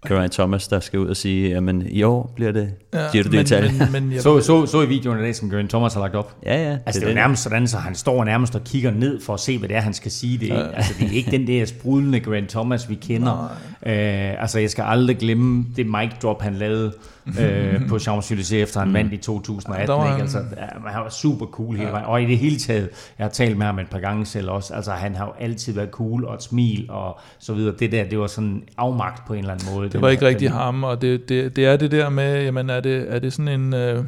Geraint 0.07 0.34
Thomas, 0.34 0.67
der 0.67 0.79
skal 0.79 0.99
ud 0.99 1.07
og 1.07 1.17
sige, 1.17 1.57
at 1.57 1.63
i 1.89 2.03
år 2.03 2.32
bliver 2.36 2.51
det 2.51 2.71
ja, 2.93 3.11
Giro 3.11 3.29
d'Italia. 3.29 3.71
Men, 3.71 3.91
men, 3.91 4.09
men, 4.09 4.21
så, 4.21 4.41
så, 4.41 4.65
så 4.65 4.82
i 4.82 4.88
videoen 4.88 5.17
af 5.17 5.25
det, 5.25 5.36
som 5.36 5.49
Geraint 5.49 5.69
Thomas 5.69 5.93
har 5.93 6.01
lagt 6.01 6.15
op? 6.15 6.36
Ja, 6.45 6.69
ja. 6.69 6.77
Altså, 6.86 6.99
det, 6.99 7.01
det 7.01 7.03
er 7.03 7.09
jo 7.09 7.15
nærmest 7.15 7.43
sådan, 7.43 7.67
så 7.67 7.77
han 7.77 7.95
står 7.95 8.23
nærmest 8.23 8.55
og 8.55 8.63
kigger 8.63 8.91
ned 8.91 9.21
for 9.21 9.34
at 9.34 9.39
se, 9.39 9.57
hvad 9.57 9.69
det 9.69 9.77
er, 9.77 9.82
han 9.82 9.93
skal 9.93 10.11
sige. 10.11 10.38
Det, 10.38 10.47
ja. 10.47 10.67
altså, 10.67 10.93
det 10.99 11.07
er 11.07 11.11
ikke 11.11 11.32
den 11.32 11.47
der 11.47 11.65
sprudlende 11.65 12.19
Geraint 12.19 12.49
Thomas, 12.49 12.89
vi 12.89 12.95
kender. 12.95 13.57
Øh, 13.86 14.41
altså, 14.41 14.59
jeg 14.59 14.69
skal 14.69 14.84
aldrig 14.88 15.17
glemme 15.17 15.65
det 15.75 15.86
mic 15.86 16.09
drop, 16.21 16.41
han 16.41 16.53
lavede 16.53 16.93
øh, 17.39 17.82
på 17.89 17.95
Champs-Élysées 17.95 18.55
efter 18.55 18.79
han 18.79 18.88
mm. 18.88 18.93
vandt 18.93 19.13
i 19.13 19.17
2018. 19.17 19.95
Ja, 19.95 20.11
ikke? 20.11 20.21
Altså, 20.21 20.38
ja, 20.38 20.89
han 20.89 21.01
var 21.03 21.09
super 21.09 21.45
cool 21.45 21.75
hele 21.75 21.88
ja. 21.88 21.91
vejen. 21.91 22.05
Og 22.05 22.21
i 22.21 22.25
det 22.25 22.38
hele 22.38 22.57
taget, 22.57 22.89
jeg 23.17 23.25
har 23.25 23.32
talt 23.32 23.57
med 23.57 23.65
ham 23.65 23.79
et 23.79 23.89
par 23.89 23.99
gange 23.99 24.25
selv 24.25 24.49
også, 24.49 24.73
altså 24.73 24.91
han 24.91 25.15
har 25.15 25.25
jo 25.25 25.32
altid 25.39 25.73
været 25.73 25.89
cool 25.89 26.25
og 26.25 26.34
et 26.36 26.43
smil 26.43 26.86
og 26.89 27.19
så 27.39 27.53
videre. 27.53 27.75
Det 27.79 27.91
der, 27.91 28.03
det 28.03 28.19
var 28.19 28.27
sådan 28.27 28.63
afmagt 28.77 29.27
på 29.27 29.34
en 29.34 29.39
eller 29.39 29.53
anden 29.53 29.67
måde. 29.75 29.89
Det 29.89 30.01
var 30.01 30.09
ikke 30.09 30.27
rigtig 30.27 30.51
ham, 30.51 30.84
og 30.84 31.01
det, 31.01 31.29
det, 31.29 31.55
det 31.55 31.65
er 31.65 31.77
det 31.77 31.91
der 31.91 32.09
med, 32.09 32.43
jamen 32.43 32.69
er 32.69 32.79
det, 32.79 33.05
er 33.09 33.19
det 33.19 33.34
sådan 33.34 33.61
en... 33.61 33.73
Øh 33.73 34.03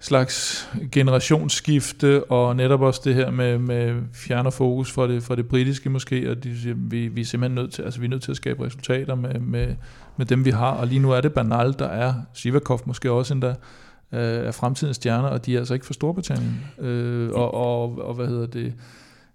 slags 0.00 0.68
generationsskifte, 0.92 2.24
og 2.24 2.56
netop 2.56 2.80
også 2.80 3.00
det 3.04 3.14
her 3.14 3.30
med, 3.30 3.58
med 3.58 4.02
fjerner 4.12 4.50
fokus 4.50 4.92
fra 4.92 5.08
det, 5.08 5.22
fra 5.22 5.36
det 5.36 5.48
britiske 5.48 5.90
måske, 5.90 6.30
og 6.30 6.44
de 6.44 6.74
vi, 6.76 7.08
vi 7.08 7.20
er 7.20 7.24
simpelthen 7.24 7.54
nødt 7.54 7.72
til, 7.72 7.82
altså 7.82 8.00
vi 8.00 8.06
er 8.06 8.10
nødt 8.10 8.22
til 8.22 8.30
at 8.30 8.36
skabe 8.36 8.66
resultater 8.66 9.14
med, 9.14 9.40
med, 9.40 9.74
med 10.16 10.26
dem, 10.26 10.44
vi 10.44 10.50
har, 10.50 10.70
og 10.70 10.86
lige 10.86 10.98
nu 10.98 11.10
er 11.10 11.20
det 11.20 11.32
banal, 11.32 11.74
der 11.78 11.88
er, 11.88 12.14
Sivakov 12.34 12.80
måske 12.86 13.10
også 13.10 13.34
endda, 13.34 13.54
øh, 14.12 14.20
er 14.20 14.52
fremtidens 14.52 14.96
stjerner, 14.96 15.28
og 15.28 15.46
de 15.46 15.54
er 15.54 15.58
altså 15.58 15.74
ikke 15.74 15.86
for 15.86 15.92
Storbritannien. 15.92 16.64
Øh, 16.78 17.30
og, 17.30 17.54
og, 17.54 17.98
og, 17.98 18.14
hvad 18.14 18.26
hedder 18.26 18.46
det? 18.46 18.74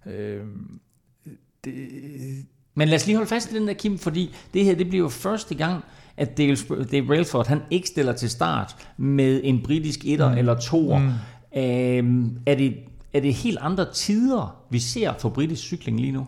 Øh, 0.06 0.40
det 1.64 1.74
men 2.74 2.88
lad 2.88 2.96
os 2.96 3.06
lige 3.06 3.16
holde 3.16 3.28
fast 3.28 3.52
i 3.52 3.54
den 3.54 3.68
der, 3.68 3.74
Kim, 3.74 3.98
fordi 3.98 4.34
det 4.54 4.64
her, 4.64 4.74
det 4.74 4.88
bliver 4.88 5.04
jo 5.04 5.08
første 5.08 5.54
gang, 5.54 5.84
at 6.16 6.38
Dave, 6.38 6.56
Dave 6.92 7.10
Railford, 7.10 7.46
han 7.46 7.60
ikke 7.70 7.88
stiller 7.88 8.12
til 8.12 8.30
start 8.30 8.76
med 8.96 9.40
en 9.44 9.62
britisk 9.62 10.00
etter 10.04 10.30
mm. 10.32 10.38
eller 10.38 10.54
toer. 10.54 10.98
Mm. 10.98 11.10
Øhm, 11.56 12.38
er, 12.46 12.54
det, 12.54 12.74
er 13.12 13.20
det 13.20 13.34
helt 13.34 13.58
andre 13.60 13.86
tider, 13.92 14.56
vi 14.70 14.78
ser 14.78 15.12
for 15.18 15.28
britisk 15.28 15.62
cykling 15.62 16.00
lige 16.00 16.12
nu? 16.12 16.26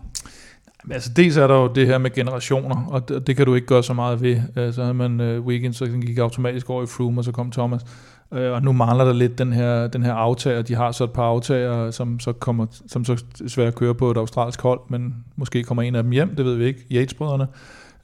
Altså 0.91 1.11
dels 1.13 1.37
er 1.37 1.47
der 1.47 1.55
jo 1.55 1.67
det 1.67 1.87
her 1.87 1.97
med 1.97 2.11
generationer, 2.11 2.85
og 2.87 3.09
det, 3.09 3.27
det 3.27 3.35
kan 3.35 3.45
du 3.45 3.55
ikke 3.55 3.67
gøre 3.67 3.83
så 3.83 3.93
meget 3.93 4.21
ved. 4.21 4.41
Så 4.73 4.81
havde 4.81 4.93
man 4.93 5.19
uh, 5.19 5.45
weekend, 5.45 5.73
så 5.73 5.85
gik 5.85 6.17
automatisk 6.17 6.69
over 6.69 6.83
i 6.83 6.85
Froome, 6.85 7.21
og 7.21 7.23
så 7.23 7.31
kom 7.31 7.51
Thomas. 7.51 7.81
Uh, 8.31 8.37
og 8.37 8.61
nu 8.61 8.71
mangler 8.71 9.05
der 9.05 9.13
lidt 9.13 9.37
den 9.37 9.53
her, 9.53 9.87
den 9.87 10.03
her 10.03 10.13
aftager. 10.13 10.61
De 10.61 10.75
har 10.75 10.91
så 10.91 11.03
et 11.03 11.11
par 11.11 11.23
aftager, 11.23 11.91
som 11.91 12.19
så, 12.19 12.31
kommer, 12.31 12.65
som 12.87 13.05
så 13.05 13.23
svært 13.47 13.75
kører 13.75 13.93
på 13.93 14.11
et 14.11 14.17
australsk 14.17 14.61
hold, 14.61 14.79
men 14.89 15.15
måske 15.35 15.63
kommer 15.63 15.83
en 15.83 15.95
af 15.95 16.03
dem 16.03 16.11
hjem, 16.11 16.35
det 16.35 16.45
ved 16.45 16.55
vi 16.55 16.65
ikke. 16.65 16.85
Yates-brødrene. 16.91 17.43
Uh, 17.43 17.49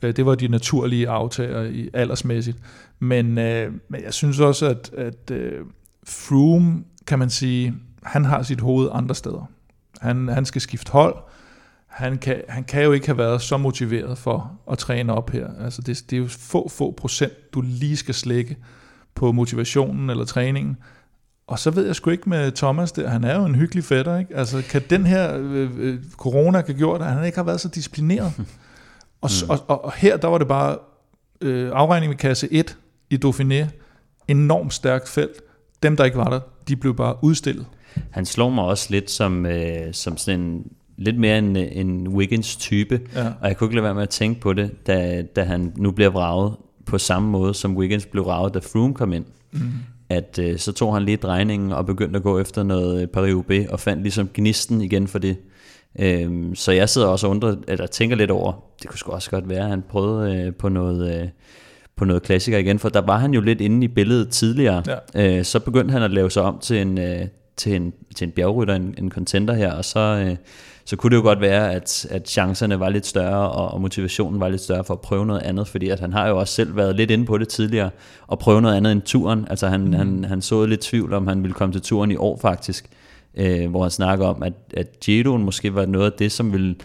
Øh, 0.03 0.15
det 0.15 0.25
var 0.25 0.35
de 0.35 0.47
naturlige 0.47 1.09
aftager 1.09 1.63
i 1.63 1.89
aldersmæssigt. 1.93 2.57
Men, 2.99 3.37
øh, 3.37 3.73
men 3.89 4.03
jeg 4.03 4.13
synes 4.13 4.39
også, 4.39 4.65
at, 4.65 4.91
at 4.97 5.31
øh, 5.31 5.65
Froome, 6.07 6.83
kan 7.07 7.19
man 7.19 7.29
sige, 7.29 7.73
han 8.03 8.25
har 8.25 8.43
sit 8.43 8.61
hoved 8.61 8.89
andre 8.91 9.15
steder. 9.15 9.49
Han, 10.01 10.27
han 10.27 10.45
skal 10.45 10.61
skifte 10.61 10.91
hold, 10.91 11.15
han 11.87 12.17
kan, 12.17 12.41
han 12.49 12.63
kan 12.63 12.83
jo 12.83 12.91
ikke 12.91 13.05
have 13.05 13.17
været 13.17 13.41
så 13.41 13.57
motiveret 13.57 14.17
for 14.17 14.59
at 14.71 14.77
træne 14.77 15.13
op 15.13 15.29
her. 15.29 15.47
Altså 15.59 15.81
det, 15.81 16.03
det 16.09 16.15
er 16.15 16.21
jo 16.21 16.27
få, 16.27 16.69
få 16.69 16.91
procent, 16.91 17.53
du 17.53 17.61
lige 17.61 17.97
skal 17.97 18.13
slække 18.13 18.57
på 19.15 19.31
motivationen 19.31 20.09
eller 20.09 20.25
træningen. 20.25 20.77
Og 21.47 21.59
så 21.59 21.71
ved 21.71 21.85
jeg 21.85 21.95
sgu 21.95 22.09
ikke 22.09 22.29
med 22.29 22.51
Thomas 22.51 22.91
der, 22.91 23.09
han 23.09 23.23
er 23.23 23.35
jo 23.35 23.45
en 23.45 23.55
hyggelig 23.55 23.83
fætter, 23.83 24.17
ikke? 24.17 24.35
Altså 24.35 24.63
kan 24.69 24.81
den 24.89 25.05
her 25.05 25.37
øh, 25.37 25.69
øh, 25.77 26.03
corona 26.17 26.63
have 26.67 26.77
gjort, 26.77 27.01
at 27.01 27.07
han 27.07 27.25
ikke 27.25 27.37
har 27.37 27.43
været 27.43 27.61
så 27.61 27.69
disciplineret? 27.69 28.33
Og, 29.23 29.29
mm. 29.43 29.49
og, 29.49 29.59
og, 29.67 29.85
og 29.85 29.93
her, 29.95 30.17
der 30.17 30.27
var 30.27 30.37
det 30.37 30.47
bare 30.47 30.77
øh, 31.41 31.71
afregning 31.73 32.09
med 32.09 32.17
kasse 32.17 32.47
1 32.51 32.77
i 33.09 33.19
Dauphiné, 33.25 33.67
enormt 34.27 34.73
stærkt 34.73 35.09
felt. 35.09 35.41
Dem, 35.83 35.97
der 35.97 36.03
ikke 36.03 36.17
var 36.17 36.29
der, 36.29 36.39
de 36.67 36.75
blev 36.75 36.95
bare 36.95 37.15
udstillet. 37.21 37.65
Han 38.09 38.25
slår 38.25 38.49
mig 38.49 38.63
også 38.63 38.87
lidt 38.89 39.11
som, 39.11 39.45
øh, 39.45 39.93
som 39.93 40.17
sådan 40.17 40.39
en 40.39 40.65
lidt 40.97 41.19
mere 41.19 41.37
en, 41.37 41.55
en 41.55 42.07
Wiggins 42.07 42.55
type, 42.55 43.01
ja. 43.15 43.27
og 43.41 43.47
jeg 43.47 43.57
kunne 43.57 43.65
ikke 43.65 43.75
lade 43.75 43.83
være 43.83 43.93
med 43.93 44.03
at 44.03 44.09
tænke 44.09 44.41
på 44.41 44.53
det, 44.53 44.87
da, 44.87 45.23
da 45.35 45.43
han 45.43 45.73
nu 45.77 45.91
bliver 45.91 46.09
vraget 46.09 46.53
på 46.85 46.97
samme 46.97 47.29
måde, 47.29 47.53
som 47.53 47.77
Wiggins 47.77 48.05
blev 48.05 48.23
ravet, 48.23 48.53
da 48.53 48.59
Froome 48.59 48.93
kom 48.93 49.13
ind. 49.13 49.25
Mm. 49.51 49.59
At 50.09 50.39
øh, 50.39 50.59
så 50.59 50.71
tog 50.71 50.93
han 50.93 51.03
lige 51.03 51.17
drejningen 51.17 51.71
og 51.71 51.85
begyndte 51.85 52.17
at 52.17 52.23
gå 52.23 52.39
efter 52.39 52.63
noget 52.63 53.09
Paris-Roubaix, 53.17 53.71
og 53.71 53.79
fandt 53.79 54.03
ligesom 54.03 54.29
gnisten 54.33 54.81
igen 54.81 55.07
for 55.07 55.19
det. 55.19 55.37
Øhm, 55.99 56.55
så 56.55 56.71
jeg 56.71 56.89
sidder 56.89 57.07
også 57.07 57.27
og 57.27 57.31
undrer, 57.31 57.55
eller 57.67 57.87
tænker 57.87 58.15
lidt 58.15 58.31
over, 58.31 58.63
det 58.81 58.89
kunne 58.89 58.97
sgu 58.97 59.11
også 59.11 59.29
godt 59.29 59.49
være, 59.49 59.63
at 59.63 59.69
han 59.69 59.81
prøvede 59.89 60.35
øh, 60.35 60.53
på 60.53 60.69
noget... 60.69 61.21
Øh, 61.21 61.27
på 61.95 62.05
noget 62.05 62.23
klassiker 62.23 62.57
igen, 62.57 62.79
for 62.79 62.89
der 62.89 63.01
var 63.01 63.17
han 63.17 63.33
jo 63.33 63.41
lidt 63.41 63.61
inde 63.61 63.85
i 63.85 63.87
billedet 63.87 64.29
tidligere. 64.29 64.83
Ja. 65.15 65.37
Øh, 65.37 65.45
så 65.45 65.59
begyndte 65.59 65.91
han 65.91 66.01
at 66.03 66.11
lave 66.11 66.31
sig 66.31 66.43
om 66.43 66.59
til 66.61 66.81
en, 66.81 66.97
øh, 66.97 67.27
til 67.57 67.75
en, 67.75 67.93
til 68.15 68.25
en 68.25 68.31
bjergrytter, 68.31 68.75
en, 68.75 68.95
en 68.97 69.11
contender 69.11 69.53
her, 69.53 69.73
og 69.73 69.85
så, 69.85 69.99
øh, 69.99 70.35
så 70.85 70.95
kunne 70.95 71.09
det 71.09 71.17
jo 71.17 71.21
godt 71.21 71.41
være, 71.41 71.73
at, 71.73 72.07
at 72.09 72.29
chancerne 72.29 72.79
var 72.79 72.89
lidt 72.89 73.05
større, 73.05 73.51
og, 73.51 73.73
og 73.73 73.81
motivationen 73.81 74.39
var 74.39 74.49
lidt 74.49 74.61
større 74.61 74.83
for 74.83 74.93
at 74.93 75.01
prøve 75.01 75.25
noget 75.25 75.41
andet, 75.41 75.67
fordi 75.67 75.89
at 75.89 75.99
han 75.99 76.13
har 76.13 76.27
jo 76.27 76.39
også 76.39 76.53
selv 76.53 76.75
været 76.75 76.95
lidt 76.95 77.11
inde 77.11 77.25
på 77.25 77.37
det 77.37 77.47
tidligere, 77.47 77.89
og 78.27 78.39
prøve 78.39 78.61
noget 78.61 78.75
andet 78.75 78.91
end 78.91 79.01
turen. 79.01 79.47
Altså 79.49 79.67
han, 79.67 79.81
mm. 79.81 79.93
han, 79.93 80.25
han 80.25 80.41
så 80.41 80.65
lidt 80.65 80.81
tvivl 80.81 81.13
om, 81.13 81.27
han 81.27 81.43
ville 81.43 81.53
komme 81.53 81.73
til 81.73 81.81
turen 81.81 82.11
i 82.11 82.15
år 82.15 82.39
faktisk, 82.41 82.89
øh, 83.37 83.69
hvor 83.69 83.81
han 83.81 83.91
snakker 83.91 84.25
om, 84.25 84.43
at, 84.43 84.53
at 84.77 84.99
Giroen 84.99 85.43
måske 85.43 85.75
var 85.75 85.85
noget 85.85 86.11
af 86.11 86.17
det, 86.19 86.31
som 86.31 86.53
ville 86.53 86.75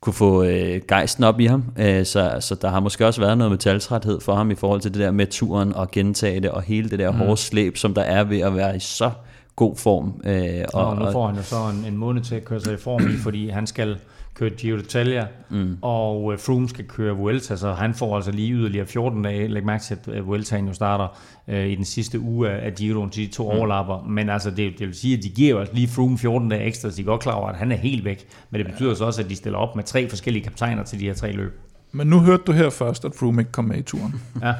kunne 0.00 0.12
få 0.12 0.44
øh, 0.44 0.80
gejsten 0.88 1.24
op 1.24 1.40
i 1.40 1.46
ham. 1.46 1.64
Øh, 1.78 2.06
så, 2.06 2.36
så 2.40 2.54
der 2.54 2.68
har 2.68 2.80
måske 2.80 3.06
også 3.06 3.20
været 3.20 3.38
noget 3.38 3.50
metaltræthed 3.50 4.20
for 4.20 4.34
ham 4.34 4.50
i 4.50 4.54
forhold 4.54 4.80
til 4.80 4.94
det 4.94 5.00
der 5.00 5.10
med 5.10 5.26
turen 5.26 5.74
og 5.74 5.90
gentage 5.90 6.40
det, 6.40 6.50
og 6.50 6.62
hele 6.62 6.90
det 6.90 6.98
der 6.98 7.12
mm. 7.12 7.18
hårde 7.18 7.36
slæb, 7.36 7.76
som 7.76 7.94
der 7.94 8.02
er 8.02 8.24
ved 8.24 8.40
at 8.40 8.56
være 8.56 8.76
i 8.76 8.80
så 8.80 9.10
god 9.56 9.76
form. 9.76 10.20
Øh, 10.24 10.64
og, 10.74 10.86
og 10.86 10.96
nu 10.96 11.10
får 11.12 11.26
han 11.26 11.36
jo 11.36 11.42
så 11.42 11.56
en, 11.56 11.84
en 11.92 11.96
måned 11.96 12.22
til 12.22 12.34
at 12.34 12.44
køre 12.44 12.60
sig 12.60 12.74
i 12.74 12.76
form 12.76 13.08
i, 13.08 13.16
fordi 13.16 13.48
han 13.48 13.66
skal 13.66 13.96
køre 14.38 14.50
Giro 14.50 14.76
d'Italia, 14.76 15.26
mm. 15.50 15.78
og 15.82 16.24
uh, 16.24 16.38
Froome 16.38 16.68
skal 16.68 16.84
køre 16.84 17.16
Vuelta, 17.16 17.56
så 17.56 17.72
han 17.72 17.94
får 17.94 18.16
altså 18.16 18.30
lige 18.30 18.52
yderligere 18.52 18.86
14 18.86 19.22
dage. 19.22 19.48
Læg 19.48 19.64
mærke 19.64 19.84
til, 19.84 19.98
at 20.06 20.20
uh, 20.20 20.26
Vueltaen 20.26 20.66
jo 20.66 20.72
starter 20.72 21.18
uh, 21.48 21.54
i 21.54 21.74
den 21.74 21.84
sidste 21.84 22.20
uge 22.20 22.50
af 22.50 22.74
Giroen, 22.74 23.10
de 23.10 23.26
to 23.26 23.42
mm. 23.52 23.58
overlapper. 23.58 24.02
Men 24.02 24.28
altså, 24.28 24.50
det, 24.50 24.78
det 24.78 24.86
vil 24.86 24.94
sige, 24.94 25.16
at 25.16 25.22
de 25.22 25.28
giver 25.28 25.50
jo 25.50 25.58
altså 25.58 25.74
lige 25.74 25.88
Froome 25.88 26.18
14 26.18 26.48
dage 26.48 26.62
ekstra, 26.62 26.90
så 26.90 26.96
de 26.96 27.02
er 27.02 27.06
godt 27.06 27.20
klar 27.20 27.32
over, 27.32 27.48
at 27.48 27.56
han 27.56 27.72
er 27.72 27.76
helt 27.76 28.04
væk. 28.04 28.26
Men 28.50 28.58
det 28.58 28.70
betyder 28.70 28.88
ja. 28.88 28.94
så 28.94 29.04
også, 29.04 29.22
at 29.22 29.30
de 29.30 29.36
stiller 29.36 29.58
op 29.58 29.76
med 29.76 29.84
tre 29.84 30.08
forskellige 30.08 30.44
kaptajner 30.44 30.84
til 30.84 31.00
de 31.00 31.04
her 31.04 31.14
tre 31.14 31.32
løb. 31.32 31.60
Men 31.92 32.06
nu 32.06 32.20
hørte 32.20 32.42
du 32.46 32.52
her 32.52 32.70
først, 32.70 33.04
at 33.04 33.12
Froome 33.18 33.40
ikke 33.40 33.52
kom 33.52 33.64
med 33.64 33.78
i 33.78 33.82
turen. 33.82 34.14
ja. 34.42 34.54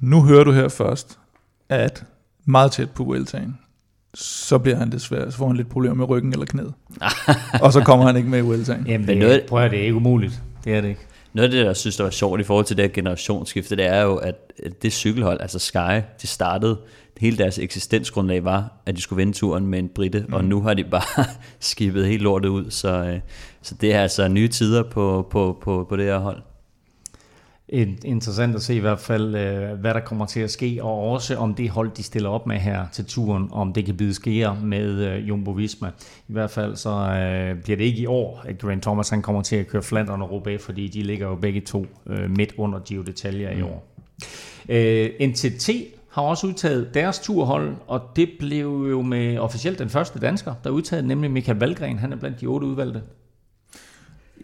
Nu 0.00 0.22
hører 0.22 0.44
du 0.44 0.52
her 0.52 0.68
først, 0.68 1.18
at 1.68 2.04
meget 2.44 2.72
tæt 2.72 2.90
på 2.90 3.04
Vueltaen, 3.04 3.58
så 4.18 4.58
bliver 4.58 4.76
han 4.76 4.92
desværre, 4.92 5.30
så 5.30 5.38
får 5.38 5.46
han 5.46 5.56
lidt 5.56 5.68
problemer 5.68 5.94
med 5.94 6.08
ryggen 6.08 6.32
eller 6.32 6.46
knæet. 6.46 6.72
og 7.64 7.72
så 7.72 7.80
kommer 7.80 8.06
han 8.06 8.16
ikke 8.16 8.28
med 8.28 8.38
i 8.38 8.42
Vueltaen. 8.42 8.86
Jamen, 8.86 9.08
det, 9.08 9.18
noget, 9.18 9.42
prøv 9.48 9.64
at 9.64 9.70
det 9.70 9.78
er 9.78 9.82
ikke 9.82 9.94
umuligt. 9.94 10.42
Det 10.64 10.74
er 10.74 10.80
det 10.80 10.88
ikke. 10.88 11.00
Noget 11.32 11.48
af 11.48 11.50
det, 11.50 11.64
jeg 11.64 11.76
synes, 11.76 11.96
der 11.96 12.04
var 12.04 12.10
sjovt 12.10 12.40
i 12.40 12.44
forhold 12.44 12.64
til 12.64 12.76
det 12.76 12.84
her 12.84 12.92
generationsskifte, 12.92 13.76
det 13.76 13.86
er 13.86 14.02
jo, 14.02 14.16
at 14.16 14.34
det 14.82 14.92
cykelhold, 14.92 15.40
altså 15.40 15.58
Sky, 15.58 16.00
de 16.22 16.26
startede, 16.26 16.78
hele 17.18 17.38
deres 17.38 17.58
eksistensgrundlag 17.58 18.44
var, 18.44 18.72
at 18.86 18.96
de 18.96 19.00
skulle 19.00 19.16
vinde 19.16 19.32
turen 19.32 19.66
med 19.66 19.78
en 19.78 19.88
britte, 19.88 20.24
mm. 20.28 20.34
og 20.34 20.44
nu 20.44 20.60
har 20.60 20.74
de 20.74 20.84
bare 20.84 21.24
skibet 21.60 22.06
helt 22.06 22.22
lortet 22.22 22.48
ud, 22.48 22.70
så, 22.70 22.88
øh, 22.88 23.20
så 23.62 23.74
det 23.80 23.94
er 23.94 24.02
altså 24.02 24.28
nye 24.28 24.48
tider 24.48 24.82
på, 24.82 25.28
på, 25.30 25.58
på, 25.62 25.86
på 25.88 25.96
det 25.96 26.04
her 26.04 26.18
hold 26.18 26.42
interessant 27.68 28.54
at 28.54 28.62
se 28.62 28.74
i 28.74 28.78
hvert 28.78 28.98
fald, 28.98 29.34
øh, 29.34 29.80
hvad 29.80 29.94
der 29.94 30.00
kommer 30.00 30.26
til 30.26 30.40
at 30.40 30.50
ske, 30.50 30.78
og 30.82 31.10
også 31.10 31.36
om 31.36 31.54
det 31.54 31.70
hold, 31.70 31.90
de 31.90 32.02
stiller 32.02 32.28
op 32.28 32.46
med 32.46 32.56
her 32.56 32.86
til 32.92 33.04
turen, 33.04 33.48
om 33.52 33.72
det 33.72 33.84
kan 33.84 33.96
bide 33.96 34.14
skære 34.14 34.58
med 34.62 34.88
øh, 34.88 35.28
Jumbo 35.28 35.50
Visma. 35.50 35.88
I 36.28 36.32
hvert 36.32 36.50
fald 36.50 36.76
så 36.76 36.90
øh, 36.90 37.62
bliver 37.62 37.76
det 37.76 37.84
ikke 37.84 37.98
i 37.98 38.06
år, 38.06 38.42
at 38.44 38.58
Grant 38.58 38.82
Thomas 38.82 39.08
han 39.08 39.22
kommer 39.22 39.42
til 39.42 39.56
at 39.56 39.66
køre 39.66 39.82
Flandern 39.82 40.22
og 40.22 40.30
Roubaix, 40.30 40.60
fordi 40.60 40.88
de 40.88 41.02
ligger 41.02 41.28
jo 41.28 41.34
begge 41.34 41.60
to 41.60 41.86
midt 42.28 42.54
under 42.56 42.78
Giro 42.78 43.02
d'Italia 43.02 43.54
mm. 43.54 43.58
i 43.58 43.62
år. 43.62 43.92
NTT 45.26 45.70
har 46.10 46.22
også 46.22 46.46
udtaget 46.46 46.94
deres 46.94 47.18
turhold, 47.18 47.76
og 47.86 48.00
det 48.16 48.30
blev 48.38 48.86
jo 48.90 49.02
med 49.02 49.38
officielt 49.38 49.78
den 49.78 49.88
første 49.88 50.18
dansker, 50.18 50.54
der 50.64 50.70
udtaget, 50.70 51.04
nemlig 51.04 51.30
Michael 51.30 51.58
Valgren. 51.58 51.98
Han 51.98 52.12
er 52.12 52.16
blandt 52.16 52.40
de 52.40 52.46
otte 52.46 52.66
udvalgte. 52.66 53.02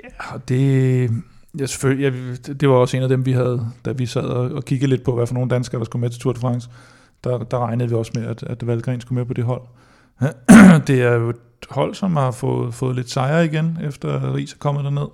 Ja, 0.05 0.39
det, 0.49 1.11
Ja, 1.59 1.67
selvfølgelig. 1.67 2.13
Ja, 2.13 2.53
det 2.53 2.69
var 2.69 2.75
også 2.75 2.97
en 2.97 3.03
af 3.03 3.09
dem, 3.09 3.27
vi 3.27 3.33
havde, 3.33 3.67
da 3.85 3.93
vi 3.93 4.07
sad 4.07 4.23
og, 4.23 4.51
og 4.51 4.65
kiggede 4.65 4.91
lidt 4.91 5.05
på, 5.05 5.15
hvad 5.15 5.27
for 5.27 5.35
nogle 5.35 5.51
danskere, 5.51 5.79
der 5.79 5.85
skulle 5.85 6.01
med 6.01 6.11
til 6.11 6.21
Tour 6.21 6.33
de 6.33 6.41
France. 6.41 6.71
Der, 7.25 7.39
der 7.39 7.59
regnede 7.59 7.89
vi 7.89 7.95
også 7.95 8.13
med, 8.15 8.27
at, 8.27 8.43
at 8.43 8.67
Valgren 8.67 9.01
skulle 9.01 9.19
med 9.19 9.27
på 9.27 9.35
det 9.35 9.45
hold. 9.45 9.63
det 10.87 11.03
er 11.03 11.13
jo 11.15 11.29
et 11.29 11.37
hold, 11.71 11.95
som 11.95 12.17
har 12.17 12.31
fået, 12.31 12.75
fået 12.75 12.97
lidt 12.97 13.11
sejre 13.11 13.45
igen, 13.45 13.79
efter 13.83 14.35
Ries 14.35 14.53
er 14.53 14.59
kommet 14.59 14.85
derned. 14.85 15.07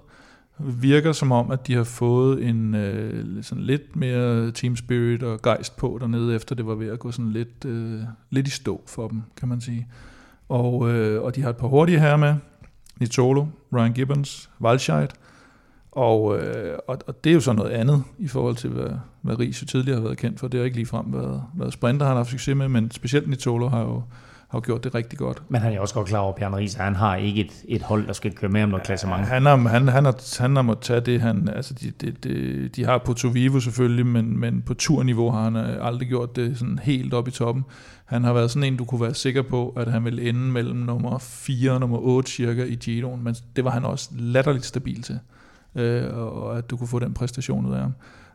Virker 0.59 1.13
som 1.13 1.33
om, 1.33 1.51
at 1.51 1.67
de 1.67 1.75
har 1.75 1.85
fået 1.85 2.49
en 2.49 2.75
øh, 2.75 3.45
sådan 3.45 3.65
lidt 3.65 3.97
mere 3.97 4.51
team 4.51 4.77
spirit 4.77 5.23
og 5.23 5.43
gejst 5.43 5.77
på 5.77 5.99
dernede, 6.01 6.35
efter 6.35 6.55
det 6.55 6.67
var 6.67 6.75
ved 6.75 6.89
at 6.89 6.99
gå 6.99 7.11
sådan 7.11 7.33
lidt, 7.33 7.65
øh, 7.65 8.01
lidt 8.31 8.47
i 8.47 8.51
stå 8.51 8.83
for 8.87 9.09
dem, 9.09 9.23
kan 9.37 9.49
man 9.49 9.61
sige. 9.61 9.89
Og, 10.49 10.91
øh, 10.91 11.23
og 11.23 11.37
de 11.37 11.43
har 11.43 11.51
et 11.51 11.57
par 11.57 11.69
hurtige 11.69 12.01
her 12.01 12.17
med. 12.17 12.35
Nitolo, 13.01 13.47
Ryan 13.75 13.93
Gibbons, 13.93 14.51
Walscheid, 14.61 15.09
og, 15.93 16.39
øh, 16.39 16.79
og, 16.89 16.99
og 17.07 17.25
det 17.25 17.31
er 17.31 17.35
jo 17.35 17.41
så 17.41 17.53
noget 17.53 17.71
andet 17.71 18.03
i 18.19 18.29
forhold 18.29 18.57
til, 18.57 18.71
hvad, 18.71 18.91
hvad 19.23 19.39
Ries 19.39 19.65
tidligere 19.69 19.97
har 19.97 20.05
været 20.05 20.19
kendt 20.19 20.41
for. 20.41 20.49
Det 20.49 20.59
har 20.61 20.65
ikke 20.65 20.77
ligefrem 20.77 21.13
været, 21.13 21.43
været 21.55 21.73
sprinter, 21.73 22.07
han 22.07 22.11
har 22.11 22.17
haft 22.17 22.31
succes 22.31 22.57
med, 22.57 22.69
men 22.69 22.91
specielt 22.91 23.29
Nitolo 23.29 23.69
har 23.69 23.81
jo 23.81 24.03
har 24.49 24.61
gjort 24.61 24.85
det 24.85 24.95
rigtig 24.95 25.19
godt. 25.19 25.43
Men 25.49 25.61
han 25.61 25.73
er 25.73 25.81
også 25.81 25.95
godt 25.95 26.09
klar 26.09 26.19
over, 26.19 26.33
at 26.33 26.39
Bjørn 26.39 26.55
Ries, 26.55 26.75
han 26.75 26.95
har 26.95 27.17
ikke 27.17 27.41
et, 27.41 27.53
et 27.69 27.83
hold, 27.83 28.07
der 28.07 28.13
skal 28.13 28.33
køre 28.33 28.51
med 28.51 28.63
om 28.63 28.69
noget 28.69 28.87
klassement. 28.87 29.27
Han 29.27 29.47
har, 29.47 29.57
han, 29.57 29.89
han, 29.89 30.05
har, 30.05 30.41
han 30.43 30.57
har 30.57 30.63
måttet 30.63 30.85
tage 30.85 31.01
det, 31.01 31.21
han, 31.21 31.49
altså 31.49 31.75
de, 31.75 31.91
de, 31.91 32.11
de, 32.11 32.69
de 32.69 32.85
har 32.85 32.99
på 32.99 33.29
Vivo 33.33 33.61
selvfølgelig, 33.61 34.07
men, 34.07 34.41
men 34.41 34.63
på 34.63 34.75
turniveau 34.75 35.31
har 35.31 35.45
han 35.45 35.57
øh, 35.57 35.87
aldrig 35.87 36.09
gjort 36.09 36.37
det 36.37 36.59
sådan 36.59 36.79
helt 36.83 37.15
op 37.15 37.29
i 37.29 37.31
toppen. 37.31 37.65
Han 38.05 38.25
har 38.25 38.33
været 38.33 38.51
sådan 38.51 38.73
en, 38.73 38.77
du 38.77 38.85
kunne 38.85 39.01
være 39.01 39.15
sikker 39.15 39.43
på, 39.43 39.69
at 39.77 39.89
han 39.89 40.05
ville 40.05 40.29
ende 40.29 40.41
mellem 40.41 40.77
nummer 40.77 41.19
4 41.19 41.73
og 41.73 41.81
nummer 41.81 41.99
8 41.99 42.31
cirka 42.31 42.65
i 42.65 42.75
Giroen, 42.75 43.25
men 43.25 43.35
det 43.57 43.65
var 43.65 43.71
han 43.71 43.85
også 43.85 44.11
latterligt 44.13 44.67
stabil 44.67 45.03
til 45.03 45.19
øh, 45.75 46.17
og 46.17 46.59
at 46.59 46.71
du 46.71 46.77
kunne 46.77 46.89
få 46.89 46.99
den 46.99 47.15
præstation 47.15 47.67
ud 47.67 47.75
af 47.75 47.81
ham. 47.81 47.93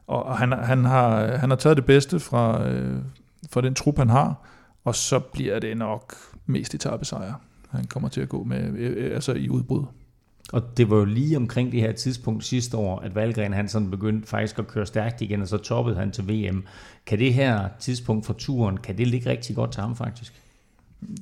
Og 0.07 0.25
og 0.25 0.37
han, 0.37 0.51
han, 0.51 0.85
har, 0.85 1.37
han 1.37 1.49
har 1.49 1.57
taget 1.57 1.77
det 1.77 1.85
bedste 1.85 2.19
fra, 2.19 2.67
øh, 2.67 2.99
fra 3.51 3.61
den 3.61 3.73
trup, 3.73 3.97
han 3.97 4.09
har, 4.09 4.47
og 4.83 4.95
så 4.95 5.19
bliver 5.19 5.59
det 5.59 5.77
nok 5.77 6.13
mest 6.45 6.73
etappesejr, 6.73 7.33
han 7.69 7.85
kommer 7.85 8.09
til 8.09 8.21
at 8.21 8.29
gå 8.29 8.43
med 8.43 8.73
øh, 8.77 9.05
øh 9.05 9.15
altså 9.15 9.33
i 9.33 9.49
udbrud. 9.49 9.85
Og 10.53 10.77
det 10.77 10.89
var 10.89 10.97
jo 10.97 11.05
lige 11.05 11.37
omkring 11.37 11.71
det 11.71 11.81
her 11.81 11.91
tidspunkt 11.91 12.45
sidste 12.45 12.77
år, 12.77 12.99
at 12.99 13.15
Valgren 13.15 13.53
han 13.53 13.67
sådan 13.67 13.91
begyndte 13.91 14.27
faktisk 14.27 14.59
at 14.59 14.67
køre 14.67 14.85
stærkt 14.85 15.21
igen, 15.21 15.41
og 15.41 15.47
så 15.47 15.57
toppede 15.57 15.95
han 15.95 16.11
til 16.11 16.27
VM. 16.27 16.63
Kan 17.05 17.19
det 17.19 17.33
her 17.33 17.69
tidspunkt 17.79 18.25
for 18.25 18.33
turen, 18.33 18.77
kan 18.77 18.97
det 18.97 19.07
ligge 19.07 19.29
rigtig 19.29 19.55
godt 19.55 19.71
til 19.71 19.81
ham 19.81 19.95
faktisk? 19.95 20.42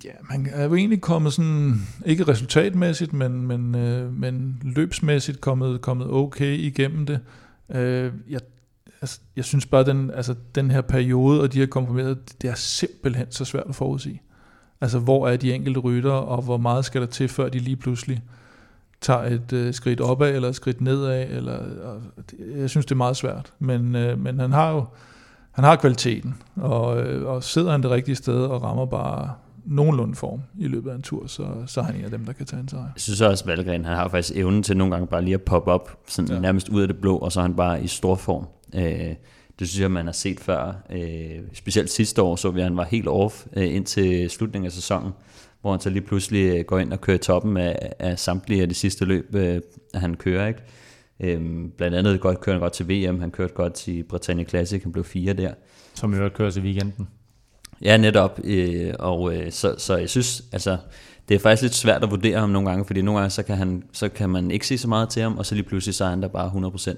Ja, 0.04 0.12
man 0.30 0.48
er 0.52 0.64
jo 0.64 0.76
egentlig 0.76 1.02
kommet 1.02 1.34
sådan, 1.34 1.82
ikke 2.06 2.28
resultatmæssigt, 2.28 3.14
men, 3.14 3.48
men, 3.48 3.76
øh, 3.76 4.14
men 4.14 4.62
løbsmæssigt 4.64 5.42
kommet, 5.42 5.82
kommet 5.82 6.08
okay 6.12 6.58
igennem 6.58 7.06
det. 7.06 7.20
Øh, 7.70 8.14
jeg, 8.30 8.40
altså, 9.02 9.20
jeg 9.36 9.46
synes 9.46 9.66
bare, 9.66 9.84
den, 9.84 10.12
altså, 10.12 10.36
den 10.56 10.72
her 10.72 10.82
periode 10.82 11.42
og 11.42 11.54
de 11.54 11.60
her 11.60 11.66
komprimerede, 11.66 12.18
det 12.42 12.50
er 12.50 12.56
simpelthen 12.56 13.28
så 13.30 13.46
svært 13.46 13.66
at 13.70 13.76
forudsige. 13.76 14.22
Altså, 14.82 15.00
hvor 15.00 15.28
er 15.28 15.38
de 15.38 15.54
enkelte 15.54 15.80
rytter, 15.80 16.12
og 16.12 16.42
hvor 16.42 16.58
meget 16.58 16.86
skal 16.86 17.02
der 17.02 17.08
til, 17.08 17.28
før 17.28 17.50
de 17.50 17.60
lige 17.60 17.76
pludselig 17.76 18.24
tager 19.02 19.24
et 19.24 19.54
øh, 19.54 19.74
skridt 19.74 20.02
opad, 20.02 20.36
eller 20.36 20.50
et 20.50 20.56
skridt 20.56 20.82
nedad, 20.82 21.30
eller, 21.30 21.58
og, 21.84 22.02
jeg 22.58 22.70
synes, 22.70 22.86
det 22.86 22.92
er 22.92 22.96
meget 22.98 23.18
svært. 23.18 23.54
Men, 23.60 23.96
øh, 23.96 24.20
men 24.20 24.40
han 24.40 24.52
har 24.52 24.72
jo 24.72 24.86
han 25.52 25.64
har 25.64 25.76
kvaliteten, 25.76 26.36
og, 26.56 27.02
øh, 27.02 27.28
og 27.28 27.44
sidder 27.44 27.72
han 27.72 27.84
det 27.84 27.92
rigtige 27.92 28.16
sted 28.16 28.44
og 28.44 28.64
rammer 28.64 28.86
bare 28.86 29.34
nogenlunde 29.66 30.16
form 30.16 30.42
i 30.60 30.68
løbet 30.68 30.92
af 30.92 30.96
en 30.96 31.02
tur, 31.02 31.28
så, 31.28 31.48
så 31.68 31.80
er 31.80 31.84
han 31.84 31.96
en 31.96 32.04
af 32.04 32.12
dem, 32.12 32.26
der 32.26 32.34
kan 32.34 32.46
tage 32.46 32.60
en 32.60 32.68
sejr. 32.68 32.82
Jeg 32.82 32.92
synes 32.96 33.22
også, 33.22 33.44
at 33.44 33.48
Valgren 33.48 33.86
han 33.86 33.96
har 33.96 34.08
faktisk 34.08 34.38
evnen 34.38 34.64
til 34.64 34.78
nogle 34.78 34.94
gange 34.94 35.08
bare 35.08 35.22
lige 35.22 35.34
at 35.34 35.42
poppe 35.42 35.72
op, 35.72 36.00
sådan 36.08 36.32
ja. 36.32 36.40
nærmest 36.40 36.70
ud 36.70 36.82
af 36.82 36.88
det 36.88 36.98
blå, 36.98 37.18
og 37.18 37.32
så 37.32 37.40
er 37.40 37.42
han 37.42 37.56
bare 37.56 37.84
i 37.84 37.88
stor 37.88 38.16
form. 38.16 38.46
Øh, 38.76 39.16
det 39.60 39.70
synes 39.70 39.82
jeg, 39.82 39.92
man 39.92 40.06
har 40.06 40.14
set 40.14 40.40
før. 40.40 40.74
Øh, 40.90 41.40
specielt 41.54 41.90
sidste 41.90 42.22
år 42.22 42.36
så 42.36 42.52
vi, 42.52 42.60
at 42.60 42.64
han 42.64 42.78
var 42.78 42.84
helt 42.84 43.08
off 43.08 43.46
øh, 43.58 43.76
indtil 43.76 44.30
slutningen 44.30 44.66
af 44.66 44.72
sæsonen, 44.72 45.12
hvor 45.62 45.72
han 45.72 45.80
så 45.80 45.90
lige 45.90 46.02
pludselig 46.02 46.58
øh, 46.58 46.66
går 46.66 46.80
ind 46.80 46.94
og 46.94 47.02
kører 47.02 47.18
toppen 47.18 47.58
af, 47.58 47.94
af 48.00 48.20
samtlige 48.20 48.62
af 48.62 48.70
de 48.70 48.76
sidste 48.76 49.06
løb, 49.06 49.36
øh, 49.36 49.62
han 49.94 50.16
kører. 50.16 50.48
ikke. 50.48 50.62
Øhm, 51.20 51.72
blandt 51.78 51.98
andet 51.98 52.22
godt, 52.22 52.42
kører 52.42 52.56
han 52.56 52.62
godt 52.62 52.74
til 52.74 52.90
VM, 52.90 53.20
han 53.20 53.32
kørte 53.32 53.54
godt 53.54 53.74
til 53.74 54.04
Britannia 54.04 54.46
Classic, 54.46 54.84
han 54.84 54.92
blev 54.92 55.04
fire 55.04 55.34
der. 55.34 55.54
Som 55.96 56.14
i 56.14 56.16
øvrigt 56.16 56.34
kører 56.34 56.52
til 56.52 56.64
weekenden. 56.64 57.08
Ja, 57.82 57.98
netop. 57.98 58.40
Øh, 58.44 58.94
og 59.00 59.36
øh, 59.36 59.52
så, 59.52 59.76
så 59.78 59.98
jeg 59.98 60.10
synes, 60.10 60.44
altså, 60.52 60.78
det 61.30 61.36
er 61.36 61.40
faktisk 61.40 61.62
lidt 61.62 61.76
svært 61.76 62.04
at 62.04 62.12
vurdere 62.12 62.40
ham 62.40 62.50
nogle 62.50 62.70
gange, 62.70 62.86
fordi 62.86 63.02
nogle 63.02 63.20
gange 63.20 63.30
så 63.30 63.44
kan, 63.44 63.58
han, 63.58 63.84
så 63.92 64.10
kan 64.10 64.30
man 64.30 64.52
ikke 64.52 64.68
se 64.68 64.78
så 64.78 64.88
meget 64.88 65.10
til 65.10 65.22
ham, 65.22 65.38
og 65.38 65.46
så 65.46 65.56
lige 65.56 65.66
pludselig 65.66 65.96
så 65.96 66.06
er 66.06 66.10
han 66.10 66.22
der 66.22 66.28
bare 66.28 66.48
100%. 66.50 66.96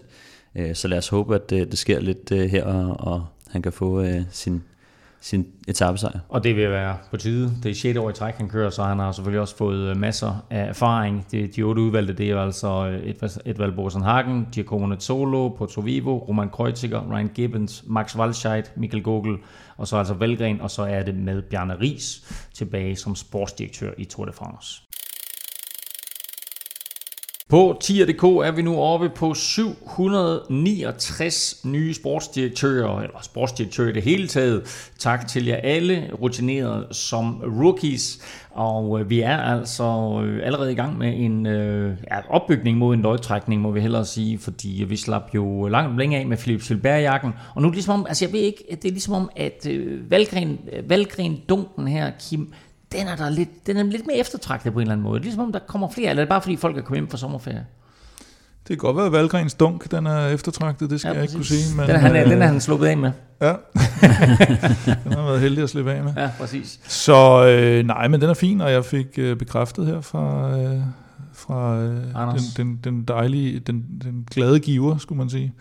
Øh, 0.55 0.75
så 0.75 0.88
lad 0.88 0.97
os 0.97 1.07
håbe, 1.07 1.36
at 1.36 1.49
det, 1.49 1.71
det 1.71 1.79
sker 1.79 1.99
lidt 1.99 2.31
øh, 2.31 2.49
her, 2.49 2.65
og, 2.65 3.07
og 3.07 3.25
han 3.49 3.61
kan 3.61 3.71
få 3.71 4.01
øh, 4.01 4.21
sin, 4.31 4.63
sin 5.21 5.47
etappesejr. 5.67 6.19
Og 6.29 6.43
det 6.43 6.55
vil 6.55 6.69
være 6.69 6.97
på 7.11 7.17
tide. 7.17 7.51
Det 7.63 7.71
er 7.71 7.75
6. 7.75 7.97
år 7.97 8.09
i 8.09 8.13
træk, 8.13 8.34
han 8.34 8.49
kører, 8.49 8.69
så 8.69 8.84
han 8.84 8.99
har 8.99 9.11
selvfølgelig 9.11 9.41
også 9.41 9.57
fået 9.57 9.89
øh, 9.89 9.97
masser 9.97 10.45
af 10.49 10.69
erfaring. 10.69 11.25
Det, 11.31 11.55
de 11.55 11.63
otte 11.63 11.81
udvalgte, 11.81 12.13
det 12.13 12.31
er 12.31 12.39
altså 12.39 12.88
øh, 12.88 13.13
et, 13.45 13.75
Borsen 13.75 14.01
Hagen, 14.01 14.47
Giacomo 14.51 14.88
Nezzolo, 14.88 15.49
Porto 15.49 15.81
Vivo, 15.81 16.17
Roman 16.17 16.49
Kreuziger, 16.49 17.11
Ryan 17.11 17.31
Gibbons, 17.34 17.84
Max 17.88 18.15
Walscheid, 18.15 18.63
Michael 18.75 19.03
Gogel, 19.03 19.38
og 19.78 19.88
så 19.88 19.97
altså 19.97 20.13
Valgren, 20.13 20.61
og 20.61 20.71
så 20.71 20.84
er 20.84 21.03
det 21.03 21.15
med 21.15 21.41
Bjarne 21.41 21.80
Ries 21.82 22.26
tilbage 22.53 22.95
som 22.95 23.15
sportsdirektør 23.15 23.91
i 23.97 24.05
Tour 24.05 24.26
de 24.26 24.34
France. 24.34 24.84
På 27.54 27.78
tier.dk 27.82 28.24
er 28.24 28.51
vi 28.51 28.62
nu 28.62 28.80
oppe 28.80 29.10
på 29.10 29.34
769 29.34 31.62
nye 31.66 31.93
sportsdirektører, 31.93 32.99
eller 32.99 33.22
sportsdirektører 33.22 33.89
i 33.89 33.91
det 33.91 34.04
hele 34.04 34.28
taget. 34.28 34.89
Tak 34.99 35.28
til 35.28 35.45
jer 35.45 35.56
alle, 35.56 36.10
rutinerede 36.22 36.88
som 36.91 37.41
rookies. 37.45 38.20
Og 38.51 38.99
øh, 38.99 39.10
vi 39.10 39.20
er 39.20 39.38
altså 39.38 40.22
øh, 40.26 40.45
allerede 40.45 40.72
i 40.72 40.76
gang 40.76 40.97
med 40.97 41.14
en 41.16 41.45
øh, 41.45 41.97
ja, 42.12 42.20
opbygning 42.30 42.78
mod 42.78 42.95
en 42.95 43.01
løgtrækning, 43.01 43.62
må 43.62 43.72
vi 43.72 43.80
hellere 43.80 44.06
sige, 44.06 44.39
fordi 44.39 44.86
vi 44.88 44.97
slap 44.97 45.30
jo 45.36 45.68
langt 45.68 45.97
længe 45.97 46.18
af 46.18 46.26
med 46.26 46.38
Philip 46.38 46.62
Silberg-jakken. 46.62 47.32
Og 47.56 47.62
nu 47.62 47.68
er 47.68 47.72
det 47.72 47.76
ligesom 47.76 47.99
om, 47.99 48.06
altså 48.10 48.26
jeg 48.26 48.34
ved 48.34 48.39
ikke, 48.39 48.64
det 48.70 48.86
er 48.86 48.91
ligesom 48.91 49.14
om, 49.14 49.30
at 49.36 49.68
øh, 49.70 50.12
Valgren, 50.12 50.60
Valgren 50.88 51.41
Dunken 51.49 51.88
her, 51.88 52.12
Kim, 52.30 52.54
den 52.93 53.07
er, 53.07 53.15
der 53.15 53.29
lidt, 53.29 53.67
den 53.67 53.77
er 53.77 53.83
lidt 53.83 54.07
mere 54.07 54.17
eftertragtet 54.17 54.73
på 54.73 54.79
en 54.79 54.81
eller 54.81 54.91
anden 54.91 55.03
måde. 55.03 55.21
Ligesom 55.21 55.41
om 55.43 55.51
der 55.51 55.59
kommer 55.59 55.89
flere, 55.89 56.09
eller 56.09 56.21
er 56.21 56.25
det 56.25 56.29
bare 56.29 56.41
fordi 56.41 56.55
folk 56.55 56.77
er 56.77 56.81
kommet 56.81 56.99
hjem 56.99 57.09
fra 57.09 57.17
sommerferie? 57.17 57.65
Det 58.67 58.67
kan 58.67 58.77
godt 58.77 58.97
være, 58.97 59.05
at 59.05 59.11
Valgrens 59.11 59.53
dunk 59.53 59.91
den 59.91 60.05
er 60.05 60.27
eftertragtet, 60.27 60.89
det 60.89 60.99
skal 60.99 61.09
ja, 61.09 61.13
jeg 61.13 61.23
ikke 61.23 61.33
kunne 61.33 61.45
sige. 61.45 61.75
Men, 61.75 61.87
den, 61.87 61.95
er 61.95 61.99
han, 61.99 62.15
øh, 62.15 62.29
den 62.29 62.41
er 62.41 62.47
han 62.47 62.61
sluppet 62.61 62.87
af 62.87 62.97
med. 62.97 63.11
Ja, 63.41 63.47
den 65.03 65.13
har 65.13 65.25
været 65.25 65.39
heldig 65.39 65.63
at 65.63 65.69
slippe 65.69 65.93
af 65.93 66.03
med. 66.03 66.13
Ja, 66.17 66.29
præcis. 66.39 66.79
Så 66.87 67.47
øh, 67.47 67.85
nej, 67.85 68.07
men 68.07 68.21
den 68.21 68.29
er 68.29 68.33
fin, 68.33 68.61
og 68.61 68.71
jeg 68.71 68.85
fik 68.85 69.07
øh, 69.17 69.37
bekræftet 69.37 69.85
her 69.85 70.01
fra, 70.01 70.57
øh, 70.59 70.81
fra 71.33 71.77
øh, 71.79 71.95
den, 71.97 72.41
den, 72.57 72.79
den 72.83 73.03
dejlige, 73.03 73.59
den, 73.59 73.85
den 74.03 74.27
glade 74.31 74.59
giver, 74.59 74.97
skulle 74.97 75.17
man 75.17 75.29
sige, 75.29 75.53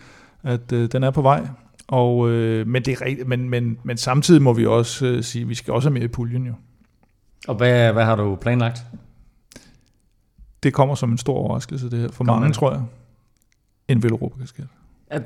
at 0.43 0.73
øh, 0.73 0.89
den 0.93 1.03
er 1.03 1.11
på 1.11 1.23
vej. 1.23 1.47
Og, 1.89 2.31
øh, 2.31 2.67
men, 2.67 2.83
det 2.83 3.03
er 3.03 3.25
men, 3.27 3.51
men, 3.51 3.79
men 3.85 3.97
samtidig 3.97 4.43
må 4.43 4.53
vi 4.53 4.67
også 4.67 5.07
øh, 5.07 5.23
sige, 5.23 5.43
at 5.43 5.49
vi 5.49 5.55
skal 5.55 5.75
også 5.75 5.89
have 5.89 5.95
mere 5.95 6.05
i 6.05 6.09
puljen 6.09 6.47
jo. 6.47 6.53
Og 7.49 7.55
hvad, 7.55 7.93
hvad 7.93 8.05
har 8.05 8.17
du 8.17 8.37
planlagt? 8.37 8.83
Det 10.63 10.73
kommer 10.73 10.95
som 10.95 11.11
en 11.13 11.19
stor 11.19 11.35
overraskelse, 11.35 11.91
det 11.91 11.99
her. 11.99 12.09
For 12.09 12.25
Kom 12.25 12.41
mange, 12.41 12.53
tror 12.53 12.73
jeg. 12.73 12.83
En 13.89 14.03
Veloropa-kasket. 14.03 14.69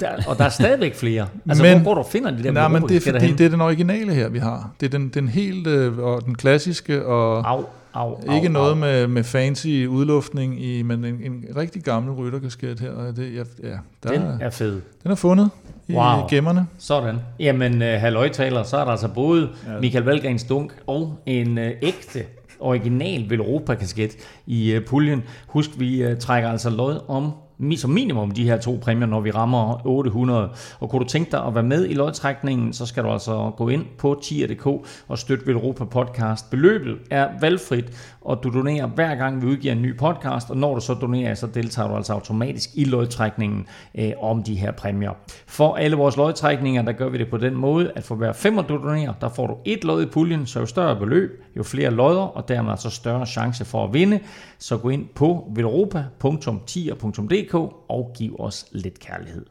Der, 0.00 0.08
og 0.28 0.38
der 0.38 0.44
er 0.44 0.48
stadigvæk 0.48 0.94
flere. 0.94 1.28
Altså, 1.48 1.62
men, 1.64 1.82
hvor 1.82 1.94
går 1.94 2.02
du 2.02 2.08
finder 2.08 2.30
de 2.30 2.42
der 2.42 2.52
nej, 2.52 2.68
men 2.68 2.82
det 2.82 2.96
er 2.96 3.12
fordi, 3.12 3.32
det 3.32 3.46
er 3.46 3.48
den 3.48 3.60
originale 3.60 4.14
her, 4.14 4.28
vi 4.28 4.38
har. 4.38 4.70
Det 4.80 4.86
er 4.86 4.90
den, 4.90 5.08
den 5.08 5.28
helt 5.28 5.66
øh, 5.66 5.98
og 5.98 6.24
den 6.24 6.34
klassiske, 6.34 7.06
og 7.06 7.50
au, 7.50 7.64
au, 7.94 8.34
ikke 8.34 8.46
au, 8.46 8.52
noget 8.52 8.70
au. 8.70 8.74
Med, 8.76 9.06
med 9.06 9.24
fancy 9.24 9.86
udluftning, 9.86 10.62
i, 10.62 10.82
men 10.82 11.04
en, 11.04 11.14
en 11.14 11.44
rigtig 11.56 11.82
gammel 11.82 12.12
rytterkasket 12.12 12.80
her. 12.80 12.90
Og 12.90 13.16
det, 13.16 13.34
ja, 13.34 13.68
ja, 13.68 13.76
der, 14.02 14.08
den 14.08 14.22
er 14.40 14.50
fed. 14.50 14.80
Den 15.02 15.10
er 15.10 15.14
fundet 15.14 15.50
i 15.88 15.92
wow. 15.92 16.28
gemmerne. 16.30 16.66
Sådan. 16.78 17.18
Jamen, 17.38 17.82
uh, 17.82 17.88
halvøjtaler, 17.88 18.62
så 18.62 18.76
er 18.76 18.84
der 18.84 18.90
altså 18.90 19.08
både 19.08 19.48
ja. 19.66 19.80
Michael 19.80 20.04
Valgrens 20.04 20.44
dunk 20.44 20.72
og 20.86 21.18
en 21.26 21.58
uh, 21.58 21.64
ægte 21.64 22.24
original 22.60 23.30
Velropa-kasket 23.30 24.16
i 24.46 24.76
uh, 24.76 24.84
puljen. 24.84 25.22
Husk, 25.46 25.70
vi 25.78 26.06
uh, 26.06 26.18
trækker 26.18 26.50
altså 26.50 26.70
lod 26.70 27.00
om 27.08 27.32
som 27.76 27.90
minimum 27.90 28.30
de 28.30 28.44
her 28.44 28.60
to 28.60 28.78
præmier, 28.82 29.06
når 29.06 29.20
vi 29.20 29.30
rammer 29.30 29.86
800. 29.86 30.48
Og 30.80 30.90
kunne 30.90 31.04
du 31.04 31.08
tænke 31.08 31.30
dig 31.30 31.44
at 31.44 31.54
være 31.54 31.62
med 31.62 31.88
i 31.88 31.94
lodtrækningen, 31.94 32.72
så 32.72 32.86
skal 32.86 33.02
du 33.02 33.08
altså 33.08 33.52
gå 33.56 33.68
ind 33.68 33.84
på 33.98 34.20
tier.dk 34.22 34.66
og 35.08 35.18
støtte 35.18 35.46
Velropa 35.46 35.84
Podcast. 35.84 36.50
Beløbet 36.50 36.98
er 37.10 37.28
valgfrit, 37.40 38.16
og 38.20 38.40
du 38.42 38.50
donerer 38.50 38.86
hver 38.86 39.14
gang 39.14 39.42
vi 39.42 39.46
udgiver 39.46 39.74
en 39.74 39.82
ny 39.82 39.96
podcast, 39.96 40.50
og 40.50 40.56
når 40.56 40.74
du 40.74 40.80
så 40.80 40.94
donerer, 40.94 41.34
så 41.34 41.46
deltager 41.46 41.88
du 41.88 41.96
altså 41.96 42.12
automatisk 42.12 42.70
i 42.74 42.84
lodtrækningen 42.84 43.66
øh, 43.94 44.12
om 44.20 44.42
de 44.42 44.54
her 44.54 44.72
præmier. 44.72 45.12
For 45.46 45.74
alle 45.74 45.96
vores 45.96 46.16
lodtrækninger, 46.16 46.82
der 46.82 46.92
gør 46.92 47.08
vi 47.08 47.18
det 47.18 47.30
på 47.30 47.36
den 47.36 47.54
måde, 47.54 47.92
at 47.96 48.04
for 48.04 48.14
hver 48.14 48.32
femmer 48.32 48.62
du 48.62 48.76
donerer, 48.76 49.12
der 49.20 49.28
får 49.28 49.46
du 49.46 49.56
et 49.64 49.84
lod 49.84 50.02
i 50.02 50.06
puljen, 50.06 50.46
så 50.46 50.60
jo 50.60 50.66
større 50.66 50.96
beløb, 50.96 51.42
jo 51.56 51.62
flere 51.62 51.90
lodder, 51.90 52.22
og 52.22 52.48
dermed 52.48 52.70
altså 52.70 52.90
større 52.90 53.26
chance 53.26 53.64
for 53.64 53.84
at 53.84 53.94
vinde. 53.94 54.20
Så 54.58 54.76
gå 54.76 54.88
ind 54.88 55.06
på 55.14 55.52
velropa.tier.dk 55.54 57.45
og 57.88 58.12
giv 58.18 58.36
os 58.38 58.66
lidt 58.72 59.00
kærlighed. 59.00 59.46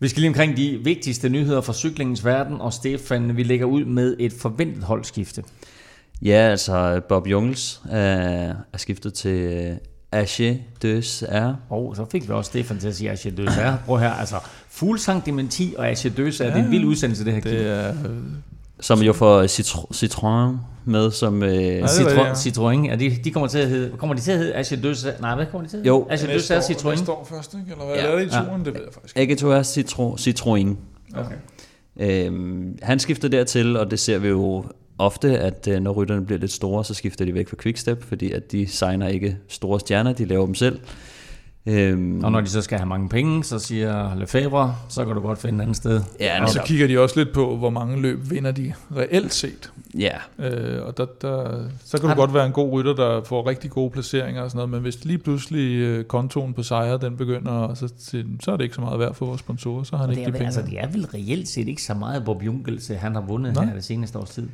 Vi 0.00 0.08
skal 0.08 0.20
lige 0.20 0.28
omkring 0.28 0.56
de 0.56 0.80
vigtigste 0.84 1.28
nyheder 1.28 1.60
fra 1.60 1.72
cyklingens 1.72 2.24
verden, 2.24 2.60
og 2.60 2.72
Stefan, 2.72 3.36
vi 3.36 3.42
lægger 3.42 3.66
ud 3.66 3.84
med 3.84 4.16
et 4.18 4.32
forventet 4.32 4.82
holdskifte. 4.82 5.44
Ja, 6.22 6.48
altså 6.50 7.00
Bob 7.08 7.26
Jungels 7.26 7.82
er, 7.90 8.54
er 8.72 8.78
skiftet 8.78 9.14
til 9.14 9.78
Asche 10.12 10.64
Døs 10.82 11.24
R. 11.28 11.54
Og 11.70 11.96
så 11.96 12.06
fik 12.12 12.28
vi 12.28 12.32
også 12.32 12.48
Stefan 12.48 12.78
til 12.78 12.88
at 12.88 12.96
sige 12.96 13.10
Asche 13.10 13.30
Døs 13.30 13.50
R. 13.58 13.76
Prøv 13.86 13.98
her, 13.98 14.10
altså 14.10 14.36
Fuglsang 14.68 15.26
Dementi 15.26 15.74
og 15.78 15.88
Asche 15.88 16.10
Døs 16.10 16.40
R. 16.40 16.44
Ja, 16.44 16.50
det 16.50 16.56
er 16.60 16.64
en 16.64 16.70
vild 16.70 16.84
udsendelse, 16.84 17.24
det 17.24 17.32
her. 17.32 17.40
Det 17.40 17.66
er, 17.66 17.94
som 18.80 19.02
jo 19.02 19.12
får 19.12 19.42
Citro- 19.46 19.88
Citroën 19.94 20.56
med 20.84 21.10
som... 21.10 21.42
Øh, 21.42 21.84
Citro- 21.84 22.32
Citroën, 22.34 22.86
ja, 22.90 22.96
de, 22.96 23.16
de 23.24 23.30
kommer 23.30 23.46
til 23.48 23.58
at 23.58 23.68
hedde... 23.68 23.96
Kommer 23.98 24.14
de 24.14 24.20
til 24.20 24.32
at 24.32 24.38
hedde 24.38 24.82
Døs 24.82 25.06
Nej, 25.20 25.34
hvad 25.34 25.46
kommer 25.46 25.66
de 25.66 25.70
til 25.72 25.76
at 25.76 25.82
hedde? 25.84 25.88
Jo. 25.88 26.32
Døs 26.34 26.50
R 26.50 26.54
Citroën. 26.60 26.88
Næste 26.90 27.12
år 27.12 27.26
først, 27.30 27.54
ikke? 27.54 27.66
Eller 27.72 27.84
hvad? 27.84 27.94
Ja. 27.96 28.06
er 28.06 28.16
det 28.16 28.26
i 28.26 28.28
turen? 28.28 28.46
Ja. 28.60 28.64
Det 28.64 28.74
ved 28.74 28.80
jeg 28.84 28.92
faktisk 28.92 29.16
ikke. 29.18 29.34
AG2 29.34 29.60
Citro- 29.60 30.16
Citroën. 30.18 30.76
Okay. 31.18 31.36
Øhm, 32.00 32.78
han 32.82 32.98
skifter 32.98 33.28
dertil, 33.28 33.76
og 33.76 33.90
det 33.90 33.98
ser 34.00 34.18
vi 34.18 34.28
jo 34.28 34.64
ofte, 34.98 35.38
at 35.38 35.68
øh, 35.70 35.80
når 35.80 35.92
rytterne 35.92 36.26
bliver 36.26 36.38
lidt 36.38 36.52
store, 36.52 36.84
så 36.84 36.94
skifter 36.94 37.24
de 37.24 37.34
væk 37.34 37.48
fra 37.48 37.56
Quickstep, 37.62 38.02
fordi 38.02 38.32
at 38.32 38.52
de 38.52 38.66
signer 38.66 39.08
ikke 39.08 39.36
store 39.48 39.80
stjerner, 39.80 40.12
de 40.12 40.24
laver 40.24 40.46
dem 40.46 40.54
selv. 40.54 40.78
Øhm, 41.66 42.24
og 42.24 42.32
når 42.32 42.40
de 42.40 42.46
så 42.46 42.62
skal 42.62 42.78
have 42.78 42.88
mange 42.88 43.08
penge, 43.08 43.44
så 43.44 43.58
siger 43.58 44.14
Lefebvre, 44.14 44.76
så 44.88 45.04
kan 45.04 45.14
du 45.14 45.20
godt 45.20 45.38
finde 45.38 45.58
et 45.58 45.62
andet 45.62 45.76
sted. 45.76 46.00
Ja, 46.20 46.42
og 46.42 46.48
så 46.48 46.62
kigger 46.64 46.86
de 46.86 46.98
også 46.98 47.18
lidt 47.18 47.32
på, 47.32 47.56
hvor 47.56 47.70
mange 47.70 48.00
løb 48.00 48.30
vinder 48.30 48.52
de 48.52 48.72
reelt 48.96 49.34
set. 49.34 49.72
Ja. 49.98 50.16
Øh, 50.38 50.86
og 50.86 50.96
der, 50.96 51.06
der, 51.22 51.64
så 51.84 52.00
kan 52.00 52.10
du 52.10 52.14
godt 52.14 52.34
være 52.34 52.46
en 52.46 52.52
god 52.52 52.72
rytter, 52.72 52.94
der 52.94 53.22
får 53.24 53.46
rigtig 53.48 53.70
gode 53.70 53.90
placeringer 53.90 54.42
og 54.42 54.50
sådan 54.50 54.58
noget, 54.58 54.70
men 54.70 54.80
hvis 54.80 55.04
lige 55.04 55.18
pludselig 55.18 55.76
øh, 55.76 56.04
kontoen 56.04 56.54
på 56.54 56.62
sejre, 56.62 56.98
den 56.98 57.16
begynder, 57.16 57.74
så, 57.74 57.88
så 58.40 58.52
er 58.52 58.56
det 58.56 58.64
ikke 58.64 58.74
så 58.74 58.80
meget 58.80 58.98
værd 58.98 59.14
for 59.14 59.26
vores 59.26 59.40
sponsorer, 59.40 59.82
så 59.82 59.96
har 59.96 60.06
han 60.06 60.18
ikke 60.18 60.26
de 60.26 60.32
penge. 60.32 60.46
Altså, 60.46 60.62
det 60.62 60.80
er 60.80 60.88
vel 60.88 61.06
reelt 61.06 61.48
set 61.48 61.68
ikke 61.68 61.82
så 61.82 61.94
meget 61.94 62.24
Bob 62.24 62.42
Junkels, 62.42 62.88
han 62.88 63.14
har 63.14 63.22
vundet 63.22 63.54
Nej. 63.54 63.64
her 63.64 63.74
det 63.74 63.84
seneste 63.84 64.18
års 64.18 64.30
tid. 64.30 64.48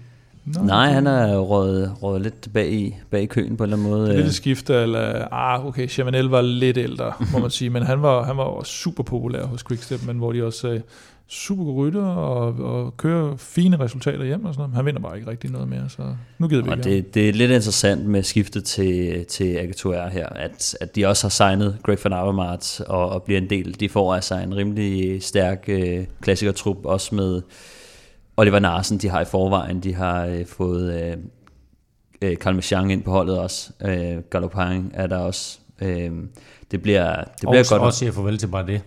Nå, 0.44 0.62
Nej, 0.62 0.92
han 0.92 1.06
er 1.06 1.38
rådet, 1.38 2.02
rådet 2.02 2.22
lidt 2.22 2.52
bag 2.52 2.72
i, 2.72 2.96
bag 3.10 3.22
i 3.22 3.26
køen 3.26 3.56
på 3.56 3.64
en 3.64 3.72
eller 3.72 3.76
anden 3.76 3.90
måde. 3.90 4.06
Det 4.06 4.12
er 4.12 4.16
lidt 4.16 4.26
et 4.26 4.34
skifte, 4.34 4.74
eller, 4.74 5.28
ah, 5.32 5.66
okay, 5.66 5.88
Chamanel 5.88 6.24
var 6.24 6.42
lidt 6.42 6.78
ældre, 6.78 7.12
må 7.32 7.38
man 7.38 7.50
sige, 7.60 7.70
men 7.70 7.82
han 7.82 8.02
var, 8.02 8.24
han 8.24 8.36
var 8.36 8.62
super 8.62 9.02
populær 9.02 9.44
hos 9.44 9.64
Quickstep, 9.64 10.06
men 10.06 10.16
hvor 10.16 10.32
de 10.32 10.44
også 10.46 10.58
sagde, 10.58 10.82
super 11.28 11.64
god 11.64 11.76
rytter 11.76 12.04
og, 12.04 12.54
og 12.54 12.96
kører 12.96 13.36
fine 13.36 13.80
resultater 13.80 14.24
hjem 14.24 14.44
og 14.44 14.54
sådan 14.54 14.62
noget. 14.62 14.76
Han 14.76 14.86
vinder 14.86 15.00
bare 15.00 15.16
ikke 15.16 15.30
rigtig 15.30 15.50
noget 15.50 15.68
mere, 15.68 15.88
så 15.88 16.02
nu 16.38 16.48
gider 16.48 16.62
vi 16.62 16.70
og 16.70 16.76
ikke. 16.76 16.90
Det, 16.90 17.14
det 17.14 17.28
er 17.28 17.32
lidt 17.32 17.50
interessant 17.50 18.06
med 18.06 18.22
skiftet 18.22 18.64
til, 18.64 19.24
til 19.28 19.54
AG2R 19.56 20.08
her, 20.08 20.28
at, 20.28 20.76
at 20.80 20.96
de 20.96 21.06
også 21.06 21.24
har 21.24 21.30
signet 21.30 21.76
Greg 21.82 21.98
van 22.04 22.12
Avermaet 22.12 22.80
og, 22.88 23.08
og 23.08 23.22
bliver 23.22 23.40
en 23.40 23.50
del. 23.50 23.80
De 23.80 23.88
får 23.88 24.14
altså 24.14 24.34
en 24.34 24.56
rimelig 24.56 25.22
stærk 25.22 25.64
øh, 25.68 26.04
klassikertrup, 26.20 26.84
også 26.84 27.14
med 27.14 27.42
Oliver 28.36 28.58
Narsen, 28.58 28.98
de 28.98 29.08
har 29.08 29.20
i 29.20 29.24
forvejen, 29.24 29.80
de 29.80 29.94
har 29.94 30.26
øh, 30.26 30.46
fået 30.46 31.02
øh, 31.02 31.16
øh, 32.22 32.36
Carl 32.36 32.54
Michang 32.54 32.92
ind 32.92 33.02
på 33.02 33.10
holdet 33.10 33.38
også. 33.38 33.70
Øh, 33.84 34.16
Galopang 34.30 34.90
er 34.94 35.06
der 35.06 35.16
også. 35.16 35.58
Øh, 35.82 36.10
det 36.70 36.82
bliver, 36.82 37.16
det 37.16 37.34
bliver 37.40 37.58
også, 37.58 37.74
godt. 37.74 37.82
Og 37.82 37.94
siger 37.94 38.12
farvel 38.12 38.38
til 38.38 38.46
bare 38.46 38.66
det. 38.66 38.82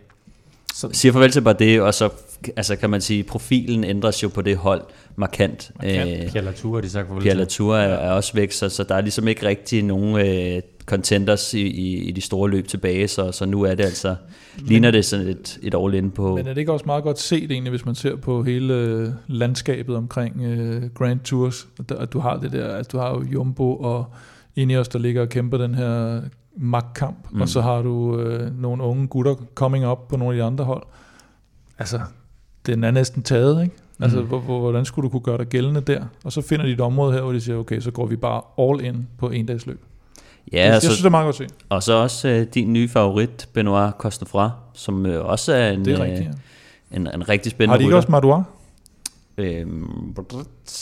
Så. 0.74 0.90
Siger 0.92 1.12
farvel 1.12 1.32
til 1.32 1.42
bare 1.42 1.56
det, 1.60 1.82
og 1.82 1.94
så 1.94 2.10
altså 2.56 2.76
kan 2.76 2.90
man 2.90 3.02
sige, 3.02 3.24
profilen 3.24 3.84
ændres 3.84 4.24
jo 4.24 4.28
på 4.28 4.42
det 4.42 4.58
hold 4.58 4.82
markant. 5.16 5.72
markant. 5.76 6.24
Øh, 6.24 6.30
Pierre 6.32 6.46
Latour, 6.46 6.82
de 6.82 6.90
sagt 6.90 7.08
farvel 7.08 7.22
Pierre 7.24 7.38
Latour 7.38 7.76
er, 7.76 7.88
er 7.88 8.12
også 8.12 8.34
væk, 8.34 8.52
så, 8.52 8.70
så 8.70 8.84
der 8.84 8.96
er 8.96 9.02
ligesom 9.02 9.28
ikke 9.28 9.48
rigtig 9.48 9.84
nogen 9.84 10.16
øh, 10.16 10.62
contenders 10.86 11.54
i, 11.54 11.62
i, 11.62 11.98
i 11.98 12.12
de 12.12 12.22
store 12.22 12.50
løb 12.50 12.68
tilbage, 12.68 13.08
så, 13.08 13.32
så 13.32 13.46
nu 13.46 13.64
er 13.64 13.76
det 13.76 13.84
altså, 13.84 14.16
men, 14.56 14.66
ligner 14.66 14.92
det 14.92 15.06
sådan 15.06 15.28
et, 15.28 15.60
et 15.62 15.76
all 15.76 15.94
in 15.94 16.12
på... 16.12 16.36
Men 16.36 16.48
er 16.48 16.54
det 16.54 16.58
ikke 16.58 16.74
også 16.74 16.86
meget 16.86 17.04
godt 17.04 17.20
set 17.20 17.52
egentlig, 17.52 17.70
hvis 17.70 17.86
man 17.86 17.96
ser 17.96 18.16
på 18.16 18.44
hele 18.44 18.74
øh, 18.74 19.10
landskabet 19.28 19.96
omkring 19.96 20.36
uh, 20.42 20.90
Grand 20.94 21.20
Tours, 21.20 21.68
at 21.90 22.14
du 22.14 22.20
har 22.20 22.38
det 22.38 22.52
der, 22.52 22.68
at 22.68 22.92
du 22.92 22.98
har 22.98 23.10
jo 23.10 23.24
Jumbo 23.34 23.76
og 23.76 24.06
Ineos, 24.56 24.88
der 24.88 25.00
ligger 25.00 25.22
og 25.22 25.30
kæmper 25.30 25.58
den 25.58 25.76
her 25.76 26.22
magtkamp, 26.58 27.32
mm. 27.32 27.42
og 27.42 27.50
så 27.50 27.62
har 27.62 27.82
du 27.82 27.92
uh, 27.92 28.62
nogle 28.62 28.84
unge 28.84 29.08
gutter 29.08 29.36
coming 29.56 29.88
up 29.88 30.08
på 30.10 30.18
nogle 30.18 30.36
af 30.36 30.38
de 30.38 30.44
andre 30.44 30.64
hold. 30.66 30.84
Altså, 31.80 32.00
den 32.66 32.84
er 32.84 32.92
næsten 32.92 33.24
taget, 33.24 33.64
ikke? 33.64 33.76
Altså, 34.02 34.22
mm. 34.22 34.28
hvordan 34.28 34.86
skulle 34.86 35.04
du 35.04 35.10
kunne 35.10 35.22
gøre 35.22 35.38
dig 35.38 35.48
gældende 35.48 35.82
der? 35.82 36.06
Og 36.24 36.32
så 36.32 36.42
finder 36.42 36.66
de 36.66 36.72
et 36.72 36.82
område 36.82 37.14
her, 37.14 37.22
hvor 37.22 37.32
de 37.32 37.42
siger, 37.42 37.58
okay, 37.58 37.80
så 37.80 37.92
går 37.92 38.06
vi 38.06 38.16
bare 38.16 38.42
all 38.60 38.86
in 38.86 39.08
på 39.18 39.30
en 39.30 39.46
dags 39.46 39.66
løb. 39.66 39.82
Ja, 40.54 40.64
jeg, 40.66 40.74
jeg 40.74 40.82
synes, 40.82 40.98
det 40.98 41.06
er 41.06 41.10
meget 41.10 41.26
godt 41.26 41.42
at 41.42 41.50
se. 41.50 41.56
Og 41.70 41.84
så 41.84 41.94
også 41.94 42.28
øh, 42.28 42.48
din 42.54 42.74
nye 42.74 42.88
favorit, 42.90 43.48
Benoit 43.54 43.94
Costefra, 43.98 44.52
som 44.74 45.06
øh, 45.06 45.26
også 45.26 45.54
er 45.54 45.70
en, 45.72 45.86
det 45.86 45.94
er 45.94 46.04
rigtigt, 46.04 46.30
ja. 46.92 46.96
en, 46.98 47.08
en 47.14 47.30
rigtig 47.30 47.52
spændende 47.52 47.72
Har 47.72 47.78
de 47.78 47.84
ikke 47.84 47.88
rytter. 47.88 47.98
også 47.98 48.12
Madouar? 48.12 48.44
Øhm, 49.38 50.16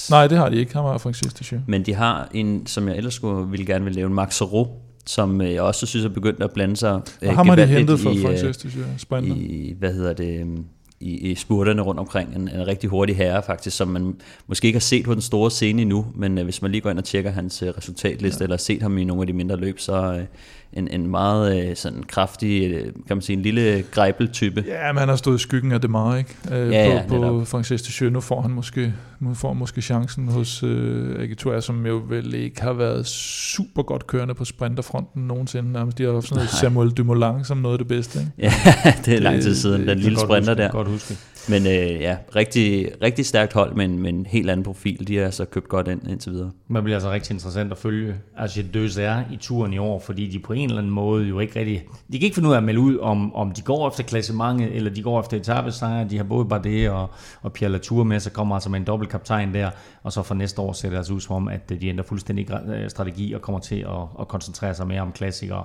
Nej, 0.09 0.27
det 0.27 0.37
har 0.37 0.49
de 0.49 0.55
ikke. 0.55 0.73
Han 0.73 0.83
var 0.83 0.97
Francis 0.97 1.33
Deschamps. 1.33 1.63
Men 1.67 1.85
de 1.85 1.93
har 1.93 2.29
en, 2.33 2.67
som 2.67 2.87
jeg 2.87 2.97
ellers 2.97 3.13
skulle, 3.13 3.49
ville 3.49 3.65
gerne 3.65 3.85
vil 3.85 3.95
lave, 3.95 4.07
en 4.07 4.13
Max 4.13 4.41
Ro, 4.41 4.81
som 5.05 5.41
øh, 5.41 5.53
jeg 5.53 5.61
også 5.61 5.85
synes 5.85 6.05
er 6.05 6.09
begyndt 6.09 6.43
at 6.43 6.51
blande 6.51 6.77
sig 6.77 7.01
øh, 7.21 7.29
Og 7.29 7.35
ham 7.35 7.49
har 7.49 7.55
de 7.55 7.65
hentet 7.65 7.99
fra 7.99 8.09
i, 8.09 8.17
øh, 8.17 8.31
Deschamps. 8.31 9.01
Sprinter. 9.01 9.35
i, 9.35 9.75
hvad 9.79 9.93
hedder 9.93 10.13
det, 10.13 10.39
øhm, 10.39 10.65
i, 11.03 11.31
i 11.31 11.35
spurterne 11.35 11.81
rundt 11.81 11.99
omkring. 11.99 12.35
En, 12.35 12.41
en 12.41 12.67
rigtig 12.67 12.89
hurtig 12.89 13.17
herre 13.17 13.43
faktisk, 13.43 13.77
som 13.77 13.87
man 13.87 14.15
måske 14.47 14.65
ikke 14.65 14.77
har 14.77 14.81
set 14.81 15.05
på 15.05 15.13
den 15.13 15.21
store 15.21 15.51
scene 15.51 15.81
endnu, 15.81 16.05
men 16.15 16.37
øh, 16.37 16.43
hvis 16.43 16.61
man 16.61 16.71
lige 16.71 16.81
går 16.81 16.89
ind 16.89 16.97
og 16.97 17.03
tjekker 17.03 17.31
hans 17.31 17.61
øh, 17.61 17.69
resultatliste, 17.77 18.41
ja. 18.41 18.45
eller 18.45 18.55
har 18.55 18.59
set 18.59 18.81
ham 18.81 18.97
i 18.97 19.03
nogle 19.03 19.21
af 19.23 19.27
de 19.27 19.33
mindre 19.33 19.57
løb, 19.57 19.79
så 19.79 19.95
øh, 19.95 20.25
en, 20.73 20.87
en 20.87 21.07
meget 21.07 21.69
øh, 21.69 21.75
sådan 21.75 22.03
kraftig, 22.07 22.71
øh, 22.71 22.83
kan 22.83 23.17
man 23.17 23.21
sige, 23.21 23.35
en 23.37 23.41
lille 23.43 23.83
grejbel-type. 23.91 24.63
Ja, 24.67 24.91
men 24.91 24.99
han 24.99 25.09
har 25.09 25.15
stået 25.15 25.35
i 25.39 25.41
skyggen 25.43 25.71
af 25.71 25.81
Demar, 25.81 26.15
ikke? 26.17 26.35
Øh, 26.51 26.71
Ja, 26.71 26.93
ja, 26.93 27.01
på, 27.01 27.07
på 27.07 27.21
netop. 27.21 27.47
Francis 27.47 27.81
Deschamps. 27.81 28.13
Nu 28.13 28.19
får 28.21 28.41
han 28.41 28.51
måske, 28.51 28.93
nu 29.19 29.33
får 29.33 29.47
han 29.47 29.57
måske 29.57 29.81
chancen 29.81 30.27
hos 30.27 30.63
øh, 30.63 31.19
Agitur, 31.23 31.59
som 31.59 31.85
jo 31.85 32.01
vel 32.09 32.33
ikke 32.33 32.61
har 32.61 32.73
været 32.73 33.07
super 33.07 33.83
godt 33.83 34.07
kørende 34.07 34.33
på 34.33 34.45
sprinterfronten 34.45 35.27
nogensinde. 35.27 35.71
Nærmest. 35.71 35.97
De 35.97 36.03
har 36.03 36.13
haft 36.13 36.27
sådan 36.27 36.35
noget 36.35 36.49
Nej. 36.53 36.59
Samuel 36.59 36.89
Dumoulin 36.91 37.43
som 37.43 37.57
noget 37.57 37.73
af 37.73 37.77
det 37.79 37.87
bedste, 37.87 38.19
ikke? 38.19 38.31
Ja, 38.85 38.93
det 39.05 39.13
er 39.13 39.19
lang 39.19 39.41
tid 39.41 39.49
Det- 39.49 39.57
siden, 39.57 39.79
det- 39.79 39.87
den 39.87 39.97
det 39.97 40.03
lille 40.03 40.19
sprinter 40.19 40.51
huske, 40.51 40.61
der. 40.63 40.71
Godt 40.71 40.87
huske. 40.87 41.17
Men 41.49 41.67
øh, 41.67 42.01
ja, 42.01 42.17
rigtig, 42.35 42.89
rigtig 43.01 43.25
stærkt 43.25 43.53
hold, 43.53 43.75
men, 43.75 43.99
men 43.99 44.25
helt 44.25 44.49
anden 44.49 44.63
profil. 44.63 45.07
De 45.07 45.17
har 45.17 45.25
altså 45.25 45.45
købt 45.45 45.69
godt 45.69 45.87
ind 45.87 46.07
indtil 46.09 46.31
videre. 46.31 46.51
Man 46.67 46.83
bliver 46.83 46.95
altså 46.95 47.11
rigtig 47.11 47.33
interessant 47.33 47.71
at 47.71 47.77
følge 47.77 48.15
Archie 48.37 48.63
Døser 48.73 49.23
i 49.31 49.37
turen 49.37 49.73
i 49.73 49.77
år, 49.77 49.99
fordi 49.99 50.27
de 50.27 50.39
på 50.39 50.53
en 50.53 50.69
eller 50.69 50.77
anden 50.77 50.93
måde 50.93 51.25
jo 51.25 51.39
ikke 51.39 51.59
rigtig... 51.59 51.83
De 52.11 52.19
kan 52.19 52.25
ikke 52.25 52.35
finde 52.35 52.49
ud 52.49 52.53
af 52.53 52.57
at 52.57 52.63
melde 52.63 52.79
ud, 52.79 52.97
om, 52.97 53.35
om 53.35 53.51
de 53.51 53.61
går 53.61 53.87
efter 53.87 54.03
klassementet, 54.03 54.75
eller 54.75 54.91
de 54.91 55.03
går 55.03 55.19
efter 55.19 55.37
etabesejre. 55.37 56.07
De 56.09 56.17
har 56.17 56.23
både 56.23 56.45
Bardet 56.45 56.89
og, 56.89 57.09
og 57.41 57.53
Pierre 57.53 57.71
Latour 57.71 58.03
med, 58.03 58.19
så 58.19 58.31
kommer 58.31 58.55
altså 58.55 58.69
med 58.69 58.79
en 58.79 58.85
dobbelt 58.85 59.11
kaptajn 59.11 59.53
der, 59.53 59.69
og 60.03 60.13
så 60.13 60.23
for 60.23 60.35
næste 60.35 60.61
år 60.61 60.73
ser 60.73 60.89
det 60.89 60.97
altså 60.97 61.13
ud 61.13 61.21
som 61.21 61.35
om, 61.35 61.47
at 61.47 61.69
de 61.69 61.87
ændrer 61.87 62.05
fuldstændig 62.05 62.47
øh, 62.51 62.89
strategi 62.89 63.33
og 63.33 63.41
kommer 63.41 63.59
til 63.59 63.79
at, 63.79 64.19
at 64.19 64.27
koncentrere 64.27 64.75
sig 64.75 64.87
mere 64.87 65.01
om 65.01 65.11
klassikere. 65.11 65.63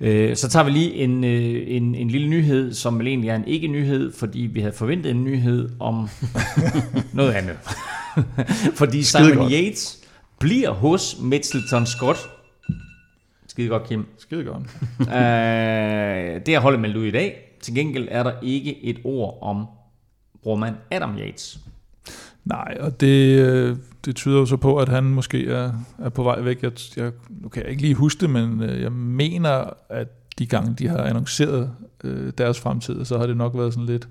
Øh, 0.00 0.36
Så 0.36 0.48
tager 0.48 0.64
vi 0.64 0.70
lige 0.70 0.94
en, 0.94 1.24
øh, 1.24 1.64
en, 1.66 1.94
en 1.94 2.08
lille 2.10 2.28
nyhed, 2.28 2.74
som 2.74 2.98
vel 2.98 3.06
egentlig 3.06 3.30
er 3.30 3.36
en 3.36 3.44
ikke-nyhed, 3.48 4.12
fordi 4.12 4.40
vi 4.40 4.60
havde 4.60 4.74
forventet 4.74 5.10
en 5.10 5.24
nyhed 5.24 5.68
om 5.80 6.08
noget 7.12 7.32
andet. 7.32 7.56
fordi 8.80 9.02
Simon 9.02 9.34
godt. 9.36 9.52
Yates 9.52 9.98
bliver 10.38 10.70
hos 10.70 11.16
Mitchelton 11.22 11.86
Scott. 11.86 12.18
Skide 13.46 13.68
godt, 13.68 13.88
Kim. 13.88 14.06
Skide 14.18 14.44
godt. 14.44 14.62
øh, 15.00 16.46
det 16.46 16.54
har 16.54 16.60
holdet 16.60 16.80
meldt 16.80 16.96
ud 16.96 17.04
i 17.06 17.10
dag. 17.10 17.56
Til 17.60 17.74
gengæld 17.74 18.08
er 18.10 18.22
der 18.22 18.32
ikke 18.42 18.84
et 18.84 18.98
ord 19.04 19.38
om 19.42 19.66
brormand 20.42 20.74
Adam 20.90 21.16
Yates. 21.18 21.58
Nej, 22.44 22.76
og 22.80 23.00
det, 23.00 23.38
øh, 23.40 23.76
det 24.04 24.16
tyder 24.16 24.38
jo 24.38 24.46
så 24.46 24.56
på, 24.56 24.76
at 24.76 24.88
han 24.88 25.04
måske 25.04 25.48
er, 25.48 25.72
er 25.98 26.08
på 26.08 26.22
vej 26.22 26.40
væk. 26.40 26.62
Jeg, 26.62 26.72
jeg, 26.96 27.10
nu 27.42 27.48
kan 27.48 27.62
jeg 27.62 27.70
ikke 27.70 27.82
lige 27.82 27.94
huske 27.94 28.20
det, 28.20 28.30
men 28.30 28.62
øh, 28.62 28.82
jeg 28.82 28.92
mener, 28.92 29.64
at 29.88 30.08
de 30.38 30.46
gange, 30.46 30.74
de 30.78 30.88
har 30.88 30.98
annonceret 30.98 31.70
øh, 32.04 32.32
deres 32.38 32.60
fremtid, 32.60 33.04
så 33.04 33.18
har 33.18 33.26
det 33.26 33.36
nok 33.36 33.52
været 33.54 33.72
sådan 33.74 33.86
lidt 33.86 34.08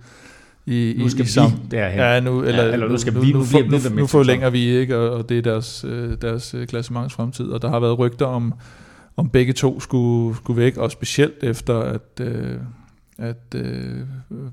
i, 0.66 0.96
Nu 0.98 1.10
skal 1.10 1.22
i, 1.26 1.28
i 1.28 1.32
sam- 1.32 1.68
derhen. 1.72 2.00
Ja, 2.00 2.20
nu, 2.20 2.44
eller, 2.44 2.64
Ja, 2.66 2.74
eller 2.74 2.88
nu 2.90 2.98
skal 2.98 3.14
nu, 3.14 3.20
vi- 3.20 3.32
nu, 3.32 3.40
nu 3.40 3.78
nu, 3.90 3.96
nu, 3.96 4.08
forlænger 4.08 4.50
vi 4.50 4.60
ikke, 4.60 4.98
og, 4.98 5.10
og 5.18 5.30
det 5.30 5.38
er 5.38 5.42
deres, 5.42 5.86
øh, 5.88 6.18
deres 6.22 6.54
øh, 6.54 6.68
klassements 6.68 7.14
fremtid. 7.14 7.46
Og 7.46 7.62
der 7.62 7.70
har 7.70 7.80
været 7.80 8.00
rygter 8.00 8.26
om, 8.26 8.54
om 9.18 9.30
begge 9.30 9.54
to 9.54 9.80
skulle, 9.80 10.36
skulle 10.38 10.62
væk, 10.62 10.78
og 10.78 10.92
specielt 10.92 11.44
efter, 11.44 11.80
at, 11.80 12.02
øh, 12.22 12.58
at 13.18 13.56
øh, 13.56 13.98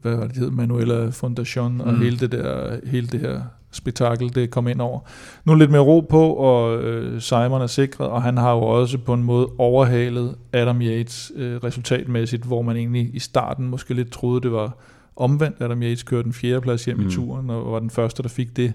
hvad 0.03 0.17
var 0.17 0.27
det, 0.27 0.37
hed, 0.37 0.51
Manuela 0.51 1.09
Fondation, 1.09 1.81
og 1.81 1.95
Mm. 1.95 2.01
hele 2.01 2.17
det 2.19 2.33
der, 2.33 2.77
hele 2.87 3.07
det 3.07 3.21
her 3.21 3.41
spektakel, 3.75 4.35
det 4.35 4.51
kom 4.51 4.69
ind 4.69 4.81
over. 4.81 5.01
Nu 5.45 5.53
er 5.53 5.57
lidt 5.57 5.71
mere 5.71 5.81
ro 5.81 6.01
på, 6.01 6.33
og 6.33 6.83
øh, 6.83 7.21
Simon 7.21 7.63
er 7.63 7.67
sikret, 7.67 8.09
og 8.09 8.23
han 8.23 8.37
har 8.37 8.53
jo 8.53 8.61
også 8.61 8.99
på 8.99 9.15
en 9.15 9.23
måde 9.23 9.49
overhalet 9.59 10.35
Adam 10.53 10.83
Yates 10.83 11.33
øh, 11.37 11.57
resultatmæssigt, 11.57 12.45
hvor 12.45 12.63
man 12.63 12.77
egentlig 12.77 13.11
i 13.15 13.19
starten 13.19 13.67
måske 13.67 13.95
lidt 13.95 14.13
troede, 14.13 14.41
det 14.41 14.53
var 14.53 14.77
omvendt. 15.17 15.57
Adam 15.61 15.83
Yates 15.83 16.03
kørte 16.03 16.25
den 16.25 16.33
fjerde 16.33 16.61
plads 16.61 16.85
hjem 16.85 16.97
mm. 16.97 17.03
Mm. 17.03 17.09
i 17.09 17.13
turen, 17.13 17.51
og 17.51 17.73
var 17.73 17.79
den 17.79 17.91
første, 17.91 18.23
der 18.23 18.29
fik 18.29 18.57
det 18.57 18.73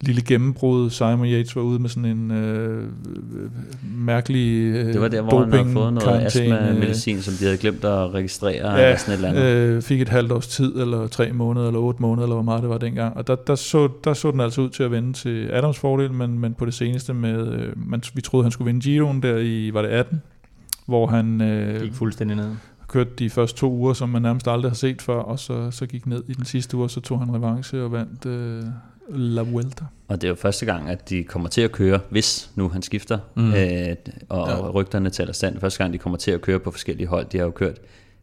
lille 0.00 0.22
gennembrud. 0.22 0.90
Simon 0.90 1.26
Yates 1.26 1.56
var 1.56 1.62
ude 1.62 1.78
med 1.78 1.88
sådan 1.88 2.04
en 2.04 2.30
øh, 2.30 2.82
øh, 2.82 3.50
mærkelig 3.96 4.74
øh, 4.74 4.92
Det 4.92 5.00
var 5.00 5.08
der, 5.08 5.22
hvor 5.22 5.40
han 5.40 5.52
havde 5.52 5.72
fået 5.72 5.92
noget 5.92 6.20
astma-medicin, 6.26 7.20
som 7.22 7.34
de 7.34 7.44
havde 7.44 7.56
glemt 7.58 7.84
at 7.84 8.14
registrere, 8.14 8.70
Ja, 8.72 8.84
eller 8.84 8.96
sådan 8.98 9.12
et 9.24 9.26
eller 9.26 9.40
andet. 9.40 9.76
øh, 9.76 9.82
fik 9.82 10.00
et 10.00 10.08
halvt 10.08 10.32
års 10.32 10.48
tid, 10.48 10.76
eller 10.80 11.06
tre 11.06 11.32
måneder, 11.32 11.66
eller 11.66 11.80
otte 11.80 12.02
måneder, 12.02 12.22
eller 12.26 12.34
hvor 12.34 12.42
meget 12.44 12.62
det 12.62 12.70
var 12.70 12.78
dengang. 12.78 13.16
Og 13.16 13.26
der, 13.26 13.34
der, 13.36 13.54
så, 13.54 13.88
der 14.04 14.14
så 14.14 14.30
den 14.30 14.40
altså 14.40 14.60
ud 14.60 14.68
til 14.70 14.82
at 14.82 14.90
vende 14.90 15.12
til 15.12 15.48
Adams 15.52 15.78
fordel, 15.78 16.12
men, 16.12 16.38
men 16.38 16.54
på 16.54 16.64
det 16.64 16.74
seneste 16.74 17.14
med, 17.14 17.52
øh, 17.52 17.72
man, 17.90 18.02
vi 18.14 18.20
troede, 18.20 18.44
han 18.44 18.52
skulle 18.52 18.66
vinde 18.66 18.80
Giroen 18.80 19.22
der 19.22 19.36
i, 19.36 19.70
var 19.74 19.82
det 19.82 19.88
18, 19.88 20.22
hvor 20.86 21.06
han 21.06 21.40
øh, 21.40 21.82
Gik 21.82 21.92
fuldstændig 21.94 22.36
ned. 22.36 22.50
kørte 22.88 23.10
de 23.18 23.30
første 23.30 23.58
to 23.60 23.72
uger, 23.72 23.92
som 23.92 24.08
man 24.08 24.22
nærmest 24.22 24.48
aldrig 24.48 24.70
har 24.70 24.76
set 24.76 25.02
før, 25.02 25.18
og 25.18 25.38
så, 25.38 25.70
så 25.70 25.86
gik 25.86 26.06
ned 26.06 26.22
i 26.28 26.32
den 26.32 26.44
sidste 26.44 26.76
uge, 26.76 26.84
og 26.86 26.90
så 26.90 27.00
tog 27.00 27.18
han 27.18 27.34
revanche 27.34 27.82
og 27.82 27.92
vandt 27.92 28.26
øh, 28.26 28.62
La 29.08 29.42
Vuelta. 29.42 29.84
Og 30.08 30.20
det 30.20 30.26
er 30.26 30.28
jo 30.28 30.34
første 30.34 30.66
gang, 30.66 30.88
at 30.88 31.08
de 31.10 31.24
kommer 31.24 31.48
til 31.48 31.60
at 31.60 31.72
køre, 31.72 32.00
hvis 32.10 32.50
nu 32.54 32.68
han 32.68 32.82
skifter, 32.82 33.18
Mm. 33.34 33.54
øh, 33.54 33.96
og 34.28 34.48
Ja. 34.48 34.70
rygterne 34.70 35.10
taler 35.10 35.32
stand. 35.32 35.60
Første 35.60 35.78
gang, 35.78 35.92
de 35.92 35.98
kommer 35.98 36.16
til 36.16 36.30
at 36.30 36.40
køre 36.40 36.58
på 36.60 36.70
forskellige 36.70 37.06
hold. 37.06 37.26
De 37.26 37.38
har 37.38 37.44
jo 37.44 37.50
kørt 37.50 37.78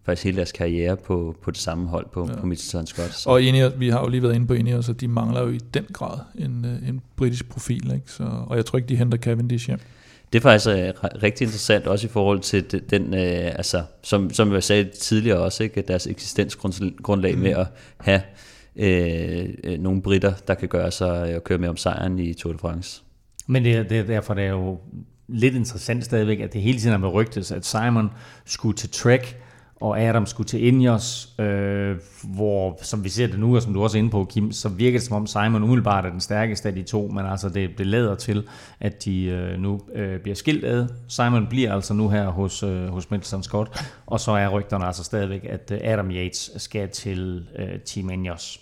faktisk 0.06 0.24
hele 0.26 0.38
deres 0.38 0.52
karriere 0.52 0.98
på, 0.98 1.36
på 1.42 1.52
det 1.52 1.60
samme 1.60 1.88
hold 1.88 2.06
på, 2.14 2.28
Ja. 2.30 2.36
på 2.40 2.46
Mitchelton 2.46 2.88
Scott. 2.88 3.14
Så. 3.14 3.30
Og 3.30 3.42
Ineos, 3.42 3.74
vi 3.80 3.90
har 3.90 4.02
jo 4.02 4.08
lige 4.08 4.24
været 4.24 4.36
inde 4.36 4.48
på 4.48 4.54
Ineos, 4.54 4.90
og 4.90 5.02
de 5.02 5.08
mangler 5.08 5.42
jo 5.42 5.50
i 5.50 5.58
den 5.74 5.86
grad 5.94 6.18
en, 6.36 6.66
øh, 6.66 6.90
en 6.90 7.02
britisk 7.16 7.50
profil, 7.50 7.92
ikke? 7.94 8.12
Så, 8.12 8.24
og 8.48 8.58
jeg 8.58 8.66
tror 8.66 8.78
ikke, 8.78 8.90
de 8.90 8.96
henter 8.96 9.18
Cavendish 9.18 9.68
hjem. 9.68 9.80
Det 10.34 10.40
er 10.40 10.42
faktisk 10.44 10.68
ri- 10.68 11.24
rigtig 11.24 11.46
interessant, 11.46 11.88
også 11.88 12.08
i 12.08 12.10
forhold 12.10 12.40
til 12.40 12.72
de- 12.72 12.80
den, 12.80 13.14
øh, 13.14 13.46
altså, 13.56 13.84
som, 14.04 14.34
som 14.34 14.54
jeg 14.54 14.64
sagde 14.64 14.84
tidligere 15.00 15.40
også, 15.40 15.64
ikke, 15.64 15.82
deres 15.82 16.08
eksistensgrundlag 16.08 17.36
mm. 17.36 17.42
med 17.42 17.52
at 17.52 17.68
have 17.98 18.22
øh, 18.76 19.50
øh, 19.64 19.80
nogle 19.80 20.02
britter, 20.02 20.34
der 20.48 20.54
kan 20.54 20.68
gøre 20.68 20.92
sig 20.92 21.30
øh, 21.30 21.36
og 21.36 21.44
køre 21.44 21.58
med 21.58 21.70
om 21.70 21.78
sejren 21.78 22.20
i 22.20 22.34
Tour 22.34 22.54
de 22.54 22.60
France. 22.60 23.02
Men 23.48 23.64
det, 23.66 23.76
er- 23.76 23.84
det, 23.84 24.00
er 24.00 24.04
derfor 24.04 24.34
det 24.34 24.44
er 24.44 24.50
jo 24.50 24.80
lidt 25.28 25.56
interessant 25.56 26.06
stadigvæk, 26.06 26.40
at 26.40 26.54
det 26.54 26.62
hele 26.62 26.80
tiden 26.80 26.94
er 26.94 26.98
med 26.98 27.10
rygtes, 27.10 27.52
at 27.52 27.66
Simon 27.66 28.10
skulle 28.46 28.78
til 28.78 28.90
Trek, 28.90 29.38
og 29.82 30.02
Adam 30.02 30.26
skulle 30.26 30.48
til 30.48 30.64
Ineos, 30.64 31.30
øh, 31.40 31.96
hvor, 32.24 32.80
som 32.82 33.04
vi 33.04 33.10
ser 33.10 33.28
det 33.28 33.40
nu, 33.40 33.56
og 33.56 33.62
som 33.62 33.74
du 33.74 33.84
også 33.84 33.98
er 33.98 34.00
inde 34.00 34.10
på, 34.10 34.26
Kim, 34.30 34.52
så 34.52 34.70
virker 34.70 35.00
det 35.00 35.08
som 35.08 35.16
om 35.16 35.28
Simon 35.28 35.64
umiddelbart 35.64 36.06
er 36.06 36.10
den 36.10 36.20
stærkeste 36.20 36.68
af 36.70 36.76
de 36.76 36.84
to, 36.84 37.08
men 37.08 37.26
altså 37.26 37.50
det, 37.50 37.70
det 37.78 37.88
lader 37.88 38.16
til, 38.16 38.44
at 38.80 39.06
de 39.06 39.24
øh, 39.24 39.60
nu 39.60 39.82
øh, 39.96 40.20
bliver 40.20 40.36
skilt 40.36 40.66
ad. 40.66 40.88
Simon 41.08 41.48
bliver 41.48 41.74
altså 41.74 41.94
nu 41.94 42.10
her 42.10 42.28
hos, 42.30 42.64
øh, 42.64 42.88
hos 42.88 43.12
Middleton 43.12 43.44
Scott, 43.44 43.86
og 44.06 44.20
så 44.20 44.32
er 44.32 44.48
rygterne 44.50 44.86
altså 44.86 45.04
stadigvæk, 45.04 45.46
at 45.50 45.72
øh, 45.72 45.80
Adam 45.84 46.12
Yates 46.12 46.52
skal 46.58 46.90
til 46.90 47.46
øh, 47.60 47.80
Team 47.86 48.10
Ineos. 48.10 48.60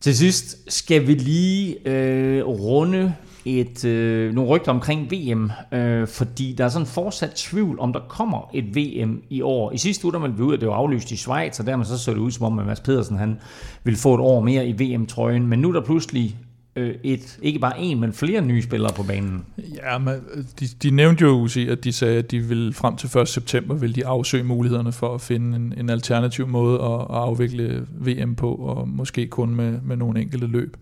Til 0.00 0.16
sidst 0.16 0.72
skal 0.72 1.06
vi 1.06 1.14
lige 1.14 1.88
øh, 1.88 2.44
runde 2.44 3.14
et, 3.44 3.84
øh, 3.84 4.34
nogle 4.34 4.50
rygter 4.50 4.72
omkring 4.72 5.10
VM, 5.10 5.50
øh, 5.72 6.08
fordi 6.08 6.54
der 6.58 6.64
er 6.64 6.68
sådan 6.68 6.86
fortsat 6.86 7.32
tvivl, 7.34 7.80
om 7.80 7.92
der 7.92 8.00
kommer 8.08 8.50
et 8.54 8.76
VM 8.76 9.22
i 9.30 9.40
år. 9.40 9.72
I 9.72 9.78
sidste 9.78 10.04
uge 10.04 10.12
der 10.12 10.18
meldte 10.18 10.36
vi 10.36 10.42
ud, 10.42 10.54
at 10.54 10.60
det 10.60 10.68
var 10.68 10.74
aflyst 10.74 11.10
i 11.10 11.16
Schweiz, 11.16 11.60
og 11.60 11.66
dermed 11.66 11.84
så 11.84 11.98
så 11.98 12.10
det 12.10 12.18
ud 12.18 12.30
som 12.30 12.46
om, 12.46 12.58
at 12.58 12.66
Mads 12.66 12.80
Pedersen 12.80 13.16
han 13.16 13.40
ville 13.84 13.98
få 13.98 14.14
et 14.14 14.20
år 14.20 14.40
mere 14.40 14.66
i 14.66 14.72
VM-trøjen. 14.72 15.46
Men 15.46 15.58
nu 15.58 15.68
er 15.68 15.72
der 15.72 15.80
pludselig 15.80 16.36
øh, 16.76 16.94
et, 17.02 17.38
ikke 17.42 17.58
bare 17.58 17.78
en, 17.78 18.00
men 18.00 18.12
flere 18.12 18.40
nye 18.40 18.62
spillere 18.62 18.92
på 18.96 19.02
banen. 19.02 19.44
Ja, 19.76 19.98
men 19.98 20.14
øh, 20.34 20.44
de, 20.60 20.66
de 20.82 20.90
nævnte 20.90 21.24
jo, 21.24 21.30
Uzi, 21.30 21.68
at 21.68 21.84
de 21.84 21.92
sagde, 21.92 22.18
at 22.18 22.30
de 22.30 22.40
vil 22.40 22.72
frem 22.74 22.96
til 22.96 23.18
1. 23.18 23.28
september 23.28 23.74
vil 23.74 23.94
de 23.94 24.06
afsøge 24.06 24.44
mulighederne 24.44 24.92
for 24.92 25.14
at 25.14 25.20
finde 25.20 25.56
en, 25.56 25.74
en 25.76 25.90
alternativ 25.90 26.46
måde 26.46 26.80
at, 26.80 27.00
at 27.00 27.06
afvikle 27.16 27.86
VM 27.90 28.34
på, 28.34 28.54
og 28.54 28.88
måske 28.88 29.26
kun 29.26 29.54
med, 29.54 29.80
med 29.82 29.96
nogle 29.96 30.20
enkelte 30.20 30.46
løb. 30.46 30.76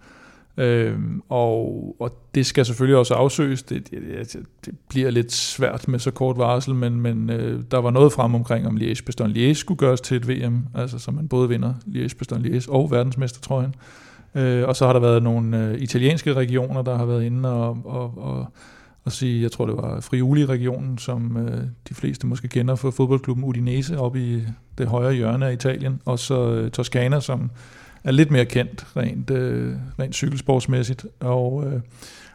Øhm, 0.57 1.23
og, 1.29 1.97
og 2.01 2.19
det 2.35 2.47
skal 2.47 2.67
selvfølgelig 2.67 2.97
også 2.97 3.15
afsøges. 3.15 3.63
Det, 3.63 3.91
det, 3.91 3.99
altså, 4.19 4.39
det 4.65 4.75
bliver 4.89 5.11
lidt 5.11 5.33
svært 5.33 5.89
med 5.89 5.99
så 5.99 6.11
kort 6.11 6.39
varsel, 6.39 6.75
men, 6.75 7.01
men 7.01 7.31
øh, 7.31 7.63
der 7.71 7.79
var 7.79 7.91
noget 7.91 8.13
frem 8.13 8.35
omkring, 8.35 8.67
om 8.67 8.77
Liège-Bastogne-Liège 8.77 9.53
skulle 9.53 9.79
gøres 9.79 10.01
til 10.01 10.17
et 10.17 10.29
VM, 10.29 10.67
altså 10.75 10.99
så 10.99 11.11
man 11.11 11.29
både 11.29 11.49
vinder 11.49 11.75
Liège-Bastogne-Liège 11.87 12.71
og 12.71 12.91
verdensmestertrøjen. 12.91 13.75
Øh, 13.75 14.10
Øh, 14.35 14.69
og 14.69 14.77
så 14.77 14.87
har 14.87 14.93
der 14.93 15.01
været 15.01 15.23
nogle 15.23 15.59
øh, 15.59 15.81
italienske 15.81 16.35
regioner, 16.35 16.83
der 16.83 16.97
har 16.97 17.05
været 17.05 17.25
inde 17.25 17.53
og, 17.53 17.79
og, 17.85 18.19
og, 18.19 18.47
og 19.05 19.13
sige, 19.13 19.43
jeg 19.43 19.53
tror 19.53 19.67
det 19.67 19.77
var 19.77 20.01
Friuli-regionen, 20.01 20.99
som 20.99 21.37
øh, 21.37 21.63
de 21.89 21.95
fleste 21.95 22.27
måske 22.27 22.49
kender 22.49 22.75
fra 22.75 22.91
fodboldklubben 22.91 23.45
Udinese 23.45 23.99
op 23.99 24.17
i 24.17 24.43
det 24.79 24.87
højre 24.87 25.15
hjørne 25.15 25.47
af 25.47 25.53
Italien, 25.53 26.01
og 26.05 26.19
så 26.19 26.51
øh, 26.51 26.71
Toskana, 26.71 27.21
som 27.21 27.51
er 28.05 28.11
lidt 28.11 28.31
mere 28.31 28.45
kendt 28.45 28.87
rent, 28.97 29.31
øh, 29.31 29.75
rent 29.99 30.15
cykelsportsmæssigt. 30.15 31.07
Og, 31.21 31.65
øh, 31.67 31.81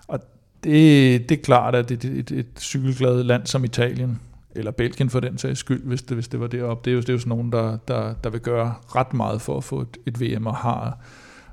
og 0.07 0.19
det, 0.63 1.29
det 1.29 1.37
er 1.37 1.41
klart, 1.43 1.75
at 1.75 1.91
et, 1.91 2.05
et, 2.05 2.31
et 2.31 2.47
cykelglad 2.59 3.23
land 3.23 3.45
som 3.45 3.63
Italien, 3.63 4.19
eller 4.55 4.71
Belgien 4.71 5.09
for 5.09 5.19
den 5.19 5.37
sags 5.37 5.59
skyld, 5.59 5.83
hvis 5.83 6.01
det, 6.01 6.17
hvis 6.17 6.27
det 6.27 6.39
var 6.39 6.47
deroppe, 6.47 6.85
det 6.85 6.91
er 6.91 6.95
jo, 6.95 7.01
det 7.01 7.09
er 7.09 7.13
jo 7.13 7.19
sådan 7.19 7.29
nogen, 7.29 7.51
der, 7.51 7.77
der, 7.87 8.13
der 8.13 8.29
vil 8.29 8.41
gøre 8.41 8.73
ret 8.95 9.13
meget 9.13 9.41
for 9.41 9.57
at 9.57 9.63
få 9.63 9.81
et, 9.81 9.97
et 10.05 10.21
VM, 10.21 10.47
og 10.47 10.55
har 10.55 10.97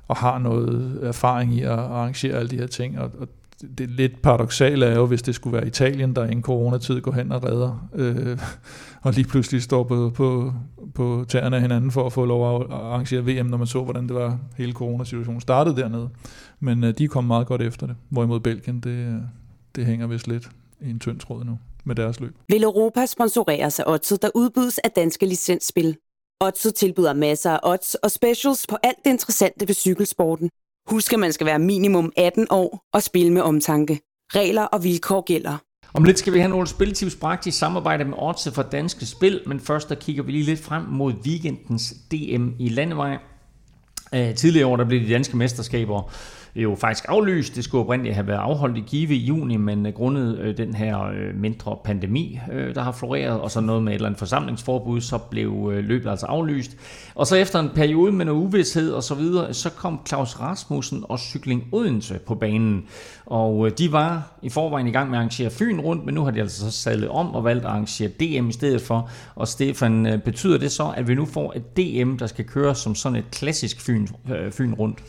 og 0.07 0.15
har 0.15 0.37
noget 0.37 0.99
erfaring 1.03 1.55
i 1.55 1.61
at 1.61 1.79
arrangere 1.79 2.33
alle 2.33 2.49
de 2.49 2.57
her 2.57 2.67
ting, 2.67 2.99
og, 2.99 3.11
og 3.19 3.27
det 3.77 3.89
lidt 3.89 4.21
paradoxale 4.21 4.85
er 4.85 4.95
jo, 4.95 5.05
hvis 5.05 5.21
det 5.21 5.35
skulle 5.35 5.57
være 5.57 5.67
Italien, 5.67 6.15
der 6.15 6.25
i 6.25 6.31
en 6.31 6.41
coronatid 6.41 7.01
går 7.01 7.11
hen 7.11 7.31
og 7.31 7.43
redder, 7.43 7.89
øh, 7.95 8.37
og 9.03 9.13
lige 9.13 9.27
pludselig 9.27 9.61
står 9.61 9.83
på, 9.83 10.11
på, 10.15 10.53
på 10.95 11.25
tæerne 11.29 11.55
af 11.55 11.61
hinanden 11.61 11.91
for 11.91 12.05
at 12.05 12.13
få 12.13 12.25
lov 12.25 12.61
at 12.61 12.67
arrangere 12.71 13.21
VM, 13.21 13.45
når 13.45 13.57
man 13.57 13.67
så, 13.67 13.83
hvordan 13.83 14.07
det 14.07 14.15
var 14.15 14.39
hele 14.57 14.73
coronasituationen 14.73 15.41
startede 15.41 15.75
dernede. 15.75 16.09
Men 16.59 16.83
øh, 16.83 16.93
de 16.97 17.07
kom 17.07 17.23
meget 17.23 17.47
godt 17.47 17.61
efter 17.61 17.87
det, 17.87 17.95
hvorimod 18.09 18.39
Belgien, 18.39 18.79
det, 18.79 18.89
øh, 18.89 19.15
det 19.75 19.85
hænger 19.85 20.07
vist 20.07 20.27
lidt 20.27 20.49
i 20.81 20.89
en 20.89 20.99
tynd 20.99 21.19
tråd 21.19 21.43
nu 21.43 21.59
med 21.83 21.95
deres 21.95 22.19
løb. 22.19 22.35
Vil 22.49 22.63
Europa 22.63 23.05
sponsoreres 23.05 23.79
af 23.79 23.83
Otto, 23.87 24.15
der 24.15 24.29
udbydes 24.35 24.77
af 24.77 24.91
danske 24.91 25.25
licensspil? 25.25 25.97
Otto 26.43 26.71
tilbyder 26.71 27.13
masser 27.13 27.51
af 27.51 27.59
odds 27.63 27.95
og 27.95 28.11
specials 28.11 28.67
på 28.69 28.77
alt 28.83 28.97
det 29.05 29.11
interessante 29.11 29.67
ved 29.67 29.75
cykelsporten. 29.75 30.49
Husk, 30.89 31.13
at 31.13 31.19
man 31.19 31.33
skal 31.33 31.45
være 31.47 31.59
minimum 31.59 32.11
18 32.17 32.47
år 32.49 32.83
og 32.93 33.03
spille 33.03 33.33
med 33.33 33.41
omtanke. 33.41 33.99
Regler 34.35 34.63
og 34.63 34.83
vilkår 34.83 35.21
gælder. 35.21 35.57
Om 35.93 36.03
lidt 36.03 36.19
skal 36.19 36.33
vi 36.33 36.39
have 36.39 36.49
nogle 36.49 36.67
spiltips 36.67 37.15
bragt 37.15 37.45
i 37.45 37.51
samarbejde 37.51 38.05
med 38.05 38.17
Odds 38.17 38.49
for 38.53 38.61
Danske 38.61 39.05
Spil, 39.05 39.41
men 39.45 39.59
først 39.59 39.89
der 39.89 39.95
kigger 39.95 40.23
vi 40.23 40.31
lige 40.31 40.43
lidt 40.43 40.59
frem 40.59 40.83
mod 40.83 41.13
weekendens 41.25 41.93
DM 42.11 42.49
i 42.59 42.69
landevej. 42.69 43.17
Øh, 44.13 44.35
tidligere 44.35 44.67
år 44.67 44.75
der 44.75 44.85
blev 44.85 45.01
de 45.01 45.13
danske 45.13 45.37
mesterskaber 45.37 46.11
jo 46.55 46.75
faktisk 46.75 47.05
aflyst. 47.07 47.55
Det 47.55 47.63
skulle 47.63 47.83
oprindeligt 47.83 48.15
have 48.15 48.27
været 48.27 48.37
afholdt 48.37 48.77
i 48.77 48.83
Give 48.87 49.15
i 49.15 49.17
juni, 49.17 49.57
men 49.57 49.85
øh, 49.85 49.93
grundet 49.93 50.39
øh, 50.39 50.57
den 50.57 50.75
her 50.75 51.03
øh, 51.03 51.35
mindre 51.35 51.77
pandemi, 51.83 52.39
øh, 52.51 52.75
der 52.75 52.81
har 52.81 52.91
floreret, 52.91 53.39
og 53.39 53.51
så 53.51 53.61
noget 53.61 53.83
med 53.83 53.91
et 53.91 53.95
eller 53.95 54.07
andet 54.07 54.19
forsamlingsforbud, 54.19 55.01
så 55.01 55.17
blev 55.17 55.71
øh, 55.73 55.83
løbet 55.83 56.09
altså 56.09 56.25
aflyst. 56.25 56.77
Og 57.15 57.27
så 57.27 57.35
efter 57.35 57.59
en 57.59 57.69
periode 57.75 58.11
med 58.11 58.25
noget 58.25 58.39
uvidshed 58.39 58.91
og 58.91 59.03
så 59.03 59.15
videre, 59.15 59.53
så 59.53 59.69
kom 59.69 59.99
Claus 60.07 60.39
Rasmussen 60.39 61.03
og 61.09 61.19
Cykling 61.19 61.63
Odense 61.71 62.19
på 62.27 62.35
banen. 62.35 62.85
Og 63.25 63.77
de 63.77 63.91
var 63.91 64.31
i 64.41 64.49
forvejen 64.49 64.87
i 64.87 64.91
gang 64.91 65.09
med 65.09 65.17
at 65.17 65.19
arrangere 65.19 65.49
Fyn 65.49 65.79
rundt, 65.79 66.05
men 66.05 66.15
nu 66.15 66.23
har 66.23 66.31
de 66.31 66.39
altså 66.39 66.59
så 66.59 66.71
sadlet 66.71 67.09
om 67.09 67.35
og 67.35 67.43
valgt 67.43 67.65
at 67.65 67.71
arrangere 67.71 68.09
DM 68.09 68.49
i 68.49 68.53
stedet 68.53 68.81
for. 68.81 69.09
Og 69.35 69.47
Stefan, 69.47 70.21
betyder 70.25 70.57
det 70.57 70.71
så, 70.71 70.93
at 70.97 71.07
vi 71.07 71.15
nu 71.15 71.25
får 71.25 71.53
et 71.55 71.77
DM, 71.77 72.17
der 72.17 72.27
skal 72.27 72.45
køre 72.45 72.75
som 72.75 72.95
sådan 72.95 73.15
et 73.15 73.31
klassisk 73.31 73.81
Fyn, 73.81 74.07
Fyn 74.51 74.73
rundt? 74.73 74.99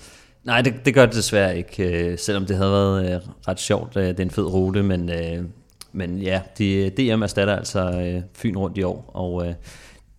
Nej, 0.45 0.62
det, 0.62 0.75
det 0.85 0.95
gør 0.95 1.07
det 1.07 1.15
desværre 1.15 1.59
ikke, 1.59 2.11
øh, 2.11 2.19
selvom 2.19 2.47
det 2.47 2.57
havde 2.57 2.73
været 2.73 3.15
øh, 3.15 3.21
ret 3.49 3.61
sjovt. 3.61 3.97
Øh, 3.97 4.09
det 4.09 4.21
er 4.21 4.25
en 4.25 4.31
fed 4.31 4.45
rute, 4.45 4.83
men, 4.83 5.11
øh, 5.11 5.45
men 5.93 6.19
ja, 6.19 6.41
de, 6.59 6.91
DM 6.91 7.23
erstatter 7.23 7.57
altså 7.57 7.91
øh, 7.91 8.23
Fyn 8.35 8.57
rundt 8.57 8.79
i 8.79 8.83
år, 8.83 9.11
og 9.15 9.47
øh, 9.47 9.55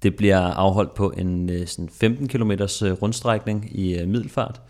det 0.04 0.16
bliver 0.16 0.40
afholdt 0.40 0.94
på 0.94 1.14
en 1.18 1.68
sådan 1.68 1.90
15 1.90 2.28
km 2.28 2.52
rundstrækning 2.82 3.80
i 3.80 4.06
middelfart. 4.06 4.62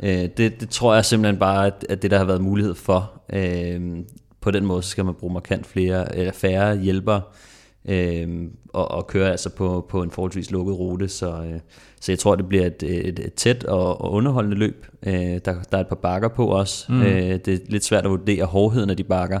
Det, 0.00 0.60
det 0.60 0.68
tror 0.70 0.94
jeg 0.94 1.04
simpelthen 1.04 1.38
bare, 1.38 1.66
at 1.66 2.02
det 2.02 2.10
der 2.10 2.18
har 2.18 2.24
været 2.24 2.40
mulighed 2.40 2.74
for. 2.74 3.22
På 4.40 4.50
den 4.50 4.66
måde 4.66 4.82
skal 4.82 5.04
man 5.04 5.14
bruge 5.14 5.32
markant 5.32 5.66
flere, 5.66 6.16
eller 6.16 6.32
færre 6.32 6.78
hjælpere, 6.78 7.22
øh, 7.84 8.48
og, 8.68 8.90
og 8.90 9.06
køre 9.06 9.30
altså 9.30 9.50
på, 9.50 9.86
på 9.88 10.02
en 10.02 10.10
forholdsvis 10.10 10.50
lukket 10.50 10.78
rute. 10.78 11.08
Så, 11.08 11.42
øh, 11.42 11.60
så 12.02 12.12
jeg 12.12 12.18
tror, 12.18 12.36
det 12.36 12.48
bliver 12.48 12.66
et, 12.66 12.82
et, 12.82 13.18
et 13.18 13.34
tæt 13.34 13.64
og, 13.64 14.00
og 14.00 14.12
underholdende 14.12 14.56
løb. 14.56 14.86
Øh, 15.06 15.14
der, 15.14 15.40
der 15.44 15.76
er 15.76 15.80
et 15.80 15.88
par 15.88 15.96
bakker 15.96 16.28
på 16.28 16.46
også. 16.46 16.92
Mm. 16.92 17.02
Øh, 17.02 17.38
det 17.44 17.48
er 17.48 17.58
lidt 17.68 17.84
svært 17.84 18.04
at 18.04 18.10
vurdere 18.10 18.44
hårdheden 18.44 18.90
af 18.90 18.96
de 18.96 19.04
bakker. 19.04 19.40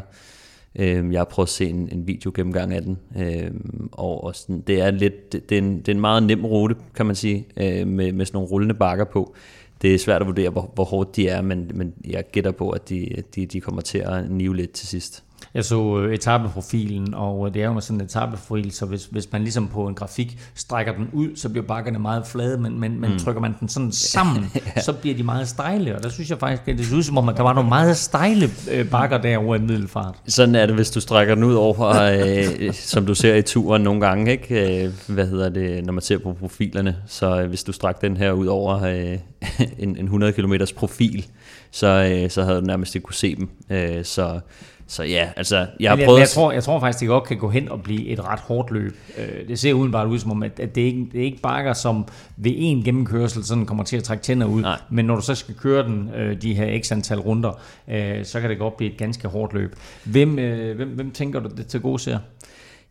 Øh, 0.76 1.12
jeg 1.12 1.20
har 1.20 1.24
prøvet 1.24 1.46
at 1.46 1.50
se 1.50 1.68
en, 1.68 1.88
en 1.92 2.06
video 2.06 2.32
gennemgang 2.34 2.74
af 2.74 2.82
den, 2.82 2.98
øh, 3.18 3.50
og, 3.92 4.24
og 4.24 4.36
sådan, 4.36 4.60
det 4.60 4.80
er 4.80 4.90
lidt, 4.90 5.32
det, 5.32 5.48
det, 5.48 5.58
er 5.58 5.62
en, 5.62 5.78
det 5.78 5.88
er 5.88 5.92
en 5.92 6.00
meget 6.00 6.22
nem 6.22 6.44
rute, 6.44 6.74
kan 6.94 7.06
man 7.06 7.14
sige, 7.14 7.46
øh, 7.56 7.86
med, 7.86 8.12
med 8.12 8.26
sådan 8.26 8.36
nogle 8.36 8.48
rullende 8.48 8.74
bakker 8.74 9.04
på. 9.04 9.34
Det 9.82 9.94
er 9.94 9.98
svært 9.98 10.20
at 10.20 10.26
vurdere, 10.26 10.50
hvor, 10.50 10.70
hvor 10.74 10.84
hårdt 10.84 11.16
de 11.16 11.28
er, 11.28 11.42
men, 11.42 11.70
men 11.74 11.94
jeg 12.08 12.24
gætter 12.32 12.50
på, 12.50 12.70
at 12.70 12.88
de, 12.88 13.22
de, 13.34 13.46
de 13.46 13.60
kommer 13.60 13.82
til 13.82 13.98
at 13.98 14.30
nive 14.30 14.56
lidt 14.56 14.72
til 14.72 14.88
sidst. 14.88 15.24
Jeg 15.54 15.64
så 15.64 15.98
øh, 15.98 16.14
etapeprofilen, 16.14 17.14
og 17.14 17.46
øh, 17.46 17.54
det 17.54 17.62
er 17.62 17.66
jo 17.66 17.80
sådan 17.80 18.00
en 18.00 18.04
etapeprofil, 18.04 18.72
så 18.72 18.86
hvis, 18.86 19.04
hvis 19.04 19.32
man 19.32 19.42
ligesom 19.42 19.68
på 19.68 19.86
en 19.86 19.94
grafik 19.94 20.38
strækker 20.54 20.92
den 20.92 21.08
ud, 21.12 21.36
så 21.36 21.48
bliver 21.48 21.66
bakkerne 21.66 21.98
meget 21.98 22.26
flade, 22.26 22.58
men, 22.58 22.80
men, 22.80 23.00
men 23.00 23.12
mm. 23.12 23.18
trykker 23.18 23.40
man 23.40 23.54
den 23.60 23.68
sådan 23.68 23.92
sammen, 23.92 24.50
ja. 24.76 24.80
så 24.80 24.92
bliver 24.92 25.16
de 25.16 25.22
meget 25.22 25.48
stejle, 25.48 25.96
og 25.96 26.02
der 26.02 26.08
synes 26.08 26.30
jeg 26.30 26.38
faktisk, 26.38 26.68
at 26.68 26.78
det 26.78 26.86
ser 26.86 26.96
ud 26.96 27.02
som 27.02 27.18
om, 27.18 27.28
at 27.28 27.36
der 27.36 27.42
var 27.42 27.52
nogle 27.52 27.68
meget 27.68 27.96
stejle 27.96 28.50
øh, 28.70 28.90
bakker 28.90 29.18
derovre 29.18 29.56
i 29.56 29.60
middelfart. 29.60 30.14
Sådan 30.28 30.54
er 30.54 30.66
det, 30.66 30.74
hvis 30.74 30.90
du 30.90 31.00
strækker 31.00 31.34
den 31.34 31.44
ud 31.44 31.54
over, 31.54 31.88
øh, 31.88 32.74
som 32.92 33.06
du 33.06 33.14
ser 33.14 33.34
i 33.34 33.42
turen 33.42 33.82
nogle 33.82 34.00
gange, 34.00 34.32
ikke? 34.32 34.92
hvad 35.06 35.26
hedder 35.26 35.48
det, 35.48 35.84
når 35.84 35.92
man 35.92 36.02
ser 36.02 36.18
på 36.18 36.32
profilerne, 36.32 36.96
så 37.06 37.46
hvis 37.46 37.64
du 37.64 37.72
strækker 37.72 38.00
den 38.00 38.16
her 38.16 38.32
ud 38.32 38.46
over 38.46 38.82
øh, 38.82 39.18
en, 39.84 39.96
en 39.96 40.04
100 40.04 40.32
km 40.32 40.54
profil, 40.76 41.26
så, 41.70 41.86
øh, 41.86 42.30
så 42.30 42.42
havde 42.42 42.60
du 42.60 42.66
nærmest 42.66 42.94
ikke 42.94 43.04
kunne 43.04 43.14
se 43.14 43.36
dem. 43.36 43.48
Øh, 43.70 44.04
så 44.04 44.40
så 44.86 45.02
ja, 45.02 45.28
altså, 45.36 45.66
jeg 45.80 45.90
har 45.90 45.96
jeg, 45.96 46.06
prøvet... 46.06 46.20
Jeg, 46.20 46.28
tror, 46.28 46.52
jeg 46.52 46.62
tror 46.62 46.80
faktisk, 46.80 47.00
det 47.00 47.08
godt 47.08 47.24
kan 47.24 47.36
gå 47.36 47.50
hen 47.50 47.68
og 47.68 47.82
blive 47.82 48.06
et 48.06 48.24
ret 48.24 48.40
hårdt 48.40 48.70
løb. 48.70 48.96
Øh, 49.18 49.48
det 49.48 49.58
ser 49.58 49.72
udenbart 49.72 50.08
ud 50.08 50.18
som 50.18 50.30
om, 50.30 50.42
at, 50.42 50.60
at 50.60 50.74
det, 50.74 50.82
ikke, 50.82 51.06
det 51.12 51.20
er 51.20 51.24
ikke 51.24 51.40
bakker, 51.42 51.72
som 51.72 52.08
ved 52.36 52.52
en 52.56 52.84
gennemkørsel 52.84 53.44
sådan 53.44 53.66
kommer 53.66 53.84
til 53.84 53.96
at 53.96 54.04
trække 54.04 54.22
tænder 54.22 54.46
ud. 54.46 54.62
Nej. 54.62 54.80
Men 54.90 55.04
når 55.04 55.14
du 55.14 55.22
så 55.22 55.34
skal 55.34 55.54
køre 55.54 55.82
den, 55.82 56.10
øh, 56.16 56.42
de 56.42 56.54
her 56.54 56.82
x 56.82 56.92
antal 56.92 57.18
runder, 57.18 57.60
øh, 57.88 58.24
så 58.24 58.40
kan 58.40 58.50
det 58.50 58.58
godt 58.58 58.76
blive 58.76 58.92
et 58.92 58.98
ganske 58.98 59.28
hårdt 59.28 59.54
løb. 59.54 59.76
Hvem, 60.04 60.34
hvem, 60.76 60.88
hvem 60.88 61.10
tænker 61.10 61.40
du 61.40 61.48
det 61.56 61.66
til 61.66 61.80
gode 61.80 61.98
ser? 61.98 62.18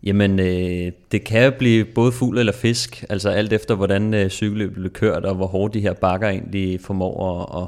Jamen, 0.03 0.39
øh, 0.39 0.91
det 1.11 1.23
kan 1.23 1.53
blive 1.57 1.85
både 1.85 2.11
fugl 2.11 2.38
eller 2.38 2.53
fisk, 2.53 3.03
altså 3.09 3.30
alt 3.30 3.53
efter 3.53 3.76
hvordan 3.76 4.13
øh, 4.13 4.30
cykelløbet 4.30 4.73
bliver 4.73 4.89
kørt, 4.89 5.26
og 5.26 5.35
hvor 5.35 5.47
hårdt 5.47 5.73
de 5.73 5.80
her 5.80 5.93
bakker 5.93 6.30
egentlig 6.30 6.81
formår 6.81 7.45
at, 7.55 7.61
at 7.61 7.68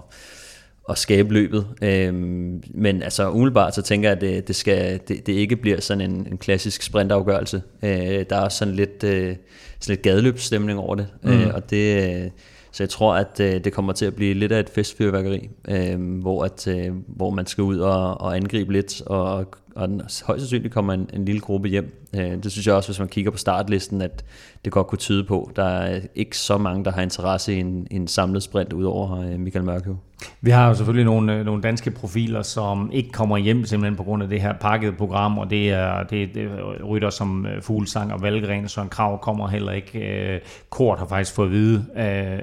at 0.90 0.98
skabe 0.98 1.34
løbet. 1.34 1.68
Øhm, 1.82 2.64
men 2.74 3.04
altså 3.04 3.32
umiddelbart 3.32 3.76
så 3.76 3.82
tænker 3.82 4.10
jeg, 4.10 4.16
at 4.16 4.22
det, 4.22 4.48
det, 4.48 4.56
skal, 4.56 5.00
det, 5.08 5.28
det 5.28 5.34
ikke 5.34 5.56
bliver 5.56 5.82
sådan 5.82 6.12
en, 6.12 6.28
en 6.32 6.38
klassisk 6.38 6.82
sprintafgørelse. 6.82 7.62
Øh, 7.84 8.26
der 8.30 8.36
er 8.36 8.42
også 8.42 8.58
sådan 8.58 8.74
lidt, 8.74 9.04
øh, 9.04 9.36
sådan 9.80 9.94
lidt 9.94 10.02
gadeløbsstemning 10.02 10.80
over 10.80 10.96
det. 10.96 11.08
Mm. 11.24 11.32
Øh, 11.32 11.54
og 11.54 11.70
det 11.70 12.32
så 12.74 12.84
jeg 12.84 12.90
tror, 12.90 13.16
at 13.16 13.40
øh, 13.40 13.64
det 13.64 13.74
kommer 13.74 13.94
til 13.94 14.06
at 14.06 14.16
blive 14.16 14.34
lidt 14.34 14.52
af 14.52 14.60
et 14.60 14.70
festfyrværkeri, 14.70 15.50
øh, 15.68 16.20
hvor, 16.22 16.44
at, 16.44 16.68
øh, 16.68 16.92
hvor 17.08 17.30
man 17.30 17.46
skal 17.46 17.62
ud 17.62 17.78
og, 17.78 18.22
og 18.22 18.36
angribe 18.36 18.74
lidt, 18.74 19.02
og, 19.02 19.46
og 19.76 19.88
den, 19.88 20.02
højst 20.24 20.42
sandsynligt 20.42 20.74
kommer 20.74 20.94
en, 20.94 21.10
en 21.14 21.26
lille 21.26 21.42
gruppe 21.42 21.70
hjem. 21.70 22.08
Øh, 22.16 22.44
det 22.44 22.52
synes 22.52 22.68
jeg 22.68 22.76
også, 22.76 22.90
hvis 22.90 23.00
man 23.00 23.08
kigger 23.08 23.32
på 23.32 23.38
startlisten, 23.38 24.02
at 24.02 24.26
det 24.66 24.74
godt 24.74 24.88
kunne 24.88 25.00
tyde 25.00 25.24
på. 25.24 25.52
Der 25.56 25.64
er 25.64 26.02
ikke 26.16 26.38
så 26.38 26.58
mange, 26.58 26.86
der 26.86 26.92
har 26.92 27.02
interesse 27.02 27.54
i 27.54 27.60
en, 27.60 27.88
en 27.92 28.08
samlet 28.08 28.44
sprint, 28.44 28.74
udover 28.74 29.20
øh, 29.20 29.40
Michael 29.40 29.66
Mørkøv. 29.66 29.98
Vi 30.42 30.52
har 30.52 30.68
jo 30.68 30.74
selvfølgelig 30.74 31.06
nogle, 31.06 31.36
øh, 31.36 31.46
nogle 31.46 31.62
danske 31.62 31.92
profiler, 31.92 32.42
som 32.42 32.90
ikke 32.94 33.12
kommer 33.12 33.38
hjem 33.38 33.66
simpelthen 33.66 33.96
på 33.96 34.04
grund 34.04 34.24
af 34.24 34.30
det 34.30 34.42
her 34.42 34.54
pakkede 34.54 34.92
program, 34.92 35.38
og 35.38 35.50
det 35.50 35.70
er, 35.70 36.04
det, 36.04 36.36
det 36.36 36.50
rytter 36.86 37.10
som 37.10 37.46
øh, 37.46 37.62
Fuglsang 37.62 38.14
og 38.14 38.22
Valgren, 38.22 38.68
så 38.68 38.82
en 38.82 38.90
krav 38.90 39.22
kommer 39.22 39.48
heller 39.48 39.72
ikke. 39.72 40.00
Øh, 40.00 40.40
Kort 40.70 41.00
har 41.00 41.08
faktisk 41.08 41.36
fået 41.36 41.48
at 41.48 41.52
vide 41.52 41.86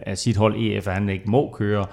af 0.06 0.18
sit 0.18 0.36
hold 0.36 0.56
EF, 0.56 0.88
at 0.88 0.94
han 0.94 1.08
ikke 1.08 1.30
må 1.30 1.54
køre. 1.58 1.86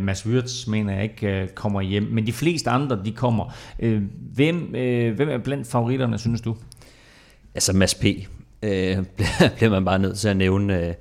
Mads 0.00 0.26
Wirtz 0.26 0.66
mener 0.66 0.94
jeg 0.94 1.02
ikke 1.02 1.48
kommer 1.54 1.80
hjem, 1.80 2.02
men 2.02 2.26
de 2.26 2.32
fleste 2.32 2.70
andre, 2.70 2.98
de 3.04 3.12
kommer. 3.12 3.54
Hvem, 4.34 4.56
hvem 5.16 5.28
er 5.28 5.38
blandt 5.38 5.66
favoritterne, 5.66 6.18
synes 6.18 6.40
du? 6.40 6.56
Altså 7.54 7.76
Mads 7.76 7.94
P. 7.94 8.04
Øh, 8.62 8.96
bliver 9.56 9.70
man 9.70 9.84
bare 9.84 9.98
nødt 9.98 10.18
til 10.18 10.28
at 10.28 10.36
nævne 10.36 10.86
øh, 10.86 10.94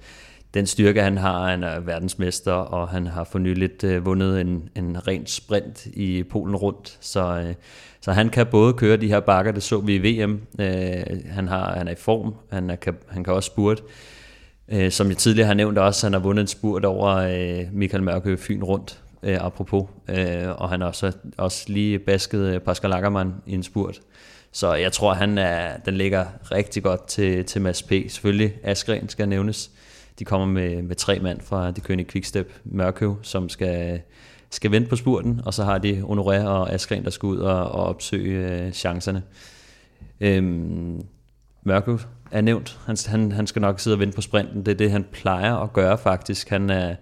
den 0.53 0.67
styrke, 0.67 1.01
han 1.01 1.17
har. 1.17 1.49
Han 1.49 1.63
er 1.63 1.79
verdensmester, 1.79 2.51
og 2.51 2.89
han 2.89 3.07
har 3.07 3.23
for 3.23 3.39
nyligt 3.39 3.83
øh, 3.83 4.05
vundet 4.05 4.41
en, 4.41 4.69
en 4.75 5.07
ren 5.07 5.27
sprint 5.27 5.85
i 5.85 6.23
Polen 6.23 6.55
rundt. 6.55 6.97
Så, 7.01 7.43
øh, 7.47 7.53
så 8.01 8.11
han 8.11 8.29
kan 8.29 8.47
både 8.47 8.73
køre 8.73 8.97
de 8.97 9.07
her 9.07 9.19
bakker, 9.19 9.51
det 9.51 9.63
så 9.63 9.79
vi 9.79 9.95
i 9.95 10.23
VM. 10.23 10.41
Øh, 10.59 11.03
han, 11.29 11.47
har, 11.47 11.73
han 11.77 11.87
er 11.87 11.91
i 11.91 11.95
form, 11.95 12.35
han, 12.51 12.69
er, 12.69 12.75
kan, 12.75 12.97
han 13.07 13.23
kan 13.23 13.33
også 13.33 13.47
spurt. 13.47 13.83
Øh, 14.69 14.91
som 14.91 15.09
jeg 15.09 15.17
tidligere 15.17 15.47
har 15.47 15.53
nævnt 15.53 15.77
også, 15.77 16.05
han 16.05 16.13
har 16.13 16.19
vundet 16.19 16.41
en 16.41 16.47
spurt 16.47 16.85
over 16.85 17.07
øh, 17.07 17.67
Michael 17.71 18.03
Mørke 18.03 18.37
Fyn 18.37 18.63
rundt, 18.63 19.01
øh, 19.23 19.37
apropos. 19.45 19.89
Øh, 20.09 20.49
og 20.61 20.69
han 20.69 20.81
har 20.81 20.87
også, 20.87 21.11
også 21.37 21.65
lige 21.67 21.99
basket 21.99 22.39
øh, 22.39 22.59
Pascal 22.59 22.93
Ackermann 22.93 23.33
i 23.45 23.53
en 23.53 23.63
spurt. 23.63 23.99
Så 24.51 24.73
jeg 24.73 24.91
tror, 24.91 25.13
han 25.13 25.37
er, 25.37 25.77
den 25.77 25.93
ligger 25.93 26.25
rigtig 26.51 26.83
godt 26.83 27.07
til, 27.07 27.45
til 27.45 27.61
Mads 27.61 27.83
P. 27.83 27.91
Selvfølgelig 28.07 28.53
Askren 28.63 29.09
skal 29.09 29.29
nævnes. 29.29 29.71
De 30.19 30.25
kommer 30.25 30.47
med, 30.47 30.81
med 30.81 30.95
tre 30.95 31.19
mand 31.19 31.41
fra 31.41 31.71
det 31.71 31.83
kønne 31.83 32.03
Quickstep 32.03 32.53
Mørkøv, 32.63 33.17
som 33.21 33.49
skal, 33.49 34.01
skal 34.49 34.71
vente 34.71 34.89
på 34.89 34.95
spurten, 34.95 35.41
og 35.45 35.53
så 35.53 35.63
har 35.63 35.77
de 35.77 36.01
Honoré 36.01 36.45
og 36.45 36.73
Askren, 36.73 37.03
der 37.03 37.09
skal 37.09 37.27
ud 37.27 37.37
og, 37.37 37.71
og 37.71 37.83
opsøge 37.83 38.51
øh, 38.51 38.71
chancerne. 38.71 39.23
Øhm, 40.21 41.01
Mørkøv 41.63 41.99
er 42.31 42.41
nævnt. 42.41 42.79
Han, 42.85 42.97
han, 43.07 43.31
han 43.31 43.47
skal 43.47 43.61
nok 43.61 43.79
sidde 43.79 43.95
og 43.95 43.99
vente 43.99 44.15
på 44.15 44.21
sprinten. 44.21 44.65
Det 44.65 44.71
er 44.71 44.75
det, 44.75 44.91
han 44.91 45.05
plejer 45.11 45.55
at 45.55 45.73
gøre 45.73 45.97
faktisk. 45.97 46.49
Han 46.49 46.69
er, 46.69 46.95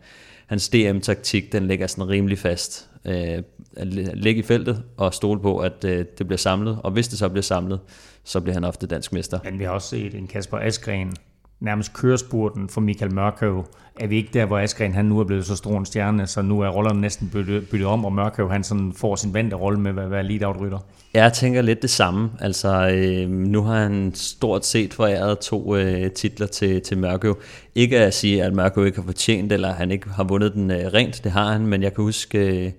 hans 0.48 0.70
DM-taktik, 0.70 1.52
den 1.52 1.68
ligger 1.68 1.88
sådan 1.88 2.10
rimelig 2.10 2.40
fast. 2.40 2.90
Øh, 3.06 3.44
at 3.78 3.88
ligge 3.88 4.40
i 4.40 4.44
feltet 4.44 4.84
og 4.98 5.14
stole 5.14 5.42
på, 5.42 5.58
at 5.58 5.86
øh, 5.86 6.06
det 6.18 6.28
bliver 6.28 6.38
samlet. 6.38 6.80
Og 6.84 6.92
hvis 6.92 7.08
det 7.08 7.20
så 7.20 7.30
bliver 7.30 7.44
samlet, 7.44 7.80
så 8.24 8.42
bliver 8.42 8.54
han 8.54 8.64
ofte 8.64 8.88
dansk 8.88 9.14
mester. 9.14 9.40
Men 9.44 9.60
vi 9.60 9.64
har 9.64 9.72
også 9.72 9.88
set 9.88 10.16
en 10.16 10.28
Kasper 10.28 10.58
Askren 10.58 11.14
nærmest 11.60 11.94
kørespurten 11.94 12.70
for 12.70 12.82
Michael 12.82 13.14
Mørkøv. 13.14 13.66
Er 14.00 14.08
vi 14.08 14.18
ikke 14.18 14.30
der, 14.34 14.46
hvor 14.46 14.60
Askren 14.60 14.94
han 14.94 15.06
nu 15.06 15.20
er 15.20 15.24
blevet 15.24 15.46
så 15.46 15.56
stor 15.56 15.78
en 15.78 15.86
stjerne, 15.86 16.28
så 16.28 16.42
nu 16.42 16.60
er 16.60 16.70
rollerne 16.70 17.02
næsten 17.02 17.30
byttet, 17.30 17.70
byttet 17.70 17.88
om, 17.88 18.06
og 18.06 18.14
Mørkøv 18.14 18.50
han 18.52 18.64
sådan 18.64 18.94
får 18.94 19.16
sin 19.16 19.34
vante 19.34 19.56
rolle 19.56 19.80
med 19.80 20.04
at 20.04 20.12
være 20.12 20.24
lead-out-rytter? 20.24 20.80
Jeg 21.14 21.34
tænker 21.34 21.62
lidt 21.62 21.82
det 21.82 21.90
samme. 21.90 22.30
Altså, 22.40 22.90
øh, 22.90 23.30
nu 23.30 23.62
har 23.62 23.84
han 23.84 24.12
stort 24.16 24.66
set 24.66 24.94
foræret 24.94 25.40
to 25.40 25.76
øh, 25.76 26.12
titler 26.12 26.48
til, 26.48 26.82
til 26.82 26.98
Mørkøv. 26.98 27.38
Ikke 27.76 28.00
at 28.00 28.14
sige, 28.14 28.44
at 28.44 28.54
Mørkøv 28.54 28.86
ikke 28.86 28.98
har 28.98 29.06
fortjent, 29.06 29.52
eller 29.52 29.74
han 29.74 29.92
ikke 29.92 30.10
har 30.10 30.24
vundet 30.24 30.54
den 30.54 30.72
øh, 30.72 30.78
rent, 30.78 31.24
det 31.24 31.32
har 31.32 31.52
han, 31.52 31.68
men 31.68 31.84
jeg 31.84 31.94
kan 31.94 32.04
huske, 32.04 32.66
øh, 32.66 32.72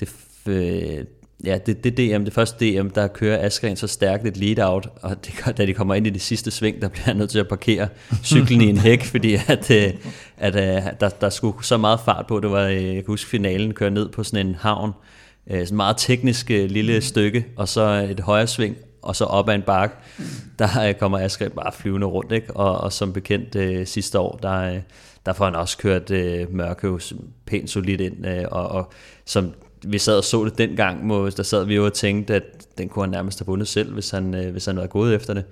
det, 0.00 0.14
øh, 0.46 1.04
ja, 1.44 1.58
det, 1.66 1.84
det 1.84 1.96
DM, 1.96 2.24
det 2.24 2.32
første 2.32 2.80
DM, 2.80 2.88
der 2.88 3.06
kører 3.06 3.46
Askren 3.46 3.76
så 3.76 3.86
stærkt 3.86 4.26
et 4.26 4.36
lead-out, 4.36 4.88
og 5.02 5.26
det, 5.26 5.56
da 5.58 5.66
de 5.66 5.74
kommer 5.74 5.94
ind 5.94 6.06
i 6.06 6.10
det 6.10 6.22
sidste 6.22 6.50
sving, 6.50 6.82
der 6.82 6.88
bliver 6.88 7.04
han 7.04 7.16
nødt 7.16 7.30
til 7.30 7.38
at 7.38 7.48
parkere 7.48 7.88
cyklen 8.24 8.60
i 8.60 8.68
en 8.68 8.78
hæk, 8.78 9.04
fordi 9.12 9.34
at, 9.34 9.70
øh, 9.70 9.92
at, 10.36 10.56
at 10.56 10.84
øh, 10.86 10.92
der, 11.00 11.08
der 11.08 11.30
skulle 11.30 11.64
så 11.64 11.76
meget 11.76 12.00
fart 12.00 12.26
på. 12.26 12.40
Det 12.40 12.50
var, 12.50 12.66
øh, 12.66 12.84
jeg 12.86 12.94
kan 12.94 13.04
huske, 13.06 13.30
finalen 13.30 13.74
kører 13.74 13.90
ned 13.90 14.08
på 14.08 14.24
sådan 14.24 14.46
en 14.46 14.54
havn, 14.54 14.92
sådan 15.48 15.66
en 15.70 15.76
meget 15.76 15.96
teknisk 15.98 16.48
lille 16.48 17.00
stykke, 17.00 17.46
og 17.56 17.68
så 17.68 18.08
et 18.10 18.20
højre 18.20 18.46
sving, 18.46 18.76
og 19.02 19.16
så 19.16 19.24
op 19.24 19.48
ad 19.48 19.54
en 19.54 19.62
bakke, 19.62 19.96
der 20.58 20.92
kommer 20.92 21.18
Askren 21.18 21.50
bare 21.50 21.72
flyvende 21.72 22.06
rundt, 22.06 22.32
ikke? 22.32 22.56
Og, 22.56 22.78
og 22.78 22.92
som 22.92 23.12
bekendt 23.12 23.56
øh, 23.56 23.86
sidste 23.86 24.18
år, 24.18 24.38
der, 24.42 24.80
der 25.26 25.32
får 25.32 25.44
han 25.44 25.54
også 25.54 25.78
kørt 25.78 26.10
øh, 26.10 26.54
Mørkøv 26.54 27.00
pænt 27.46 27.70
solidt 27.70 28.00
ind, 28.00 28.26
øh, 28.26 28.44
og, 28.50 28.68
og 28.68 28.92
som 29.24 29.52
vi 29.84 29.98
sad 29.98 30.16
og 30.16 30.24
så 30.24 30.44
det 30.44 30.58
dengang, 30.58 31.06
må, 31.06 31.30
der 31.30 31.42
sad 31.42 31.64
vi 31.64 31.74
jo 31.74 31.84
og 31.84 31.92
tænkte, 31.92 32.34
at 32.34 32.42
den 32.78 32.88
kunne 32.88 33.02
han 33.02 33.10
nærmest 33.10 33.38
have 33.38 33.46
vundet 33.46 33.68
selv, 33.68 33.92
hvis 33.92 34.10
han, 34.10 34.34
øh, 34.34 34.52
hvis 34.52 34.66
han 34.66 34.76
var 34.76 34.86
gået 34.86 35.14
efter 35.14 35.34
det. 35.34 35.44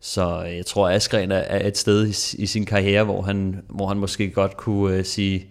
Så 0.00 0.44
øh, 0.46 0.56
jeg 0.56 0.66
tror, 0.66 0.88
at 0.88 0.96
Askren 0.96 1.30
er 1.32 1.66
et 1.66 1.78
sted 1.78 2.06
i, 2.06 2.42
i 2.42 2.46
sin 2.46 2.66
karriere, 2.66 3.04
hvor 3.04 3.22
han, 3.22 3.62
hvor 3.68 3.86
han 3.88 3.96
måske 3.96 4.30
godt 4.30 4.56
kunne 4.56 4.98
uh, 4.98 5.04
sige, 5.04 5.46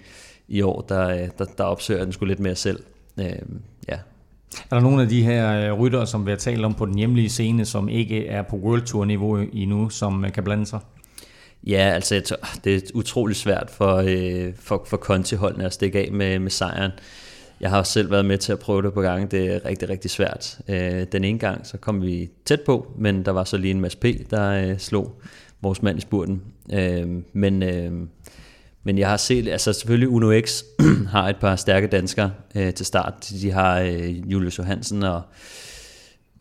i 0.48 0.62
år, 0.62 0.82
der, 0.90 1.28
der, 1.38 1.46
der 1.46 1.64
opsøger 1.64 2.04
den 2.04 2.14
skulle 2.14 2.32
lidt 2.32 2.40
mere 2.40 2.56
selv. 2.56 2.80
Uh, 3.18 3.26
ja. 3.88 3.98
Er 4.72 4.76
der 4.76 4.80
nogle 4.80 5.02
af 5.02 5.10
de 5.10 5.24
her 5.24 5.72
ryttere, 5.72 6.08
som 6.08 6.26
vi 6.26 6.32
har 6.32 6.38
talt 6.38 6.66
om 6.66 6.74
på 6.74 6.86
den 6.86 6.98
hjemlige 6.98 7.30
scene, 7.30 7.66
som 7.66 7.90
ikke 7.90 8.28
er 8.28 8.42
på 8.42 8.56
World 8.56 8.82
Tour 8.82 9.06
niveau 9.06 9.38
endnu, 9.38 9.90
som 9.90 10.26
kan 10.34 10.44
blande 10.44 10.66
sig? 10.66 10.80
Ja, 11.68 11.92
altså 11.94 12.16
jeg 12.16 12.24
tror, 12.24 12.38
det 12.64 12.76
er 12.76 12.82
utrolig 12.94 13.36
svært 13.36 13.70
for, 13.72 13.96
øh, 13.96 14.54
for, 14.60 14.86
for 14.88 14.98
Conti-holdene 14.98 15.66
at 15.66 15.74
stikke 15.74 16.00
af 16.00 16.12
med, 16.12 16.40
med 16.40 16.52
sejren. 16.52 16.92
Jeg 17.62 17.70
har 17.70 17.84
selv 17.84 18.12
været 18.12 18.26
med 18.26 18.38
til 18.38 18.52
at 18.52 18.60
prøve 18.60 18.82
det 18.82 18.94
på 18.94 19.02
gange. 19.02 19.28
Det 19.28 19.56
er 19.56 19.66
rigtig, 19.66 19.90
rigtig 19.90 20.12
svært. 20.12 20.60
Øh, 20.68 21.06
den 21.12 21.24
ene 21.24 21.40
gang, 21.40 21.68
så 21.68 21.78
kom 21.78 22.02
vi 22.02 22.30
tæt 22.46 22.62
på, 22.62 22.92
men 22.98 23.26
der 23.26 23.32
var 23.32 23.44
så 23.44 23.58
lige 23.58 23.72
en 23.72 23.82
Mads 23.82 23.96
P., 23.96 24.06
der 24.30 24.50
øh, 24.50 24.78
slog 24.78 25.22
vores 25.62 25.82
mand 25.82 25.98
i 25.98 26.02
spurten. 26.02 26.42
Øh, 26.74 27.08
men, 27.34 27.64
øh, 27.64 27.92
men 28.84 28.98
jeg 28.98 29.10
har 29.10 29.18
set, 29.18 29.48
altså 29.48 29.74
selvfølgelig 29.74 30.10
Uno 30.10 30.42
X 30.42 30.64
har 31.14 31.30
et 31.30 31.36
par 31.36 31.56
stærke 31.56 31.88
danskere 31.88 32.32
øh, 32.56 32.74
til 32.74 32.86
start. 32.86 33.32
De 33.42 33.52
har 33.52 33.80
øh, 33.80 34.32
Julius 34.32 34.58
Johansen 34.58 35.04
og 35.04 35.22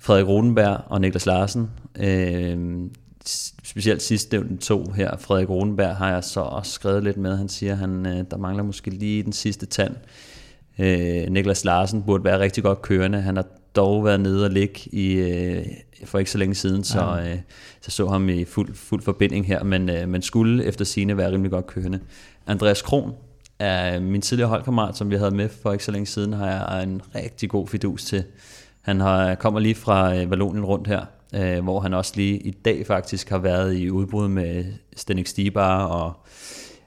Frederik 0.00 0.26
Rodenberg 0.26 0.80
og 0.86 1.00
Niklas 1.00 1.26
Larsen. 1.26 1.70
Øh, 2.00 2.58
specielt 3.64 4.02
sidst 4.02 4.32
nævnte 4.32 4.56
to 4.56 4.90
her, 4.90 5.16
Frederik 5.16 5.48
Rodenberg, 5.48 5.96
har 5.96 6.12
jeg 6.12 6.24
så 6.24 6.40
også 6.40 6.72
skrevet 6.72 7.04
lidt 7.04 7.16
med. 7.16 7.36
Han 7.36 7.48
siger, 7.48 7.74
han 7.74 8.06
øh, 8.06 8.24
der 8.30 8.36
mangler 8.36 8.62
måske 8.62 8.90
lige 8.90 9.22
den 9.22 9.32
sidste 9.32 9.66
tand. 9.66 9.94
Øh, 9.94 10.37
Niklas 11.30 11.64
Larsen 11.64 12.02
burde 12.02 12.24
være 12.24 12.38
rigtig 12.38 12.62
godt 12.62 12.82
kørende. 12.82 13.20
Han 13.20 13.36
har 13.36 13.44
dog 13.76 14.04
været 14.04 14.20
nede 14.20 14.44
og 14.44 14.50
ligge 14.50 14.80
i, 14.92 15.12
øh, 15.12 15.66
for 16.04 16.18
ikke 16.18 16.30
så 16.30 16.38
længe 16.38 16.54
siden, 16.54 16.84
så, 16.84 17.00
ja. 17.00 17.32
øh, 17.32 17.38
så 17.80 17.90
så 17.90 18.06
ham 18.08 18.28
i 18.28 18.44
fuld, 18.44 18.74
fuld 18.74 19.02
forbinding 19.02 19.46
her, 19.46 19.64
men, 19.64 19.90
øh, 19.90 20.08
men 20.08 20.22
skulle 20.22 20.64
efter 20.64 20.84
sine 20.84 21.16
være 21.16 21.32
rimelig 21.32 21.50
godt 21.50 21.66
kørende. 21.66 22.00
Andreas 22.46 22.82
Kron 22.82 23.12
er 23.58 24.00
min 24.00 24.20
tidligere 24.20 24.48
holdkammerat, 24.48 24.96
som 24.96 25.10
vi 25.10 25.16
havde 25.16 25.30
med 25.30 25.48
for 25.48 25.72
ikke 25.72 25.84
så 25.84 25.92
længe 25.92 26.06
siden, 26.06 26.32
har 26.32 26.46
jeg 26.46 26.82
en 26.82 27.02
rigtig 27.14 27.50
god 27.50 27.68
fidus 27.68 28.04
til. 28.04 28.24
Han 28.82 29.00
har, 29.00 29.34
kommer 29.34 29.60
lige 29.60 29.74
fra 29.74 30.16
øh, 30.16 30.30
Vallonien 30.30 30.64
rundt 30.64 30.86
her, 30.86 31.04
øh, 31.34 31.62
hvor 31.64 31.80
han 31.80 31.94
også 31.94 32.12
lige 32.16 32.38
i 32.38 32.50
dag 32.50 32.86
faktisk 32.86 33.30
har 33.30 33.38
været 33.38 33.74
i 33.76 33.90
udbrud 33.90 34.28
med 34.28 34.64
Stenik 34.96 35.26
Stibar 35.26 35.84
og 35.84 36.26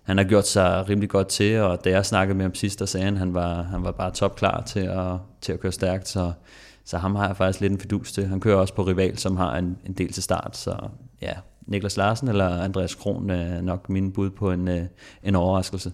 han 0.04 0.18
har 0.18 0.24
gjort 0.24 0.48
sig 0.48 0.90
rimelig 0.90 1.10
godt 1.10 1.28
til, 1.28 1.60
og 1.60 1.84
da 1.86 1.90
jeg 1.90 2.06
snakkede 2.06 2.38
med 2.38 2.46
ham 2.46 2.56
sidst, 2.56 2.80
der 2.80 2.86
sagde 2.86 3.06
han, 3.06 3.18
han 3.18 3.34
var, 3.34 3.62
han 3.62 3.84
var 3.84 3.92
bare 3.92 4.12
topklar 4.12 4.62
til 4.62 4.80
at, 4.80 5.18
til 5.42 5.54
at 5.54 5.60
køre 5.60 5.72
stærkt, 5.72 6.08
så, 6.08 6.32
så 6.86 6.98
ham 6.98 7.16
har 7.16 7.28
jeg 7.28 7.38
faktisk 7.38 7.62
lidt 7.62 7.74
en 7.74 7.80
fidus 7.80 8.12
til. 8.12 8.28
Han 8.28 8.40
kører 8.40 8.58
også 8.58 8.74
på 8.74 8.84
Rival, 8.84 9.18
som 9.18 9.38
har 9.38 9.58
en, 9.58 9.78
en 9.86 9.94
del 9.94 10.14
til 10.14 10.24
start, 10.24 10.58
så 10.58 10.76
ja, 11.22 11.34
Niklas 11.68 11.98
Larsen 11.98 12.28
eller 12.28 12.64
Andreas 12.64 12.96
Kron 12.96 13.30
er 13.30 13.62
nok 13.62 13.90
min 13.90 14.12
bud 14.12 14.30
på 14.30 14.52
en, 14.52 14.68
øh, 14.68 14.84
en 15.24 15.36
overraskelse. 15.36 15.92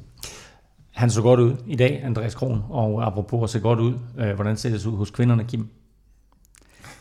Han 0.92 1.10
så 1.10 1.22
godt 1.22 1.40
ud 1.40 1.56
i 1.68 1.76
dag, 1.76 2.02
Andreas 2.04 2.36
Kron, 2.36 2.64
og 2.70 3.08
apropos 3.08 3.44
at 3.44 3.50
se 3.50 3.60
godt 3.60 3.80
ud, 3.80 3.94
øh, 4.18 4.36
hvordan 4.36 4.58
ser 4.58 4.70
det 4.70 4.86
ud 4.86 4.98
hos 4.98 5.12
kvinderne, 5.12 5.44
Kim? 5.44 5.68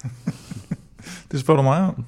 Det 1.33 1.41
spørger 1.41 1.57
du 1.57 1.63
mig 1.63 1.79
om. 1.79 2.05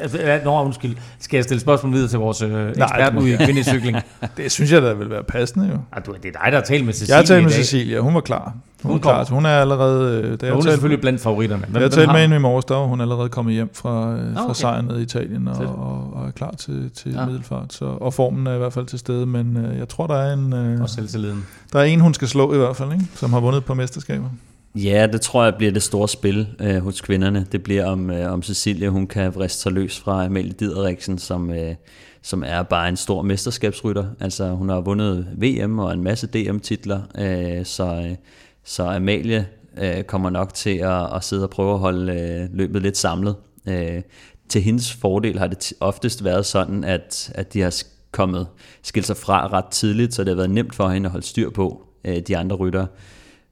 Altså, 0.00 0.40
nå, 0.44 0.62
undskyld. 0.64 0.96
Skal 1.18 1.36
jeg 1.36 1.44
stille 1.44 1.60
spørgsmål 1.60 1.92
videre 1.92 2.08
til 2.08 2.18
vores 2.18 2.42
øh, 2.42 2.68
ekspert 2.68 3.14
ude 3.16 3.32
i 3.32 3.36
kvindecykling? 3.36 3.96
det 4.36 4.52
synes 4.52 4.72
jeg 4.72 4.82
da 4.82 4.92
vil 4.92 5.10
være 5.10 5.24
passende 5.24 5.68
jo. 5.68 5.78
Ah, 5.92 6.06
du, 6.06 6.12
det 6.12 6.36
er 6.36 6.42
dig, 6.42 6.52
der 6.52 6.58
har 6.58 6.64
talt 6.64 6.84
med 6.84 6.92
Cecilia 6.92 7.14
Jeg 7.14 7.22
har 7.22 7.26
talt 7.26 7.44
med 7.44 7.52
Cecilia, 7.52 8.00
hun 8.00 8.14
var 8.14 8.20
klar. 8.20 8.54
Hun, 8.82 8.90
hun 8.90 8.98
er 8.98 9.02
klar, 9.02 9.24
hun 9.24 9.46
er 9.46 9.60
allerede... 9.60 10.22
Øh, 10.22 10.40
da 10.40 10.50
hun 10.50 10.58
er 10.58 10.70
selvfølgelig 10.70 11.00
blandt 11.00 11.20
favoritterne. 11.20 11.62
Hvem, 11.62 11.74
jeg 11.74 11.82
har 11.82 11.88
talt 11.88 12.12
med 12.12 12.20
hende 12.20 12.36
i 12.36 12.38
morges, 12.38 12.64
der 12.64 12.86
hun 12.86 13.00
er 13.00 13.04
allerede 13.04 13.28
kommet 13.28 13.54
hjem 13.54 13.70
fra, 13.74 14.12
øh, 14.12 14.34
fra 14.34 14.44
okay. 14.44 14.54
sejren 14.54 14.90
i 14.98 15.02
Italien 15.02 15.48
og, 15.48 15.56
og, 15.56 16.12
og 16.14 16.26
er 16.26 16.30
klar 16.30 16.50
til, 16.50 16.90
til 16.90 17.12
ja. 17.12 17.26
middelfart. 17.26 17.72
Så, 17.72 17.84
og 17.84 18.14
formen 18.14 18.46
er 18.46 18.54
i 18.54 18.58
hvert 18.58 18.72
fald 18.72 18.86
til 18.86 18.98
stede, 18.98 19.26
men 19.26 19.56
øh, 19.56 19.78
jeg 19.78 19.88
tror, 19.88 20.06
der 20.06 20.16
er 20.16 20.32
en... 20.32 20.52
Øh, 20.52 20.80
og 20.80 20.90
selvtilliden. 20.90 21.46
Der 21.72 21.78
er 21.78 21.84
en, 21.84 22.00
hun 22.00 22.14
skal 22.14 22.28
slå 22.28 22.54
i 22.54 22.56
hvert 22.56 22.76
fald, 22.76 22.92
ikke? 22.92 23.04
som 23.14 23.32
har 23.32 23.40
vundet 23.40 23.64
på 23.64 23.74
mesterskaber. 23.74 24.28
Ja, 24.74 25.06
det 25.12 25.20
tror 25.20 25.44
jeg 25.44 25.54
bliver 25.54 25.72
det 25.72 25.82
store 25.82 26.08
spil 26.08 26.48
øh, 26.60 26.76
hos 26.76 27.00
kvinderne. 27.00 27.46
Det 27.52 27.62
bliver 27.62 27.84
om, 27.84 28.10
øh, 28.10 28.32
om 28.32 28.42
Cecilia, 28.42 28.88
hun 28.88 29.06
kan 29.06 29.34
vriste 29.34 29.60
sig 29.60 29.72
løs 29.72 30.00
fra 30.00 30.24
Amalie 30.24 30.52
Dideriksen, 30.52 31.18
som, 31.18 31.50
øh, 31.50 31.74
som 32.22 32.44
er 32.46 32.62
bare 32.62 32.88
en 32.88 32.96
stor 32.96 33.22
mesterskabsrytter. 33.22 34.06
Altså 34.20 34.48
hun 34.50 34.68
har 34.68 34.80
vundet 34.80 35.28
VM 35.36 35.78
og 35.78 35.92
en 35.92 36.02
masse 36.02 36.26
DM-titler, 36.26 37.00
øh, 37.18 37.64
så, 37.64 37.84
øh, 37.84 38.16
så 38.64 38.82
Amalie 38.84 39.46
øh, 39.78 40.02
kommer 40.02 40.30
nok 40.30 40.54
til 40.54 40.78
at, 40.78 41.16
at 41.16 41.24
sidde 41.24 41.42
og 41.42 41.50
prøve 41.50 41.72
at 41.72 41.78
holde 41.78 42.12
øh, 42.12 42.48
løbet 42.56 42.82
lidt 42.82 42.96
samlet. 42.96 43.36
Øh, 43.68 44.02
til 44.48 44.62
hendes 44.62 44.92
fordel 44.92 45.38
har 45.38 45.46
det 45.46 45.72
oftest 45.80 46.24
været 46.24 46.46
sådan, 46.46 46.84
at, 46.84 47.32
at 47.34 47.52
de 47.52 47.60
har 47.60 47.82
kommet 48.12 48.46
skilt 48.82 49.06
sig 49.06 49.16
fra 49.16 49.46
ret 49.46 49.64
tidligt, 49.70 50.14
så 50.14 50.24
det 50.24 50.28
har 50.28 50.36
været 50.36 50.50
nemt 50.50 50.74
for 50.74 50.88
hende 50.88 51.06
at 51.06 51.10
holde 51.10 51.26
styr 51.26 51.50
på 51.50 51.86
øh, 52.04 52.16
de 52.28 52.36
andre 52.36 52.56
ryttere. 52.56 52.86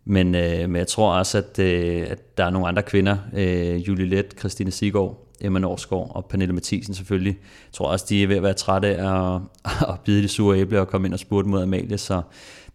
Men, 0.08 0.34
øh, 0.34 0.70
men 0.70 0.76
jeg 0.76 0.86
tror 0.86 1.12
også, 1.12 1.38
at, 1.38 1.58
øh, 1.58 2.06
at 2.10 2.38
der 2.38 2.44
er 2.44 2.50
nogle 2.50 2.68
andre 2.68 2.82
kvinder, 2.82 3.16
øh, 3.34 3.88
Julie 3.88 4.06
Let, 4.06 4.34
Christine 4.38 4.70
Sigård, 4.70 5.26
Emma 5.40 5.58
Norsgaard 5.58 6.10
og 6.14 6.24
Pernille 6.24 6.54
Mathisen 6.54 6.94
selvfølgelig. 6.94 7.38
Jeg 7.42 7.72
tror 7.72 7.88
også, 7.88 8.06
de 8.08 8.22
er 8.22 8.26
ved 8.26 8.36
at 8.36 8.42
være 8.42 8.54
trætte 8.54 8.96
af 8.96 9.34
at, 9.34 9.40
at 9.92 10.00
bide 10.04 10.22
de 10.22 10.28
sure 10.28 10.58
æble 10.58 10.80
og 10.80 10.88
komme 10.88 11.06
ind 11.06 11.14
og 11.14 11.18
spurte 11.18 11.48
mod 11.48 11.62
Amalie, 11.62 11.98
så 11.98 12.22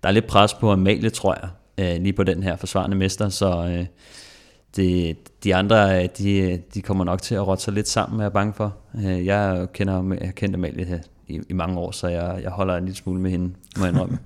der 0.03 0.10
er 0.10 0.14
lidt 0.14 0.28
pres 0.28 0.53
på 0.53 0.72
Amalie, 0.72 1.10
tror 1.10 1.38
jeg, 1.41 1.49
øh, 1.78 2.02
lige 2.02 2.14
på 2.14 2.24
den 2.24 2.44
her 2.44 2.56
forsvarende 2.56 2.98
mester, 2.98 3.30
så 3.30 3.68
øh, 3.68 3.86
det, 4.76 5.18
de 5.44 5.56
andre, 5.56 6.03
øh, 6.03 6.10
de, 6.18 6.62
de 6.74 6.82
kommer 6.82 7.03
nok 7.03 7.22
til 7.22 7.36
at 7.36 7.48
rotte 7.48 7.64
sig 7.64 7.74
lidt 7.74 7.88
sammen, 7.88 8.20
er 8.20 8.24
jeg 8.24 8.34
bange 8.34 8.53
for. 8.53 8.76
Øh, 8.95 9.26
jeg 9.26 9.68
kender 9.74 10.18
jeg 10.22 10.36
kendt 10.36 10.56
Amalie 10.56 11.03
i, 11.28 11.40
i 11.49 11.53
mange 11.53 11.80
år, 11.80 11.91
så 11.91 12.08
jeg, 12.08 12.40
jeg 12.44 12.52
holder 12.52 12.76
en 12.76 12.86
lille 12.86 12.98
smule 12.98 13.22
med 13.22 13.32
hende, 13.32 13.53
må 13.78 13.86
jeg 13.86 13.94
indrømme. 13.94 14.18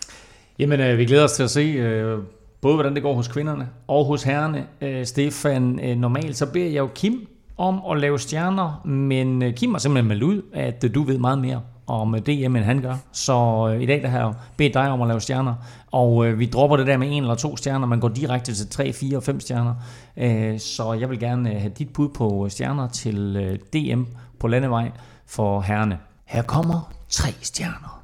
Jamen, 0.58 0.80
øh, 0.80 0.98
vi 0.98 1.04
glæder 1.04 1.24
os 1.24 1.32
til 1.32 1.42
at 1.42 1.50
se, 1.50 1.60
øh, 1.60 2.18
både 2.60 2.74
hvordan 2.74 2.94
det 2.94 3.02
går 3.02 3.14
hos 3.14 3.28
kvinderne 3.28 3.68
og 3.86 4.04
hos 4.04 4.22
herrene. 4.22 4.66
Øh, 4.80 5.06
Stefan, 5.06 5.80
øh, 5.82 5.96
normalt 5.96 6.36
så 6.36 6.46
beder 6.52 6.66
jeg 6.66 6.78
jo 6.78 6.88
Kim 6.94 7.28
om 7.56 7.80
at 7.90 8.00
lave 8.00 8.18
stjerner, 8.18 8.86
men 8.86 9.42
øh, 9.42 9.54
Kim 9.54 9.72
har 9.72 9.78
simpelthen 9.78 10.08
meldt 10.08 10.22
ud, 10.22 10.42
at 10.54 10.84
øh, 10.84 10.94
du 10.94 11.02
ved 11.02 11.18
meget 11.18 11.38
mere 11.38 11.60
om 11.86 12.14
øh, 12.14 12.20
DM, 12.20 12.56
end 12.56 12.64
han 12.64 12.82
gør. 12.82 12.94
Så 13.12 13.68
øh, 13.74 13.82
i 13.82 13.86
dag 13.86 14.02
der 14.02 14.08
har 14.08 14.18
jeg 14.18 14.34
bedt 14.56 14.74
dig 14.74 14.90
om 14.90 15.02
at 15.02 15.08
lave 15.08 15.20
stjerner, 15.20 15.54
og 15.90 16.26
øh, 16.26 16.38
vi 16.38 16.46
dropper 16.46 16.76
det 16.76 16.86
der 16.86 16.96
med 16.96 17.08
en 17.10 17.22
eller 17.22 17.34
to 17.34 17.56
stjerner, 17.56 17.86
man 17.86 18.00
går 18.00 18.08
direkte 18.08 18.54
til 18.54 18.68
tre, 18.68 18.92
fire 18.92 19.16
og 19.16 19.22
fem 19.22 19.40
stjerner. 19.40 19.74
Øh, 20.16 20.58
så 20.58 20.92
jeg 20.92 21.10
vil 21.10 21.18
gerne 21.18 21.54
øh, 21.54 21.60
have 21.60 21.72
dit 21.78 21.92
bud 21.92 22.08
på 22.08 22.44
øh, 22.44 22.50
stjerner 22.50 22.88
til 22.88 23.36
øh, 23.36 23.58
DM 23.72 24.02
på 24.38 24.48
landevej 24.48 24.90
for 25.26 25.60
herrene. 25.60 25.98
Her 26.24 26.42
kommer 26.42 26.92
tre 27.08 27.28
stjerner. 27.40 28.02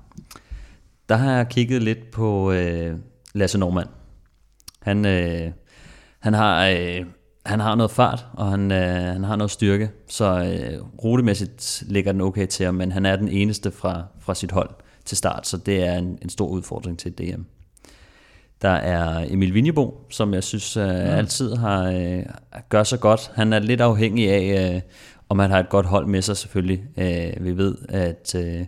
Der 1.08 1.16
har 1.16 1.32
jeg 1.32 1.48
kigget 1.48 1.82
lidt 1.82 2.10
på 2.10 2.52
øh, 2.52 2.96
Lasse 3.34 3.58
Normand. 3.58 3.88
Han, 4.84 5.04
øh, 5.06 5.50
han, 6.20 6.34
har, 6.34 6.66
øh, 6.66 7.04
han 7.46 7.60
har 7.60 7.74
noget 7.74 7.90
fart, 7.90 8.26
og 8.32 8.50
han, 8.50 8.72
øh, 8.72 9.12
han 9.12 9.24
har 9.24 9.36
noget 9.36 9.50
styrke, 9.50 9.90
så 10.08 10.24
øh, 10.24 11.04
rutemæssigt 11.04 11.82
ligger 11.86 12.12
den 12.12 12.20
okay 12.20 12.46
til 12.46 12.66
ham, 12.66 12.74
men 12.74 12.92
han 12.92 13.06
er 13.06 13.16
den 13.16 13.28
eneste 13.28 13.70
fra, 13.70 14.04
fra 14.20 14.34
sit 14.34 14.52
hold 14.52 14.70
til 15.04 15.16
start, 15.16 15.46
så 15.46 15.56
det 15.56 15.86
er 15.86 15.98
en, 15.98 16.18
en 16.22 16.28
stor 16.28 16.46
udfordring 16.48 16.98
til 16.98 17.12
DM. 17.12 17.42
Der 18.62 18.68
er 18.70 19.26
Emil 19.28 19.54
Vinjebo, 19.54 20.06
som 20.10 20.34
jeg 20.34 20.44
synes 20.44 20.76
øh, 20.76 20.84
mm. 20.84 20.90
altid 20.90 21.54
har 21.54 21.90
øh, 21.90 22.22
gør 22.68 22.82
sig 22.82 23.00
godt. 23.00 23.30
Han 23.34 23.52
er 23.52 23.58
lidt 23.58 23.80
afhængig 23.80 24.30
af, 24.30 24.74
øh, 24.74 24.80
og 25.28 25.36
man 25.36 25.50
har 25.50 25.60
et 25.60 25.68
godt 25.68 25.86
hold 25.86 26.06
med 26.06 26.22
sig 26.22 26.36
selvfølgelig. 26.36 26.82
Øh, 26.96 27.44
vi 27.44 27.56
ved, 27.56 27.76
at 27.88 28.34
øh, 28.34 28.66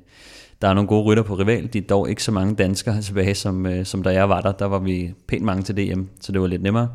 der 0.63 0.69
er 0.69 0.75
nogle 0.75 0.89
gode 0.89 1.05
rytter 1.05 1.23
på 1.23 1.35
rival. 1.35 1.67
De 1.73 1.79
er 1.79 1.83
dog 1.83 2.11
ikke 2.11 2.23
så 2.23 2.33
mange 2.33 2.55
danskere 2.55 3.03
tilbage, 3.03 3.35
som, 3.35 3.67
øh, 3.67 3.85
som 3.85 4.03
da 4.03 4.11
jeg 4.11 4.29
var 4.29 4.41
der. 4.41 4.53
Der 4.53 4.65
var 4.65 4.79
vi 4.79 5.15
pænt 5.29 5.45
mange 5.45 5.63
til 5.63 5.77
DM, 5.77 6.03
så 6.21 6.33
det 6.33 6.41
var 6.41 6.47
lidt 6.47 6.63
nemmere. 6.63 6.89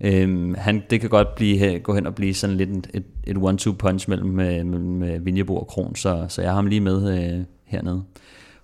Øhm, 0.00 0.54
han, 0.54 0.82
det 0.90 1.00
kan 1.00 1.10
godt 1.10 1.34
blive, 1.34 1.78
gå 1.78 1.94
hen 1.94 2.06
og 2.06 2.14
blive 2.14 2.34
sådan 2.34 2.56
lidt 2.56 2.70
et, 2.94 3.04
et 3.24 3.36
one-two 3.36 3.72
punch 3.72 4.08
mellem, 4.08 4.40
øh, 4.40 4.66
mellem 4.66 5.02
øh, 5.02 5.26
Vinjebo 5.26 5.56
og 5.56 5.66
Kron, 5.66 5.96
så, 5.96 6.26
så 6.28 6.42
jeg 6.42 6.50
har 6.50 6.54
ham 6.54 6.66
lige 6.66 6.80
med 6.80 7.18
øh, 7.18 7.44
hernede. 7.64 8.02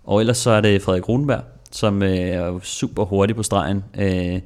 Og 0.05 0.21
ellers 0.21 0.37
så 0.37 0.51
er 0.51 0.61
det 0.61 0.83
Frederik 0.83 1.09
Runberg, 1.09 1.43
som 1.71 2.03
øh, 2.03 2.11
er 2.11 2.59
super 2.63 3.05
hurtig 3.05 3.37
på 3.37 3.43
stregen. 3.43 3.85
Øh, 3.99 4.41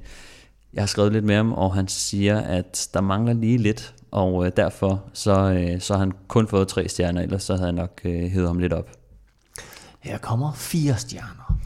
jeg 0.75 0.83
har 0.83 0.87
skrevet 0.87 1.13
lidt 1.13 1.25
med 1.25 1.35
ham, 1.35 1.53
og 1.53 1.75
han 1.75 1.89
siger, 1.89 2.41
at 2.41 2.89
der 2.95 3.01
mangler 3.01 3.33
lige 3.33 3.59
lidt, 3.59 3.95
og 4.11 4.47
øh, 4.47 4.53
derfor 4.57 5.03
så, 5.13 5.53
øh, 5.53 5.81
så 5.81 5.93
har 5.93 6.01
han 6.01 6.13
kun 6.29 6.49
fået 6.49 6.69
tre 6.69 6.89
stjerner, 6.89 7.23
ellers 7.23 7.43
så 7.43 7.55
havde 7.55 7.67
jeg 7.67 7.73
nok 7.73 8.01
øh, 8.05 8.23
hævet 8.23 8.49
ham 8.49 8.59
lidt 8.59 8.73
op. 8.73 9.00
Her 10.01 10.19
kommer 10.19 10.53
fire 10.53 10.97
stjerner. 10.97 11.57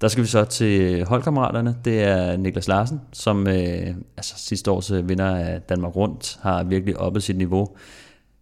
Der 0.00 0.08
skal 0.08 0.22
vi 0.22 0.28
så 0.28 0.44
til 0.44 1.04
holdkammeraterne. 1.04 1.76
Det 1.84 2.02
er 2.02 2.36
Niklas 2.36 2.68
Larsen, 2.68 3.00
som 3.12 3.46
øh, 3.48 3.94
altså 4.16 4.34
sidste 4.36 4.70
års 4.70 4.90
øh, 4.90 5.08
vinder 5.08 5.36
af 5.36 5.62
Danmark 5.62 5.96
Rundt, 5.96 6.38
har 6.42 6.64
virkelig 6.64 6.96
oppet 6.96 7.22
sit 7.22 7.36
niveau. 7.36 7.68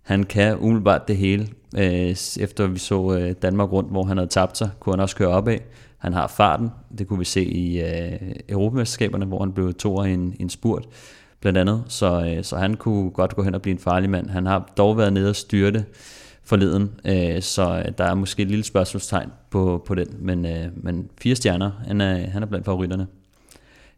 Han 0.03 0.25
kan 0.25 0.59
umiddelbart 0.59 1.09
det 1.09 1.17
hele. 1.17 1.49
Øh, 1.77 2.17
efter 2.41 2.67
vi 2.67 2.79
så 2.79 3.17
øh, 3.19 3.35
Danmark 3.43 3.73
Rundt, 3.73 3.91
hvor 3.91 4.05
han 4.05 4.17
havde 4.17 4.31
tabt 4.31 4.59
sig, 4.59 4.71
kunne 4.81 4.93
han 4.93 5.01
også 5.01 5.17
køre 5.17 5.29
opad. 5.29 5.59
Han 5.99 6.13
har 6.13 6.27
farten. 6.27 6.71
Det 6.99 7.09
kunne 7.09 7.19
vi 7.19 7.25
se 7.25 7.45
i 7.45 7.81
øh, 7.81 8.19
Europamesterskaberne, 8.49 9.25
hvor 9.27 9.39
han 9.39 9.53
blev 9.53 9.75
to 9.75 10.03
i 10.05 10.13
en, 10.13 10.37
en 10.41 10.51
spurt 10.51 10.89
blandt 11.41 11.59
andet. 11.59 11.85
Så, 11.89 12.35
øh, 12.37 12.45
så 12.45 12.57
han 12.57 12.75
kunne 12.75 13.11
godt 13.11 13.37
gå 13.37 13.43
hen 13.43 13.55
og 13.55 13.63
blive 13.63 13.73
en 13.73 13.79
farlig 13.79 14.11
mand. 14.11 14.31
Han 14.31 14.47
har 14.47 14.73
dog 14.77 14.97
været 14.97 15.13
nede 15.13 15.29
og 15.29 15.37
styrte 15.37 15.85
forleden, 16.45 16.91
øh, 17.05 17.43
så 17.43 17.83
øh, 17.87 17.93
der 17.99 18.05
er 18.05 18.15
måske 18.15 18.43
et 18.43 18.49
lille 18.49 18.65
spørgsmålstegn 18.65 19.31
på, 19.51 19.85
på 19.87 19.95
den, 19.95 20.09
men, 20.19 20.47
øh, 20.47 20.67
men 20.77 21.11
fire 21.21 21.35
stjerner, 21.35 21.71
han 21.87 22.01
er, 22.01 22.17
han 22.17 22.43
er 22.43 22.47
blandt 22.47 22.67
favoritterne. 22.67 23.07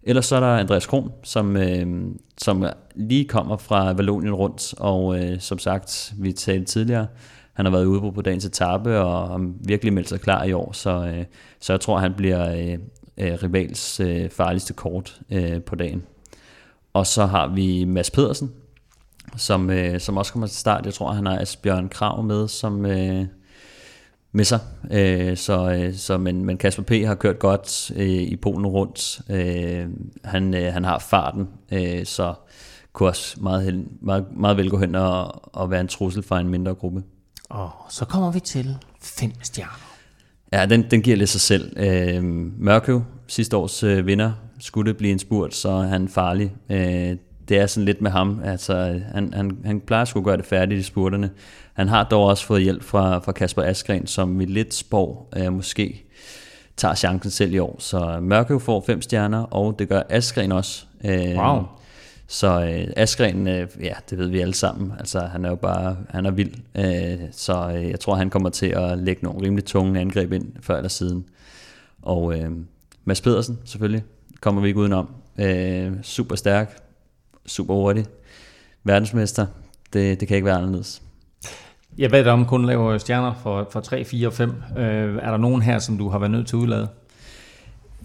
Ellers 0.03 0.27
så 0.27 0.37
er 0.37 0.41
der 0.41 0.47
Andreas 0.47 0.87
Kron, 0.87 1.13
som, 1.23 1.57
øh, 1.57 2.05
som 2.39 2.67
lige 2.95 3.25
kommer 3.25 3.57
fra 3.57 3.93
Valonien 3.93 4.35
rundt, 4.35 4.75
og 4.79 5.19
øh, 5.19 5.41
som 5.41 5.59
sagt, 5.59 6.15
vi 6.19 6.33
talte 6.33 6.65
tidligere, 6.65 7.07
han 7.53 7.67
har 7.67 7.73
været 7.73 7.85
ude 7.85 8.13
på 8.13 8.23
dagens 8.23 8.45
etape, 8.45 8.99
og 8.99 9.29
har 9.29 9.53
virkelig 9.61 9.93
meldt 9.93 10.09
sig 10.09 10.21
klar 10.21 10.45
i 10.45 10.53
år, 10.53 10.73
så, 10.73 10.91
øh, 10.91 11.25
så 11.61 11.73
jeg 11.73 11.81
tror, 11.81 11.99
han 11.99 12.15
bliver 12.15 12.53
øh, 12.53 12.79
øh 13.19 13.39
rivals 13.43 14.01
øh, 14.01 14.31
farligste 14.31 14.73
kort 14.73 15.21
øh, 15.31 15.63
på 15.63 15.75
dagen. 15.75 16.03
Og 16.93 17.07
så 17.07 17.27
har 17.27 17.47
vi 17.47 17.85
Mads 17.85 18.11
Pedersen, 18.11 18.53
som, 19.37 19.71
øh, 19.71 20.01
som 20.01 20.17
også 20.17 20.33
kommer 20.33 20.47
til 20.47 20.57
start. 20.57 20.87
Jeg 20.87 20.95
tror, 20.95 21.13
han 21.13 21.27
har 21.27 21.39
Asbjørn 21.39 21.89
Krav 21.89 22.23
med 22.23 22.49
som 22.49 22.87
øh, 22.87 23.27
med 24.33 24.45
sig. 24.45 24.61
Øh, 24.91 25.37
så, 25.37 25.71
øh, 25.71 25.95
så, 25.95 26.19
men, 26.19 26.45
men 26.45 26.59
Kasper 26.59 26.83
P. 26.83 26.91
har 27.07 27.15
kørt 27.15 27.39
godt 27.39 27.93
øh, 27.97 28.07
i 28.07 28.37
Polen 28.37 28.67
rundt. 28.67 29.21
Øh, 29.31 29.87
han, 30.25 30.55
øh, 30.55 30.73
han 30.73 30.85
har 30.85 30.99
farten, 30.99 31.49
øh, 31.73 32.07
så 32.07 32.35
kunne 32.93 33.09
også 33.09 33.41
meget, 33.41 33.87
meget, 34.01 34.27
meget 34.37 34.57
vel 34.57 34.71
gå 34.71 34.79
hen 34.79 34.95
og, 34.95 35.55
og 35.55 35.71
være 35.71 35.81
en 35.81 35.89
trussel 35.89 36.23
for 36.23 36.37
en 36.37 36.49
mindre 36.49 36.75
gruppe. 36.75 37.03
Og 37.49 37.71
så 37.91 38.05
kommer 38.05 38.33
vi 38.33 38.41
til 38.41 38.77
fem 39.01 39.31
stjerner. 39.43 39.97
Ja, 40.53 40.67
den, 40.67 40.91
den 40.91 41.03
giver 41.03 41.17
lidt 41.17 41.31
sig 41.31 41.41
selv. 41.41 41.73
Øh, 41.77 42.25
Mørkøv, 42.59 43.03
sidste 43.27 43.57
års 43.57 43.83
øh, 43.83 44.07
vinder, 44.07 44.33
skulle 44.59 44.91
det 44.91 44.97
blive 44.97 45.13
en 45.13 45.19
spurt, 45.19 45.55
så 45.55 45.69
er 45.69 45.87
han 45.87 46.09
farlig. 46.09 46.55
Øh, 46.71 47.17
det 47.49 47.59
er 47.59 47.67
sådan 47.67 47.85
lidt 47.85 48.01
med 48.01 48.11
ham. 48.11 48.41
Altså, 48.45 49.01
han, 49.15 49.33
han, 49.35 49.59
han 49.65 49.81
plejer 49.81 50.03
at 50.03 50.09
skulle 50.09 50.25
gøre 50.25 50.37
det 50.37 50.45
færdigt 50.45 50.81
i 50.81 50.83
spurterne. 50.83 51.31
Han 51.75 51.89
har 51.89 52.05
dog 52.05 52.25
også 52.25 52.47
fået 52.47 52.63
hjælp 52.63 52.83
fra, 52.83 53.19
fra 53.19 53.33
Kasper 53.33 53.63
Askren, 53.63 54.07
som 54.07 54.39
vi 54.39 54.45
lidt 54.45 54.75
spår 54.75 55.29
øh, 55.37 55.53
måske 55.53 56.05
tager 56.77 56.95
chancen 56.95 57.31
selv 57.31 57.55
i 57.55 57.59
år. 57.59 57.77
Så 57.79 58.19
Mørke 58.21 58.61
får 58.61 58.85
fem 58.87 59.03
stjerner, 59.03 59.43
og 59.43 59.79
det 59.79 59.89
gør 59.89 60.03
Askren 60.09 60.53
også. 60.53 60.87
Øh, 61.05 61.37
wow. 61.37 61.63
Så 62.29 62.63
øh, 62.63 62.93
Askren, 62.97 63.49
øh, 63.49 63.69
ja, 63.81 63.93
det 64.11 64.19
ved 64.19 64.29
vi 64.29 64.41
alle 64.41 64.55
sammen. 64.55 64.93
Altså, 64.99 65.21
han 65.21 65.45
er 65.45 65.49
jo 65.49 65.57
bare, 65.57 65.97
han 66.11 66.27
er 66.27 66.31
vild. 66.31 66.55
Øh, 66.75 67.29
så 67.33 67.73
øh, 67.77 67.91
jeg 67.91 68.01
tror, 68.01 68.15
han 68.15 68.31
kommer 68.31 68.49
til 68.49 68.67
at 68.67 68.99
lægge 68.99 69.25
nogle 69.25 69.43
rimelig 69.47 69.65
tunge 69.65 70.01
angreb 70.01 70.33
ind 70.33 70.53
før 70.61 70.77
eller 70.77 70.89
siden. 70.89 71.25
Og 72.03 72.39
øh, 72.39 72.51
Mads 73.05 73.21
Pedersen, 73.21 73.59
selvfølgelig, 73.65 74.05
kommer 74.41 74.63
vi 74.63 74.69
ikke 74.69 74.81
udenom. 74.81 75.15
Øh, 75.39 75.93
super 76.03 76.37
stærk, 76.37 76.86
super 77.47 77.75
hurtig. 77.75 78.07
Verdensmester, 78.85 79.47
det, 79.93 80.21
det 80.21 80.29
kan 80.29 80.35
ikke 80.35 80.47
være 80.47 80.57
anderledes. 80.57 81.03
Jeg 81.99 82.13
ved 82.13 82.27
om 82.27 82.47
kun 82.47 82.67
laver 82.67 82.99
stjerner 82.99 83.35
for, 83.43 83.69
for 83.73 83.81
3, 83.81 84.05
4 84.05 84.27
og 84.27 84.33
5. 84.33 84.51
Øh, 84.79 85.19
er 85.23 85.31
der 85.31 85.37
nogen 85.37 85.63
her, 85.63 85.79
som 85.79 85.99
du 85.99 86.09
har 86.09 86.19
været 86.19 86.31
nødt 86.31 86.47
til 86.47 86.57
at 86.57 86.61
udlade? 86.61 86.89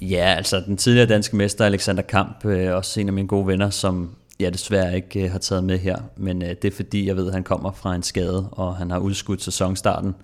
Ja, 0.01 0.33
altså 0.37 0.63
den 0.65 0.77
tidligere 0.77 1.07
danske 1.07 1.35
mester 1.35 1.65
Alexander 1.65 2.01
Kamp, 2.01 2.45
øh, 2.45 2.75
også 2.75 2.99
en 2.99 3.07
af 3.07 3.13
mine 3.13 3.27
gode 3.27 3.47
venner, 3.47 3.69
som 3.69 4.15
jeg 4.39 4.53
desværre 4.53 4.95
ikke 4.95 5.23
øh, 5.23 5.31
har 5.31 5.39
taget 5.39 5.63
med 5.63 5.77
her. 5.79 5.97
Men 6.17 6.41
øh, 6.41 6.49
det 6.49 6.65
er 6.65 6.75
fordi, 6.75 7.07
jeg 7.07 7.15
ved, 7.15 7.27
at 7.27 7.33
han 7.33 7.43
kommer 7.43 7.71
fra 7.71 7.95
en 7.95 8.03
skade, 8.03 8.49
og 8.51 8.75
han 8.75 8.91
har 8.91 8.99
udskudt 8.99 9.43
sæsonstarten. 9.43 10.15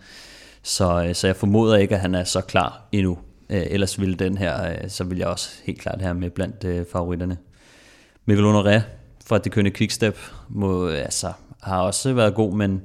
Så, 0.64 1.04
øh, 1.04 1.16
så 1.16 1.28
jeg 1.28 1.36
formoder 1.36 1.78
ikke, 1.78 1.96
at 1.96 2.02
han 2.02 2.16
er 2.16 2.24
så 2.24 2.42
klar 2.42 2.88
endnu. 2.92 3.18
Øh, 3.50 3.64
ellers 3.70 4.00
ville 4.00 4.16
den 4.16 4.38
her, 4.38 4.70
øh, 4.70 4.90
så 4.90 5.04
vil 5.04 5.18
jeg 5.18 5.28
også 5.28 5.50
helt 5.64 5.82
klart 5.82 6.02
have 6.02 6.14
med 6.14 6.30
blandt 6.30 6.64
øh, 6.64 6.86
favoritterne. 6.92 7.38
Mikkel 8.26 8.46
Honoré 8.46 8.82
fra 9.28 9.38
det 9.38 9.52
kønne 9.52 9.72
Quickstep 9.72 10.18
må, 10.50 10.88
altså, 10.88 11.32
har 11.62 11.82
også 11.82 12.14
været 12.14 12.36
god, 12.36 12.54
men 12.54 12.82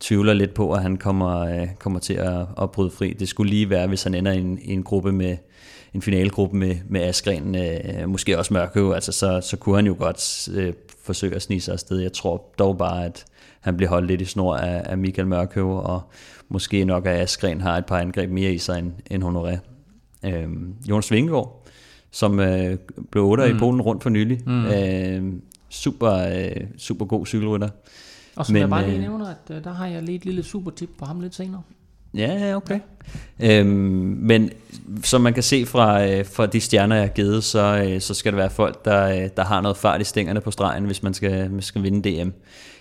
tvivler 0.00 0.34
lidt 0.34 0.54
på, 0.54 0.72
at 0.72 0.82
han 0.82 0.96
kommer, 0.96 1.38
øh, 1.38 1.68
kommer 1.78 1.98
til 1.98 2.14
at, 2.14 2.46
at 2.62 2.70
bryde 2.70 2.90
fri. 2.90 3.12
Det 3.12 3.28
skulle 3.28 3.50
lige 3.50 3.70
være, 3.70 3.86
hvis 3.86 4.02
han 4.02 4.14
ender 4.14 4.32
i 4.32 4.38
en, 4.38 4.58
i 4.62 4.72
en 4.72 4.82
gruppe 4.82 5.12
med 5.12 5.36
en 5.94 6.02
finalegruppe 6.02 6.56
med, 6.56 6.76
med 6.88 7.00
Askren, 7.00 7.54
øh, 7.54 8.08
måske 8.08 8.38
også 8.38 8.54
Mørkøv, 8.54 8.92
altså, 8.92 9.12
så, 9.12 9.40
så 9.40 9.56
kunne 9.56 9.76
han 9.76 9.86
jo 9.86 9.96
godt 9.98 10.48
øh, 10.54 10.72
forsøge 11.04 11.34
at 11.34 11.42
snige 11.42 11.60
sig 11.60 11.72
afsted. 11.72 11.98
Jeg 11.98 12.12
tror 12.12 12.54
dog 12.58 12.78
bare, 12.78 13.04
at 13.04 13.24
han 13.60 13.76
bliver 13.76 13.90
holdt 13.90 14.06
lidt 14.06 14.20
i 14.20 14.24
snor 14.24 14.56
af, 14.56 14.82
af 14.84 14.98
Michael 14.98 15.28
Mørkøv, 15.28 15.70
og 15.70 16.00
måske 16.48 16.84
nok, 16.84 17.06
at 17.06 17.20
Askren 17.20 17.60
har 17.60 17.78
et 17.78 17.86
par 17.86 17.98
angreb 17.98 18.30
mere 18.30 18.52
i 18.52 18.58
sig 18.58 18.78
end, 18.78 18.92
end 19.10 19.24
Honoré. 19.24 19.58
Øh, 20.28 20.48
Jonas 20.88 21.10
Vingegaard, 21.10 21.66
som 22.10 22.40
øh, 22.40 22.78
blev 23.10 23.24
8 23.24 23.46
mm. 23.46 23.56
i 23.56 23.58
Polen 23.58 23.80
rundt 23.80 24.02
for 24.02 24.10
nylig. 24.10 24.40
Mm. 24.46 24.66
Øh, 24.66 25.32
super, 25.76 26.12
øh, 26.12 26.66
super 26.78 27.04
god 27.04 27.26
cykelrytter. 27.26 27.68
Og 28.36 28.46
så 28.46 28.52
vil 28.52 28.60
jeg 28.60 28.70
bare 28.70 28.84
lige 28.84 28.94
øh, 28.94 29.00
nævne, 29.00 29.30
at 29.30 29.56
øh, 29.56 29.64
der 29.64 29.72
har 29.72 29.86
jeg 29.86 30.02
lige 30.02 30.16
et 30.16 30.24
lille 30.24 30.42
super 30.42 30.70
tip 30.70 30.90
på 30.98 31.04
ham 31.04 31.20
lidt 31.20 31.34
senere. 31.34 31.62
Ja, 32.14 32.56
okay. 32.56 32.80
Øhm, 33.40 33.66
men 34.20 34.50
som 35.02 35.20
man 35.20 35.34
kan 35.34 35.42
se 35.42 35.66
fra, 35.66 36.06
øh, 36.06 36.26
fra 36.26 36.46
de 36.46 36.60
stjerner, 36.60 36.96
jeg 36.96 37.04
har 37.04 37.12
givet, 37.12 37.44
så, 37.44 37.84
øh, 37.88 38.00
så 38.00 38.14
skal 38.14 38.32
det 38.32 38.38
være 38.38 38.50
folk, 38.50 38.84
der, 38.84 39.08
øh, 39.08 39.28
der 39.36 39.44
har 39.44 39.60
noget 39.60 39.76
fart 39.76 40.00
i 40.00 40.04
stængerne 40.04 40.40
på 40.40 40.50
stregen, 40.50 40.84
hvis 40.84 41.02
man 41.02 41.14
skal, 41.14 41.50
man 41.50 41.62
skal 41.62 41.82
vinde 41.82 42.10
DM. 42.10 42.30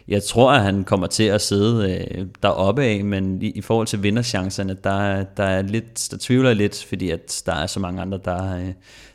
Jeg 0.08 0.24
tror, 0.24 0.52
at 0.52 0.62
han 0.62 0.84
kommer 0.84 1.08
til 1.08 1.24
at 1.24 1.42
sidde 1.42 2.06
øh, 2.12 2.26
deroppe 2.44 2.84
af, 2.84 3.04
men 3.04 3.42
i, 3.42 3.50
i 3.50 3.62
forhold 3.62 3.88
til 3.88 4.04
vinderchancerne, 4.04 4.78
der, 4.84 5.24
der, 5.24 5.44
er 5.44 5.62
lidt, 5.62 6.08
der 6.12 6.18
tvivler 6.22 6.50
jeg 6.50 6.56
lidt, 6.56 6.86
fordi 6.90 7.10
at 7.10 7.44
der 7.46 7.54
er 7.54 7.68
så 7.68 7.80
mange 7.80 8.02
andre, 8.02 8.20
der, 8.26 8.58
øh, 8.58 8.74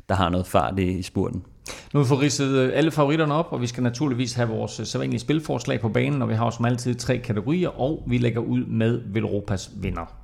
der 0.09 0.15
har 0.15 0.28
noget 0.28 0.47
fart 0.47 0.78
i, 0.78 0.98
i 0.98 1.02
spurten. 1.02 1.43
Nu 1.92 2.01
har 2.01 2.05
vi 2.05 2.09
fået 2.09 2.20
ridset 2.20 2.48
øh, 2.48 2.70
alle 2.74 2.90
favoritterne 2.90 3.34
op, 3.34 3.48
og 3.51 3.60
vi 3.60 3.66
skal 3.66 3.82
naturligvis 3.82 4.32
have 4.32 4.48
vores 4.48 4.80
øh, 4.80 4.86
sædvanlige 4.86 5.20
spilforslag 5.20 5.80
på 5.80 5.88
banen, 5.88 6.22
og 6.22 6.28
vi 6.28 6.34
har 6.34 6.51
som 6.51 6.64
altid 6.64 6.94
tre 6.94 7.18
kategorier, 7.18 7.80
og 7.80 8.02
vi 8.06 8.18
lægger 8.18 8.40
ud 8.40 8.64
med 8.64 9.01
Velropas 9.06 9.70
vinder. 9.76 10.14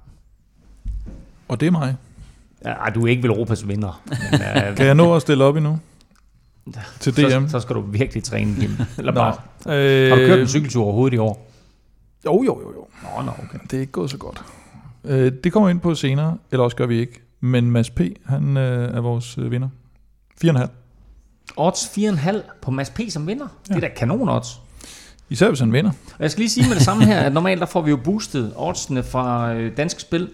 Og 1.48 1.60
det 1.60 1.66
er 1.66 1.70
mig. 1.70 1.96
Ja, 2.64 2.74
du 2.94 3.06
er 3.06 3.10
ikke 3.10 3.22
Velropas 3.22 3.68
vinder. 3.68 4.02
Men, 4.06 4.40
uh, 4.40 4.76
kan 4.76 4.86
jeg 4.86 4.94
nå 4.94 5.16
at 5.16 5.22
stille 5.22 5.44
op 5.44 5.56
endnu? 5.56 5.78
Til 7.00 7.16
DM? 7.16 7.46
Så, 7.46 7.48
så 7.48 7.60
skal 7.60 7.76
du 7.76 7.80
virkelig 7.80 8.22
træne, 8.22 8.56
Kim. 8.60 8.70
Eller 8.98 9.12
bare, 9.12 9.34
øh, 9.66 10.10
har 10.10 10.16
du 10.16 10.26
kørt 10.26 10.40
en 10.40 10.48
cykeltur 10.48 10.84
overhovedet 10.84 11.14
i 11.14 11.18
år? 11.18 11.50
Jo, 12.24 12.42
jo, 12.42 12.60
jo. 12.60 12.72
jo. 12.72 12.86
Nå, 13.02 13.22
nå, 13.22 13.30
okay. 13.30 13.58
Det 13.70 13.76
er 13.76 13.80
ikke 13.80 13.92
gået 13.92 14.10
så 14.10 14.18
godt. 14.18 14.44
Øh, 15.04 15.32
det 15.44 15.52
kommer 15.52 15.68
ind 15.68 15.80
på 15.80 15.94
senere, 15.94 16.38
eller 16.52 16.64
også 16.64 16.76
gør 16.76 16.86
vi 16.86 16.98
ikke. 16.98 17.20
Men 17.40 17.70
Mads 17.70 17.90
P., 17.90 18.00
han 18.24 18.56
øh, 18.56 18.96
er 18.96 19.00
vores 19.00 19.38
øh, 19.38 19.50
vinder. 19.50 19.68
4,5. 20.44 20.66
Odds 21.56 21.84
4,5 21.98 22.60
på 22.62 22.70
Mads 22.70 22.90
P. 22.90 23.00
som 23.08 23.26
vinder. 23.26 23.46
Ja. 23.68 23.74
Det 23.74 23.84
er 23.84 23.88
da 23.88 23.94
kanon 23.94 24.28
odds. 24.28 24.60
Især 25.30 25.48
hvis 25.48 25.60
han 25.60 25.72
vinder. 25.72 25.90
Og 25.90 26.22
jeg 26.22 26.30
skal 26.30 26.40
lige 26.40 26.50
sige 26.50 26.68
med 26.68 26.76
det 26.76 26.84
samme 26.84 27.04
her, 27.04 27.20
at 27.20 27.32
normalt 27.32 27.60
der 27.60 27.66
får 27.66 27.80
vi 27.80 27.90
jo 27.90 27.96
boostet 27.96 28.52
oddsene 28.56 29.02
fra 29.02 29.54
øh, 29.54 29.76
Dansk 29.76 30.00
Spil. 30.00 30.28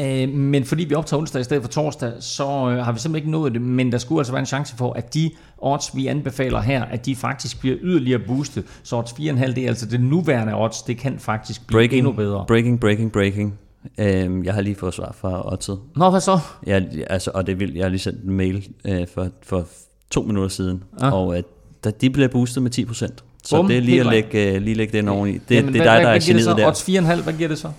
Øh, 0.00 0.28
men 0.28 0.64
fordi 0.64 0.84
vi 0.84 0.94
optager 0.94 1.20
onsdag 1.20 1.40
i 1.40 1.44
stedet 1.44 1.62
for 1.62 1.70
torsdag, 1.70 2.12
så 2.20 2.44
øh, 2.44 2.84
har 2.84 2.92
vi 2.92 2.98
simpelthen 2.98 3.16
ikke 3.16 3.30
nået 3.30 3.52
det. 3.52 3.62
Men 3.62 3.92
der 3.92 3.98
skulle 3.98 4.20
altså 4.20 4.32
være 4.32 4.40
en 4.40 4.46
chance 4.46 4.76
for, 4.76 4.92
at 4.92 5.14
de 5.14 5.30
odds, 5.58 5.96
vi 5.96 6.06
anbefaler 6.06 6.60
her, 6.60 6.84
at 6.84 7.06
de 7.06 7.16
faktisk 7.16 7.60
bliver 7.60 7.76
yderligere 7.80 8.20
boostet. 8.26 8.64
Så 8.82 8.96
odds 8.96 9.12
4,5, 9.12 9.46
det 9.46 9.58
er 9.58 9.68
altså 9.68 9.86
det 9.86 10.00
nuværende 10.00 10.54
odds, 10.54 10.82
det 10.82 10.98
kan 10.98 11.18
faktisk 11.18 11.66
blive 11.66 11.78
breaking, 11.78 11.98
endnu 11.98 12.12
bedre. 12.12 12.44
Breaking, 12.48 12.80
breaking, 12.80 13.12
breaking. 13.12 13.58
Øhm, 13.98 14.44
jeg 14.44 14.54
har 14.54 14.60
lige 14.60 14.74
fået 14.76 14.94
svar 14.94 15.12
fra 15.20 15.52
Otto. 15.52 15.76
Nå, 15.96 16.10
hvad 16.10 16.20
så? 16.20 16.38
Ja, 16.66 16.80
altså, 17.06 17.30
og 17.34 17.46
det 17.46 17.60
vil, 17.60 17.74
jeg 17.74 17.84
har 17.84 17.90
lige 17.90 18.00
sendt 18.00 18.22
en 18.24 18.32
mail 18.32 18.68
øh, 18.84 19.06
for, 19.14 19.28
for 19.42 19.66
to 20.10 20.22
minutter 20.22 20.48
siden, 20.48 20.82
ah. 21.00 21.12
og 21.14 21.36
at 21.36 21.44
øh, 21.86 21.92
de 22.00 22.10
bliver 22.10 22.28
boostet 22.28 22.62
med 22.62 22.78
10%. 22.78 23.06
Så 23.44 23.56
Bum, 23.56 23.66
det 23.68 23.76
er 23.76 23.80
lige 23.80 24.00
at 24.00 24.06
lægge, 24.06 24.54
øh, 24.54 24.62
lige 24.62 24.74
lægge 24.74 24.98
den 24.98 25.08
oveni. 25.08 25.32
Det, 25.48 25.54
Jamen, 25.54 25.72
det 25.74 25.80
er 25.80 25.84
hvad- 25.84 25.92
dig, 25.92 26.00
der 26.02 26.08
hvad 26.08 26.14
er 26.16 26.18
giver 26.18 26.18
det 26.18 26.26
geniet 26.26 26.44
så? 26.44 26.54
der. 26.54 26.66
Odds 26.66 27.16
4,5, 27.18 27.22
hvad 27.22 27.32
giver 27.32 27.48
det 27.48 27.58
så? 27.58 27.70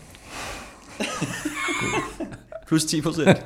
Plus 2.68 2.86
10 2.86 3.02
procent. 3.02 3.38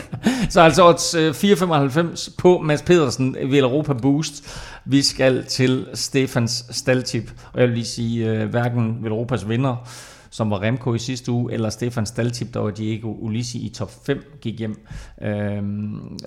Så 0.50 0.60
altså 0.60 0.88
odds 0.88 1.14
øh, 1.14 1.30
4,95 1.30 2.34
på 2.38 2.58
Mads 2.58 2.82
Pedersen 2.82 3.36
ved 3.50 3.58
Europa 3.58 3.92
Boost. 3.92 4.44
Vi 4.84 5.02
skal 5.02 5.44
til 5.44 5.86
Stefans 5.94 6.64
Staltip. 6.70 7.30
Og 7.52 7.60
jeg 7.60 7.68
vil 7.68 7.74
lige 7.76 7.86
sige, 7.86 8.30
øh, 8.30 8.48
hverken 8.50 8.96
ved 9.02 9.10
Europas 9.10 9.48
vinder, 9.48 9.88
som 10.32 10.50
var 10.50 10.62
Remco 10.62 10.94
i 10.94 10.98
sidste 10.98 11.32
uge, 11.32 11.52
eller 11.52 11.70
Stefan 11.70 12.06
Staltip, 12.06 12.54
der 12.54 12.60
var 12.60 12.70
Diego 12.70 13.14
Ulissi 13.20 13.58
i 13.58 13.68
top 13.68 13.90
5, 14.06 14.38
gik 14.40 14.58
hjem. 14.58 14.86
Øh, 15.22 15.62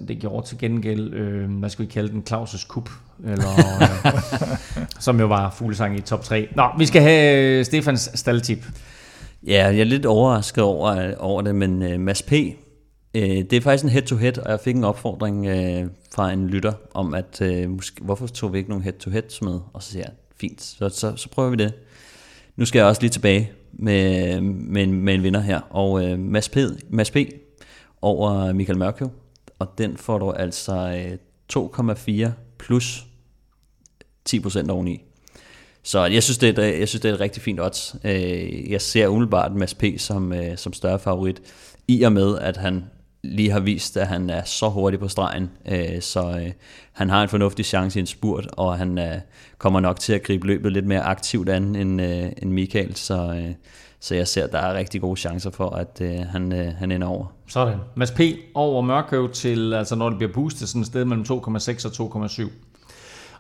det 0.08 0.18
gjorde 0.20 0.48
til 0.48 0.58
gengæld, 0.58 1.14
øh, 1.14 1.50
hvad 1.50 1.70
skal 1.70 1.86
vi 1.86 1.92
kalde 1.92 2.10
den, 2.10 2.24
Claus' 2.30 2.68
kup, 2.68 2.90
eller, 3.24 3.50
øh, 3.50 4.86
som 5.00 5.20
jo 5.20 5.26
var 5.26 5.52
fuglesang 5.52 5.98
i 5.98 6.02
top 6.02 6.24
3. 6.24 6.48
Nå, 6.56 6.64
vi 6.78 6.86
skal 6.86 7.02
have 7.02 7.38
øh, 7.38 7.66
Stefans 7.66 8.10
Staltip. 8.14 8.66
Ja, 9.48 9.66
jeg 9.66 9.80
er 9.80 9.84
lidt 9.84 10.06
overrasket 10.06 10.64
over, 10.64 11.16
over 11.16 11.42
det, 11.42 11.56
men 11.56 11.82
øh, 11.82 12.00
Mads 12.00 12.22
P., 12.22 12.32
øh, 12.34 13.22
det 13.22 13.54
er 13.54 13.62
faktisk 13.62 13.84
en 13.84 13.90
head-to-head, 13.90 14.38
og 14.38 14.52
jeg 14.52 14.60
fik 14.60 14.76
en 14.76 14.84
opfordring 14.84 15.46
øh, 15.46 15.86
fra 16.16 16.32
en 16.32 16.48
lytter 16.48 16.74
om, 16.94 17.14
at 17.14 17.42
øh, 17.42 17.70
måske, 17.70 18.04
hvorfor 18.04 18.28
tog 18.28 18.54
vi 18.54 18.58
ikke 18.58 18.70
nogen 18.70 18.84
head-to-heads 18.84 19.42
med? 19.42 19.60
Og 19.74 19.84
så 19.84 19.92
siger 19.92 20.04
jeg, 20.04 20.14
fint, 20.42 20.62
så, 20.62 20.90
så, 20.90 21.16
så 21.16 21.30
prøver 21.30 21.50
vi 21.50 21.56
det. 21.56 21.74
Nu 22.56 22.66
skal 22.66 22.80
jeg 22.80 22.88
også 22.88 23.02
lige 23.02 23.12
tilbage 23.12 23.52
med, 23.76 24.42
med, 24.42 24.88
med 24.88 25.14
en 25.14 25.24
vinder 25.24 25.40
her, 25.40 25.60
og 25.70 26.06
øh, 26.06 26.20
Mads, 26.20 26.50
P, 26.50 26.58
Mads 26.90 27.12
P. 27.12 27.18
over 28.02 28.54
Michael 28.54 28.78
Mørkøv, 28.80 29.10
og 29.60 29.68
den 29.78 29.98
får 29.98 30.18
du 30.18 30.32
altså 30.32 31.08
øh, 31.54 32.26
2,4 32.28 32.30
plus 32.58 33.06
10% 34.30 34.70
oveni. 34.70 35.02
Så 35.84 36.06
jeg 36.06 36.24
synes, 36.24 36.38
det 36.38 36.60
er, 36.60 36.64
jeg 36.64 36.88
synes, 36.88 37.02
det 37.02 37.10
er 37.10 37.14
et 37.14 37.20
rigtig 37.20 37.42
fint 37.44 37.60
odds. 37.60 37.96
Øh, 38.04 38.72
Jeg 38.72 38.82
ser 38.82 39.08
umiddelbart 39.08 39.56
Mads 39.56 39.74
P. 39.74 39.84
som, 39.98 40.34
øh, 40.34 40.58
som 40.58 40.74
større 40.74 41.00
favorit, 41.00 41.42
i 41.88 42.04
og 42.04 42.12
med, 42.12 42.38
at 42.38 42.58
han 42.58 42.84
lige 43.32 43.52
har 43.52 43.60
vist, 43.60 43.98
at 43.98 44.08
han 44.08 44.30
er 44.30 44.44
så 44.44 44.70
hurtig 44.70 45.00
på 45.00 45.08
stregen, 45.08 45.52
øh, 45.72 46.02
så 46.02 46.30
øh, 46.30 46.52
han 46.94 47.10
har 47.10 47.24
en 47.24 47.30
fornuftig 47.30 47.66
chance 47.66 48.00
i 48.00 48.02
en 48.02 48.06
spurt, 48.06 48.48
og 48.52 48.78
han 48.78 48.98
øh, 48.98 49.16
kommer 49.58 49.80
nok 49.80 50.00
til 50.00 50.14
at 50.14 50.24
gribe 50.24 50.48
løbet 50.48 50.72
lidt 50.72 50.86
mere 50.86 51.02
aktivt 51.02 51.50
an 51.50 51.76
end, 51.76 52.02
øh, 52.02 52.32
end 52.38 52.52
Michael, 52.52 52.96
så, 52.96 53.34
øh, 53.34 53.54
så 54.00 54.16
jeg 54.16 54.28
ser, 54.28 54.44
at 54.44 54.52
der 54.52 54.60
er 54.60 54.74
rigtig 54.74 55.02
gode 55.02 55.20
chancer 55.20 55.52
for, 55.52 55.70
at 55.70 56.02
øh, 56.02 56.20
han, 56.20 56.54
øh, 56.54 56.74
han 56.78 56.92
ender 56.92 57.08
over. 57.08 57.26
Sådan. 57.48 57.78
Mads 57.96 58.12
P. 58.12 58.20
over 58.54 58.82
Mørkøv 58.82 59.32
til, 59.32 59.74
altså 59.74 59.96
når 59.96 60.10
det 60.10 60.18
bliver 60.18 60.34
boostet, 60.34 60.70
sådan 60.70 60.82
et 60.82 60.88
sted 60.88 61.06
mellem 61.06 61.26
2,6 61.30 62.00
og 62.00 62.26
2,7. 62.26 62.50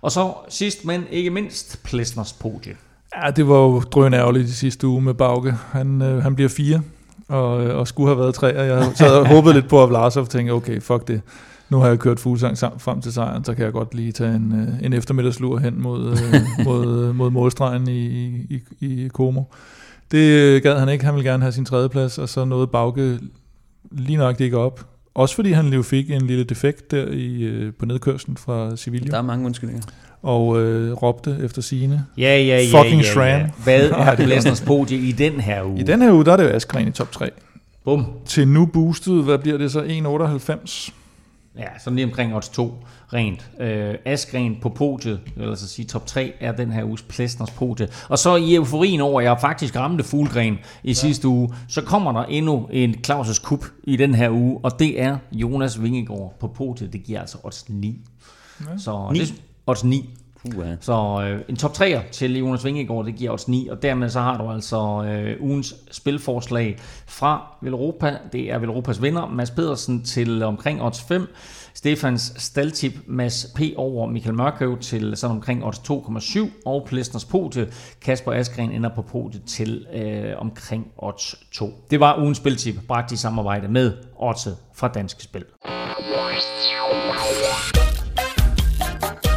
Og 0.01 0.11
så 0.11 0.33
sidst, 0.49 0.85
men 0.85 1.03
ikke 1.11 1.29
mindst, 1.29 1.83
Plesners 1.83 2.33
podie. 2.33 2.75
Ja, 3.15 3.31
det 3.31 3.47
var 3.47 3.57
jo 3.57 3.79
drøn 3.79 4.13
ærgerligt 4.13 4.47
i 4.47 4.53
sidste 4.53 4.87
uge 4.87 5.01
med 5.01 5.13
Bauke. 5.13 5.51
Han, 5.51 6.01
øh, 6.01 6.23
han 6.23 6.35
bliver 6.35 6.49
fire, 6.49 6.81
og, 7.27 7.65
øh, 7.65 7.77
og 7.77 7.87
skulle 7.87 8.07
have 8.09 8.19
været 8.19 8.35
tre, 8.35 8.57
og 8.57 8.67
jeg 8.67 9.11
og 9.11 9.27
håbede 9.27 9.53
lidt 9.53 9.67
på, 9.67 9.83
at 9.83 9.89
Vlasov 9.89 10.27
tænkte, 10.27 10.51
okay, 10.51 10.81
fuck 10.81 11.07
det. 11.07 11.21
Nu 11.69 11.77
har 11.77 11.87
jeg 11.87 11.99
kørt 11.99 12.19
fuglsang 12.19 12.57
sammen 12.57 12.79
frem 12.79 13.01
til 13.01 13.13
sejren, 13.13 13.43
så 13.43 13.53
kan 13.53 13.65
jeg 13.65 13.73
godt 13.73 13.95
lige 13.95 14.11
tage 14.11 14.35
en, 14.35 14.51
øh, 14.61 14.85
en 14.85 14.93
eftermiddagslur 14.93 15.57
hen 15.57 15.81
mod, 15.81 16.11
øh, 16.11 16.41
mod, 16.67 17.13
mod 17.13 17.29
målstregen 17.29 17.87
i, 17.87 18.05
i, 18.49 18.59
i 18.79 19.09
Como. 19.13 19.43
Det 20.11 20.63
gad 20.63 20.79
han 20.79 20.89
ikke. 20.89 21.05
Han 21.05 21.13
ville 21.15 21.29
gerne 21.29 21.43
have 21.43 21.51
sin 21.51 21.65
tredjeplads, 21.65 22.17
og 22.17 22.29
så 22.29 22.45
nåede 22.45 22.67
Bauke 22.67 23.19
lige 23.91 24.17
nok 24.17 24.41
ikke 24.41 24.57
op. 24.57 24.85
Også 25.13 25.35
fordi 25.35 25.51
han 25.51 25.65
lige 25.65 25.83
fik 25.83 26.11
en 26.11 26.21
lille 26.21 26.43
defekt 26.43 26.91
der 26.91 27.07
i, 27.11 27.71
på 27.79 27.85
nedkørslen 27.85 28.37
fra 28.37 28.75
Sevilla, 28.75 29.11
Der 29.11 29.17
er 29.17 29.21
mange 29.21 29.45
undskyldninger. 29.45 29.83
Og 30.25 30.61
øh, 30.61 30.93
råbte 30.93 31.37
efter 31.43 31.61
sine. 31.61 32.05
Ja, 32.17 32.37
ja, 32.37 32.59
ja, 32.61 32.79
Fucking 32.79 33.01
ja, 33.01 33.07
ja. 33.07 33.13
Shran. 33.13 33.51
Hvad 33.63 33.89
er 33.89 34.15
det 34.15 34.23
er 34.23 34.25
Plesners 34.25 34.61
podie 34.61 34.97
i 34.97 35.11
den 35.11 35.39
her 35.39 35.63
uge? 35.63 35.79
I 35.79 35.83
den 35.83 36.01
her 36.01 36.11
uge, 36.11 36.25
der 36.25 36.33
er 36.33 36.37
det 36.37 36.43
jo 36.43 36.49
Askren 36.49 36.87
i 36.87 36.91
top 36.91 37.11
3. 37.11 37.29
Bum. 37.83 38.05
Til 38.25 38.47
nu 38.47 38.65
boostet, 38.65 39.23
hvad 39.23 39.37
bliver 39.37 39.57
det 39.57 39.71
så? 39.71 39.81
1,98? 39.81 40.91
Ja, 41.57 41.65
sådan 41.83 41.95
lige 41.95 42.05
omkring 42.05 42.35
odds 42.35 42.49
2 42.49 42.85
rent. 43.13 43.51
Øh, 43.59 43.95
Askren 44.05 44.57
på 44.61 44.69
podiet, 44.69 45.19
eller 45.37 45.55
så 45.55 45.67
sige 45.67 45.85
top 45.85 46.05
3, 46.05 46.33
er 46.39 46.51
den 46.51 46.71
her 46.71 46.83
uges 46.83 47.01
Plesners 47.01 47.51
podie. 47.51 47.87
Og 48.09 48.19
så 48.19 48.35
i 48.35 48.55
euforien 48.55 49.01
over, 49.01 49.21
at 49.21 49.25
jeg 49.25 49.37
faktisk 49.41 49.75
ramte 49.75 50.03
fuglgren 50.03 50.53
i 50.53 50.87
ja. 50.87 50.93
sidste 50.93 51.27
uge, 51.27 51.53
så 51.67 51.81
kommer 51.81 52.11
der 52.11 52.23
endnu 52.23 52.69
en 52.71 52.95
Claus' 53.07 53.41
Kup 53.43 53.65
i 53.83 53.95
den 53.95 54.15
her 54.15 54.29
uge, 54.29 54.59
og 54.63 54.79
det 54.79 55.01
er 55.01 55.17
Jonas 55.31 55.83
Vingegaard 55.83 56.33
på 56.39 56.47
podiet. 56.47 56.93
Det 56.93 57.03
giver 57.03 57.19
altså 57.19 57.37
odds 57.43 57.69
9. 57.69 58.01
Ja. 58.61 58.77
Så 58.77 59.09
Ni? 59.13 59.19
Det, 59.19 59.33
odds 59.67 59.83
9. 59.83 60.09
Puh, 60.51 60.67
ja. 60.67 60.75
Så 60.81 61.27
øh, 61.29 61.41
en 61.49 61.55
top 61.55 61.71
3'er 61.71 62.11
til 62.11 62.37
Jonas 62.37 62.65
Vingegaard, 62.65 63.05
det 63.05 63.15
giver 63.15 63.31
os 63.31 63.47
9, 63.47 63.67
og 63.67 63.81
dermed 63.81 64.09
så 64.09 64.19
har 64.19 64.37
du 64.37 64.51
altså 64.51 65.03
øh, 65.07 65.41
ugens 65.41 65.75
spilforslag 65.91 66.77
fra 67.07 67.57
Velropa. 67.61 68.17
Det 68.31 68.51
er 68.51 68.57
Velropas 68.57 69.01
vinder, 69.01 69.27
Mads 69.27 69.51
Pedersen 69.51 70.03
til 70.03 70.43
omkring 70.43 70.81
odds 70.81 71.01
5, 71.01 71.27
Stefans 71.73 72.33
Staltip, 72.37 72.93
Mads 73.07 73.47
P. 73.55 73.61
over 73.75 74.07
Michael 74.07 74.35
Mørkøv 74.35 74.79
til 74.79 75.17
sådan 75.17 75.35
omkring 75.35 75.65
odds 75.65 75.77
2,7, 75.77 76.49
og 76.65 76.85
Plesners 76.87 77.25
podie, 77.25 77.67
Kasper 78.01 78.31
Askren 78.31 78.71
ender 78.71 78.89
på 78.95 79.01
podiet 79.01 79.43
til 79.43 79.85
øh, 79.93 80.33
omkring 80.37 80.87
odds 80.97 81.35
2. 81.51 81.69
Det 81.91 81.99
var 81.99 82.19
ugens 82.19 82.37
spiltip, 82.37 82.75
bragt 82.87 83.11
i 83.11 83.17
samarbejde 83.17 83.67
med 83.67 83.93
Oddset 84.15 84.57
fra 84.73 84.87
Danske 84.87 85.23
Spil. 85.23 85.45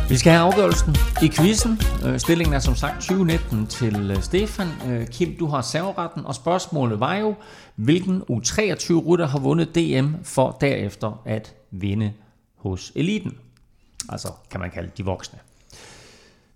Vi 0.08 0.16
skal 0.16 0.32
have 0.32 0.44
afgørelsen 0.44 0.96
i 1.22 1.28
quizzen. 1.28 1.80
Øh, 2.06 2.18
Stillingen 2.18 2.54
er 2.54 2.58
som 2.58 2.74
sagt 2.74 2.94
2019 2.94 3.66
til 3.66 4.10
øh, 4.10 4.22
Stefan. 4.22 4.68
Øh, 4.88 5.06
Kim, 5.06 5.36
du 5.38 5.46
har 5.46 5.60
serveretten, 5.60 6.26
og 6.26 6.34
spørgsmålet 6.34 7.00
var 7.00 7.14
jo, 7.14 7.34
hvilken 7.76 8.22
U23-rytter 8.30 9.26
har 9.26 9.38
vundet 9.38 9.74
DM 9.74 10.14
for 10.22 10.56
derefter 10.60 11.22
at 11.24 11.54
vinde 11.70 12.12
hos 12.56 12.92
eliten? 12.94 13.34
Altså, 14.08 14.28
kan 14.50 14.60
man 14.60 14.70
kalde 14.70 14.90
de 14.98 15.04
voksne. 15.04 15.38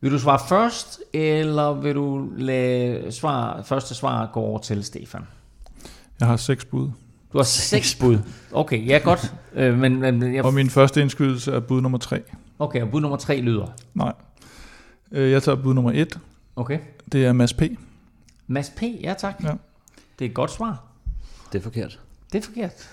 Vil 0.01 0.13
du 0.13 0.19
svare 0.19 0.39
først, 0.49 1.01
eller 1.13 1.73
vil 1.73 1.95
du 1.95 2.29
lade 2.37 3.13
svar, 3.13 3.63
første 3.63 3.95
svar 3.95 4.31
gå 4.33 4.41
over 4.41 4.59
til 4.59 4.85
Stefan? 4.85 5.23
Jeg 6.21 6.29
har 6.29 6.37
seks 6.37 6.65
bud. 6.65 6.91
Du 7.33 7.39
har 7.39 7.45
seks 7.45 7.95
bud. 7.95 8.19
Okay, 8.53 8.87
ja 8.89 8.99
godt. 9.05 9.35
Øh, 9.55 9.79
men, 9.79 10.01
men 10.01 10.35
jeg, 10.35 10.45
Og 10.45 10.55
min 10.55 10.71
første 10.71 11.03
indskydelse 11.03 11.53
er 11.53 11.61
bud 11.61 11.81
nummer 11.81 11.99
3. 11.99 12.21
okay, 12.59 12.83
og 12.83 12.91
bud 12.91 13.01
nummer 13.01 13.17
tre 13.17 13.41
lyder. 13.41 13.67
Nej. 13.95 14.13
Øh, 15.13 15.31
Jeg 15.31 15.43
tager 15.43 15.63
bud 15.63 15.75
nummer 15.75 15.91
1. 15.95 16.21
Okay. 16.57 16.79
Det 17.13 17.27
er 17.27 17.33
Mads 17.33 17.53
P. 17.55 17.63
Mads 18.47 18.71
P., 18.77 18.83
ja 19.03 19.15
tak. 19.19 19.43
Ja. 19.45 19.53
Det 20.19 20.25
er 20.25 20.29
et 20.29 20.35
godt 20.35 20.51
svar. 20.51 20.85
Det 21.53 21.59
er 21.59 21.63
forkert. 21.63 22.01
Det 22.33 22.39
er 22.39 22.43
forkert. 22.43 22.91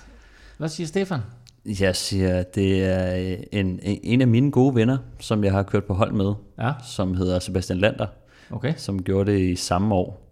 Hvad 0.57 0.69
siger 0.69 0.87
Stefan? 0.87 1.19
Jeg 1.65 1.95
siger, 1.95 2.43
det 2.43 2.83
er 2.85 3.35
en, 3.51 3.79
en 3.83 4.21
af 4.21 4.27
mine 4.27 4.51
gode 4.51 4.75
venner, 4.75 4.97
som 5.19 5.43
jeg 5.43 5.51
har 5.51 5.63
kørt 5.63 5.83
på 5.85 5.93
hold 5.93 6.11
med, 6.13 6.33
Ja, 6.59 6.73
som 6.87 7.13
hedder 7.13 7.39
Sebastian 7.39 7.79
Lander, 7.79 8.07
okay. 8.51 8.73
som 8.77 9.03
gjorde 9.03 9.31
det 9.31 9.39
i 9.39 9.55
samme 9.55 9.95
år. 9.95 10.25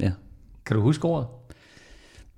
Ja. 0.00 0.12
Kan 0.66 0.76
du 0.76 0.82
huske 0.82 1.04
ordet? 1.04 1.26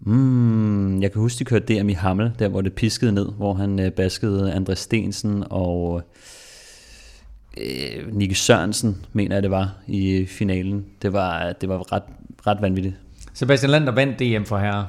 Mm, 0.07 1.03
jeg 1.03 1.13
kan 1.13 1.21
huske, 1.21 1.39
de 1.39 1.45
kørte 1.45 1.75
DM 1.81 1.89
i 1.89 1.93
Hammel, 1.93 2.33
der 2.39 2.49
hvor 2.49 2.61
det 2.61 2.73
piskede 2.73 3.13
ned, 3.13 3.33
hvor 3.37 3.55
han 3.55 3.81
øh, 3.81 3.93
baskede 3.93 4.53
Andres 4.53 4.79
Stensen 4.79 5.45
og 5.51 6.03
øh, 7.57 8.13
Nicky 8.15 8.33
Sørensen, 8.33 9.05
mener 9.13 9.37
jeg 9.37 9.43
det 9.43 9.51
var, 9.51 9.75
i 9.87 10.27
finalen. 10.27 10.87
Det 11.03 11.13
var, 11.13 11.53
det 11.53 11.69
var 11.69 11.93
ret, 11.93 12.03
ret 12.47 12.63
vanvittigt. 12.63 12.95
Sebastian 13.35 13.71
Lander 13.71 13.93
vandt 13.93 14.19
DM 14.19 14.45
for 14.45 14.59
herre, 14.59 14.87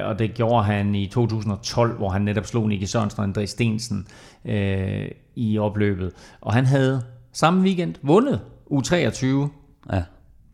øh, 0.00 0.08
og 0.08 0.18
det 0.18 0.34
gjorde 0.34 0.64
han 0.64 0.94
i 0.94 1.06
2012, 1.06 1.96
hvor 1.96 2.08
han 2.08 2.22
netop 2.22 2.46
slog 2.46 2.68
Nicky 2.68 2.84
Sørensen 2.84 3.20
og 3.20 3.28
André 3.28 3.44
Stensen 3.46 4.06
øh, 4.44 5.08
i 5.36 5.58
opløbet. 5.58 6.12
Og 6.40 6.52
han 6.54 6.66
havde 6.66 7.02
samme 7.32 7.62
weekend 7.62 7.94
vundet 8.02 8.40
U23, 8.70 9.26
Ja. 9.92 10.02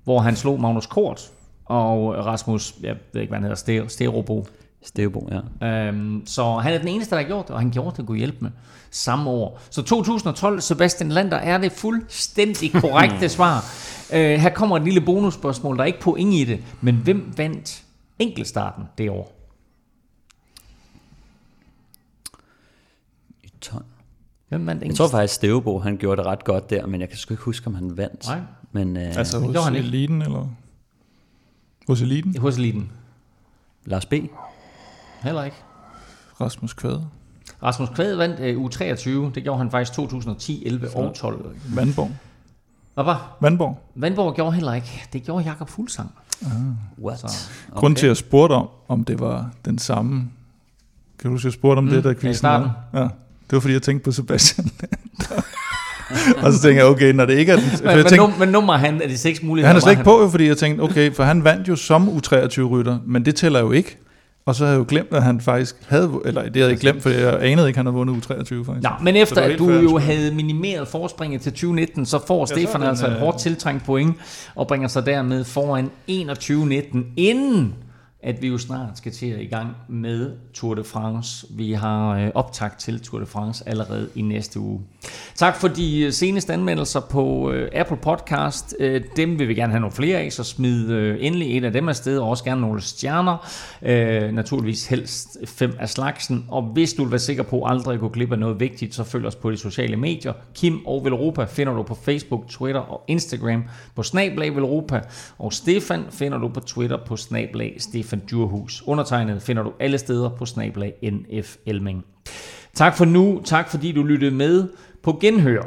hvor 0.04 0.18
han 0.18 0.36
slog 0.36 0.60
Magnus 0.60 0.86
Kort 0.86 1.30
og 1.64 2.26
Rasmus, 2.26 2.74
jeg 2.82 2.96
ved 3.12 3.20
ikke, 3.22 3.30
hvad 3.30 3.40
han 3.40 3.50
hedder, 3.56 3.84
Ste- 3.84 3.88
Sterobo. 3.88 4.46
Stevebo, 4.86 5.28
ja. 5.60 5.66
Øhm, 5.88 6.22
så 6.26 6.54
han 6.56 6.72
er 6.74 6.78
den 6.78 6.88
eneste, 6.88 7.14
der 7.16 7.20
har 7.22 7.28
gjort 7.28 7.46
det, 7.48 7.54
og 7.54 7.60
han 7.60 7.70
gjorde 7.70 7.90
det 7.90 7.98
at 7.98 8.06
kunne 8.06 8.18
hjælpe 8.18 8.38
med 8.40 8.50
samme 8.90 9.30
år. 9.30 9.60
Så 9.70 9.82
2012, 9.82 10.60
Sebastian 10.60 11.10
Lander, 11.10 11.36
er 11.36 11.58
det 11.58 11.72
fuldstændig 11.72 12.72
korrekte 12.80 13.28
svar. 13.28 13.64
Øh, 14.12 14.38
her 14.40 14.50
kommer 14.50 14.76
et 14.76 14.82
lille 14.84 15.00
bonusspørgsmål, 15.00 15.76
der 15.76 15.82
er 15.82 15.86
ikke 15.86 16.00
point 16.00 16.34
i 16.34 16.44
det, 16.44 16.60
men 16.80 16.94
hvem 16.96 17.32
vandt 17.36 17.82
enkeltstarten 18.18 18.84
det 18.98 19.10
år? 19.10 19.32
I 23.42 23.48
12. 23.60 23.84
Hvem 24.48 24.66
vandt 24.66 24.84
Jeg 24.84 24.94
tror 24.94 25.08
faktisk, 25.08 25.34
Stevebo, 25.34 25.78
han 25.78 25.96
gjorde 25.96 26.16
det 26.22 26.26
ret 26.26 26.44
godt 26.44 26.70
der, 26.70 26.86
men 26.86 27.00
jeg 27.00 27.08
kan 27.08 27.18
sgu 27.18 27.34
ikke 27.34 27.44
huske, 27.44 27.66
om 27.66 27.74
han 27.74 27.96
vandt. 27.96 28.26
Nej. 28.26 28.40
Men 28.72 28.96
øh, 28.96 29.16
Altså 29.16 29.38
hos 29.38 29.64
han 29.64 29.74
ikke. 29.74 29.86
eliten, 29.88 30.22
eller? 30.22 30.48
Hos 31.86 32.02
eliten? 32.02 32.38
Hos 32.38 32.56
Eliten. 32.56 32.90
Lars 33.84 34.06
B. 34.06 34.12
Heller 35.22 35.44
ikke. 35.44 35.56
Rasmus 36.40 36.72
Kvade. 36.72 37.06
Rasmus 37.62 37.88
Kvad 37.88 38.14
vandt 38.14 38.56
uh, 38.56 38.64
u 38.64 38.68
23. 38.68 39.32
Det 39.34 39.42
gjorde 39.42 39.58
han 39.58 39.70
faktisk 39.70 39.92
2010, 39.92 40.66
11 40.66 40.96
og 40.96 41.14
12. 41.14 41.56
Vandborg. 41.74 42.10
Hvad 42.94 43.04
var? 43.04 43.36
Vandborg. 43.40 43.78
Vandborg 43.94 44.34
gjorde 44.34 44.52
heller 44.52 44.74
ikke. 44.74 45.02
Det 45.12 45.22
gjorde 45.22 45.44
Jakob 45.44 45.68
Fuglsang. 45.68 46.10
What? 47.02 47.18
Så. 47.18 47.26
Okay. 47.70 47.80
Grunden 47.80 47.96
til, 47.96 48.06
at 48.06 48.08
jeg 48.08 48.16
spurgte 48.16 48.52
om, 48.52 48.68
om 48.88 49.04
det 49.04 49.20
var 49.20 49.50
den 49.64 49.78
samme... 49.78 50.30
Kan 51.18 51.28
du 51.28 51.34
huske, 51.34 51.46
jeg 51.46 51.52
spurgte 51.52 51.78
om 51.78 51.84
mm, 51.84 51.90
det, 51.90 52.04
der 52.04 52.14
quizzen? 52.14 52.46
Ja. 52.46 53.08
Det 53.50 53.52
var, 53.52 53.60
fordi 53.60 53.74
jeg 53.74 53.82
tænkte 53.82 54.04
på 54.04 54.12
Sebastian. 54.12 54.70
og 56.42 56.52
så 56.52 56.62
tænkte 56.62 56.78
jeg, 56.78 56.84
okay, 56.84 57.12
når 57.12 57.26
det 57.26 57.38
ikke 57.38 57.52
er 57.52 57.56
den... 57.56 57.64
Men, 57.64 57.88
jeg 57.88 57.96
men, 57.96 58.06
tænkte, 58.06 58.16
num, 58.16 58.32
men 58.38 58.48
nummer 58.48 58.76
han 58.76 59.02
er 59.02 59.08
de 59.08 59.18
seks 59.18 59.42
muligheder. 59.42 59.68
han 59.68 59.76
er 59.76 59.80
slet 59.80 59.92
ikke 59.92 60.04
på, 60.04 60.20
jo, 60.22 60.28
fordi 60.28 60.48
jeg 60.48 60.56
tænkte, 60.56 60.82
okay, 60.82 61.12
for 61.12 61.22
han 61.24 61.44
vandt 61.44 61.68
jo 61.68 61.76
som 61.76 62.08
U23-rytter, 62.08 62.98
men 63.06 63.24
det 63.24 63.34
tæller 63.34 63.60
jo 63.60 63.72
ikke. 63.72 63.98
Og 64.46 64.54
så 64.54 64.64
havde 64.64 64.72
jeg 64.72 64.78
jo 64.78 64.84
glemt, 64.88 65.08
at 65.12 65.22
han 65.22 65.40
faktisk 65.40 65.76
havde... 65.88 66.10
Eller 66.24 66.42
det 66.42 66.56
havde 66.56 66.64
jeg 66.64 66.70
ikke 66.70 66.80
glemt, 66.80 67.02
for 67.02 67.10
jeg 67.10 67.38
anede 67.42 67.48
ikke, 67.48 67.60
at 67.60 67.76
han 67.76 67.86
havde 67.86 67.94
vundet 67.94 68.14
U23 68.14 68.36
faktisk. 68.36 68.66
Nå, 68.66 68.90
men 69.02 69.14
Så 69.14 69.20
efter 69.20 69.44
det 69.44 69.52
at 69.52 69.58
du 69.58 69.70
jo 69.70 69.98
havde 69.98 70.34
minimeret 70.34 70.88
forspringet 70.88 71.40
til 71.40 71.52
2019, 71.52 72.06
så 72.06 72.26
får 72.26 72.46
så 72.46 72.54
Stefan 72.54 72.80
den, 72.80 72.88
altså 72.88 73.06
et 73.06 73.12
øh, 73.12 73.18
hårdt 73.18 73.38
tiltrængt 73.38 73.84
point, 73.84 74.14
og 74.54 74.68
bringer 74.68 74.88
sig 74.88 75.06
dermed 75.06 75.44
foran 75.44 75.90
21-19, 76.10 76.98
inden 77.16 77.74
at 78.24 78.42
vi 78.42 78.48
jo 78.48 78.58
snart 78.58 78.98
skal 78.98 79.12
til 79.12 79.26
at 79.26 79.40
i 79.40 79.46
gang 79.46 79.76
med 79.88 80.32
Tour 80.54 80.74
de 80.74 80.84
France. 80.84 81.46
Vi 81.50 81.72
har 81.72 82.18
øh, 82.18 82.30
optakt 82.34 82.80
til 82.80 83.00
Tour 83.00 83.20
de 83.20 83.26
France 83.26 83.68
allerede 83.68 84.08
i 84.14 84.22
næste 84.22 84.60
uge. 84.60 84.80
Tak 85.34 85.56
for 85.56 85.68
de 85.68 86.00
øh, 86.00 86.12
seneste 86.12 86.52
anmeldelser 86.52 87.00
på 87.00 87.50
øh, 87.50 87.70
Apple 87.72 87.96
Podcast. 87.96 88.76
Dem 89.16 89.38
vil 89.38 89.48
vi 89.48 89.54
gerne 89.54 89.72
have 89.72 89.80
nogle 89.80 89.92
flere 89.92 90.18
af, 90.18 90.32
så 90.32 90.44
smid 90.44 90.90
endelig 91.20 91.58
et 91.58 91.64
af 91.64 91.72
dem 91.72 91.88
afsted, 91.88 92.18
og 92.18 92.28
også 92.28 92.44
gerne 92.44 92.60
nogle 92.60 92.80
stjerner. 92.80 93.50
Naturligvis 94.32 94.86
helst 94.86 95.38
fem 95.46 95.72
af 95.80 95.88
slagsen. 95.88 96.44
Og 96.48 96.62
hvis 96.62 96.92
du 96.92 97.02
vil 97.02 97.10
være 97.10 97.18
sikker 97.18 97.42
på 97.42 97.64
aldrig 97.64 97.94
at 97.94 98.00
gå 98.00 98.08
glip 98.08 98.32
af 98.32 98.38
noget 98.38 98.60
vigtigt, 98.60 98.94
så 98.94 99.04
følg 99.04 99.26
os 99.26 99.34
på 99.34 99.50
de 99.50 99.56
sociale 99.56 99.96
medier. 99.96 100.32
Kim 100.54 100.86
og 100.86 101.04
Velropa 101.04 101.44
finder 101.44 101.72
du 101.72 101.82
på 101.82 101.94
Facebook, 101.94 102.48
Twitter 102.48 102.80
og 102.80 103.04
Instagram 103.08 103.64
på 103.94 104.02
Snablag 104.02 104.56
Velropa. 104.56 105.00
Og 105.38 105.52
Stefan 105.52 106.04
finder 106.10 106.38
du 106.38 106.48
på 106.48 106.60
Twitter 106.60 106.98
på 107.06 107.16
Snablag 107.16 107.76
Stefan 107.78 108.13
Van 108.14 108.22
Djurhus. 108.26 108.82
Undertegnet 108.86 109.42
finder 109.42 109.62
du 109.62 109.72
alle 109.80 109.98
steder 109.98 110.28
på 110.28 110.46
snablag 110.46 110.94
NF 111.02 111.56
Elming. 111.66 112.04
Tak 112.74 112.96
for 112.96 113.04
nu. 113.04 113.40
Tak 113.44 113.68
fordi 113.68 113.92
du 113.92 114.02
lyttede 114.02 114.30
med 114.30 114.68
på 115.02 115.18
Genhør 115.20 115.62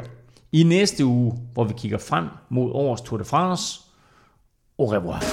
i 0.52 0.62
næste 0.62 1.04
uge, 1.04 1.38
hvor 1.54 1.64
vi 1.64 1.74
kigger 1.76 1.98
frem 1.98 2.24
mod 2.50 2.70
årets 2.72 3.02
Tour 3.02 3.18
de 3.18 3.24
France. 3.24 3.80
Au 4.78 4.86
revoir. 4.86 5.24